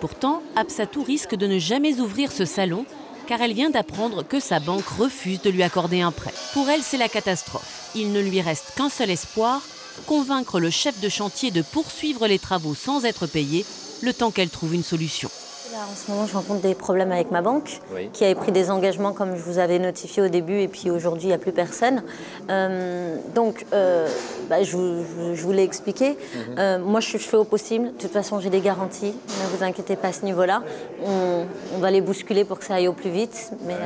Pourtant, 0.00 0.42
Absatou 0.54 1.02
risque 1.02 1.34
de 1.34 1.48
ne 1.48 1.58
jamais 1.58 2.00
ouvrir 2.00 2.30
ce 2.30 2.44
salon 2.44 2.86
car 3.30 3.40
elle 3.42 3.54
vient 3.54 3.70
d'apprendre 3.70 4.24
que 4.24 4.40
sa 4.40 4.58
banque 4.58 4.88
refuse 4.88 5.40
de 5.40 5.50
lui 5.50 5.62
accorder 5.62 6.00
un 6.00 6.10
prêt. 6.10 6.34
Pour 6.52 6.68
elle, 6.68 6.82
c'est 6.82 6.96
la 6.96 7.08
catastrophe. 7.08 7.92
Il 7.94 8.10
ne 8.10 8.20
lui 8.20 8.40
reste 8.40 8.72
qu'un 8.74 8.88
seul 8.88 9.08
espoir, 9.08 9.62
convaincre 10.06 10.58
le 10.58 10.68
chef 10.68 10.98
de 10.98 11.08
chantier 11.08 11.52
de 11.52 11.62
poursuivre 11.62 12.26
les 12.26 12.40
travaux 12.40 12.74
sans 12.74 13.04
être 13.04 13.28
payé, 13.28 13.64
le 14.02 14.12
temps 14.12 14.32
qu'elle 14.32 14.50
trouve 14.50 14.74
une 14.74 14.82
solution. 14.82 15.30
Là, 15.72 15.78
en 15.90 15.94
ce 15.94 16.10
moment, 16.10 16.26
je 16.26 16.34
rencontre 16.34 16.62
des 16.62 16.74
problèmes 16.74 17.12
avec 17.12 17.30
ma 17.30 17.42
banque, 17.42 17.80
Oui. 17.94 18.10
qui 18.12 18.24
avait 18.24 18.34
pris 18.34 18.50
des 18.50 18.70
engagements 18.70 19.12
comme 19.12 19.36
je 19.36 19.42
vous 19.42 19.58
avais 19.58 19.78
notifié 19.78 20.20
au 20.22 20.28
début, 20.28 20.60
et 20.60 20.68
puis 20.68 20.90
aujourd'hui, 20.90 21.24
il 21.24 21.28
n'y 21.28 21.32
a 21.34 21.38
plus 21.38 21.52
personne. 21.52 22.02
Euh, 22.50 23.14
donc, 23.36 23.64
euh, 23.72 24.08
bah, 24.48 24.64
je, 24.64 24.76
vous, 24.76 25.04
je- 25.04 25.34
je 25.36 25.42
vous 25.42 25.52
l'ai 25.52 25.62
expliqué. 25.62 26.16
Euh, 26.58 26.78
moi, 26.80 26.98
je, 27.00 27.12
je 27.12 27.18
fais 27.18 27.36
au 27.36 27.44
possible. 27.44 27.86
De 27.92 27.98
toute 28.02 28.10
façon, 28.12 28.40
j'ai 28.40 28.50
des 28.50 28.60
garanties. 28.60 29.14
Ne 29.28 29.56
vous 29.56 29.62
inquiétez 29.62 29.94
pas 29.94 30.08
à 30.08 30.12
ce 30.12 30.24
niveau-là. 30.24 30.62
On, 31.04 31.44
on 31.76 31.78
va 31.78 31.90
les 31.92 32.00
bousculer 32.00 32.44
pour 32.44 32.58
que 32.58 32.64
ça 32.64 32.74
aille 32.74 32.88
au 32.88 32.92
plus 32.92 33.10
vite. 33.10 33.52
Mais 33.66 33.76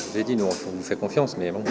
je 0.00 0.04
vous 0.12 0.18
ai 0.18 0.24
dit, 0.24 0.34
nous, 0.34 0.46
on 0.46 0.48
vous 0.48 0.82
fait 0.82 0.96
confiance, 0.96 1.36
mais 1.38 1.52
bon, 1.52 1.62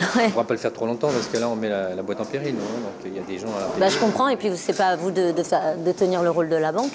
on 0.00 0.22
ne 0.24 0.28
pourra 0.30 0.44
pas 0.44 0.54
le 0.54 0.60
faire 0.60 0.72
trop 0.72 0.86
longtemps 0.86 1.08
parce 1.08 1.26
que 1.26 1.36
là, 1.38 1.48
on 1.48 1.56
met 1.56 1.68
la, 1.68 1.94
la 1.94 2.02
boîte 2.02 2.20
en 2.20 2.24
péril. 2.24 2.54
nous, 2.54 2.60
hein, 2.60 2.80
donc, 2.82 2.92
il 3.12 3.14
y 3.14 3.18
a 3.18 3.22
des 3.22 3.38
gens 3.38 3.48
à. 3.48 3.78
Bah, 3.78 3.88
je 3.88 3.98
comprends. 3.98 4.28
Et 4.28 4.36
puis, 4.36 4.50
c'est 4.56 4.76
pas 4.76 4.86
à 4.88 4.96
vous 4.96 5.10
de, 5.10 5.30
de 5.32 5.42
fa- 5.42 5.74
de 5.76 5.92
tenir 5.92 6.22
le 6.22 6.30
rôle 6.30 6.48
de 6.48 6.56
la 6.56 6.72
banque. 6.72 6.92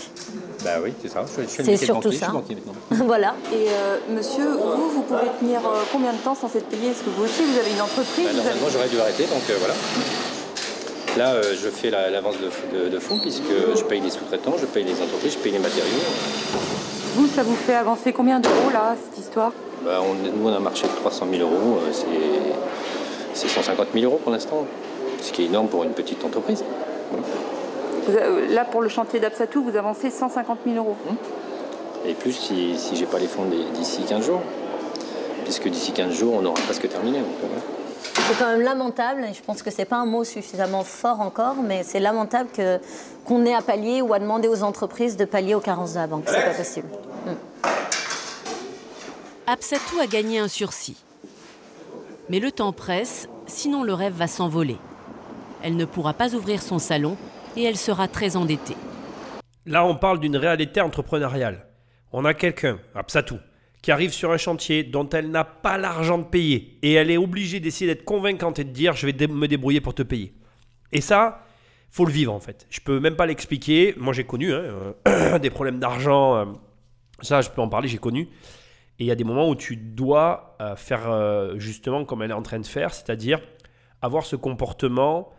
Bah 0.64 0.72
oui, 0.84 0.94
c'est 1.02 1.08
ça. 1.10 1.24
Je, 1.38 1.44
je 1.44 1.48
C'est 1.64 1.72
le 1.72 1.78
surtout 1.78 2.12
je 2.12 2.18
ça. 2.18 2.26
suis 2.26 2.34
banquier 2.34 2.56
maintenant. 2.56 3.06
voilà. 3.08 3.34
Et 3.54 3.68
euh, 3.70 3.98
monsieur, 4.10 4.46
vous, 4.52 4.90
vous 4.90 5.02
pouvez 5.04 5.30
tenir 5.40 5.60
euh, 5.66 5.84
combien 5.92 6.12
de 6.12 6.18
temps 6.18 6.36
sans 6.36 6.54
être 6.56 6.68
payé? 6.68 6.90
Est-ce 6.90 7.04
que 7.04 7.10
vous 7.10 7.24
aussi, 7.24 7.44
vous 7.44 7.58
avez 7.58 7.72
une 7.72 7.82
entreprise? 7.82 8.26
Bah, 8.26 8.30
avez- 8.32 8.38
normalement, 8.38 8.68
j'aurais 8.72 8.90
dû 8.90 9.00
arrêter, 9.00 9.24
donc 9.24 9.44
euh, 9.50 9.54
voilà. 9.60 9.76
Là, 11.18 11.34
euh, 11.36 11.56
je 11.62 11.70
fais 11.70 11.90
la- 11.90 12.10
l'avance 12.10 12.36
de, 12.38 12.78
de, 12.78 12.90
de 12.90 13.00
fonds 13.00 13.20
puisque 13.20 13.44
je 13.76 13.84
paye 13.84 14.00
les 14.02 14.10
sous-traitants, 14.12 14.56
je 14.60 14.66
paye 14.66 14.84
les 14.84 14.94
entreprises, 15.02 15.34
je 15.34 15.38
paye 15.40 15.52
les 15.54 15.60
matériaux. 15.60 16.04
Vous, 17.16 17.28
ça 17.28 17.44
vous 17.44 17.56
fait 17.56 17.74
avancer 17.76 18.14
combien 18.14 18.40
d'euros, 18.40 18.70
là, 18.72 18.96
cette 19.10 19.24
histoire? 19.26 19.52
Bah, 19.86 20.02
on, 20.02 20.14
nous, 20.14 20.48
on 20.50 20.54
a 20.54 20.58
un 20.58 20.60
marché 20.60 20.88
de 20.88 20.94
300 20.94 21.26
000 21.32 21.42
euros, 21.50 21.80
euh, 21.80 21.92
c'est- 21.94 22.06
c'est 23.34 23.48
150 23.48 23.88
000 23.94 24.06
euros 24.06 24.20
pour 24.22 24.32
l'instant, 24.32 24.66
ce 25.22 25.32
qui 25.32 25.44
est 25.44 25.46
énorme 25.46 25.68
pour 25.68 25.84
une 25.84 25.92
petite 25.92 26.24
entreprise. 26.26 26.64
Euh, 28.10 28.48
Là, 28.54 28.66
pour 28.66 28.82
le 28.82 28.90
chantier 28.90 29.20
d'Absatou, 29.20 29.64
vous 29.64 29.76
avancez 29.78 30.10
150 30.10 30.60
000 30.66 30.78
euros. 30.78 30.96
Et 32.06 32.14
plus 32.14 32.32
si, 32.34 32.78
si 32.78 32.96
j'ai 32.96 33.06
pas 33.06 33.20
les 33.20 33.28
fonds 33.28 33.44
d'ici 33.74 34.02
15 34.08 34.26
jours, 34.26 34.42
puisque 35.44 35.68
d'ici 35.70 35.92
15 35.92 36.14
jours, 36.14 36.34
on 36.42 36.46
aura 36.46 36.56
presque 36.66 36.88
terminé. 36.90 37.20
donc, 37.20 37.28
voilà. 37.42 37.62
C'est 38.28 38.38
quand 38.40 38.48
même 38.52 38.62
lamentable, 38.62 39.26
et 39.30 39.34
je 39.34 39.42
pense 39.44 39.62
que 39.62 39.70
c'est 39.72 39.86
pas 39.86 39.98
un 39.98 40.06
mot 40.06 40.24
suffisamment 40.24 40.84
fort 40.84 41.20
encore, 41.22 41.56
mais 41.64 41.82
c'est 41.84 42.00
lamentable 42.00 42.50
qu'on 43.28 43.46
ait 43.46 43.54
à 43.56 43.62
pallier 43.62 44.02
ou 44.02 44.14
à 44.14 44.20
demander 44.20 44.48
aux 44.48 44.64
entreprises 44.64 45.18
de 45.18 45.26
pallier 45.26 45.56
aux 45.56 45.60
carences 45.60 45.94
de 45.94 46.00
la 46.00 46.08
banque. 46.08 46.24
C'est 46.28 46.46
pas 46.46 46.54
possible. 46.54 46.88
Absatou 49.52 50.00
a 50.00 50.06
gagné 50.06 50.38
un 50.38 50.48
sursis. 50.48 50.96
Mais 52.30 52.40
le 52.40 52.52
temps 52.52 52.72
presse, 52.72 53.28
sinon 53.48 53.84
le 53.84 53.96
rêve 53.96 54.14
va 54.14 54.28
s'envoler. 54.28 54.78
Elle 55.64 55.76
ne 55.76 55.86
pourra 55.86 56.14
pas 56.14 56.36
ouvrir 56.36 56.62
son 56.62 56.78
salon 56.78 57.18
et 57.58 57.64
elle 57.64 57.76
sera 57.76 58.08
très 58.08 58.36
endettée. 58.36 58.76
Là, 59.66 59.84
on 59.86 59.96
parle 59.96 60.20
d'une 60.20 60.38
réalité 60.38 60.82
entrepreneuriale. 60.82 61.66
On 62.12 62.26
a 62.26 62.36
quelqu'un, 62.36 62.78
Absatou, 62.94 63.40
qui 63.82 63.92
arrive 63.92 64.14
sur 64.14 64.32
un 64.32 64.38
chantier 64.38 64.84
dont 64.84 65.10
elle 65.10 65.32
n'a 65.32 65.46
pas 65.46 65.80
l'argent 65.80 66.20
de 66.20 66.26
payer. 66.26 66.78
Et 66.84 66.94
elle 66.94 67.10
est 67.10 67.18
obligée 67.18 67.60
d'essayer 67.60 67.88
d'être 67.92 68.06
convaincante 68.06 68.60
et 68.60 68.64
de 68.64 68.70
dire 68.70 68.96
je 68.96 69.08
vais 69.08 69.28
me 69.28 69.48
débrouiller 69.48 69.82
pour 69.82 69.96
te 69.96 70.04
payer. 70.04 70.32
Et 70.92 71.02
ça, 71.02 71.44
faut 71.90 72.06
le 72.06 72.12
vivre 72.12 72.34
en 72.34 72.40
fait. 72.40 72.68
Je 72.70 72.82
peux 72.82 73.00
même 73.00 73.16
pas 73.16 73.26
l'expliquer. 73.26 73.96
Moi, 73.98 74.14
j'ai 74.14 74.26
connu 74.26 74.54
hein, 74.54 75.40
des 75.42 75.50
problèmes 75.50 75.80
d'argent. 75.80 76.36
euh, 76.36 76.46
ça, 77.24 77.42
je 77.42 77.50
peux 77.50 77.62
en 77.62 77.68
parler, 77.68 77.88
j'ai 77.88 77.98
connu. 77.98 78.30
Et 79.00 79.06
il 79.06 79.08
y 79.08 79.12
a 79.12 79.16
des 79.16 79.24
moments 79.24 79.50
où 79.50 79.56
tu 79.56 79.78
dois 79.78 80.58
euh, 80.62 80.76
faire 80.76 81.10
euh, 81.10 81.58
justement 81.58 82.04
comme 82.04 82.22
elle 82.22 82.32
est 82.32 82.36
en 82.36 82.42
train 82.42 82.60
de 82.60 82.66
faire, 82.66 82.94
c'est-à-dire 82.94 83.40
avoir 84.02 84.26
ce 84.26 84.36
comportement 84.36 85.32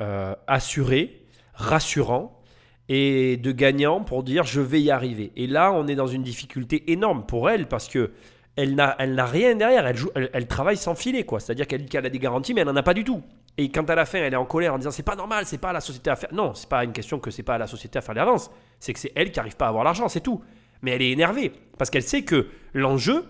euh, 0.00 0.34
assuré, 0.46 1.26
rassurant 1.52 2.40
et 2.88 3.36
de 3.36 3.52
gagnant 3.52 4.00
pour 4.00 4.22
dire 4.22 4.44
je 4.44 4.62
vais 4.62 4.80
y 4.80 4.90
arriver. 4.90 5.32
Et 5.36 5.46
là, 5.46 5.72
on 5.72 5.86
est 5.86 5.96
dans 5.96 6.06
une 6.06 6.22
difficulté 6.22 6.90
énorme 6.90 7.26
pour 7.26 7.50
elle 7.50 7.66
parce 7.68 7.88
que 7.88 8.12
elle 8.56 8.74
n'a, 8.74 8.96
elle 8.98 9.14
n'a 9.14 9.26
rien 9.26 9.54
derrière. 9.54 9.86
Elle, 9.86 10.48
travaille 10.48 10.76
sans 10.76 10.96
filet, 10.96 11.22
quoi. 11.22 11.38
C'est-à-dire 11.38 11.68
qu'elle 11.68 11.82
dit 11.82 11.88
qu'elle 11.88 12.06
a 12.06 12.10
des 12.10 12.18
garanties, 12.18 12.54
mais 12.54 12.62
elle 12.62 12.66
n'en 12.66 12.74
a 12.74 12.82
pas 12.82 12.94
du 12.94 13.04
tout. 13.04 13.22
Et 13.56 13.70
quand 13.70 13.88
à 13.88 13.94
la 13.94 14.04
fin, 14.04 14.18
elle 14.18 14.32
est 14.32 14.36
en 14.36 14.46
colère 14.46 14.74
en 14.74 14.78
disant 14.78 14.90
c'est 14.90 15.04
pas 15.04 15.14
normal, 15.14 15.44
c'est 15.46 15.58
pas 15.58 15.70
à 15.70 15.72
la 15.72 15.80
société 15.80 16.10
à 16.10 16.16
faire. 16.16 16.32
Non, 16.32 16.54
c'est 16.54 16.68
pas 16.68 16.82
une 16.82 16.92
question 16.92 17.20
que 17.20 17.30
c'est 17.30 17.44
pas 17.44 17.54
à 17.54 17.58
la 17.58 17.68
société 17.68 17.98
à 17.98 18.02
faire 18.02 18.14
les 18.14 18.20
avances. 18.20 18.50
C'est 18.80 18.92
que 18.92 18.98
c'est 18.98 19.12
elle 19.14 19.30
qui 19.30 19.38
n'arrive 19.38 19.56
pas 19.56 19.66
à 19.66 19.68
avoir 19.68 19.84
l'argent, 19.84 20.08
c'est 20.08 20.22
tout. 20.22 20.42
Mais 20.82 20.92
elle 20.92 21.02
est 21.02 21.10
énervée 21.10 21.52
parce 21.78 21.90
qu'elle 21.90 22.02
sait 22.02 22.22
que 22.22 22.46
l'enjeu, 22.74 23.24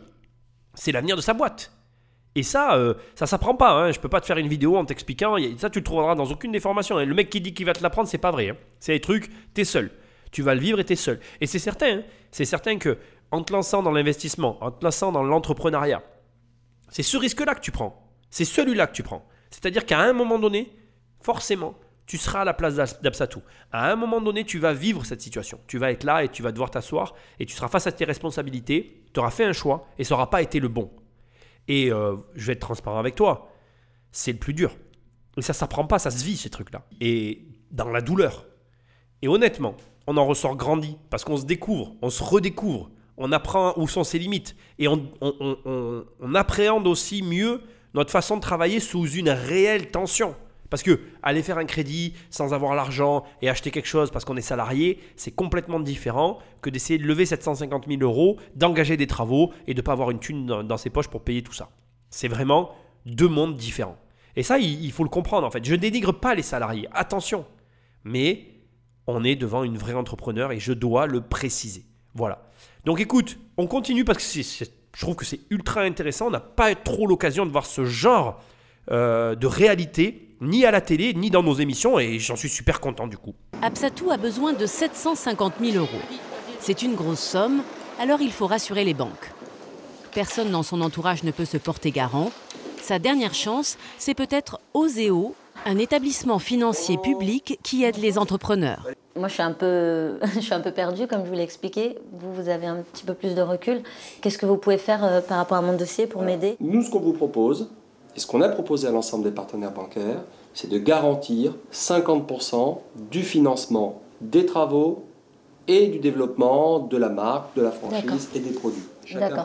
c'est 0.75 0.93
l'avenir 0.93 1.17
de 1.17 1.21
sa 1.23 1.35
boîte. 1.35 1.73
Et 2.35 2.43
ça, 2.43 2.77
euh, 2.77 2.95
ça 3.15 3.27
s'apprend 3.27 3.55
pas. 3.55 3.73
Hein. 3.73 3.91
Je 3.91 3.99
peux 3.99 4.09
pas 4.09 4.21
te 4.21 4.27
faire 4.27 4.37
une 4.37 4.49
vidéo 4.49 4.77
en 4.77 4.85
t'expliquant. 4.85 5.37
Ça, 5.57 5.71
tu 5.71 5.79
le 5.81 5.85
trouveras 5.85 6.15
dans 6.15 6.27
aucune 6.27 6.53
des 6.53 6.61
formations. 6.61 7.01
Et 7.01 7.07
le 7.07 7.15
mec 7.15 7.31
qui 7.31 7.41
dit 7.41 7.53
qu'il 7.55 7.67
va 7.67 7.73
te 7.73 7.83
l'apprendre, 7.83 8.09
c'est 8.09 8.19
pas 8.19 8.31
vrai. 8.31 8.51
hein. 8.51 8.57
C'est 8.79 8.93
des 8.93 9.01
trucs, 9.01 9.31
t'es 9.55 9.65
seul. 9.65 9.91
Tu 10.31 10.43
vas 10.43 10.55
le 10.55 10.61
vivre 10.61 10.79
et 10.79 10.85
t'es 10.85 10.95
seul. 10.95 11.19
Et 11.41 11.47
c'est 11.47 11.59
certain. 11.59 11.99
hein. 11.99 12.03
C'est 12.31 12.45
certain 12.45 12.79
que 12.79 12.99
en 13.31 13.43
te 13.43 13.53
lançant 13.53 13.83
dans 13.83 13.91
l'investissement, 13.91 14.63
en 14.63 14.71
te 14.71 14.85
lançant 14.85 15.11
dans 15.11 15.23
l'entrepreneuriat, 15.23 16.03
c'est 16.91 17.03
ce 17.03 17.17
risque-là 17.17 17.55
que 17.55 17.61
tu 17.61 17.73
prends. 17.73 18.09
C'est 18.31 18.45
celui-là 18.45 18.87
que 18.87 18.93
tu 18.95 19.03
prends. 19.03 19.27
C'est-à-dire 19.51 19.85
qu'à 19.85 19.99
un 20.01 20.13
moment 20.13 20.39
donné, 20.39 20.71
forcément, 21.21 21.75
tu 22.09 22.19
seras 22.19 22.41
à 22.41 22.45
la 22.45 22.55
place 22.55 22.75
d'Abs- 22.75 23.01
d'Absatou. 23.03 23.43
À 23.71 23.93
un 23.93 23.95
moment 23.95 24.21
donné, 24.21 24.45
tu 24.45 24.59
vas 24.59 24.73
vivre 24.73 25.05
cette 25.05 25.21
situation. 25.21 25.61
Tu 25.69 25.79
vas 25.79 25.93
être 25.93 26.03
là 26.05 26.25
et 26.25 26.29
tu 26.29 26.43
vas 26.43 26.51
devoir 26.51 26.71
t'asseoir 26.71 27.15
et 27.39 27.47
tu 27.47 27.55
seras 27.55 27.69
face 27.69 27.87
à 27.87 27.93
tes 27.93 28.05
responsabilités. 28.05 29.05
Tu 29.15 29.21
auras 29.21 29.31
fait 29.31 29.45
un 29.45 29.53
choix 29.53 29.87
et 29.99 30.05
ça 30.05 30.15
n'aura 30.15 30.31
pas 30.31 30.43
été 30.43 30.59
le 30.59 30.69
bon. 30.69 30.91
Et 31.69 31.93
euh, 31.93 32.17
je 32.35 32.47
vais 32.47 32.55
être 32.55 32.61
transparent 32.61 32.99
avec 32.99 33.15
toi. 33.15 33.53
C'est 34.11 34.33
le 34.33 34.39
plus 34.39 34.55
dur. 34.55 34.75
Et 35.37 35.43
ça 35.43 35.53
s'apprend 35.53 35.85
pas, 35.87 35.99
ça 35.99 36.11
se 36.11 36.25
vit 36.25 36.37
ces 36.39 36.49
trucs-là. 36.51 36.83
Et 37.01 37.43
dans 37.71 37.91
la 37.91 38.01
douleur. 38.01 38.47
Et 39.21 39.29
honnêtement, 39.29 39.77
on 40.07 40.17
en 40.17 40.25
ressort 40.27 40.57
grandi 40.57 40.97
parce 41.11 41.25
qu'on 41.25 41.37
se 41.37 41.45
découvre, 41.45 41.95
on 42.01 42.09
se 42.09 42.23
redécouvre, 42.25 42.91
on 43.19 43.33
apprend 43.33 43.75
où 43.77 43.87
sont 43.87 44.03
ses 44.05 44.19
limites 44.19 44.57
et 44.79 44.89
on- 44.89 45.13
on 45.21 46.35
appréhende 46.35 46.87
aussi 46.87 47.23
mieux 47.23 47.61
notre 47.93 48.11
façon 48.11 48.37
de 48.37 48.41
travailler 48.41 48.81
sous 48.81 49.07
une 49.09 49.29
réelle 49.29 49.91
tension. 49.91 50.35
Parce 50.71 50.83
que 50.83 51.01
aller 51.23 51.43
faire 51.43 51.59
un 51.59 51.65
crédit 51.65 52.15
sans 52.31 52.53
avoir 52.53 52.75
l'argent 52.75 53.25
et 53.41 53.49
acheter 53.49 53.71
quelque 53.71 53.87
chose 53.87 54.11
parce 54.11 54.25
qu'on 54.25 54.37
est 54.37 54.43
salarié, 54.43 55.01
c'est 55.17 55.31
complètement 55.31 55.81
différent 55.81 56.39
que 56.61 56.71
d'essayer 56.71 56.99
de 56.99 57.05
lever 57.05 57.27
750 57.27 57.87
000 57.89 58.03
euros, 58.03 58.37
d'engager 58.55 58.97
des 58.97 59.07
travaux 59.07 59.53
et 59.67 59.75
de 59.75 59.81
ne 59.81 59.83
pas 59.83 59.93
avoir 59.93 60.11
une 60.11 60.19
thune 60.19 60.47
dans, 60.47 60.77
ses 60.77 60.91
poches 60.91 61.09
pour 61.09 61.23
payer 61.23 61.43
tout 61.43 61.55
ça. 61.55 61.71
C'est 62.11 62.29
vraiment 62.29 62.75
deux 63.07 63.29
mondes 63.29 63.57
différents. 63.57 63.99
Et 64.37 64.43
ça, 64.43 64.59
il, 64.59 64.93
faut 64.93 65.05
le 65.05 65.09
comprendre 65.09 65.47
en 65.47 65.51
fait. 65.51 65.65
Je 65.65 65.73
ne 65.73 65.81
dénigre 65.81 66.13
pas 66.13 66.35
les 66.35 66.43
salariés, 66.43 66.89
attention. 66.93 67.47
Mais 68.05 68.47
on 69.07 69.25
est 69.25 69.37
devant 69.37 69.65
une 69.65 69.79
vraie 69.79 69.95
entrepreneur 69.95 70.53
et 70.53 70.61
je 70.61 70.73
dois 70.73 71.07
le 71.07 71.23
préciser. 71.23 71.87
Voilà. 72.15 72.51
Donc 72.85 73.01
écoute, 73.01 73.39
on 73.57 73.67
continue 73.67 74.05
parce 74.05 74.19
que 74.19 74.43
je 74.43 75.01
trouve 75.01 75.17
que 75.17 75.25
c'est 75.25 75.41
ultra 75.51 75.83
intéressant. 75.83 76.27
On 76.27 76.31
n'a 76.31 76.41
pas 76.41 76.75
trop 76.75 77.07
l'occasion 77.07 77.47
de 77.47 77.51
voir 77.51 77.67
ce 77.67 77.85
genre 77.85 78.41
euh, 78.91 79.35
de 79.35 79.47
réalité, 79.47 80.28
ni 80.41 80.65
à 80.65 80.71
la 80.71 80.81
télé, 80.81 81.15
ni 81.15 81.31
dans 81.31 81.43
nos 81.43 81.55
émissions, 81.55 81.99
et 81.99 82.19
j'en 82.19 82.37
suis 82.37 82.49
super 82.49 82.81
content 82.81 83.07
du 83.07 83.17
coup. 83.17 83.35
Absatou 83.63 84.11
a 84.11 84.17
besoin 84.17 84.53
de 84.53 84.67
750 84.67 85.55
000 85.61 85.77
euros. 85.77 86.03
C'est 86.61 86.83
une 86.83 86.95
grosse 86.95 87.21
somme, 87.21 87.63
alors 88.01 88.21
il 88.21 88.33
faut 88.33 88.47
rassurer 88.47 88.85
les 88.85 88.95
banques. 88.95 89.33
Personne 90.13 90.51
dans 90.51 90.63
son 90.63 90.81
entourage 90.81 91.23
ne 91.23 91.31
peut 91.31 91.45
se 91.45 91.57
porter 91.57 91.91
garant. 91.91 92.31
Sa 92.83 92.99
dernière 92.99 93.35
chance, 93.35 93.77
c'est 93.99 94.15
peut-être 94.15 94.61
Oseo, 94.75 95.35
un 95.67 95.79
établissement 95.79 96.39
financier 96.39 96.97
public 96.99 97.59
qui 97.63 97.85
aide 97.85 97.99
les 97.99 98.19
entrepreneurs. 98.19 98.87
Moi, 99.17 99.29
je 99.29 99.35
suis 99.35 99.43
un 99.43 99.53
peu, 99.53 100.19
je 100.35 100.41
suis 100.41 100.55
un 100.55 100.61
peu 100.61 100.71
perdue, 100.71 101.07
comme 101.07 101.25
je 101.25 101.29
vous 101.29 101.35
l'ai 101.35 101.43
expliqué. 101.43 101.99
Vous, 102.13 102.33
vous 102.33 102.49
avez 102.49 102.67
un 102.67 102.83
petit 102.83 103.05
peu 103.05 103.15
plus 103.15 103.35
de 103.35 103.43
recul. 103.43 103.83
Qu'est-ce 104.21 104.39
que 104.39 104.47
vous 104.47 104.57
pouvez 104.57 104.79
faire 104.79 105.05
euh, 105.05 105.21
par 105.21 105.39
rapport 105.39 105.59
à 105.59 105.63
mon 105.63 105.77
dossier 105.77 106.07
pour 106.07 106.23
m'aider? 106.23 106.57
Nous, 106.61 106.83
ce 106.83 106.91
qu'on 106.91 107.01
vous 107.01 107.13
propose, 107.13 107.69
et 108.19 108.21
ce 108.21 108.27
qu'on 108.27 108.41
a 108.41 108.49
proposé 108.49 108.89
à 108.89 108.91
l'ensemble 108.91 109.23
des 109.23 109.31
partenaires 109.31 109.71
bancaires, 109.71 110.25
c'est 110.53 110.69
de 110.69 110.77
garantir 110.77 111.55
50% 111.73 112.79
du 113.13 113.23
financement 113.23 114.03
des 114.21 114.45
travaux 114.45 115.05
et 115.69 115.87
du 115.87 116.01
développement 116.01 116.81
de 116.81 116.97
la 116.97 117.11
marque, 117.11 117.55
de 117.55 117.63
la 117.63 117.71
franchise 117.71 118.29
et 118.35 118.41
des 118.41 118.51
produits. 118.51 118.83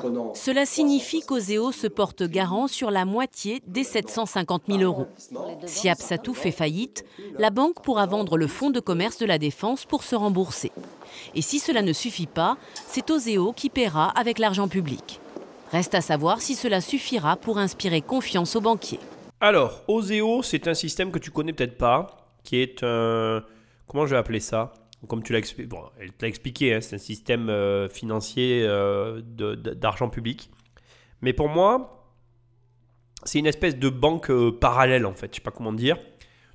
Prenant 0.01 0.34
Cela 0.34 0.65
signifie 0.65 1.21
qu'Oseo 1.21 1.71
se 1.71 1.86
porte 1.86 2.24
garant 2.24 2.67
sur 2.67 2.89
la 2.89 3.05
moitié 3.05 3.61
des 3.67 3.84
750 3.84 4.63
000 4.67 4.80
euros. 4.80 5.05
Si 5.67 5.88
Absatou 5.88 6.34
fait 6.34 6.49
faillite, 6.49 7.05
la 7.38 7.51
banque 7.51 7.80
pourra 7.84 8.07
vendre 8.07 8.38
le 8.38 8.47
fonds 8.47 8.71
de 8.71 8.80
commerce 8.80 9.19
de 9.19 9.28
la 9.28 9.38
défense 9.38 9.86
pour 9.86 10.01
se 10.01 10.15
rembourser. 10.15 10.71
Et 11.36 11.43
si 11.43 11.59
cela 11.59 11.84
ne 11.84 11.93
suffit 11.93 12.26
pas, 12.26 12.57
c'est 12.88 13.11
Oseo 13.11 13.53
qui 13.53 13.69
paiera 13.69 14.09
avec 14.09 14.39
l'argent 14.39 14.67
public. 14.67 15.19
Reste 15.74 15.95
à 15.95 16.01
savoir 16.01 16.39
si 16.39 16.53
cela 16.53 16.82
suffira 16.82 17.36
pour 17.36 17.57
inspirer 17.57 18.01
confiance 18.01 18.55
aux 18.55 18.61
banquiers. 18.61 18.99
Alors, 19.41 19.82
Oseo, 19.88 20.43
c'est 20.43 20.67
un 20.67 20.76
système 20.76 21.11
que 21.11 21.17
tu 21.17 21.32
connais 21.32 21.51
peut-être 21.51 21.80
pas, 21.80 22.30
qui 22.43 22.57
est 22.57 22.84
un. 22.84 23.43
Comment 23.88 24.05
je 24.05 24.11
vais 24.11 24.17
appeler 24.17 24.39
ça? 24.39 24.71
Comme 25.07 25.24
tu 25.24 25.34
l'as 25.34 25.39
expliqué, 25.39 25.76
expliqué, 26.21 26.76
hein, 26.76 26.80
c'est 26.80 26.95
un 26.95 26.99
système 26.99 27.49
euh, 27.49 27.89
financier 27.89 28.63
euh, 28.67 29.21
d'argent 29.24 30.09
public. 30.09 30.51
Mais 31.21 31.34
pour 31.34 31.49
moi, 31.49 32.07
c'est 33.24 33.39
une 33.39 33.47
espèce 33.47 33.76
de 33.76 33.89
banque 33.89 34.30
euh, 34.30 34.51
parallèle 34.51 35.07
en 35.07 35.13
fait. 35.13 35.30
Je 35.32 35.38
sais 35.38 35.41
pas 35.41 35.51
comment 35.51 35.74
dire. 35.74 35.97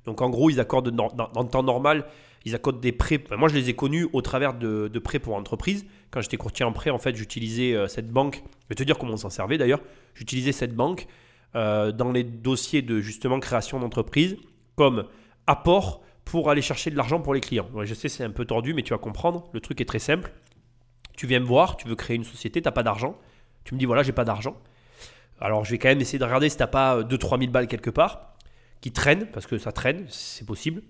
Donc 0.05 0.21
en 0.21 0.29
gros, 0.29 0.49
ils 0.49 0.61
accordent 0.61 0.91
dans, 0.91 1.09
le 1.09 1.49
temps 1.49 1.61
normal, 1.61 2.05
ils 2.45 2.55
accordent 2.55 2.79
des 2.79 2.93
prêts. 2.93 3.21
Moi, 3.37 3.49
je 3.49 3.55
les 3.55 3.69
ai 3.69 3.75
connus 3.75 4.07
au 4.13 4.21
travers 4.21 4.53
de, 4.53 4.87
prêts 4.99 5.19
pour 5.19 5.35
entreprise. 5.35 5.85
Quand 6.11 6.21
j'étais 6.21 6.37
courtier 6.37 6.65
en 6.65 6.71
prêt, 6.71 6.89
en 6.89 6.97
fait, 6.97 7.15
j'utilisais 7.15 7.73
euh, 7.73 7.87
cette 7.87 8.09
banque. 8.09 8.43
Je 8.63 8.69
vais 8.69 8.75
te 8.75 8.83
dire 8.83 8.97
comment 8.97 9.13
on 9.13 9.17
s'en 9.17 9.29
servait 9.29 9.57
d'ailleurs. 9.57 9.81
J'utilisais 10.13 10.51
cette 10.51 10.75
banque 10.75 11.07
euh, 11.55 11.91
dans 11.91 12.11
les 12.11 12.23
dossiers 12.23 12.81
de 12.81 12.99
justement 12.99 13.39
création 13.39 13.79
d'entreprise 13.79 14.37
comme 14.75 15.05
apport 15.47 16.01
pour 16.25 16.49
aller 16.49 16.61
chercher 16.61 16.91
de 16.91 16.95
l'argent 16.95 17.19
pour 17.19 17.33
les 17.33 17.41
clients. 17.41 17.67
Je 17.83 17.93
sais, 17.93 18.07
c'est 18.07 18.23
un 18.23 18.31
peu 18.31 18.45
tordu, 18.45 18.73
mais 18.73 18.83
tu 18.83 18.91
vas 18.91 18.99
comprendre. 18.99 19.49
Le 19.51 19.59
truc 19.59 19.81
est 19.81 19.85
très 19.85 19.99
simple. 19.99 20.31
Tu 21.17 21.27
viens 21.27 21.39
me 21.39 21.45
voir, 21.45 21.75
tu 21.75 21.87
veux 21.87 21.95
créer 21.95 22.15
une 22.15 22.23
société, 22.23 22.61
tu 22.61 22.67
n'as 22.67 22.71
pas 22.71 22.83
d'argent. 22.83 23.17
Tu 23.63 23.73
me 23.73 23.79
dis 23.79 23.85
voilà, 23.85 24.03
j'ai 24.03 24.11
pas 24.11 24.25
d'argent. 24.25 24.55
Alors 25.41 25.65
je 25.65 25.71
vais 25.71 25.77
quand 25.77 25.89
même 25.89 26.01
essayer 26.01 26.19
de 26.19 26.23
regarder 26.23 26.49
si 26.49 26.57
tu 26.57 26.63
n'as 26.63 26.67
pas 26.67 27.01
2-3 27.01 27.39
000 27.39 27.51
balles 27.51 27.67
quelque 27.67 27.89
part 27.89 28.35
qui 28.81 28.91
traînent, 28.91 29.25
parce 29.27 29.45
que 29.45 29.57
ça 29.57 29.71
traîne, 29.71 30.05
c'est 30.07 30.45
possible. 30.45 30.81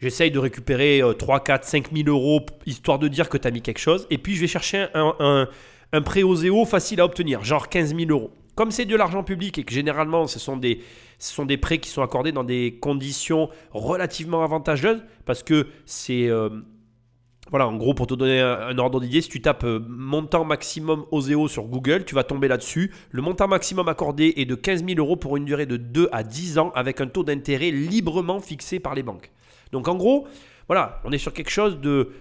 J'essaye 0.00 0.30
de 0.30 0.38
récupérer 0.38 1.02
euh, 1.02 1.12
3, 1.12 1.40
4, 1.44 1.64
5 1.64 1.92
000 1.92 2.08
euros 2.08 2.44
histoire 2.66 2.98
de 2.98 3.08
dire 3.08 3.28
que 3.28 3.36
tu 3.36 3.48
as 3.48 3.50
mis 3.50 3.62
quelque 3.62 3.78
chose. 3.80 4.06
Et 4.10 4.18
puis 4.18 4.34
je 4.36 4.40
vais 4.40 4.46
chercher 4.46 4.86
un, 4.94 5.14
un, 5.18 5.48
un 5.92 6.02
prêt 6.02 6.22
zéro 6.36 6.64
facile 6.64 7.00
à 7.00 7.04
obtenir, 7.04 7.42
genre 7.44 7.68
15 7.68 7.96
000 7.96 8.10
euros. 8.10 8.30
Comme 8.54 8.70
c'est 8.70 8.84
de 8.84 8.96
l'argent 8.96 9.22
public 9.22 9.58
et 9.58 9.64
que 9.64 9.72
généralement 9.72 10.26
ce 10.26 10.38
sont, 10.38 10.56
des, 10.56 10.80
ce 11.18 11.32
sont 11.32 11.44
des 11.44 11.56
prêts 11.56 11.78
qui 11.78 11.90
sont 11.90 12.02
accordés 12.02 12.32
dans 12.32 12.44
des 12.44 12.78
conditions 12.80 13.50
relativement 13.72 14.42
avantageuses, 14.42 15.02
parce 15.24 15.42
que 15.42 15.68
c'est... 15.86 16.28
euh, 16.28 16.48
voilà, 17.50 17.66
en 17.66 17.76
gros, 17.76 17.94
pour 17.94 18.06
te 18.06 18.14
donner 18.14 18.40
un, 18.40 18.58
un 18.60 18.78
ordre 18.78 19.00
d'idée, 19.00 19.22
si 19.22 19.30
tu 19.30 19.40
tapes 19.40 19.64
euh, 19.64 19.80
montant 19.88 20.44
maximum 20.44 21.06
OSEO 21.12 21.48
sur 21.48 21.64
Google, 21.64 22.04
tu 22.04 22.14
vas 22.14 22.22
tomber 22.22 22.46
là-dessus. 22.46 22.92
Le 23.10 23.22
montant 23.22 23.48
maximum 23.48 23.88
accordé 23.88 24.34
est 24.36 24.44
de 24.44 24.54
15 24.54 24.84
000 24.84 24.98
euros 24.98 25.16
pour 25.16 25.36
une 25.38 25.46
durée 25.46 25.64
de 25.64 25.78
2 25.78 26.10
à 26.12 26.24
10 26.24 26.58
ans 26.58 26.72
avec 26.74 27.00
un 27.00 27.06
taux 27.06 27.24
d'intérêt 27.24 27.70
librement 27.70 28.40
fixé 28.40 28.80
par 28.80 28.94
les 28.94 29.02
banques. 29.02 29.30
Donc 29.72 29.88
en 29.88 29.94
gros, 29.94 30.26
voilà, 30.66 31.00
on 31.04 31.12
est 31.12 31.18
sur 31.18 31.32
quelque 31.32 31.50
chose 31.50 31.80
de, 31.80 32.12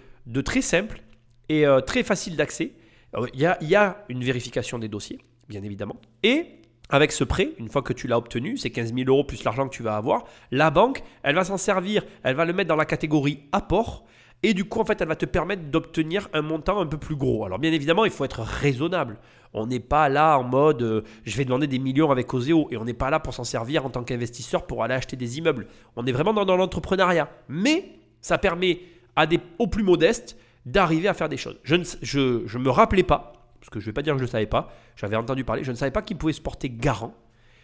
très 0.42 0.62
simple 0.62 1.02
et 1.50 1.66
euh, 1.66 1.82
très 1.82 2.04
facile 2.04 2.36
d'accès. 2.36 2.74
Euh, 3.16 3.28
Il 3.34 3.40
y 3.40 3.46
a, 3.46 3.58
il 3.62 3.70
y 3.70 3.76
a 3.76 4.04
une 4.10 4.24
vérification 4.24 4.80
des 4.80 4.88
dossiers, 4.88 5.20
bien 5.48 5.64
évidemment. 5.64 5.98
Et 6.24 6.58
avec 6.90 7.12
ce 7.12 7.24
prêt, 7.24 7.50
une 7.58 7.68
fois 7.68 7.82
que 7.82 7.94
tu 7.94 8.08
l'as 8.08 8.18
obtenu, 8.18 8.58
c'est 8.58 8.70
15 8.70 8.94
000 8.94 9.10
euros 9.10 9.24
plus 9.24 9.44
l'argent 9.44 9.68
que 9.68 9.76
tu 9.76 9.84
vas 9.84 9.98
avoir, 9.98 10.24
la 10.52 10.72
banque, 10.72 11.04
elle 11.24 11.36
va 11.36 11.44
s'en 11.44 11.58
servir, 11.58 12.04
elle 12.24 12.36
va 12.36 12.46
le 12.46 12.54
mettre 12.54 12.70
dans 12.70 12.76
la 12.76 12.86
catégorie 12.86 13.44
apport. 13.52 14.06
Et 14.44 14.54
du 14.54 14.66
coup, 14.66 14.80
en 14.80 14.86
fait, 14.86 15.02
elle 15.02 15.08
va 15.08 15.16
te 15.16 15.26
permettre 15.26 15.64
d'obtenir 15.64 16.30
un 16.34 16.42
montant 16.42 16.80
un 16.80 16.86
peu 16.86 16.98
plus 16.98 17.16
gros. 17.16 17.46
Alors, 17.46 17.58
bien 17.58 17.72
évidemment, 17.72 18.06
il 18.06 18.12
faut 18.12 18.24
être 18.24 18.42
raisonnable. 18.42 19.18
On 19.54 19.66
n'est 19.66 19.80
pas 19.80 20.10
là 20.10 20.38
en 20.38 20.44
mode 20.44 20.84
euh, 20.84 21.02
je 21.24 21.36
vais 21.38 21.46
demander 21.46 21.66
des 21.68 21.80
millions 21.80 22.12
avec 22.12 22.32
Oseo. 22.34 22.68
Et 22.72 22.78
on 22.78 22.86
n'est 22.86 22.94
pas 22.94 23.10
là 23.10 23.20
pour 23.20 23.34
s'en 23.34 23.44
servir 23.44 23.86
en 23.86 23.90
tant 23.90 24.04
qu'investisseur 24.04 24.68
pour 24.68 24.84
aller 24.84 24.94
acheter 24.94 25.16
des 25.16 25.40
immeubles. 25.40 25.68
On 25.96 26.06
est 26.06 26.12
vraiment 26.12 26.34
dans, 26.34 26.56
l'entrepreneuriat. 26.56 27.30
Mais 27.50 28.00
ça 28.22 28.38
permet 28.38 28.82
à 29.16 29.26
des, 29.26 29.40
aux 29.58 29.68
plus 29.68 29.84
modestes 29.84 30.38
d'arriver 30.66 31.08
à 31.08 31.14
faire 31.16 31.30
des 31.30 31.38
choses. 31.38 31.60
Je 31.64 31.76
ne 31.76 31.84
je, 32.02 32.44
je 32.46 32.58
me 32.60 32.70
rappelais 32.70 33.04
pas, 33.04 33.34
parce 33.60 33.70
que 33.70 33.80
je 33.80 33.86
ne 33.86 33.90
vais 33.90 33.94
pas 33.94 34.02
dire 34.04 34.14
que 34.14 34.20
je 34.20 34.26
ne 34.26 34.30
savais 34.30 34.46
pas, 34.46 34.72
j'avais 34.96 35.16
entendu 35.16 35.46
parler, 35.46 35.64
je 35.64 35.72
ne 35.72 35.78
savais 35.78 35.92
pas 35.92 36.02
qu'il 36.02 36.18
pouvait 36.18 36.34
se 36.34 36.42
porter 36.42 36.70
garant. 36.70 37.16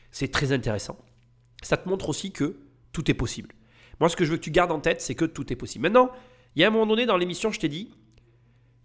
C'est 0.10 0.32
très 0.32 0.54
intéressant. 0.54 0.98
Ça 1.62 1.78
te 1.78 1.88
montre 1.88 2.10
aussi 2.10 2.32
que 2.32 2.58
tout 2.94 3.12
est 3.12 3.14
possible. 3.14 3.50
Moi, 4.00 4.10
ce 4.10 4.16
que 4.16 4.26
je 4.26 4.32
veux 4.32 4.38
que 4.38 4.44
tu 4.44 4.52
gardes 4.52 4.72
en 4.72 4.80
tête, 4.80 5.02
c'est 5.02 5.16
que 5.16 5.26
tout 5.26 5.52
est 5.52 5.56
possible. 5.56 5.84
Maintenant, 5.84 6.12
il 6.56 6.62
y 6.62 6.66
a 6.66 6.68
un 6.68 6.72
moment 6.72 6.86
donné 6.86 7.06
dans 7.06 7.18
l'émission, 7.18 7.52
je 7.52 7.60
t'ai 7.60 7.70
dit, 7.70 7.92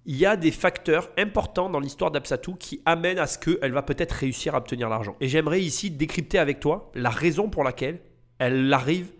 il 0.06 0.16
y 0.16 0.24
a 0.24 0.36
des 0.36 0.50
facteurs 0.50 1.10
importants 1.18 1.68
dans 1.68 1.80
l'histoire 1.80 2.10
d'Absatou 2.10 2.54
qui 2.54 2.80
amènent 2.86 3.18
à 3.18 3.26
ce 3.26 3.38
qu'elle 3.38 3.72
va 3.72 3.82
peut-être 3.82 4.12
réussir 4.12 4.54
à 4.54 4.58
obtenir 4.58 4.88
l'argent. 4.88 5.16
Et 5.20 5.28
j'aimerais 5.28 5.60
ici 5.60 5.90
décrypter 5.90 6.38
avec 6.38 6.60
toi 6.60 6.90
la 6.94 7.10
raison 7.10 7.50
pour 7.50 7.62
laquelle 7.62 8.00
elle 8.38 8.72
arrive 8.72 9.12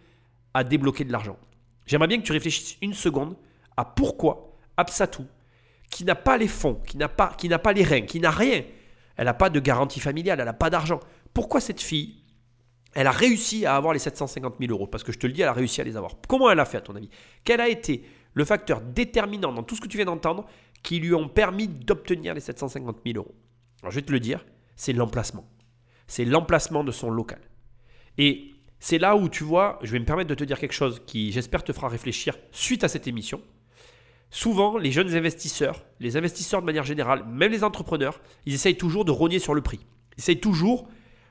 à 0.55 0.65
débloquer 0.65 1.05
de 1.05 1.13
l'argent. 1.13 1.39
J'aimerais 1.85 2.09
bien 2.09 2.19
que 2.19 2.23
tu 2.23 2.33
réfléchisses 2.33 2.79
une 2.81 2.95
seconde 2.95 3.37
à 3.77 3.85
pourquoi 3.85 4.57
Absatou, 4.79 5.27
qui 5.91 6.05
n'a 6.05 6.15
pas 6.15 6.39
les 6.39 6.49
fonds, 6.49 6.81
qui 6.87 6.97
n'a 6.97 7.09
pas, 7.09 7.35
qui 7.37 7.49
n'a 7.49 7.59
pas 7.59 7.73
les 7.73 7.85
reins, 7.85 8.03
qui 8.03 8.21
n'a 8.21 8.31
rien, 8.31 8.63
elle 9.17 9.25
n'a 9.27 9.35
pas 9.35 9.51
de 9.51 9.61
garantie 9.61 10.01
familiale, 10.01 10.39
elle 10.41 10.47
n'a 10.47 10.53
pas 10.53 10.71
d'argent. 10.71 11.01
Pourquoi 11.35 11.61
cette 11.61 11.81
fille, 11.81 12.23
elle 12.95 13.07
a 13.07 13.13
réussi 13.13 13.67
à 13.67 13.77
avoir 13.77 13.93
les 13.93 13.99
750 13.99 14.55
000 14.59 14.73
euros? 14.73 14.87
Parce 14.87 15.05
que 15.05 15.13
je 15.13 15.19
te 15.19 15.27
le 15.27 15.33
dis, 15.33 15.43
elle 15.43 15.49
a 15.49 15.53
réussi 15.53 15.81
à 15.81 15.85
les 15.85 15.97
avoir. 15.97 16.15
Comment 16.27 16.51
elle 16.51 16.61
a 16.61 16.65
fait 16.65 16.79
à 16.79 16.81
ton 16.81 16.97
avis? 16.97 17.11
Quel 17.45 17.61
a 17.61 17.69
été 17.69 18.05
le 18.39 18.45
facteur 18.45 18.81
déterminant 18.81 19.53
dans 19.53 19.65
tout 19.65 19.75
ce 19.75 19.81
que 19.81 19.89
tu 19.89 19.97
viens 19.97 20.07
d'entendre 20.07 20.47
qui 20.85 21.01
lui 21.01 21.13
ont 21.13 21.29
permis 21.29 21.67
d'obtenir 21.67 22.35
les 22.35 22.41
750 22.41 23.01
000 23.05 23.19
euros 23.19 23.35
Alors 23.83 23.91
je 23.91 23.97
vais 23.97 24.07
te 24.07 24.13
le 24.13 24.21
dire, 24.21 24.47
c'est 24.77 24.93
l'emplacement. 24.93 25.45
C'est 26.07 26.25
l'emplacement 26.25 26.85
de 26.85 26.93
son 26.93 27.11
local. 27.11 27.41
Et 28.17 28.53
c'est 28.79 28.99
là 28.99 29.17
où 29.17 29.29
tu 29.29 29.43
vois, 29.43 29.81
je 29.83 29.91
vais 29.91 29.99
me 29.99 30.05
permettre 30.05 30.31
de 30.31 30.37
te 30.37 30.45
dire 30.45 30.61
quelque 30.61 30.73
chose 30.73 31.03
qui 31.05 31.33
j'espère 31.33 31.65
te 31.65 31.73
fera 31.73 31.89
réfléchir 31.89 32.39
suite 32.53 32.85
à 32.85 32.89
cette 32.89 33.09
émission. 33.09 33.43
Souvent, 34.31 34.79
les 34.79 34.93
jeunes 34.93 35.17
investisseurs, 35.17 35.85
les 35.99 36.17
investisseurs 36.17 36.61
de 36.61 36.67
manière 36.67 36.85
générale, 36.85 37.25
même 37.27 37.51
les 37.51 37.65
entrepreneurs, 37.65 38.21
ils 38.47 38.55
essayent 38.55 38.79
toujours 38.79 39.05
de 39.05 39.11
rogner 39.11 39.41
sur 39.41 39.53
le 39.53 39.63
prix. 39.63 39.81
Ils 40.17 40.21
essayent 40.21 40.39
toujours 40.39 40.89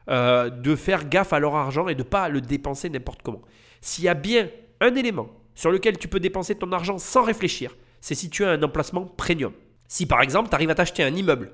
euh, 0.10 0.49
de 0.49 0.76
faire 0.76 1.08
gaffe 1.08 1.32
à 1.32 1.39
leur 1.39 1.55
argent 1.55 1.88
et 1.88 1.95
de 1.95 2.03
ne 2.03 2.08
pas 2.10 2.28
le 2.28 2.41
dépenser 2.41 2.89
n'importe 2.89 3.22
comment. 3.22 3.43
S'il 3.80 4.03
y 4.03 4.10
a 4.10 4.14
bien 4.14 4.49
un 4.82 4.93
élément 4.95 5.30
sur 5.58 5.72
lequel 5.72 5.97
tu 5.97 6.08
peux 6.08 6.20
dépenser 6.20 6.53
ton 6.53 6.72
argent 6.72 6.99
sans 6.99 7.24
réfléchir, 7.24 7.76
c'est 7.99 8.14
si 8.14 8.30
tu 8.30 8.45
as 8.45 8.51
un 8.51 8.62
emplacement 8.62 9.05
premium. 9.05 9.51
Si 9.88 10.05
par 10.05 10.22
exemple, 10.22 10.49
tu 10.49 10.55
arrives 10.55 10.70
à 10.70 10.76
t'acheter 10.76 11.01
un 11.01 11.14
immeuble 11.16 11.51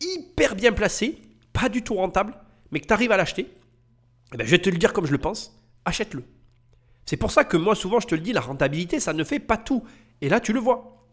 hyper 0.00 0.54
bien 0.54 0.72
placé, 0.72 1.18
pas 1.52 1.68
du 1.68 1.82
tout 1.82 1.94
rentable, 1.94 2.36
mais 2.70 2.78
que 2.78 2.86
tu 2.86 2.92
arrives 2.92 3.10
à 3.10 3.16
l'acheter, 3.16 3.52
eh 4.32 4.36
ben, 4.36 4.46
je 4.46 4.50
vais 4.52 4.60
te 4.60 4.70
le 4.70 4.78
dire 4.78 4.92
comme 4.92 5.06
je 5.06 5.12
le 5.12 5.18
pense, 5.18 5.60
achète-le. 5.84 6.22
C'est 7.04 7.16
pour 7.16 7.32
ça 7.32 7.42
que 7.42 7.56
moi, 7.56 7.74
souvent, 7.74 7.98
je 7.98 8.06
te 8.06 8.14
le 8.14 8.20
dis, 8.20 8.32
la 8.32 8.40
rentabilité, 8.40 9.00
ça 9.00 9.12
ne 9.12 9.24
fait 9.24 9.40
pas 9.40 9.56
tout. 9.56 9.82
Et 10.20 10.28
là, 10.28 10.38
tu 10.38 10.52
le 10.52 10.60
vois. 10.60 11.04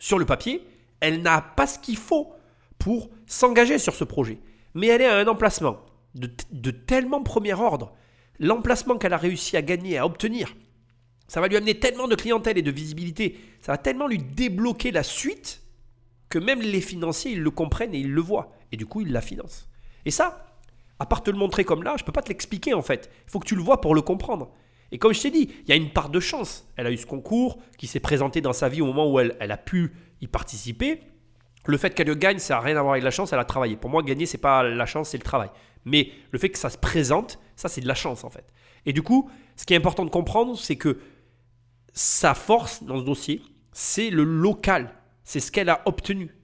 Sur 0.00 0.18
le 0.18 0.26
papier, 0.26 0.66
elle 0.98 1.22
n'a 1.22 1.40
pas 1.40 1.68
ce 1.68 1.78
qu'il 1.78 1.96
faut 1.96 2.34
pour 2.78 3.10
s'engager 3.26 3.78
sur 3.78 3.94
ce 3.94 4.02
projet. 4.02 4.40
Mais 4.74 4.88
elle 4.88 5.02
est 5.02 5.06
à 5.06 5.18
un 5.18 5.28
emplacement 5.28 5.78
de, 6.16 6.28
de 6.50 6.70
tellement 6.72 7.22
premier 7.22 7.54
ordre. 7.54 7.92
L'emplacement 8.40 8.98
qu'elle 8.98 9.12
a 9.12 9.18
réussi 9.18 9.56
à 9.56 9.62
gagner, 9.62 9.98
à 9.98 10.04
obtenir, 10.04 10.52
ça 11.28 11.40
va 11.40 11.48
lui 11.48 11.56
amener 11.56 11.78
tellement 11.78 12.08
de 12.08 12.14
clientèle 12.14 12.58
et 12.58 12.62
de 12.62 12.70
visibilité, 12.70 13.38
ça 13.60 13.72
va 13.72 13.78
tellement 13.78 14.06
lui 14.06 14.18
débloquer 14.18 14.90
la 14.90 15.02
suite 15.02 15.62
que 16.28 16.38
même 16.38 16.60
les 16.60 16.80
financiers, 16.80 17.32
ils 17.32 17.42
le 17.42 17.50
comprennent 17.50 17.94
et 17.94 17.98
ils 17.98 18.12
le 18.12 18.20
voient. 18.20 18.52
Et 18.72 18.76
du 18.76 18.86
coup, 18.86 19.02
ils 19.02 19.12
la 19.12 19.20
financent. 19.20 19.68
Et 20.04 20.10
ça, 20.10 20.46
à 20.98 21.06
part 21.06 21.22
te 21.22 21.30
le 21.30 21.36
montrer 21.36 21.64
comme 21.64 21.82
là, 21.82 21.94
je 21.96 22.02
ne 22.02 22.06
peux 22.06 22.12
pas 22.12 22.22
te 22.22 22.28
l'expliquer 22.28 22.74
en 22.74 22.82
fait. 22.82 23.10
Il 23.26 23.30
faut 23.30 23.38
que 23.38 23.46
tu 23.46 23.56
le 23.56 23.62
vois 23.62 23.80
pour 23.80 23.94
le 23.94 24.02
comprendre. 24.02 24.50
Et 24.92 24.98
comme 24.98 25.14
je 25.14 25.20
t'ai 25.22 25.30
dit, 25.30 25.50
il 25.62 25.68
y 25.68 25.72
a 25.72 25.76
une 25.76 25.90
part 25.90 26.10
de 26.10 26.20
chance. 26.20 26.70
Elle 26.76 26.86
a 26.86 26.90
eu 26.90 26.96
ce 26.96 27.06
concours 27.06 27.58
qui 27.78 27.86
s'est 27.86 28.00
présenté 28.00 28.40
dans 28.40 28.52
sa 28.52 28.68
vie 28.68 28.82
au 28.82 28.86
moment 28.86 29.10
où 29.10 29.18
elle, 29.18 29.36
elle 29.40 29.50
a 29.50 29.56
pu 29.56 29.92
y 30.20 30.26
participer. 30.26 31.00
Le 31.66 31.76
fait 31.78 31.94
qu'elle 31.94 32.08
le 32.08 32.14
gagne, 32.14 32.38
ça 32.38 32.54
n'a 32.54 32.60
rien 32.60 32.76
à 32.76 32.82
voir 32.82 32.92
avec 32.92 33.04
la 33.04 33.10
chance, 33.10 33.32
elle 33.32 33.38
a 33.38 33.44
travaillé. 33.44 33.76
Pour 33.76 33.90
moi, 33.90 34.02
gagner, 34.02 34.26
c'est 34.26 34.38
pas 34.38 34.62
la 34.62 34.86
chance, 34.86 35.10
c'est 35.10 35.18
le 35.18 35.22
travail. 35.22 35.50
Mais 35.84 36.10
le 36.30 36.38
fait 36.38 36.50
que 36.50 36.58
ça 36.58 36.70
se 36.70 36.78
présente, 36.78 37.38
ça, 37.56 37.68
c'est 37.68 37.80
de 37.80 37.88
la 37.88 37.94
chance 37.94 38.24
en 38.24 38.30
fait. 38.30 38.44
Et 38.86 38.92
du 38.92 39.02
coup, 39.02 39.30
ce 39.56 39.64
qui 39.64 39.74
est 39.74 39.76
important 39.76 40.04
de 40.04 40.10
comprendre, 40.10 40.58
c'est 40.58 40.76
que 40.76 40.98
sa 41.92 42.34
force 42.34 42.82
dans 42.82 42.98
ce 42.98 43.04
dossier, 43.04 43.42
c'est 43.72 44.10
le 44.10 44.24
local. 44.24 44.92
C'est 45.24 45.40
ce 45.40 45.52
qu'elle 45.52 45.68
a 45.68 45.82
obtenu. 45.86 46.34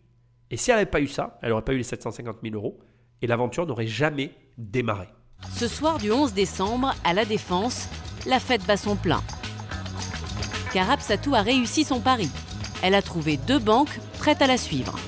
Et 0.50 0.56
si 0.56 0.70
elle 0.70 0.76
n'avait 0.76 0.90
pas 0.90 1.00
eu 1.00 1.08
ça, 1.08 1.38
elle 1.42 1.50
n'aurait 1.50 1.64
pas 1.64 1.74
eu 1.74 1.78
les 1.78 1.82
750 1.82 2.36
000 2.42 2.54
euros 2.54 2.78
et 3.20 3.26
l'aventure 3.26 3.66
n'aurait 3.66 3.86
jamais 3.86 4.32
démarré. 4.56 5.08
Ce 5.54 5.68
soir 5.68 5.98
du 5.98 6.10
11 6.10 6.32
décembre, 6.32 6.94
à 7.04 7.12
La 7.12 7.24
Défense, 7.24 7.88
la 8.26 8.40
fête 8.40 8.64
bat 8.66 8.76
son 8.76 8.96
plein. 8.96 9.22
Car 10.72 10.90
Absatou 10.90 11.34
a 11.34 11.42
réussi 11.42 11.84
son 11.84 12.00
pari. 12.00 12.28
Elle 12.82 12.94
a 12.94 13.02
trouvé 13.02 13.36
deux 13.36 13.58
banques 13.58 14.00
prêtes 14.18 14.42
à 14.42 14.46
la 14.46 14.56
suivre. 14.56 14.98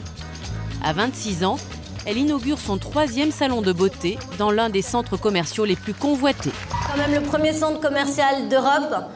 À 0.82 0.92
26 0.92 1.44
ans, 1.44 1.58
elle 2.06 2.16
inaugure 2.16 2.58
son 2.58 2.78
troisième 2.78 3.30
salon 3.30 3.60
de 3.60 3.72
beauté 3.72 4.18
dans 4.38 4.50
l'un 4.50 4.70
des 4.70 4.82
centres 4.82 5.16
commerciaux 5.16 5.64
les 5.64 5.76
plus 5.76 5.94
convoités. 5.94 6.52
Quand 6.86 6.96
même 6.96 7.22
le 7.22 7.26
premier 7.26 7.52
centre 7.52 7.80
commercial 7.80 8.48
d'Europe. 8.48 9.10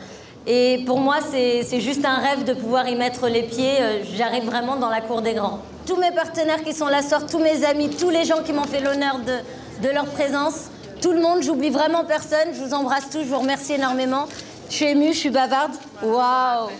Et 0.46 0.82
pour 0.84 1.00
moi, 1.00 1.16
c'est 1.22 1.80
juste 1.80 2.04
un 2.04 2.18
rêve 2.18 2.44
de 2.44 2.52
pouvoir 2.52 2.86
y 2.88 2.96
mettre 2.96 3.28
les 3.28 3.42
pieds. 3.42 3.80
Euh, 3.80 4.02
J'arrive 4.14 4.44
vraiment 4.44 4.76
dans 4.76 4.90
la 4.90 5.00
cour 5.00 5.22
des 5.22 5.32
grands. 5.32 5.62
Tous 5.86 5.96
mes 5.96 6.12
partenaires 6.12 6.62
qui 6.62 6.72
sont 6.74 6.86
là 6.88 7.02
soir, 7.02 7.26
tous 7.26 7.38
mes 7.38 7.64
amis, 7.64 7.90
tous 7.90 8.10
les 8.10 8.24
gens 8.24 8.42
qui 8.42 8.52
m'ont 8.52 8.64
fait 8.64 8.80
l'honneur 8.80 9.20
de, 9.20 9.86
de 9.86 9.92
leur 9.92 10.04
présence, 10.06 10.70
tout 11.00 11.12
le 11.12 11.20
monde, 11.20 11.42
j'oublie 11.42 11.70
vraiment 11.70 12.04
personne. 12.04 12.48
Je 12.52 12.60
vous 12.62 12.74
embrasse 12.74 13.08
tous, 13.10 13.20
je 13.20 13.28
vous 13.28 13.38
remercie 13.38 13.74
énormément. 13.74 14.26
Je 14.68 14.74
suis 14.74 14.84
émue, 14.86 15.12
je 15.12 15.18
suis 15.18 15.30
bavarde. 15.30 15.72
Waouh 16.02 16.70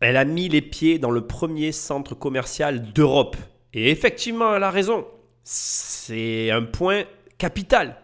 Elle 0.00 0.16
a 0.16 0.24
mis 0.24 0.48
les 0.48 0.62
pieds 0.62 0.98
dans 0.98 1.10
le 1.10 1.26
premier 1.26 1.72
centre 1.72 2.14
commercial 2.14 2.92
d'Europe. 2.92 3.36
Et 3.72 3.90
effectivement, 3.90 4.54
elle 4.54 4.64
a 4.64 4.70
raison. 4.70 5.04
C'est 5.44 6.50
un 6.50 6.62
point 6.62 7.04
capital. 7.38 7.96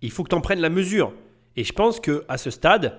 Il 0.00 0.10
faut 0.10 0.22
que 0.22 0.28
tu 0.28 0.34
en 0.36 0.40
prennes 0.40 0.60
la 0.60 0.70
mesure. 0.70 1.12
Et 1.56 1.64
je 1.64 1.72
pense 1.72 1.98
que 2.00 2.24
à 2.28 2.36
ce 2.36 2.50
stade, 2.50 2.98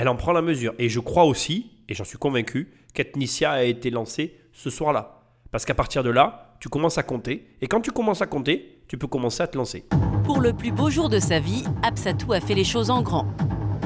elle 0.00 0.08
en 0.08 0.16
prend 0.16 0.32
la 0.32 0.42
mesure. 0.42 0.74
Et 0.78 0.88
je 0.88 1.00
crois 1.00 1.24
aussi, 1.24 1.70
et 1.88 1.94
j'en 1.94 2.04
suis 2.04 2.18
convaincu, 2.18 2.72
qu'Ethnicia 2.94 3.52
a 3.52 3.62
été 3.62 3.90
lancé 3.90 4.36
ce 4.52 4.70
soir-là. 4.70 5.22
Parce 5.50 5.64
qu'à 5.64 5.74
partir 5.74 6.02
de 6.02 6.10
là, 6.10 6.56
tu 6.60 6.68
commences 6.68 6.98
à 6.98 7.02
compter, 7.02 7.46
et 7.60 7.66
quand 7.66 7.80
tu 7.80 7.90
commences 7.90 8.22
à 8.22 8.26
compter, 8.26 8.80
tu 8.88 8.98
peux 8.98 9.06
commencer 9.06 9.42
à 9.42 9.46
te 9.46 9.56
lancer. 9.56 9.84
Pour 10.24 10.40
le 10.40 10.52
plus 10.52 10.72
beau 10.72 10.90
jour 10.90 11.08
de 11.08 11.18
sa 11.18 11.38
vie, 11.38 11.64
Absatou 11.82 12.32
a 12.32 12.40
fait 12.40 12.54
les 12.54 12.64
choses 12.64 12.90
en 12.90 13.02
grand. 13.02 13.26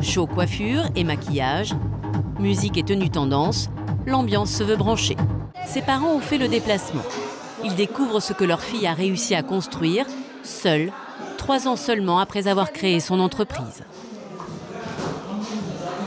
Show 0.02 0.26
coiffure 0.26 0.84
et 0.94 1.04
maquillage, 1.04 1.74
musique 2.38 2.78
et 2.78 2.84
tenue 2.84 3.10
tendance, 3.10 3.68
l'ambiance 4.06 4.50
se 4.50 4.62
veut 4.62 4.76
brancher. 4.76 5.16
Ses 5.66 5.82
parents 5.82 6.14
ont 6.14 6.20
fait 6.20 6.38
le 6.38 6.48
déplacement. 6.48 7.02
Ils 7.64 7.74
découvrent 7.74 8.20
ce 8.20 8.32
que 8.32 8.44
leur 8.44 8.60
fille 8.60 8.86
a 8.86 8.94
réussi 8.94 9.34
à 9.34 9.42
construire, 9.42 10.06
seule, 10.42 10.92
trois 11.36 11.66
ans 11.66 11.76
seulement 11.76 12.20
après 12.20 12.46
avoir 12.46 12.72
créé 12.72 13.00
son 13.00 13.18
entreprise. 13.18 13.84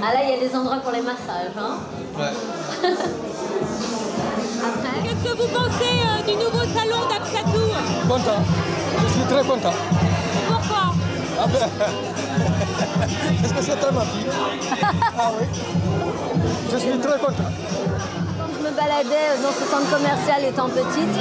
Ah 0.03 0.13
là, 0.13 0.19
il 0.23 0.29
y 0.31 0.33
a 0.33 0.37
des 0.47 0.55
endroits 0.55 0.77
pour 0.77 0.91
les 0.91 1.01
massages. 1.01 1.53
Hein 1.57 1.77
Après. 4.63 4.97
Qu'est-ce 5.03 5.23
que 5.23 5.37
vous 5.37 5.47
pensez 5.47 5.93
euh, 5.93 6.21
du 6.27 6.33
nouveau 6.35 6.63
salon 6.73 7.01
d'Absatou 7.09 7.63
Content. 8.07 8.41
Je 8.99 9.07
suis 9.13 9.23
très 9.23 9.43
content. 9.43 9.73
Pourquoi? 10.47 10.93
Ah 11.39 11.47
ben. 11.47 11.69
Est-ce 13.43 13.53
que 13.53 13.61
c'est 13.61 13.79
toi 13.79 13.91
ma 13.91 14.01
fille 14.01 14.27
Ah 15.17 15.31
oui. 15.39 15.45
Je 16.71 16.77
suis 16.77 16.99
très 16.99 17.19
content. 17.19 17.49
Quand 18.37 18.49
je 18.53 18.59
me 18.67 18.71
baladais 18.75 19.37
dans 19.41 19.51
ce 19.51 19.65
centre 19.69 19.89
commercial 19.89 20.43
étant 20.47 20.69
petite, 20.69 21.15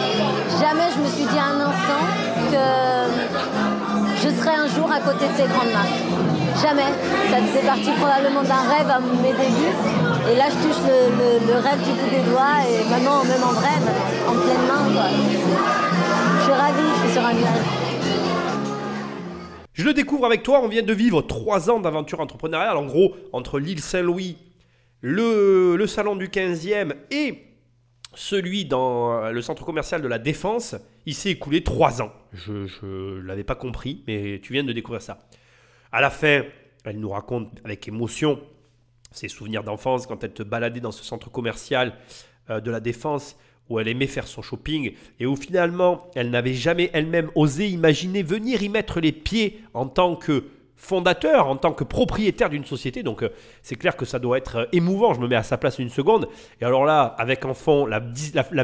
jamais 0.61 0.89
je 0.95 1.01
me 1.01 1.09
suis 1.09 1.25
dit 1.25 1.39
un 1.39 1.61
instant 1.61 2.05
que 2.51 2.65
je 4.23 4.29
serais 4.39 4.57
un 4.57 4.69
jour 4.69 4.91
à 4.91 5.01
côté 5.01 5.27
de 5.29 5.35
ces 5.37 5.49
grandes 5.49 5.73
marques. 5.73 6.40
Jamais. 6.57 6.91
Ça 7.31 7.37
faisait 7.43 7.67
partie 7.67 7.91
probablement 7.93 8.43
d'un 8.43 8.63
rêve 8.69 8.91
à 8.91 9.01
mes 9.01 9.33
débuts. 9.33 9.77
Et 10.31 10.37
là, 10.37 10.47
je 10.51 10.57
touche 10.67 10.83
le, 10.87 11.55
rêve 11.55 11.79
du 11.85 11.91
bout 11.91 12.11
des 12.11 12.31
doigts. 12.31 12.59
Et 12.69 12.89
maintenant, 12.89 13.25
même 13.25 13.43
en 13.43 13.53
vrai, 13.53 13.77
en 14.27 14.33
pleine 14.33 14.67
main. 14.67 14.93
quoi. 14.93 15.09
Je 16.39 16.43
suis 16.43 16.53
ravie, 16.53 16.83
je 16.95 17.01
suis 17.01 17.13
sur 17.13 17.25
un 17.25 17.33
nuage. 17.35 17.81
Je 19.73 19.85
le 19.85 19.95
découvre 19.95 20.27
avec 20.27 20.43
toi, 20.43 20.61
on 20.63 20.69
vient 20.69 20.83
de 20.83 20.93
vivre 20.93 21.23
trois 21.23 21.71
ans 21.71 21.81
d'aventure 21.81 22.21
entrepreneuriale. 22.21 22.77
En 22.77 22.85
gros, 22.85 23.15
entre 23.33 23.59
l'île 23.59 23.81
Saint-Louis, 23.81 24.37
le, 25.01 25.77
le 25.77 25.87
salon 25.87 26.17
du 26.17 26.29
15e 26.29 26.93
et 27.11 27.51
celui 28.15 28.65
dans 28.65 29.13
euh, 29.13 29.31
le 29.31 29.43
centre 29.43 29.65
commercial 29.65 30.03
de 30.03 30.09
la 30.09 30.19
Défense, 30.19 30.75
il 31.07 31.15
s'est 31.15 31.31
écoulé 31.31 31.63
trois 31.63 32.03
ans. 32.03 32.13
Je 32.33 32.53
ne 32.53 33.21
l'avais 33.23 33.45
pas 33.45 33.55
compris, 33.55 34.03
mais 34.07 34.41
tu 34.43 34.53
viens 34.53 34.65
de 34.65 34.73
découvrir 34.73 35.03
ça. 35.03 35.19
À 35.93 36.01
la 36.01 36.11
fin, 36.11 36.43
elle 36.85 36.99
nous 36.99 37.11
raconte 37.11 37.51
avec 37.65 37.87
émotion 37.89 38.41
ses 39.11 39.29
souvenirs 39.29 39.65
d'enfance 39.65 40.07
quand 40.07 40.23
elle 40.23 40.33
te 40.33 40.43
baladait 40.43 40.81
dans 40.81 40.93
ce 40.93 41.05
centre 41.05 41.31
commercial 41.31 41.95
euh, 42.49 42.61
de 42.61 42.71
la 42.71 42.81
Défense 42.81 43.37
où 43.69 43.79
elle 43.79 43.89
aimait 43.89 44.07
faire 44.07 44.27
son 44.27 44.43
shopping 44.43 44.93
et 45.19 45.27
où 45.27 45.37
finalement 45.37 46.11
elle 46.15 46.31
n'avait 46.31 46.55
jamais 46.55 46.91
elle-même 46.93 47.31
osé 47.35 47.69
imaginer 47.69 48.23
venir 48.23 48.63
y 48.63 48.69
mettre 48.69 49.01
les 49.01 49.13
pieds 49.13 49.63
en 49.75 49.87
tant 49.87 50.17
que 50.17 50.45
fondateur, 50.77 51.47
en 51.47 51.57
tant 51.57 51.73
que 51.73 51.85
propriétaire 51.85 52.51
d'une 52.51 52.65
société. 52.65 53.03
Donc 53.03 53.23
euh, 53.23 53.29
c'est 53.63 53.77
clair 53.77 53.97
que 53.97 54.05
ça 54.05 54.19
doit 54.19 54.39
être 54.39 54.57
euh, 54.57 54.65
émouvant, 54.73 55.13
je 55.13 55.21
me 55.21 55.29
mets 55.29 55.37
à 55.37 55.43
sa 55.43 55.59
place 55.59 55.79
une 55.79 55.91
seconde. 55.91 56.29
Et 56.61 56.65
alors 56.65 56.85
là, 56.85 57.03
avec 57.19 57.45
en 57.45 57.55
fond 57.55 57.87
la, 57.87 58.01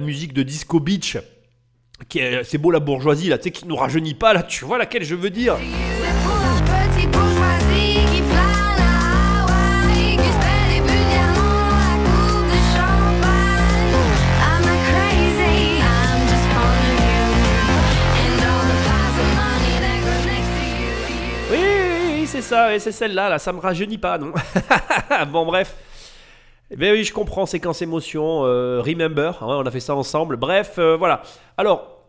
musique 0.01 0.33
de 0.33 0.43
Disco 0.43 0.81
Beach, 0.81 1.19
c'est 2.11 2.59
beau 2.59 2.71
la 2.71 2.81
bourgeoisie 2.81 3.29
là, 3.29 3.39
tu 3.39 3.45
sais, 3.45 3.51
qui 3.51 3.67
nous 3.67 3.77
rajeunit 3.77 4.15
pas 4.15 4.33
là, 4.33 4.43
tu 4.43 4.65
vois 4.65 4.79
laquelle 4.79 5.05
je 5.05 5.15
veux 5.15 5.31
dire? 5.31 5.57
Ça, 22.47 22.79
c'est 22.79 22.93
celle-là, 22.93 23.29
là, 23.29 23.39
ça 23.39 23.53
me 23.53 23.59
rajeunit 23.59 23.99
pas, 23.99 24.19
non 24.19 24.33
Bon, 25.33 25.45
bref. 25.45 25.77
Bien 26.77 26.93
oui, 26.93 27.05
je 27.05 27.13
comprends, 27.13 27.47
séquence 27.47 27.83
émotion, 27.83 28.45
euh, 28.45 28.81
remember, 28.81 29.43
hein, 29.43 29.47
on 29.61 29.67
a 29.67 29.71
fait 29.71 29.81
ça 29.81 29.95
ensemble. 29.95 30.37
Bref, 30.37 30.77
euh, 30.79 30.97
voilà. 30.97 31.23
Alors, 31.57 32.05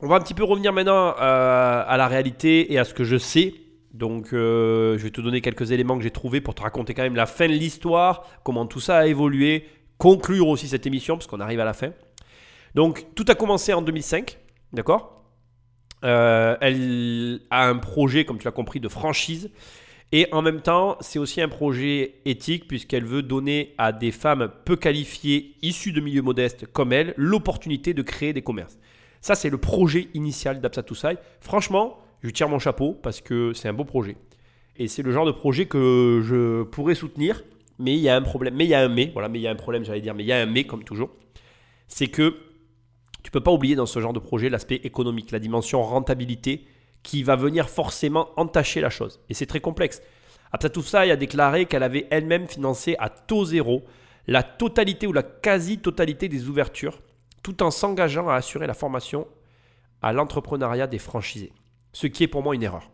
on 0.00 0.06
va 0.06 0.16
un 0.16 0.20
petit 0.20 0.34
peu 0.34 0.44
revenir 0.44 0.72
maintenant 0.72 1.14
euh, 1.20 1.84
à 1.86 1.96
la 1.96 2.06
réalité 2.06 2.72
et 2.72 2.78
à 2.78 2.84
ce 2.84 2.94
que 2.94 3.04
je 3.04 3.16
sais. 3.16 3.54
Donc, 3.92 4.28
je 4.30 4.96
vais 4.96 5.10
te 5.10 5.20
donner 5.20 5.40
quelques 5.40 5.72
éléments 5.72 5.96
que 5.96 6.04
j'ai 6.04 6.12
trouvés 6.12 6.40
pour 6.40 6.54
te 6.54 6.62
raconter 6.62 6.94
quand 6.94 7.02
même 7.02 7.16
la 7.16 7.26
fin 7.26 7.48
de 7.48 7.52
l'histoire, 7.52 8.24
comment 8.44 8.64
tout 8.64 8.78
ça 8.78 8.98
a 8.98 9.06
évolué, 9.06 9.66
conclure 9.98 10.46
aussi 10.46 10.68
cette 10.68 10.86
émission, 10.86 11.16
parce 11.16 11.26
qu'on 11.26 11.40
arrive 11.40 11.60
à 11.60 11.64
la 11.64 11.72
fin. 11.72 11.90
Donc, 12.74 13.06
tout 13.16 13.24
a 13.26 13.34
commencé 13.34 13.74
en 13.74 13.82
2005, 13.82 14.38
d'accord? 14.72 15.19
Euh, 16.04 16.56
Elle 16.60 17.40
a 17.50 17.68
un 17.68 17.76
projet, 17.76 18.24
comme 18.24 18.38
tu 18.38 18.44
l'as 18.44 18.52
compris, 18.52 18.80
de 18.80 18.88
franchise. 18.88 19.50
Et 20.12 20.26
en 20.32 20.42
même 20.42 20.60
temps, 20.60 20.96
c'est 21.00 21.20
aussi 21.20 21.40
un 21.40 21.48
projet 21.48 22.14
éthique, 22.24 22.66
puisqu'elle 22.66 23.04
veut 23.04 23.22
donner 23.22 23.74
à 23.78 23.92
des 23.92 24.10
femmes 24.10 24.50
peu 24.64 24.74
qualifiées, 24.76 25.54
issues 25.62 25.92
de 25.92 26.00
milieux 26.00 26.22
modestes 26.22 26.66
comme 26.66 26.92
elle, 26.92 27.14
l'opportunité 27.16 27.94
de 27.94 28.02
créer 28.02 28.32
des 28.32 28.42
commerces. 28.42 28.78
Ça, 29.20 29.34
c'est 29.34 29.50
le 29.50 29.58
projet 29.58 30.08
initial 30.14 30.60
d'Apsatousai. 30.60 31.16
Franchement, 31.40 31.98
je 32.22 32.30
tire 32.30 32.48
mon 32.48 32.58
chapeau 32.58 32.92
parce 32.92 33.20
que 33.20 33.52
c'est 33.52 33.68
un 33.68 33.72
beau 33.72 33.84
projet. 33.84 34.16
Et 34.76 34.88
c'est 34.88 35.02
le 35.02 35.12
genre 35.12 35.26
de 35.26 35.32
projet 35.32 35.66
que 35.66 36.22
je 36.24 36.62
pourrais 36.64 36.94
soutenir. 36.94 37.44
Mais 37.78 37.94
il 37.94 38.00
y 38.00 38.08
a 38.08 38.16
un 38.16 38.22
problème. 38.22 38.54
Mais 38.56 38.64
il 38.64 38.70
y 38.70 38.74
a 38.74 38.80
un 38.80 38.88
mais. 38.88 39.10
Voilà, 39.12 39.28
mais 39.28 39.38
il 39.38 39.42
y 39.42 39.46
a 39.46 39.50
un 39.50 39.56
problème, 39.56 39.84
j'allais 39.84 40.00
dire. 40.00 40.14
Mais 40.14 40.24
il 40.24 40.26
y 40.26 40.32
a 40.32 40.40
un 40.40 40.46
mais, 40.46 40.64
comme 40.64 40.84
toujours. 40.84 41.10
C'est 41.86 42.08
que 42.08 42.34
tu 43.22 43.30
peux 43.30 43.40
pas 43.40 43.50
oublier 43.50 43.74
dans 43.74 43.86
ce 43.86 44.00
genre 44.00 44.12
de 44.12 44.18
projet 44.18 44.48
l'aspect 44.48 44.80
économique, 44.84 45.30
la 45.30 45.38
dimension 45.38 45.82
rentabilité 45.82 46.66
qui 47.02 47.22
va 47.22 47.36
venir 47.36 47.68
forcément 47.68 48.28
entacher 48.36 48.80
la 48.80 48.90
chose. 48.90 49.20
Et 49.28 49.34
c'est 49.34 49.46
très 49.46 49.60
complexe. 49.60 50.02
Apsatousai 50.52 51.10
a 51.10 51.16
déclaré 51.16 51.66
qu'elle 51.66 51.82
avait 51.82 52.06
elle-même 52.10 52.46
financé 52.46 52.96
à 52.98 53.08
taux 53.08 53.44
zéro 53.44 53.84
la 54.26 54.42
totalité 54.42 55.06
ou 55.06 55.12
la 55.12 55.22
quasi-totalité 55.22 56.28
des 56.28 56.48
ouvertures, 56.48 57.00
tout 57.42 57.62
en 57.62 57.70
s'engageant 57.70 58.28
à 58.28 58.34
assurer 58.34 58.66
la 58.66 58.74
formation 58.74 59.26
à 60.02 60.12
l'entrepreneuriat 60.12 60.86
des 60.86 60.98
franchisés. 60.98 61.52
Ce 61.92 62.06
qui 62.06 62.22
est 62.22 62.28
pour 62.28 62.42
moi 62.42 62.54
une 62.54 62.62
erreur. 62.62 62.90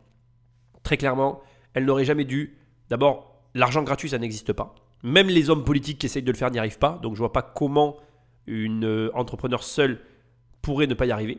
Très 0.82 0.96
clairement, 0.96 1.42
elle 1.74 1.84
n'aurait 1.84 2.04
jamais 2.04 2.24
dû. 2.24 2.58
D'abord, 2.88 3.42
l'argent 3.54 3.82
gratuit, 3.82 4.10
ça 4.10 4.18
n'existe 4.18 4.52
pas. 4.52 4.74
Même 5.02 5.28
les 5.28 5.50
hommes 5.50 5.64
politiques 5.64 5.98
qui 5.98 6.06
essayent 6.06 6.22
de 6.22 6.32
le 6.32 6.38
faire 6.38 6.50
n'y 6.50 6.58
arrivent 6.58 6.78
pas. 6.78 6.98
Donc 7.02 7.14
je 7.14 7.18
vois 7.18 7.32
pas 7.32 7.42
comment 7.42 7.96
une 8.46 8.84
euh, 8.84 9.10
entrepreneur 9.14 9.62
seule 9.62 10.00
pourrait 10.66 10.88
ne 10.88 10.94
pas 10.94 11.06
y 11.06 11.12
arriver. 11.12 11.38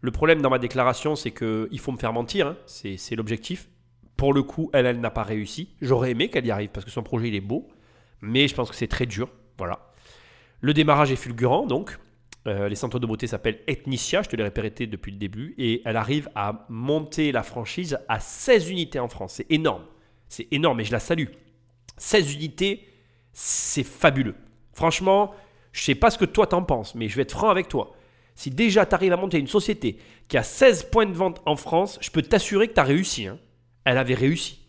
Le 0.00 0.10
problème 0.10 0.40
dans 0.40 0.48
ma 0.48 0.58
déclaration, 0.58 1.16
c'est 1.16 1.32
qu'il 1.32 1.78
faut 1.78 1.92
me 1.92 1.98
faire 1.98 2.14
mentir. 2.14 2.46
hein. 2.46 2.56
C'est 2.64 2.96
c'est 2.96 3.14
l'objectif. 3.14 3.68
Pour 4.16 4.32
le 4.32 4.42
coup, 4.42 4.70
elle, 4.72 4.86
elle 4.86 5.00
n'a 5.00 5.10
pas 5.10 5.22
réussi. 5.22 5.68
J'aurais 5.82 6.12
aimé 6.12 6.30
qu'elle 6.30 6.46
y 6.46 6.50
arrive 6.50 6.70
parce 6.70 6.86
que 6.86 6.90
son 6.90 7.02
projet, 7.02 7.28
il 7.28 7.34
est 7.34 7.42
beau. 7.42 7.68
Mais 8.22 8.48
je 8.48 8.54
pense 8.54 8.70
que 8.70 8.76
c'est 8.76 8.88
très 8.88 9.04
dur. 9.04 9.28
Voilà. 9.58 9.92
Le 10.62 10.72
démarrage 10.72 11.12
est 11.12 11.16
fulgurant, 11.16 11.66
donc. 11.66 11.98
Euh, 12.46 12.68
les 12.68 12.74
centres 12.76 12.98
de 12.98 13.06
beauté 13.06 13.26
s'appellent 13.26 13.60
Ethnicia, 13.66 14.22
je 14.22 14.28
te 14.28 14.36
l'ai 14.36 14.42
répété 14.42 14.86
depuis 14.86 15.10
le 15.12 15.18
début, 15.18 15.54
et 15.56 15.80
elle 15.86 15.96
arrive 15.96 16.28
à 16.34 16.66
monter 16.68 17.32
la 17.32 17.42
franchise 17.42 17.98
à 18.08 18.20
16 18.20 18.68
unités 18.70 18.98
en 19.00 19.08
France. 19.08 19.34
C'est 19.36 19.50
énorme. 19.50 19.84
C'est 20.28 20.48
énorme 20.52 20.80
et 20.80 20.84
je 20.84 20.92
la 20.92 21.00
salue. 21.00 21.28
16 21.96 22.34
unités, 22.34 22.86
c'est 23.32 23.82
fabuleux. 23.82 24.34
Franchement, 24.74 25.32
je 25.72 25.82
sais 25.82 25.94
pas 25.94 26.10
ce 26.10 26.18
que 26.18 26.26
toi 26.26 26.46
t'en 26.46 26.62
penses, 26.62 26.94
mais 26.94 27.08
je 27.08 27.16
vais 27.16 27.22
être 27.22 27.32
franc 27.32 27.48
avec 27.50 27.68
toi. 27.68 27.94
Si 28.34 28.50
déjà 28.50 28.84
tu 28.86 28.94
arrives 28.94 29.12
à 29.12 29.16
monter 29.16 29.38
une 29.38 29.46
société 29.46 29.98
qui 30.28 30.36
a 30.36 30.42
16 30.42 30.84
points 30.84 31.06
de 31.06 31.12
vente 31.12 31.40
en 31.46 31.56
France, 31.56 31.98
je 32.00 32.10
peux 32.10 32.22
t'assurer 32.22 32.68
que 32.68 32.74
tu 32.74 32.80
as 32.80 32.84
réussi. 32.84 33.26
hein. 33.26 33.38
Elle 33.84 33.98
avait 33.98 34.14
réussi. 34.14 34.60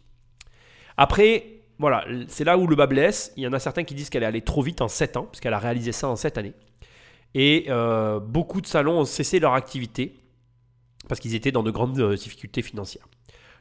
Après, 0.98 1.62
voilà, 1.80 2.06
c'est 2.28 2.44
là 2.44 2.58
où 2.58 2.68
le 2.68 2.76
bas 2.76 2.88
blesse. 2.88 3.34
Il 3.38 3.44
y 3.44 3.48
en 3.48 3.54
a 3.54 3.60
certains 3.60 3.84
qui 3.84 3.96
disent 3.96 4.10
qu'elle 4.10 4.24
est 4.24 4.28
allée 4.28 4.42
trop 4.42 4.62
vite 4.62 4.82
en 4.82 4.88
7 4.88 5.18
ans, 5.18 5.24
parce 5.24 5.40
qu'elle 5.40 5.54
a 5.54 5.60
réalisé 5.60 5.92
ça 5.92 6.08
en 6.10 6.16
7 6.16 6.38
années. 6.38 6.54
Et 7.34 7.66
euh, 7.70 8.20
beaucoup 8.20 8.62
de 8.62 8.68
salons 8.68 9.00
ont 9.00 9.06
cessé 9.06 9.40
leur 9.40 9.54
activité 9.54 10.16
parce 11.08 11.20
qu'ils 11.20 11.36
étaient 11.36 11.52
dans 11.52 11.64
de 11.64 11.72
grandes 11.72 12.00
euh, 12.00 12.16
difficultés 12.16 12.62
financières. 12.62 13.08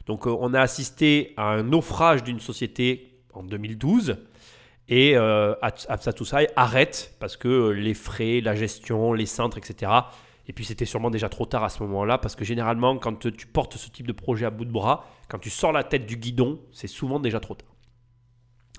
Donc 0.05 0.27
euh, 0.27 0.35
on 0.39 0.53
a 0.53 0.61
assisté 0.61 1.33
à 1.37 1.49
un 1.49 1.63
naufrage 1.63 2.23
d'une 2.23 2.39
société 2.39 3.19
en 3.33 3.43
2012 3.43 4.17
et 4.87 5.17
euh, 5.17 5.55
Apsatousai 5.61 6.47
arrête 6.55 7.15
parce 7.19 7.37
que 7.37 7.47
euh, 7.47 7.69
les 7.71 7.93
frais, 7.93 8.41
la 8.41 8.55
gestion, 8.55 9.13
les 9.13 9.25
centres, 9.25 9.57
etc. 9.57 9.91
Et 10.47 10.53
puis 10.53 10.63
c'était 10.63 10.85
sûrement 10.85 11.09
déjà 11.09 11.27
trop 11.27 11.45
tard 11.45 11.63
à 11.63 11.69
ce 11.69 11.81
moment-là 11.83 12.19
parce 12.19 12.35
que 12.35 12.45
généralement 12.45 12.97
quand 12.97 13.27
tu 13.31 13.47
portes 13.47 13.77
ce 13.77 13.89
type 13.89 14.05
de 14.05 14.13
projet 14.13 14.45
à 14.45 14.51
bout 14.51 14.65
de 14.65 14.71
bras, 14.71 15.05
quand 15.27 15.39
tu 15.39 15.49
sors 15.49 15.71
la 15.71 15.83
tête 15.83 16.05
du 16.05 16.17
guidon, 16.17 16.59
c'est 16.71 16.87
souvent 16.87 17.19
déjà 17.19 17.39
trop 17.39 17.55
tard. 17.55 17.69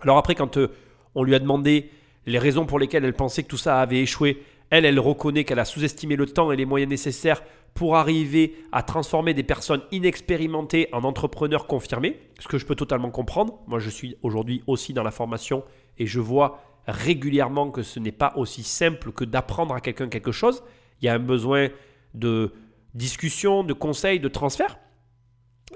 Alors 0.03 0.19
après, 0.19 0.35
quand 0.35 0.59
euh, 0.59 0.69
on 1.15 1.25
lui 1.25 1.35
a 1.35 1.39
demandé 1.39 1.91
les 2.27 2.39
raisons 2.39 2.67
pour 2.67 2.79
lesquelles 2.79 3.05
elle 3.05 3.15
pensait 3.15 3.43
que 3.43 3.49
tout 3.49 3.57
ça 3.57 3.81
avait 3.81 4.01
échoué, 4.01 4.43
elle, 4.71 4.85
elle 4.85 5.01
reconnaît 5.01 5.45
qu'elle 5.45 5.59
a 5.59 5.65
sous-estimé 5.65 6.17
le 6.17 6.27
temps 6.27 6.53
et 6.53 6.57
les 6.57 6.65
moyens 6.67 6.91
nécessaires 6.91 7.43
pour 7.75 7.97
arriver 7.97 8.55
à 8.73 8.83
transformer 8.83 9.35
des 9.35 9.43
personnes 9.43 9.83
inexpérimentées 9.93 10.89
en 10.93 11.05
entrepreneurs 11.05 11.67
confirmés, 11.67 12.19
ce 12.41 12.49
que 12.49 12.59
je 12.59 12.67
peux 12.67 12.75
totalement 12.75 13.11
comprendre. 13.11 13.59
Moi, 13.67 13.79
je 13.79 13.91
suis 13.91 14.17
aujourd'hui 14.23 14.63
aussi 14.67 14.93
dans 14.93 15.03
la 15.03 15.11
formation 15.11 15.63
et 15.99 16.07
je 16.07 16.21
vois 16.21 16.63
régulièrement 16.87 17.71
que 17.71 17.83
ce 17.83 17.99
n'est 17.99 18.13
pas 18.13 18.33
aussi 18.37 18.63
simple 18.63 19.13
que 19.13 19.25
d'apprendre 19.25 19.75
à 19.75 19.81
quelqu'un 19.81 20.09
quelque 20.09 20.33
chose. 20.33 20.63
Il 21.01 21.07
y 21.07 21.09
a 21.09 21.15
un 21.15 21.19
besoin 21.19 21.69
de 22.15 22.53
discussion, 22.95 23.65
de 23.65 23.73
conseil, 23.73 24.21
de 24.21 24.29
transfert. 24.29 24.79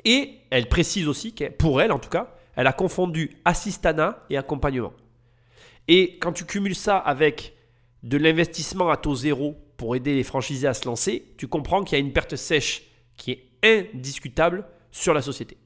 Et 0.05 0.39
elle 0.51 0.69
précise 0.69 1.09
aussi, 1.09 1.35
que 1.35 1.45
pour 1.51 1.83
elle 1.83 1.93
en 1.93 1.99
tout 1.99 2.09
cas, 2.09 2.35
elle 2.55 2.67
a 2.67 2.73
confondu 2.73 3.37
assistana 3.45 4.25
et 4.31 4.37
accompagnement. 4.37 4.93
Et 5.89 6.19
quand 6.19 6.33
tu 6.33 6.45
cumules 6.45 6.75
ça 6.75 6.97
avec 6.97 7.57
de 8.03 8.17
l'investissement 8.17 8.91
à 8.91 8.97
taux 8.97 9.15
zéro 9.15 9.57
pour 9.77 9.97
aider 9.97 10.15
les 10.15 10.23
franchisés 10.23 10.69
à 10.69 10.75
se 10.75 10.87
lancer, 10.87 11.35
tu 11.37 11.49
comprends 11.49 11.83
qu'il 11.83 11.99
y 11.99 12.01
a 12.01 12.05
une 12.05 12.13
perte 12.13 12.37
sèche 12.37 12.83
qui 13.17 13.33
est 13.33 13.49
indiscutable 13.63 14.65
sur 14.91 15.15
la 15.15 15.23
société. 15.23 15.57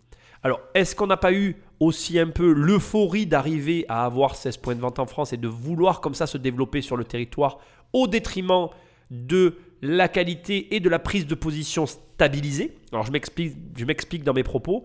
Alors, 0.42 0.60
est-ce 0.74 0.94
qu'on 0.94 1.06
n'a 1.06 1.16
pas 1.16 1.32
eu 1.32 1.56
aussi 1.80 2.18
un 2.18 2.28
peu 2.28 2.52
l'euphorie 2.52 3.26
d'arriver 3.26 3.84
à 3.88 4.04
avoir 4.04 4.36
16 4.36 4.58
points 4.58 4.74
de 4.74 4.80
vente 4.80 4.98
en 4.98 5.06
France 5.06 5.32
et 5.32 5.36
de 5.36 5.48
vouloir 5.48 6.00
comme 6.00 6.14
ça 6.14 6.26
se 6.26 6.38
développer 6.38 6.82
sur 6.82 6.96
le 6.96 7.04
territoire 7.04 7.58
au 7.92 8.06
détriment 8.06 8.68
de 9.10 9.58
la 9.82 10.08
qualité 10.08 10.74
et 10.74 10.80
de 10.80 10.88
la 10.88 10.98
prise 10.98 11.26
de 11.26 11.34
position 11.34 11.86
stabilisée 11.86 12.76
Alors, 12.92 13.04
je 13.04 13.12
m'explique, 13.12 13.56
je 13.76 13.84
m'explique 13.84 14.24
dans 14.24 14.32
mes 14.32 14.42
propos. 14.42 14.84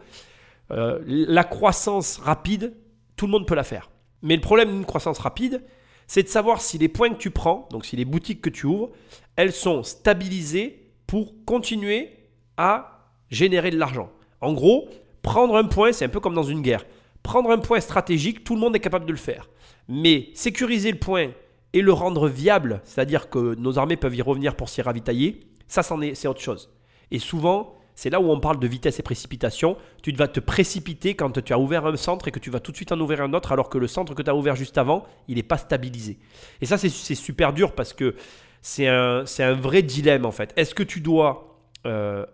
Euh, 0.71 0.99
la 1.05 1.43
croissance 1.43 2.17
rapide, 2.17 2.73
tout 3.15 3.25
le 3.25 3.31
monde 3.31 3.47
peut 3.47 3.55
la 3.55 3.63
faire. 3.63 3.89
Mais 4.21 4.35
le 4.35 4.41
problème 4.41 4.71
d'une 4.71 4.85
croissance 4.85 5.19
rapide, 5.19 5.63
c'est 6.07 6.23
de 6.23 6.27
savoir 6.27 6.61
si 6.61 6.77
les 6.77 6.89
points 6.89 7.09
que 7.09 7.17
tu 7.17 7.31
prends, 7.31 7.67
donc 7.71 7.85
si 7.85 7.95
les 7.95 8.05
boutiques 8.05 8.41
que 8.41 8.49
tu 8.49 8.65
ouvres, 8.65 8.89
elles 9.35 9.53
sont 9.53 9.83
stabilisées 9.83 10.91
pour 11.07 11.33
continuer 11.45 12.11
à 12.57 13.07
générer 13.29 13.71
de 13.71 13.77
l'argent. 13.77 14.09
En 14.41 14.53
gros, 14.53 14.89
prendre 15.21 15.55
un 15.55 15.65
point, 15.65 15.91
c'est 15.91 16.05
un 16.05 16.09
peu 16.09 16.19
comme 16.19 16.33
dans 16.33 16.43
une 16.43 16.61
guerre. 16.61 16.85
Prendre 17.23 17.51
un 17.51 17.57
point 17.57 17.79
stratégique, 17.79 18.43
tout 18.43 18.55
le 18.55 18.61
monde 18.61 18.75
est 18.75 18.79
capable 18.79 19.05
de 19.05 19.11
le 19.11 19.17
faire. 19.17 19.49
Mais 19.87 20.29
sécuriser 20.33 20.91
le 20.91 20.99
point 20.99 21.29
et 21.73 21.81
le 21.81 21.93
rendre 21.93 22.27
viable, 22.27 22.81
c'est-à-dire 22.83 23.29
que 23.29 23.55
nos 23.55 23.77
armées 23.77 23.97
peuvent 23.97 24.15
y 24.15 24.21
revenir 24.21 24.55
pour 24.55 24.69
s'y 24.69 24.81
ravitailler, 24.81 25.41
ça, 25.67 25.83
c'en 25.83 26.01
est, 26.01 26.15
c'est 26.15 26.27
autre 26.27 26.41
chose. 26.41 26.71
Et 27.11 27.19
souvent, 27.19 27.75
c'est 27.95 28.09
là 28.09 28.21
où 28.21 28.31
on 28.31 28.39
parle 28.39 28.59
de 28.59 28.67
vitesse 28.67 28.97
et 28.99 29.03
précipitation. 29.03 29.75
Tu 30.01 30.11
vas 30.13 30.29
te 30.29 30.39
précipiter 30.39 31.15
quand 31.15 31.43
tu 31.43 31.51
as 31.51 31.59
ouvert 31.59 31.85
un 31.85 31.97
centre 31.97 32.27
et 32.27 32.31
que 32.31 32.39
tu 32.39 32.49
vas 32.49 32.61
tout 32.61 32.71
de 32.71 32.77
suite 32.77 32.91
en 32.91 32.99
ouvrir 32.99 33.21
un 33.21 33.33
autre, 33.33 33.51
alors 33.51 33.69
que 33.69 33.77
le 33.77 33.87
centre 33.87 34.15
que 34.15 34.21
tu 34.21 34.29
as 34.29 34.35
ouvert 34.35 34.55
juste 34.55 34.77
avant, 34.77 35.05
il 35.27 35.35
n'est 35.35 35.43
pas 35.43 35.57
stabilisé. 35.57 36.17
Et 36.61 36.65
ça, 36.65 36.77
c'est, 36.77 36.89
super 36.89 37.51
dur 37.51 37.73
parce 37.73 37.93
que 37.93 38.15
c'est 38.61 38.87
un, 38.87 39.25
c'est 39.25 39.43
un 39.43 39.53
vrai 39.53 39.81
dilemme 39.81 40.25
en 40.25 40.31
fait. 40.31 40.53
Est-ce 40.55 40.73
que 40.73 40.83
tu 40.83 41.01
dois 41.01 41.59
euh, 41.85 42.25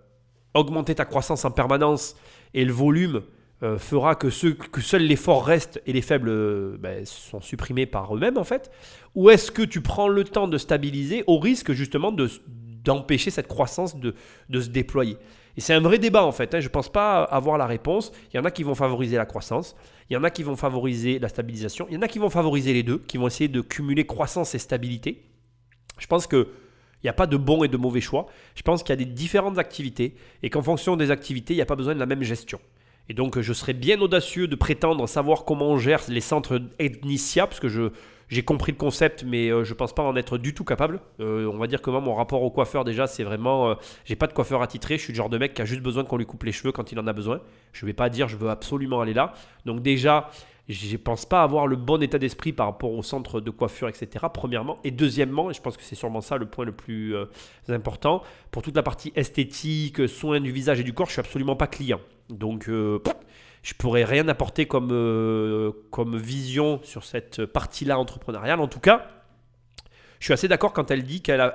augmenter 0.56 0.96
ta 0.96 1.06
croissance 1.06 1.46
en 1.46 1.52
permanence 1.52 2.16
et 2.54 2.66
le 2.66 2.74
volume 2.74 3.22
euh, 3.64 3.78
fera 3.78 4.16
que, 4.16 4.30
ceux, 4.30 4.54
que 4.54 4.82
seuls 4.82 5.04
les 5.04 5.16
forts 5.16 5.46
restent 5.46 5.82
et 5.86 5.94
les 5.94 6.02
faibles 6.02 6.30
euh, 6.30 6.78
ben, 6.80 7.06
sont 7.06 7.40
supprimés 7.42 7.86
par 7.86 8.14
eux-mêmes 8.16 8.38
en 8.38 8.44
fait 8.44 8.72
Ou 9.16 9.30
est-ce 9.30 9.52
que 9.52 9.62
tu 9.62 9.82
prends 9.82 10.08
le 10.08 10.24
temps 10.24 10.48
de 10.48 10.58
stabiliser 10.58 11.24
au 11.28 11.40
risque 11.40 11.72
justement 11.72 12.12
de, 12.12 12.30
d'empêcher 12.84 13.32
cette 13.32 13.48
croissance 13.48 13.98
de, 13.98 14.16
de 14.50 14.60
se 14.60 14.70
déployer? 14.70 15.18
Et 15.58 15.62
c'est 15.62 15.74
un 15.74 15.80
vrai 15.80 16.00
débat 16.00 16.26
en 16.26 16.34
fait, 16.34 16.54
hein. 16.54 16.60
je 16.60 16.66
ne 16.66 16.72
pense 16.72 16.92
pas 16.92 17.24
avoir 17.24 17.58
la 17.58 17.66
réponse. 17.66 18.12
Il 18.34 18.38
y 18.38 18.40
en 18.40 18.44
a 18.44 18.52
qui 18.52 18.64
vont 18.64 18.76
favoriser 18.76 19.16
la 19.16 19.26
croissance, 19.26 19.78
il 20.10 20.14
y 20.14 20.18
en 20.18 20.24
a 20.26 20.30
qui 20.30 20.44
vont 20.44 20.58
favoriser 20.58 21.18
la 21.18 21.30
stabilisation, 21.30 21.88
il 21.90 21.96
y 21.96 21.98
en 21.98 22.02
a 22.02 22.10
qui 22.10 22.20
vont 22.20 22.30
favoriser 22.30 22.74
les 22.74 22.84
deux, 22.84 22.98
qui 22.98 23.18
vont 23.18 23.28
essayer 23.28 23.48
de 23.48 23.62
cumuler 23.62 24.06
croissance 24.06 24.54
et 24.54 24.60
stabilité. 24.60 25.24
Je 25.98 26.08
pense 26.08 26.28
que 26.28 26.50
il 27.04 27.06
n'y 27.06 27.10
a 27.10 27.14
pas 27.14 27.28
de 27.28 27.38
bon 27.38 27.64
et 27.64 27.68
de 27.68 27.78
mauvais 27.78 28.02
choix. 28.02 28.28
Je 28.56 28.62
pense 28.62 28.84
qu'il 28.84 28.90
y 28.90 28.94
a 28.94 29.04
des 29.04 29.06
différentes 29.06 29.58
activités 29.60 30.16
et 30.44 30.50
qu'en 30.50 30.62
fonction 30.62 30.96
des 30.98 31.12
activités, 31.12 31.54
il 31.54 31.58
n'y 31.58 31.62
a 31.62 31.68
pas 31.68 31.76
besoin 31.76 31.94
de 31.94 32.00
la 32.00 32.06
même 32.06 32.24
gestion. 32.24 32.60
Et 33.10 33.14
donc, 33.14 33.40
je 33.40 33.54
serais 33.54 33.74
bien 33.74 34.02
audacieux 34.02 34.48
de 34.48 34.56
prétendre 34.56 35.08
savoir 35.08 35.46
comment 35.46 35.70
on 35.70 35.78
gère 35.78 36.02
les 36.08 36.22
centres 36.22 36.60
Ethnicia, 36.80 37.46
parce 37.46 37.60
que 37.60 37.68
je, 37.68 37.92
j'ai 38.30 38.42
compris 38.42 38.72
le 38.72 38.78
concept, 38.78 39.24
mais 39.24 39.50
euh, 39.50 39.64
je 39.64 39.74
ne 39.74 39.78
pense 39.78 39.94
pas 39.94 40.02
en 40.02 40.16
être 40.16 40.40
du 40.40 40.56
tout 40.56 40.64
capable. 40.64 41.00
Euh, 41.20 41.50
on 41.54 41.58
va 41.58 41.68
dire 41.68 41.82
que 41.82 41.92
moi, 41.92 42.02
mon 42.02 42.16
rapport 42.16 42.42
au 42.42 42.50
coiffeur, 42.50 42.84
déjà, 42.84 43.06
c'est 43.06 43.24
vraiment. 43.24 43.70
euh, 43.70 43.76
j'ai 44.06 44.16
pas 44.16 44.26
de 44.28 44.34
coiffeur 44.34 44.64
attitré. 44.64 44.98
Je 44.98 45.04
suis 45.04 45.14
le 45.14 45.18
genre 45.18 45.30
de 45.30 45.38
mec 45.38 45.54
qui 45.54 45.62
a 45.62 45.66
juste 45.66 45.82
besoin 45.82 46.04
qu'on 46.04 46.18
lui 46.18 46.26
coupe 46.26 46.44
les 46.44 46.52
cheveux 46.52 46.72
quand 46.72 46.92
il 46.92 47.00
en 47.00 47.06
a 47.06 47.14
besoin. 47.14 47.42
Je 47.74 47.86
ne 47.86 47.90
vais 47.90 47.94
pas 47.94 48.10
dire 48.10 48.28
je 48.28 48.38
veux 48.38 48.50
absolument 48.50 49.02
aller 49.02 49.14
là. 49.14 49.34
Donc, 49.66 49.84
déjà, 49.84 50.32
je 50.68 50.94
ne 50.94 50.98
pense 50.98 51.26
pas 51.26 51.44
avoir 51.44 51.68
le 51.68 51.76
bon 51.76 52.02
état 52.02 52.18
d'esprit 52.18 52.52
par 52.52 52.66
rapport 52.68 52.92
au 52.92 53.04
centre 53.04 53.40
de 53.40 53.52
coiffure, 53.52 53.88
etc. 53.88 54.26
Premièrement. 54.34 54.80
Et 54.84 54.92
deuxièmement, 54.92 55.52
et 55.52 55.54
je 55.54 55.62
pense 55.62 55.78
que 55.78 55.84
c'est 55.84 55.96
sûrement 55.96 56.22
ça 56.22 56.38
le 56.38 56.48
point 56.48 56.66
le 56.66 56.72
plus 56.72 57.16
euh, 57.16 57.26
important, 57.70 58.24
pour 58.52 58.64
toute 58.64 58.76
la 58.76 58.84
partie 58.84 59.12
esthétique, 59.16 60.08
soins 60.08 60.40
du 60.40 60.52
visage 60.52 60.80
et 60.80 60.84
du 60.84 60.94
corps, 60.94 61.08
je 61.08 61.14
suis 61.14 61.20
absolument 61.20 61.56
pas 61.56 61.68
client. 61.68 62.00
Donc, 62.30 62.68
euh, 62.68 63.00
je 63.62 63.74
pourrais 63.76 64.06
rien 64.06 64.28
apporter 64.28 64.66
comme, 64.66 64.90
euh, 64.92 65.72
comme 65.92 66.18
vision 66.18 66.80
sur 66.84 67.04
cette 67.04 67.46
partie-là 67.46 68.00
entrepreneuriale. 68.00 68.60
En 68.60 68.68
tout 68.68 68.80
cas, 68.80 69.08
je 70.20 70.26
suis 70.26 70.34
assez 70.34 70.48
d'accord 70.48 70.74
quand 70.74 70.90
elle 70.90 71.04
dit 71.04 71.22
qu'elle 71.22 71.54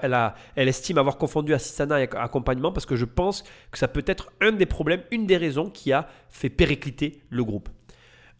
elle 0.54 0.68
estime 0.68 0.98
avoir 0.98 1.18
confondu 1.18 1.52
assistana 1.52 2.00
et 2.00 2.08
accompagnement 2.14 2.70
parce 2.70 2.86
que 2.86 2.94
je 2.94 3.06
pense 3.06 3.42
que 3.72 3.78
ça 3.78 3.88
peut 3.88 4.04
être 4.06 4.30
un 4.40 4.52
des 4.52 4.66
problèmes, 4.66 5.02
une 5.10 5.26
des 5.26 5.36
raisons 5.36 5.70
qui 5.70 5.92
a 5.92 6.06
fait 6.28 6.50
péricliter 6.50 7.22
le 7.30 7.42
groupe. 7.42 7.68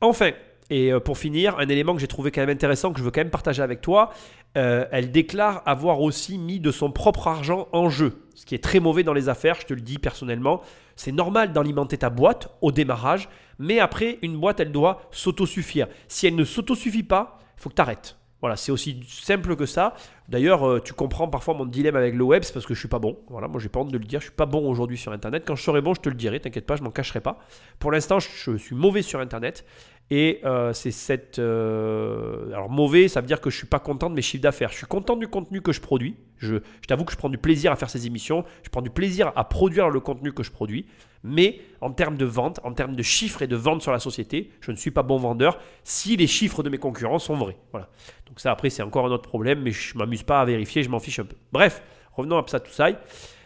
Enfin, 0.01 0.31
et 0.71 0.93
euh, 0.93 1.01
pour 1.01 1.19
finir, 1.19 1.59
un 1.59 1.69
élément 1.69 1.95
que 1.95 2.01
j'ai 2.01 2.07
trouvé 2.07 2.31
quand 2.31 2.41
même 2.41 2.51
intéressant, 2.51 2.93
que 2.93 3.01
je 3.01 3.05
veux 3.05 3.11
quand 3.11 3.21
même 3.21 3.31
partager 3.31 3.63
avec 3.63 3.81
toi, 3.81 4.11
euh, 4.57 4.87
elle 4.93 5.11
déclare 5.11 5.63
avoir 5.67 6.01
aussi 6.01 6.39
mis 6.39 6.61
de 6.61 6.71
son 6.71 6.91
propre 6.91 7.29
argent 7.29 7.69
en 7.73 7.91
jeu, 7.91 8.25
ce 8.35 8.47
qui 8.47 8.55
est 8.55 8.63
très 8.63 8.81
mauvais 8.81 9.03
dans 9.03 9.13
les 9.13 9.29
affaires, 9.29 9.57
je 9.61 9.67
te 9.67 9.75
le 9.75 9.81
dis 9.81 9.99
personnellement. 9.99 10.63
C'est 10.97 11.13
normal 11.13 11.53
d'alimenter 11.53 11.99
ta 11.99 12.11
boîte 12.11 12.49
au 12.61 12.73
démarrage, 12.73 13.29
mais 13.59 13.81
après, 13.81 14.19
une 14.23 14.39
boîte, 14.39 14.61
elle 14.61 14.73
doit 14.73 15.03
s'autosuffire. 15.11 15.89
Si 16.09 16.27
elle 16.27 16.37
ne 16.37 16.45
s'autosuffit 16.45 17.03
pas, 17.03 17.39
il 17.59 17.63
faut 17.63 17.69
que 17.71 17.75
tu 17.75 17.83
arrêtes. 17.83 18.17
Voilà, 18.41 18.57
c'est 18.57 18.73
aussi 18.73 19.03
simple 19.07 19.55
que 19.55 19.67
ça. 19.67 19.95
D'ailleurs, 20.29 20.67
euh, 20.67 20.81
tu 20.81 20.95
comprends 20.95 21.29
parfois 21.29 21.53
mon 21.53 21.67
dilemme 21.67 21.97
avec 21.97 22.15
le 22.15 22.25
web, 22.25 22.43
c'est 22.43 22.55
parce 22.55 22.65
que 22.65 22.73
je 22.73 22.79
suis 22.79 22.89
pas 22.89 22.99
bon. 22.99 23.19
Voilà, 23.29 23.49
moi 23.49 23.61
j'ai 23.61 23.69
pas 23.69 23.81
honte 23.81 23.93
de 23.93 23.99
le 23.99 24.05
dire, 24.05 24.21
je 24.21 24.27
suis 24.27 24.35
pas 24.35 24.47
bon 24.47 24.67
aujourd'hui 24.69 24.97
sur 24.97 25.13
Internet. 25.13 25.45
Quand 25.47 25.57
je 25.57 25.63
serai 25.63 25.83
bon, 25.83 25.93
je 25.93 26.01
te 26.01 26.09
le 26.09 26.15
dirai, 26.15 26.41
t'inquiète 26.41 26.65
pas, 26.67 26.77
je 26.77 26.83
m'en 26.83 26.91
cacherai 26.91 27.21
pas. 27.21 27.39
Pour 27.79 27.93
l'instant, 27.93 28.19
je 28.19 28.57
suis 28.57 28.75
mauvais 28.75 29.03
sur 29.03 29.21
Internet. 29.21 29.67
Et 30.13 30.41
euh, 30.45 30.73
c'est 30.73 30.91
cette. 30.91 31.39
euh, 31.39 32.49
alors, 32.53 32.69
mauvais, 32.69 33.07
ça 33.07 33.21
veut 33.21 33.29
dire 33.29 33.41
que 33.41 33.49
je 33.49 33.57
suis 33.57 33.67
pas 33.67 33.79
content 33.79 34.11
de 34.11 34.17
mes 34.17 34.23
chiffres 34.23 34.43
d'affaires. 34.43 34.71
Je 34.71 34.77
suis 34.79 34.87
content 34.87 35.15
du 35.15 35.29
contenu 35.29 35.63
que 35.63 35.71
je 35.71 35.81
produis. 35.81 36.17
Je, 36.37 36.57
je 36.57 36.87
t'avoue 36.89 37.05
que 37.05 37.13
je 37.13 37.17
prends 37.17 37.29
du 37.29 37.39
plaisir 37.39 37.71
à 37.71 37.77
faire 37.77 37.89
ces 37.89 38.09
émissions. 38.09 38.45
Je 38.65 38.71
prends 38.71 38.83
du 38.83 38.91
plaisir 38.91 39.33
à 39.37 39.45
produire 39.45 39.89
le 39.89 40.01
contenu 40.01 40.33
que 40.33 40.43
je 40.43 40.51
produis. 40.51 40.87
Mais 41.23 41.61
en 41.81 41.93
termes 41.93 42.17
de 42.17 42.25
vente, 42.25 42.59
en 42.65 42.73
termes 42.73 42.97
de 42.97 43.03
chiffres 43.05 43.43
et 43.43 43.47
de 43.47 43.55
vente 43.55 43.83
sur 43.83 43.93
la 43.93 44.01
société, 44.01 44.51
je 44.61 44.73
ne 44.73 44.77
suis 44.77 44.91
pas 44.91 45.05
bon 45.05 45.17
vendeur 45.17 45.59
si 45.85 46.17
les 46.17 46.27
chiffres 46.27 46.65
de 46.65 46.71
mes 46.71 46.79
concurrents 46.79 47.21
sont 47.21 47.37
vrais. 47.37 47.57
Voilà. 47.71 47.89
Donc, 48.27 48.41
ça, 48.41 48.51
après, 48.51 48.71
c'est 48.71 48.83
encore 48.83 49.07
un 49.07 49.11
autre 49.13 49.29
problème, 49.29 49.61
mais 49.63 49.71
je 49.71 49.97
m'amuse 49.97 50.25
pas 50.25 50.41
à 50.41 50.45
vérifier, 50.45 50.83
je 50.83 50.89
m'en 50.89 50.99
fiche 50.99 51.21
un 51.21 51.25
peu. 51.25 51.37
Bref, 51.53 51.83
revenons 52.15 52.39
à 52.39 52.45
ça, 52.49 52.59
tout 52.59 52.73
ça. 52.73 52.89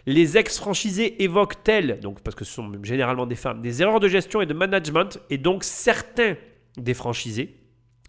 Les 0.06 0.38
ex-franchisés 0.38 1.22
évoquent-elles, 1.22 2.00
parce 2.22 2.34
que 2.36 2.44
ce 2.44 2.52
sont 2.52 2.72
généralement 2.82 3.26
des 3.26 3.36
femmes, 3.36 3.60
des 3.60 3.82
erreurs 3.82 4.00
de 4.00 4.08
gestion 4.08 4.40
et 4.40 4.46
de 4.46 4.54
management, 4.54 5.18
et 5.30 5.38
donc 5.38 5.64
certains 5.64 6.36
des 6.76 6.94
franchisés 6.94 7.56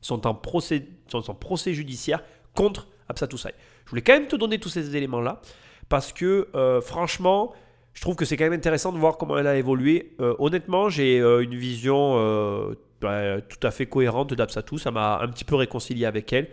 sont 0.02 0.28
en 0.28 0.36
procès, 0.36 0.88
sont 1.08 1.30
en 1.30 1.34
procès 1.34 1.74
judiciaire 1.74 2.22
contre 2.54 2.88
Absatoussaï. 3.10 3.54
Je 3.86 3.90
voulais 3.90 4.02
quand 4.02 4.14
même 4.14 4.28
te 4.28 4.36
donner 4.36 4.60
tous 4.60 4.70
ces 4.70 4.96
éléments-là, 4.96 5.42
parce 5.90 6.14
que 6.14 6.48
euh, 6.56 6.82
franchement, 6.82 7.54
je 7.94 8.02
trouve 8.02 8.16
que 8.16 8.26
c'est 8.26 8.38
quand 8.38 8.44
même 8.44 8.54
intéressant 8.54 8.92
de 8.92 8.98
voir 8.98 9.18
comment 9.18 9.38
elle 9.38 9.48
a 9.48 9.58
évolué. 9.58 10.16
Euh, 10.20 10.36
honnêtement, 10.40 10.90
j'ai 10.90 11.20
euh, 11.20 11.44
une 11.44 11.56
vision 11.56 12.76
bah, 13.02 13.42
tout 13.42 13.66
à 13.66 13.72
fait 13.72 13.86
cohérente 13.86 14.34
d'Absatou, 14.34 14.78
ça 14.78 14.92
m'a 14.92 15.20
un 15.22 15.28
petit 15.28 15.46
peu 15.46 15.56
réconcilié 15.56 16.06
avec 16.06 16.32
elle. 16.34 16.50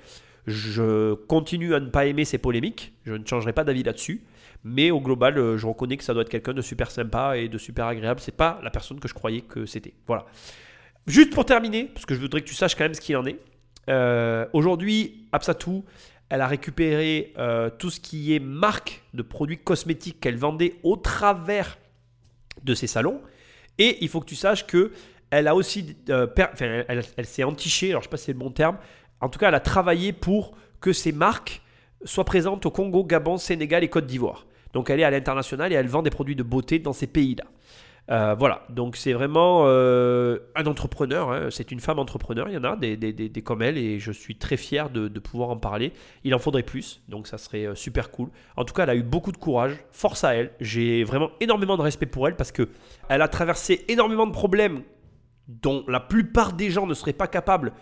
Je 0.47 1.15
continue 1.15 1.75
à 1.75 1.81
ne 1.81 1.89
pas 1.89 2.07
aimer 2.07 2.25
ses 2.25 2.39
polémiques, 2.39 2.93
je 3.05 3.15
ne 3.15 3.25
changerai 3.25 3.53
pas 3.53 3.65
d'avis 3.65 3.83
là-dessus. 3.83 4.23
Mais 4.65 4.93
au 4.93 5.01
global, 5.01 5.57
je 5.57 5.67
reconnais 5.67 5.97
que 5.97 6.05
ça 6.05 6.15
doit 6.15 6.23
être 6.23 6.29
quelqu'un 6.29 6.55
de 6.55 6.63
super 6.63 6.91
sympa 6.93 7.37
et 7.37 7.49
de 7.49 7.59
super 7.59 7.87
agréable. 7.87 8.21
C'est 8.21 8.37
pas 8.37 8.61
la 8.63 8.71
personne 8.71 9.01
que 9.01 9.09
je 9.09 9.15
croyais 9.15 9.41
que 9.41 9.67
c'était. 9.67 9.93
Voilà. 10.07 10.25
Juste 11.07 11.33
pour 11.33 11.45
terminer, 11.45 11.85
parce 11.85 12.07
que 12.07 12.15
je 12.15 12.21
voudrais 12.21 12.41
que 12.43 12.47
tu 12.47 12.55
saches 12.55 12.75
quand 12.77 12.85
même 12.85 12.95
ce 12.95 13.01
qu'il 13.01 13.17
en 13.17 13.27
est. 13.27 13.39
Euh, 13.89 14.47
Aujourd'hui, 14.53 15.27
Absatou, 15.33 15.85
elle 16.29 16.41
a 16.41 16.47
récupéré 16.47 17.33
euh, 17.39 17.71
tout 17.71 17.91
ce 17.91 18.01
qui 18.01 18.35
est 18.35 18.39
marque 18.39 19.03
de 19.13 19.23
produits 19.23 19.59
cosmétiques 19.59 20.21
qu'elle 20.21 20.37
vendait 20.37 20.75
au 20.83 20.97
travers 20.97 21.79
de 22.63 22.75
ses 22.75 22.87
salons. 22.87 23.21
Et 23.79 23.99
il 24.03 24.09
faut 24.09 24.21
que 24.21 24.27
tu 24.27 24.37
saches 24.37 24.67
que 24.67 24.93
elle 25.31 25.49
a 25.49 25.55
aussi, 25.55 25.97
euh, 26.11 26.27
enfin, 26.39 26.85
elle, 26.89 27.03
elle- 27.17 27.27
s'est 27.27 27.43
entichée. 27.43 27.91
Alors 27.91 28.03
je 28.03 28.07
sais 28.07 28.11
pas 28.11 28.17
si 28.19 28.27
c'est 28.27 28.33
le 28.33 28.39
bon 28.39 28.51
terme. 28.51 28.77
En 29.21 29.29
tout 29.29 29.39
cas, 29.39 29.49
elle 29.49 29.55
a 29.55 29.61
travaillé 29.61 30.13
pour 30.13 30.55
que 30.81 30.93
ces 30.93 31.13
marques 31.13 31.63
soient 32.05 32.25
présentes 32.25 32.67
au 32.67 32.71
Congo, 32.71 33.03
Gabon, 33.05 33.39
Sénégal 33.39 33.83
et 33.83 33.89
Côte 33.89 34.07
d'Ivoire. 34.07 34.47
Donc 34.73 34.91
elle 34.91 35.01
est 35.01 35.05
à 35.05 35.11
l'international 35.11 35.73
et 35.73 35.75
elle 35.75 35.87
vend 35.89 36.03
des 36.03 36.11
produits 36.11 36.37
de 36.37 36.43
beauté 36.43 36.79
dans 36.79 36.93
ces 36.93 37.07
pays-là. 37.07 37.45
Euh, 38.11 38.35
voilà, 38.37 38.63
donc 38.69 38.97
c'est 38.97 39.13
vraiment 39.13 39.63
euh, 39.67 40.41
un 40.57 40.67
entrepreneur, 40.67 41.31
hein. 41.31 41.49
c'est 41.51 41.71
une 41.71 41.79
femme 41.79 42.01
entrepreneur, 42.01 42.49
il 42.49 42.55
y 42.55 42.59
en 42.59 42.65
a 42.65 42.75
des, 42.75 43.43
comme 43.45 43.63
elle 43.63 43.79
et 43.79 44.01
je 44.01 44.11
suis 44.11 44.37
très 44.37 44.57
fier 44.57 44.91
de, 44.91 45.09
pouvoir 45.21 45.51
en 45.51 45.57
parler. 45.57 45.93
Il 46.25 46.35
en 46.35 46.41
faudrait 46.41 46.65
plus, 46.65 47.01
donc 47.09 47.29
ça 47.29 47.39
serait 47.39 47.67
euh, 47.67 47.75
super 47.77 48.11
cool. 48.11 48.31
En 48.57 48.65
tout 48.65 48.75
cas, 48.75 48.83
elle 48.83 48.91
a 48.91 48.97
eu 48.97 49.05
beaucoup 49.05 49.31
de 49.31 49.37
courage, 49.37 49.77
force 49.93 50.25
à 50.25 50.35
elle, 50.35 50.51
j'ai 50.61 51.05
vraiment 51.05 51.31
énormément 51.41 51.77
de 51.77 51.83
respect 51.83 52.07
pour 52.07 52.27
elle 52.27 52.35
parce 52.35 52.51
que 52.51 52.69
elle 53.09 53.23
a 53.23 53.29
traversé 53.29 53.85
énormément 53.89 54.27
de 54.27 54.33
problèmes 54.33 54.83
dont 55.47 55.85
la 55.87 56.01
plupart 56.01 56.55
des 56.55 56.71
gens 56.71 56.87
ne 56.87 56.95
seraient 56.95 57.13
pas 57.13 57.29
capables 57.29 57.73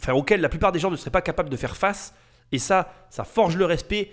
enfin, 0.00 0.14
auquel 0.14 0.40
la 0.40 0.48
plupart 0.48 0.72
des 0.72 0.78
gens 0.78 0.90
ne 0.90 0.96
seraient 0.96 1.10
pas 1.10 1.22
capables 1.22 1.50
de 1.50 1.56
faire 1.56 1.76
face. 1.76 2.14
Et 2.52 2.58
ça, 2.58 2.92
ça 3.10 3.24
forge 3.24 3.56
le 3.56 3.64
respect. 3.64 4.10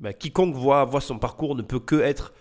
Ben, 0.00 0.12
quiconque 0.12 0.54
voit, 0.54 0.84
voit 0.84 1.00
son 1.00 1.18
parcours 1.18 1.54
ne 1.54 1.62
peut 1.62 1.80
que 1.80 1.96
être 1.96 2.32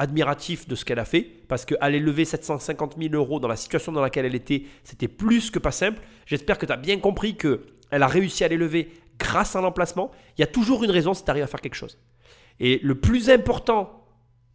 admiratif 0.00 0.66
de 0.66 0.74
ce 0.74 0.86
qu'elle 0.86 0.98
a 0.98 1.04
fait, 1.04 1.20
parce 1.46 1.66
qu'aller 1.66 2.00
lever 2.00 2.24
750 2.24 2.96
000 2.98 3.14
euros 3.14 3.38
dans 3.38 3.48
la 3.48 3.56
situation 3.56 3.92
dans 3.92 4.00
laquelle 4.00 4.24
elle 4.24 4.34
était, 4.34 4.64
c'était 4.82 5.08
plus 5.08 5.50
que 5.50 5.58
pas 5.58 5.72
simple. 5.72 6.00
J'espère 6.24 6.56
que 6.56 6.64
tu 6.64 6.72
as 6.72 6.78
bien 6.78 6.98
compris 6.98 7.36
que 7.36 7.66
elle 7.90 8.02
a 8.02 8.06
réussi 8.06 8.42
à 8.42 8.48
les 8.48 8.56
lever 8.56 8.90
grâce 9.18 9.56
à 9.56 9.60
l'emplacement. 9.60 10.10
Il 10.38 10.40
y 10.40 10.44
a 10.44 10.46
toujours 10.46 10.84
une 10.84 10.90
raison 10.90 11.12
si 11.12 11.22
tu 11.22 11.30
arrives 11.30 11.42
à 11.42 11.46
faire 11.46 11.60
quelque 11.60 11.74
chose. 11.74 11.98
Et 12.60 12.80
le 12.82 12.94
plus 12.94 13.28
important 13.28 14.06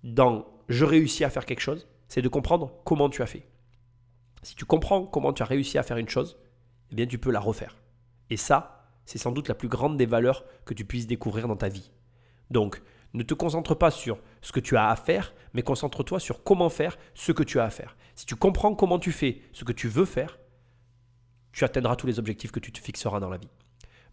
dans 0.04 0.48
je 0.68 0.84
réussis 0.84 1.24
à 1.24 1.30
faire 1.30 1.46
quelque 1.46 1.60
chose, 1.60 1.88
c'est 2.08 2.24
de 2.24 2.28
comprendre 2.28 2.72
comment 2.84 3.10
tu 3.10 3.22
as 3.22 3.28
fait. 3.28 3.46
Si 4.42 4.56
tu 4.56 4.66
comprends 4.66 5.06
comment 5.06 5.32
tu 5.32 5.44
as 5.44 5.46
réussi 5.46 5.78
à 5.78 5.84
faire 5.84 5.98
une 5.98 6.10
chose, 6.10 6.40
eh 6.92 6.96
bien 6.96 7.06
tu 7.06 7.20
peux 7.20 7.32
la 7.32 7.40
refaire. 7.40 7.78
Et 8.32 8.38
ça, 8.38 8.90
c'est 9.06 9.20
sans 9.20 9.32
doute 9.32 9.48
la 9.48 9.54
plus 9.54 9.68
grande 9.68 9.96
des 9.96 10.08
valeurs 10.08 10.44
que 10.66 10.74
tu 10.74 10.86
puisses 10.86 11.06
découvrir 11.06 11.48
dans 11.48 11.56
ta 11.56 11.70
vie. 11.70 11.92
Donc, 12.50 12.82
ne 13.16 13.24
te 13.24 13.34
concentre 13.34 13.76
pas 13.76 13.92
sur 13.92 14.20
ce 14.42 14.52
que 14.52 14.60
tu 14.60 14.78
as 14.78 14.90
à 14.90 14.96
faire, 14.96 15.34
mais 15.54 15.62
concentre-toi 15.62 16.20
sur 16.20 16.44
comment 16.44 16.70
faire 16.70 16.98
ce 17.14 17.32
que 17.32 17.44
tu 17.44 17.60
as 17.60 17.64
à 17.64 17.70
faire. 17.70 17.96
Si 18.16 18.26
tu 18.26 18.36
comprends 18.36 18.76
comment 18.76 19.00
tu 19.00 19.12
fais 19.12 19.42
ce 19.54 19.64
que 19.64 19.72
tu 19.72 19.88
veux 19.88 20.06
faire, 20.06 20.38
tu 21.52 21.64
atteindras 21.64 21.96
tous 21.96 22.08
les 22.08 22.20
objectifs 22.20 22.52
que 22.52 22.60
tu 22.60 22.72
te 22.72 22.80
fixeras 22.80 23.20
dans 23.20 23.30
la 23.30 23.38
vie. 23.38 23.50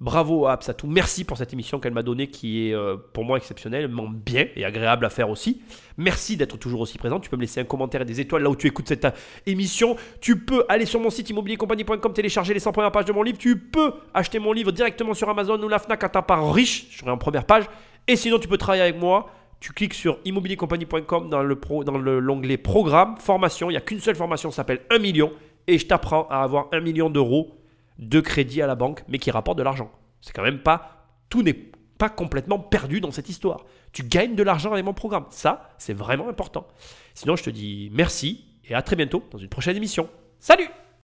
Bravo 0.03 0.47
à 0.47 0.55
Absatou, 0.55 0.89
merci 0.89 1.23
pour 1.23 1.37
cette 1.37 1.53
émission 1.53 1.79
qu'elle 1.79 1.93
m'a 1.93 2.03
donnée 2.03 2.27
qui 2.27 2.67
est 2.67 2.75
euh, 2.75 2.97
pour 3.13 3.25
moi 3.25 3.37
exceptionnellement 3.37 4.09
bien 4.09 4.47
et 4.57 4.65
agréable 4.65 5.05
à 5.05 5.11
faire 5.11 5.31
aussi. 5.31 5.63
Merci 5.97 6.37
d'être 6.37 6.57
toujours 6.57 6.81
aussi 6.81 6.99
présent. 6.99 7.21
Tu 7.21 7.31
peux 7.31 7.37
me 7.37 7.43
laisser 7.43 7.61
un 7.61 7.65
commentaire 7.65 8.03
et 8.03 8.05
des 8.05 8.21
étoiles 8.21 8.43
là 8.43 8.51
où 8.51 8.57
tu 8.57 8.67
écoutes 8.67 8.89
cette 8.89 9.05
euh, 9.05 9.13
émission. 9.47 9.95
Tu 10.21 10.41
peux 10.41 10.65
aller 10.69 10.87
sur 10.87 10.99
mon 10.99 11.09
site 11.09 11.31
immobiliercompagnie.com, 11.31 12.13
télécharger 12.15 12.53
les 12.53 12.59
100 12.59 12.73
premières 12.73 12.91
pages 12.91 13.05
de 13.05 13.13
mon 13.13 13.23
livre. 13.23 13.39
Tu 13.39 13.57
peux 13.57 13.93
acheter 14.13 14.41
mon 14.41 14.53
livre 14.53 14.73
directement 14.73 15.15
sur 15.15 15.29
Amazon 15.29 15.63
ou 15.63 15.69
la 15.69 15.79
Fnac 15.79 16.03
à 16.03 16.09
ta 16.09 16.23
part 16.23 16.53
riche. 16.53 16.89
Je 16.91 16.99
serai 16.99 17.11
en 17.13 17.19
première 17.19 17.45
page. 17.45 17.67
Et 18.09 18.17
sinon, 18.17 18.39
tu 18.39 18.49
peux 18.49 18.59
travailler 18.59 18.83
avec 18.83 18.99
moi. 18.99 19.31
Tu 19.61 19.73
cliques 19.73 19.95
sur 19.95 20.19
immobiliercompagnie.com 20.25 21.31
dans 21.31 21.43
l'onglet 21.43 22.57
programme, 22.57 23.17
formation. 23.19 23.71
Il 23.71 23.75
n'y 23.75 23.79
a 23.79 23.81
qu'une 23.81 24.01
seule 24.01 24.17
formation, 24.17 24.51
ça 24.51 24.57
s'appelle 24.57 24.81
1 24.91 24.99
million. 24.99 25.33
Et 25.69 25.79
je 25.79 25.87
t'apprends 25.87 26.27
à 26.29 26.39
avoir 26.39 26.67
1 26.73 26.81
million 26.81 27.11
d'euros 27.11 27.57
de 27.99 28.21
crédit 28.21 28.61
à 28.61 28.67
la 28.67 28.75
banque, 28.75 29.05
mais 29.09 29.19
qui 29.19 29.31
rapporte 29.31 29.59
de 29.59 29.63
l'argent. 29.63 29.91
C'est 30.21 30.33
quand 30.33 30.43
même 30.43 30.63
pas. 30.63 31.07
Tout 31.29 31.43
n'est 31.43 31.73
pas 31.99 32.09
complètement 32.09 32.59
perdu 32.59 33.01
dans 33.01 33.13
cette 33.13 33.29
histoire. 33.29 33.65
Tu 33.93 34.03
gagnes 34.03 34.35
de 34.35 34.43
l'argent 34.43 34.73
avec 34.73 34.85
mon 34.85 34.95
programme. 34.95 35.27
Ça, 35.31 35.71
c'est 35.79 35.95
vraiment 35.95 36.29
important. 36.29 36.67
Sinon, 37.15 37.37
je 37.37 37.45
te 37.45 37.51
dis 37.51 37.91
merci 37.93 38.45
et 38.69 38.75
à 38.75 38.83
très 38.83 38.97
bientôt 38.97 39.23
dans 39.31 39.39
une 39.39 39.49
prochaine 39.49 39.77
émission. 39.77 40.09
Salut 40.41 40.69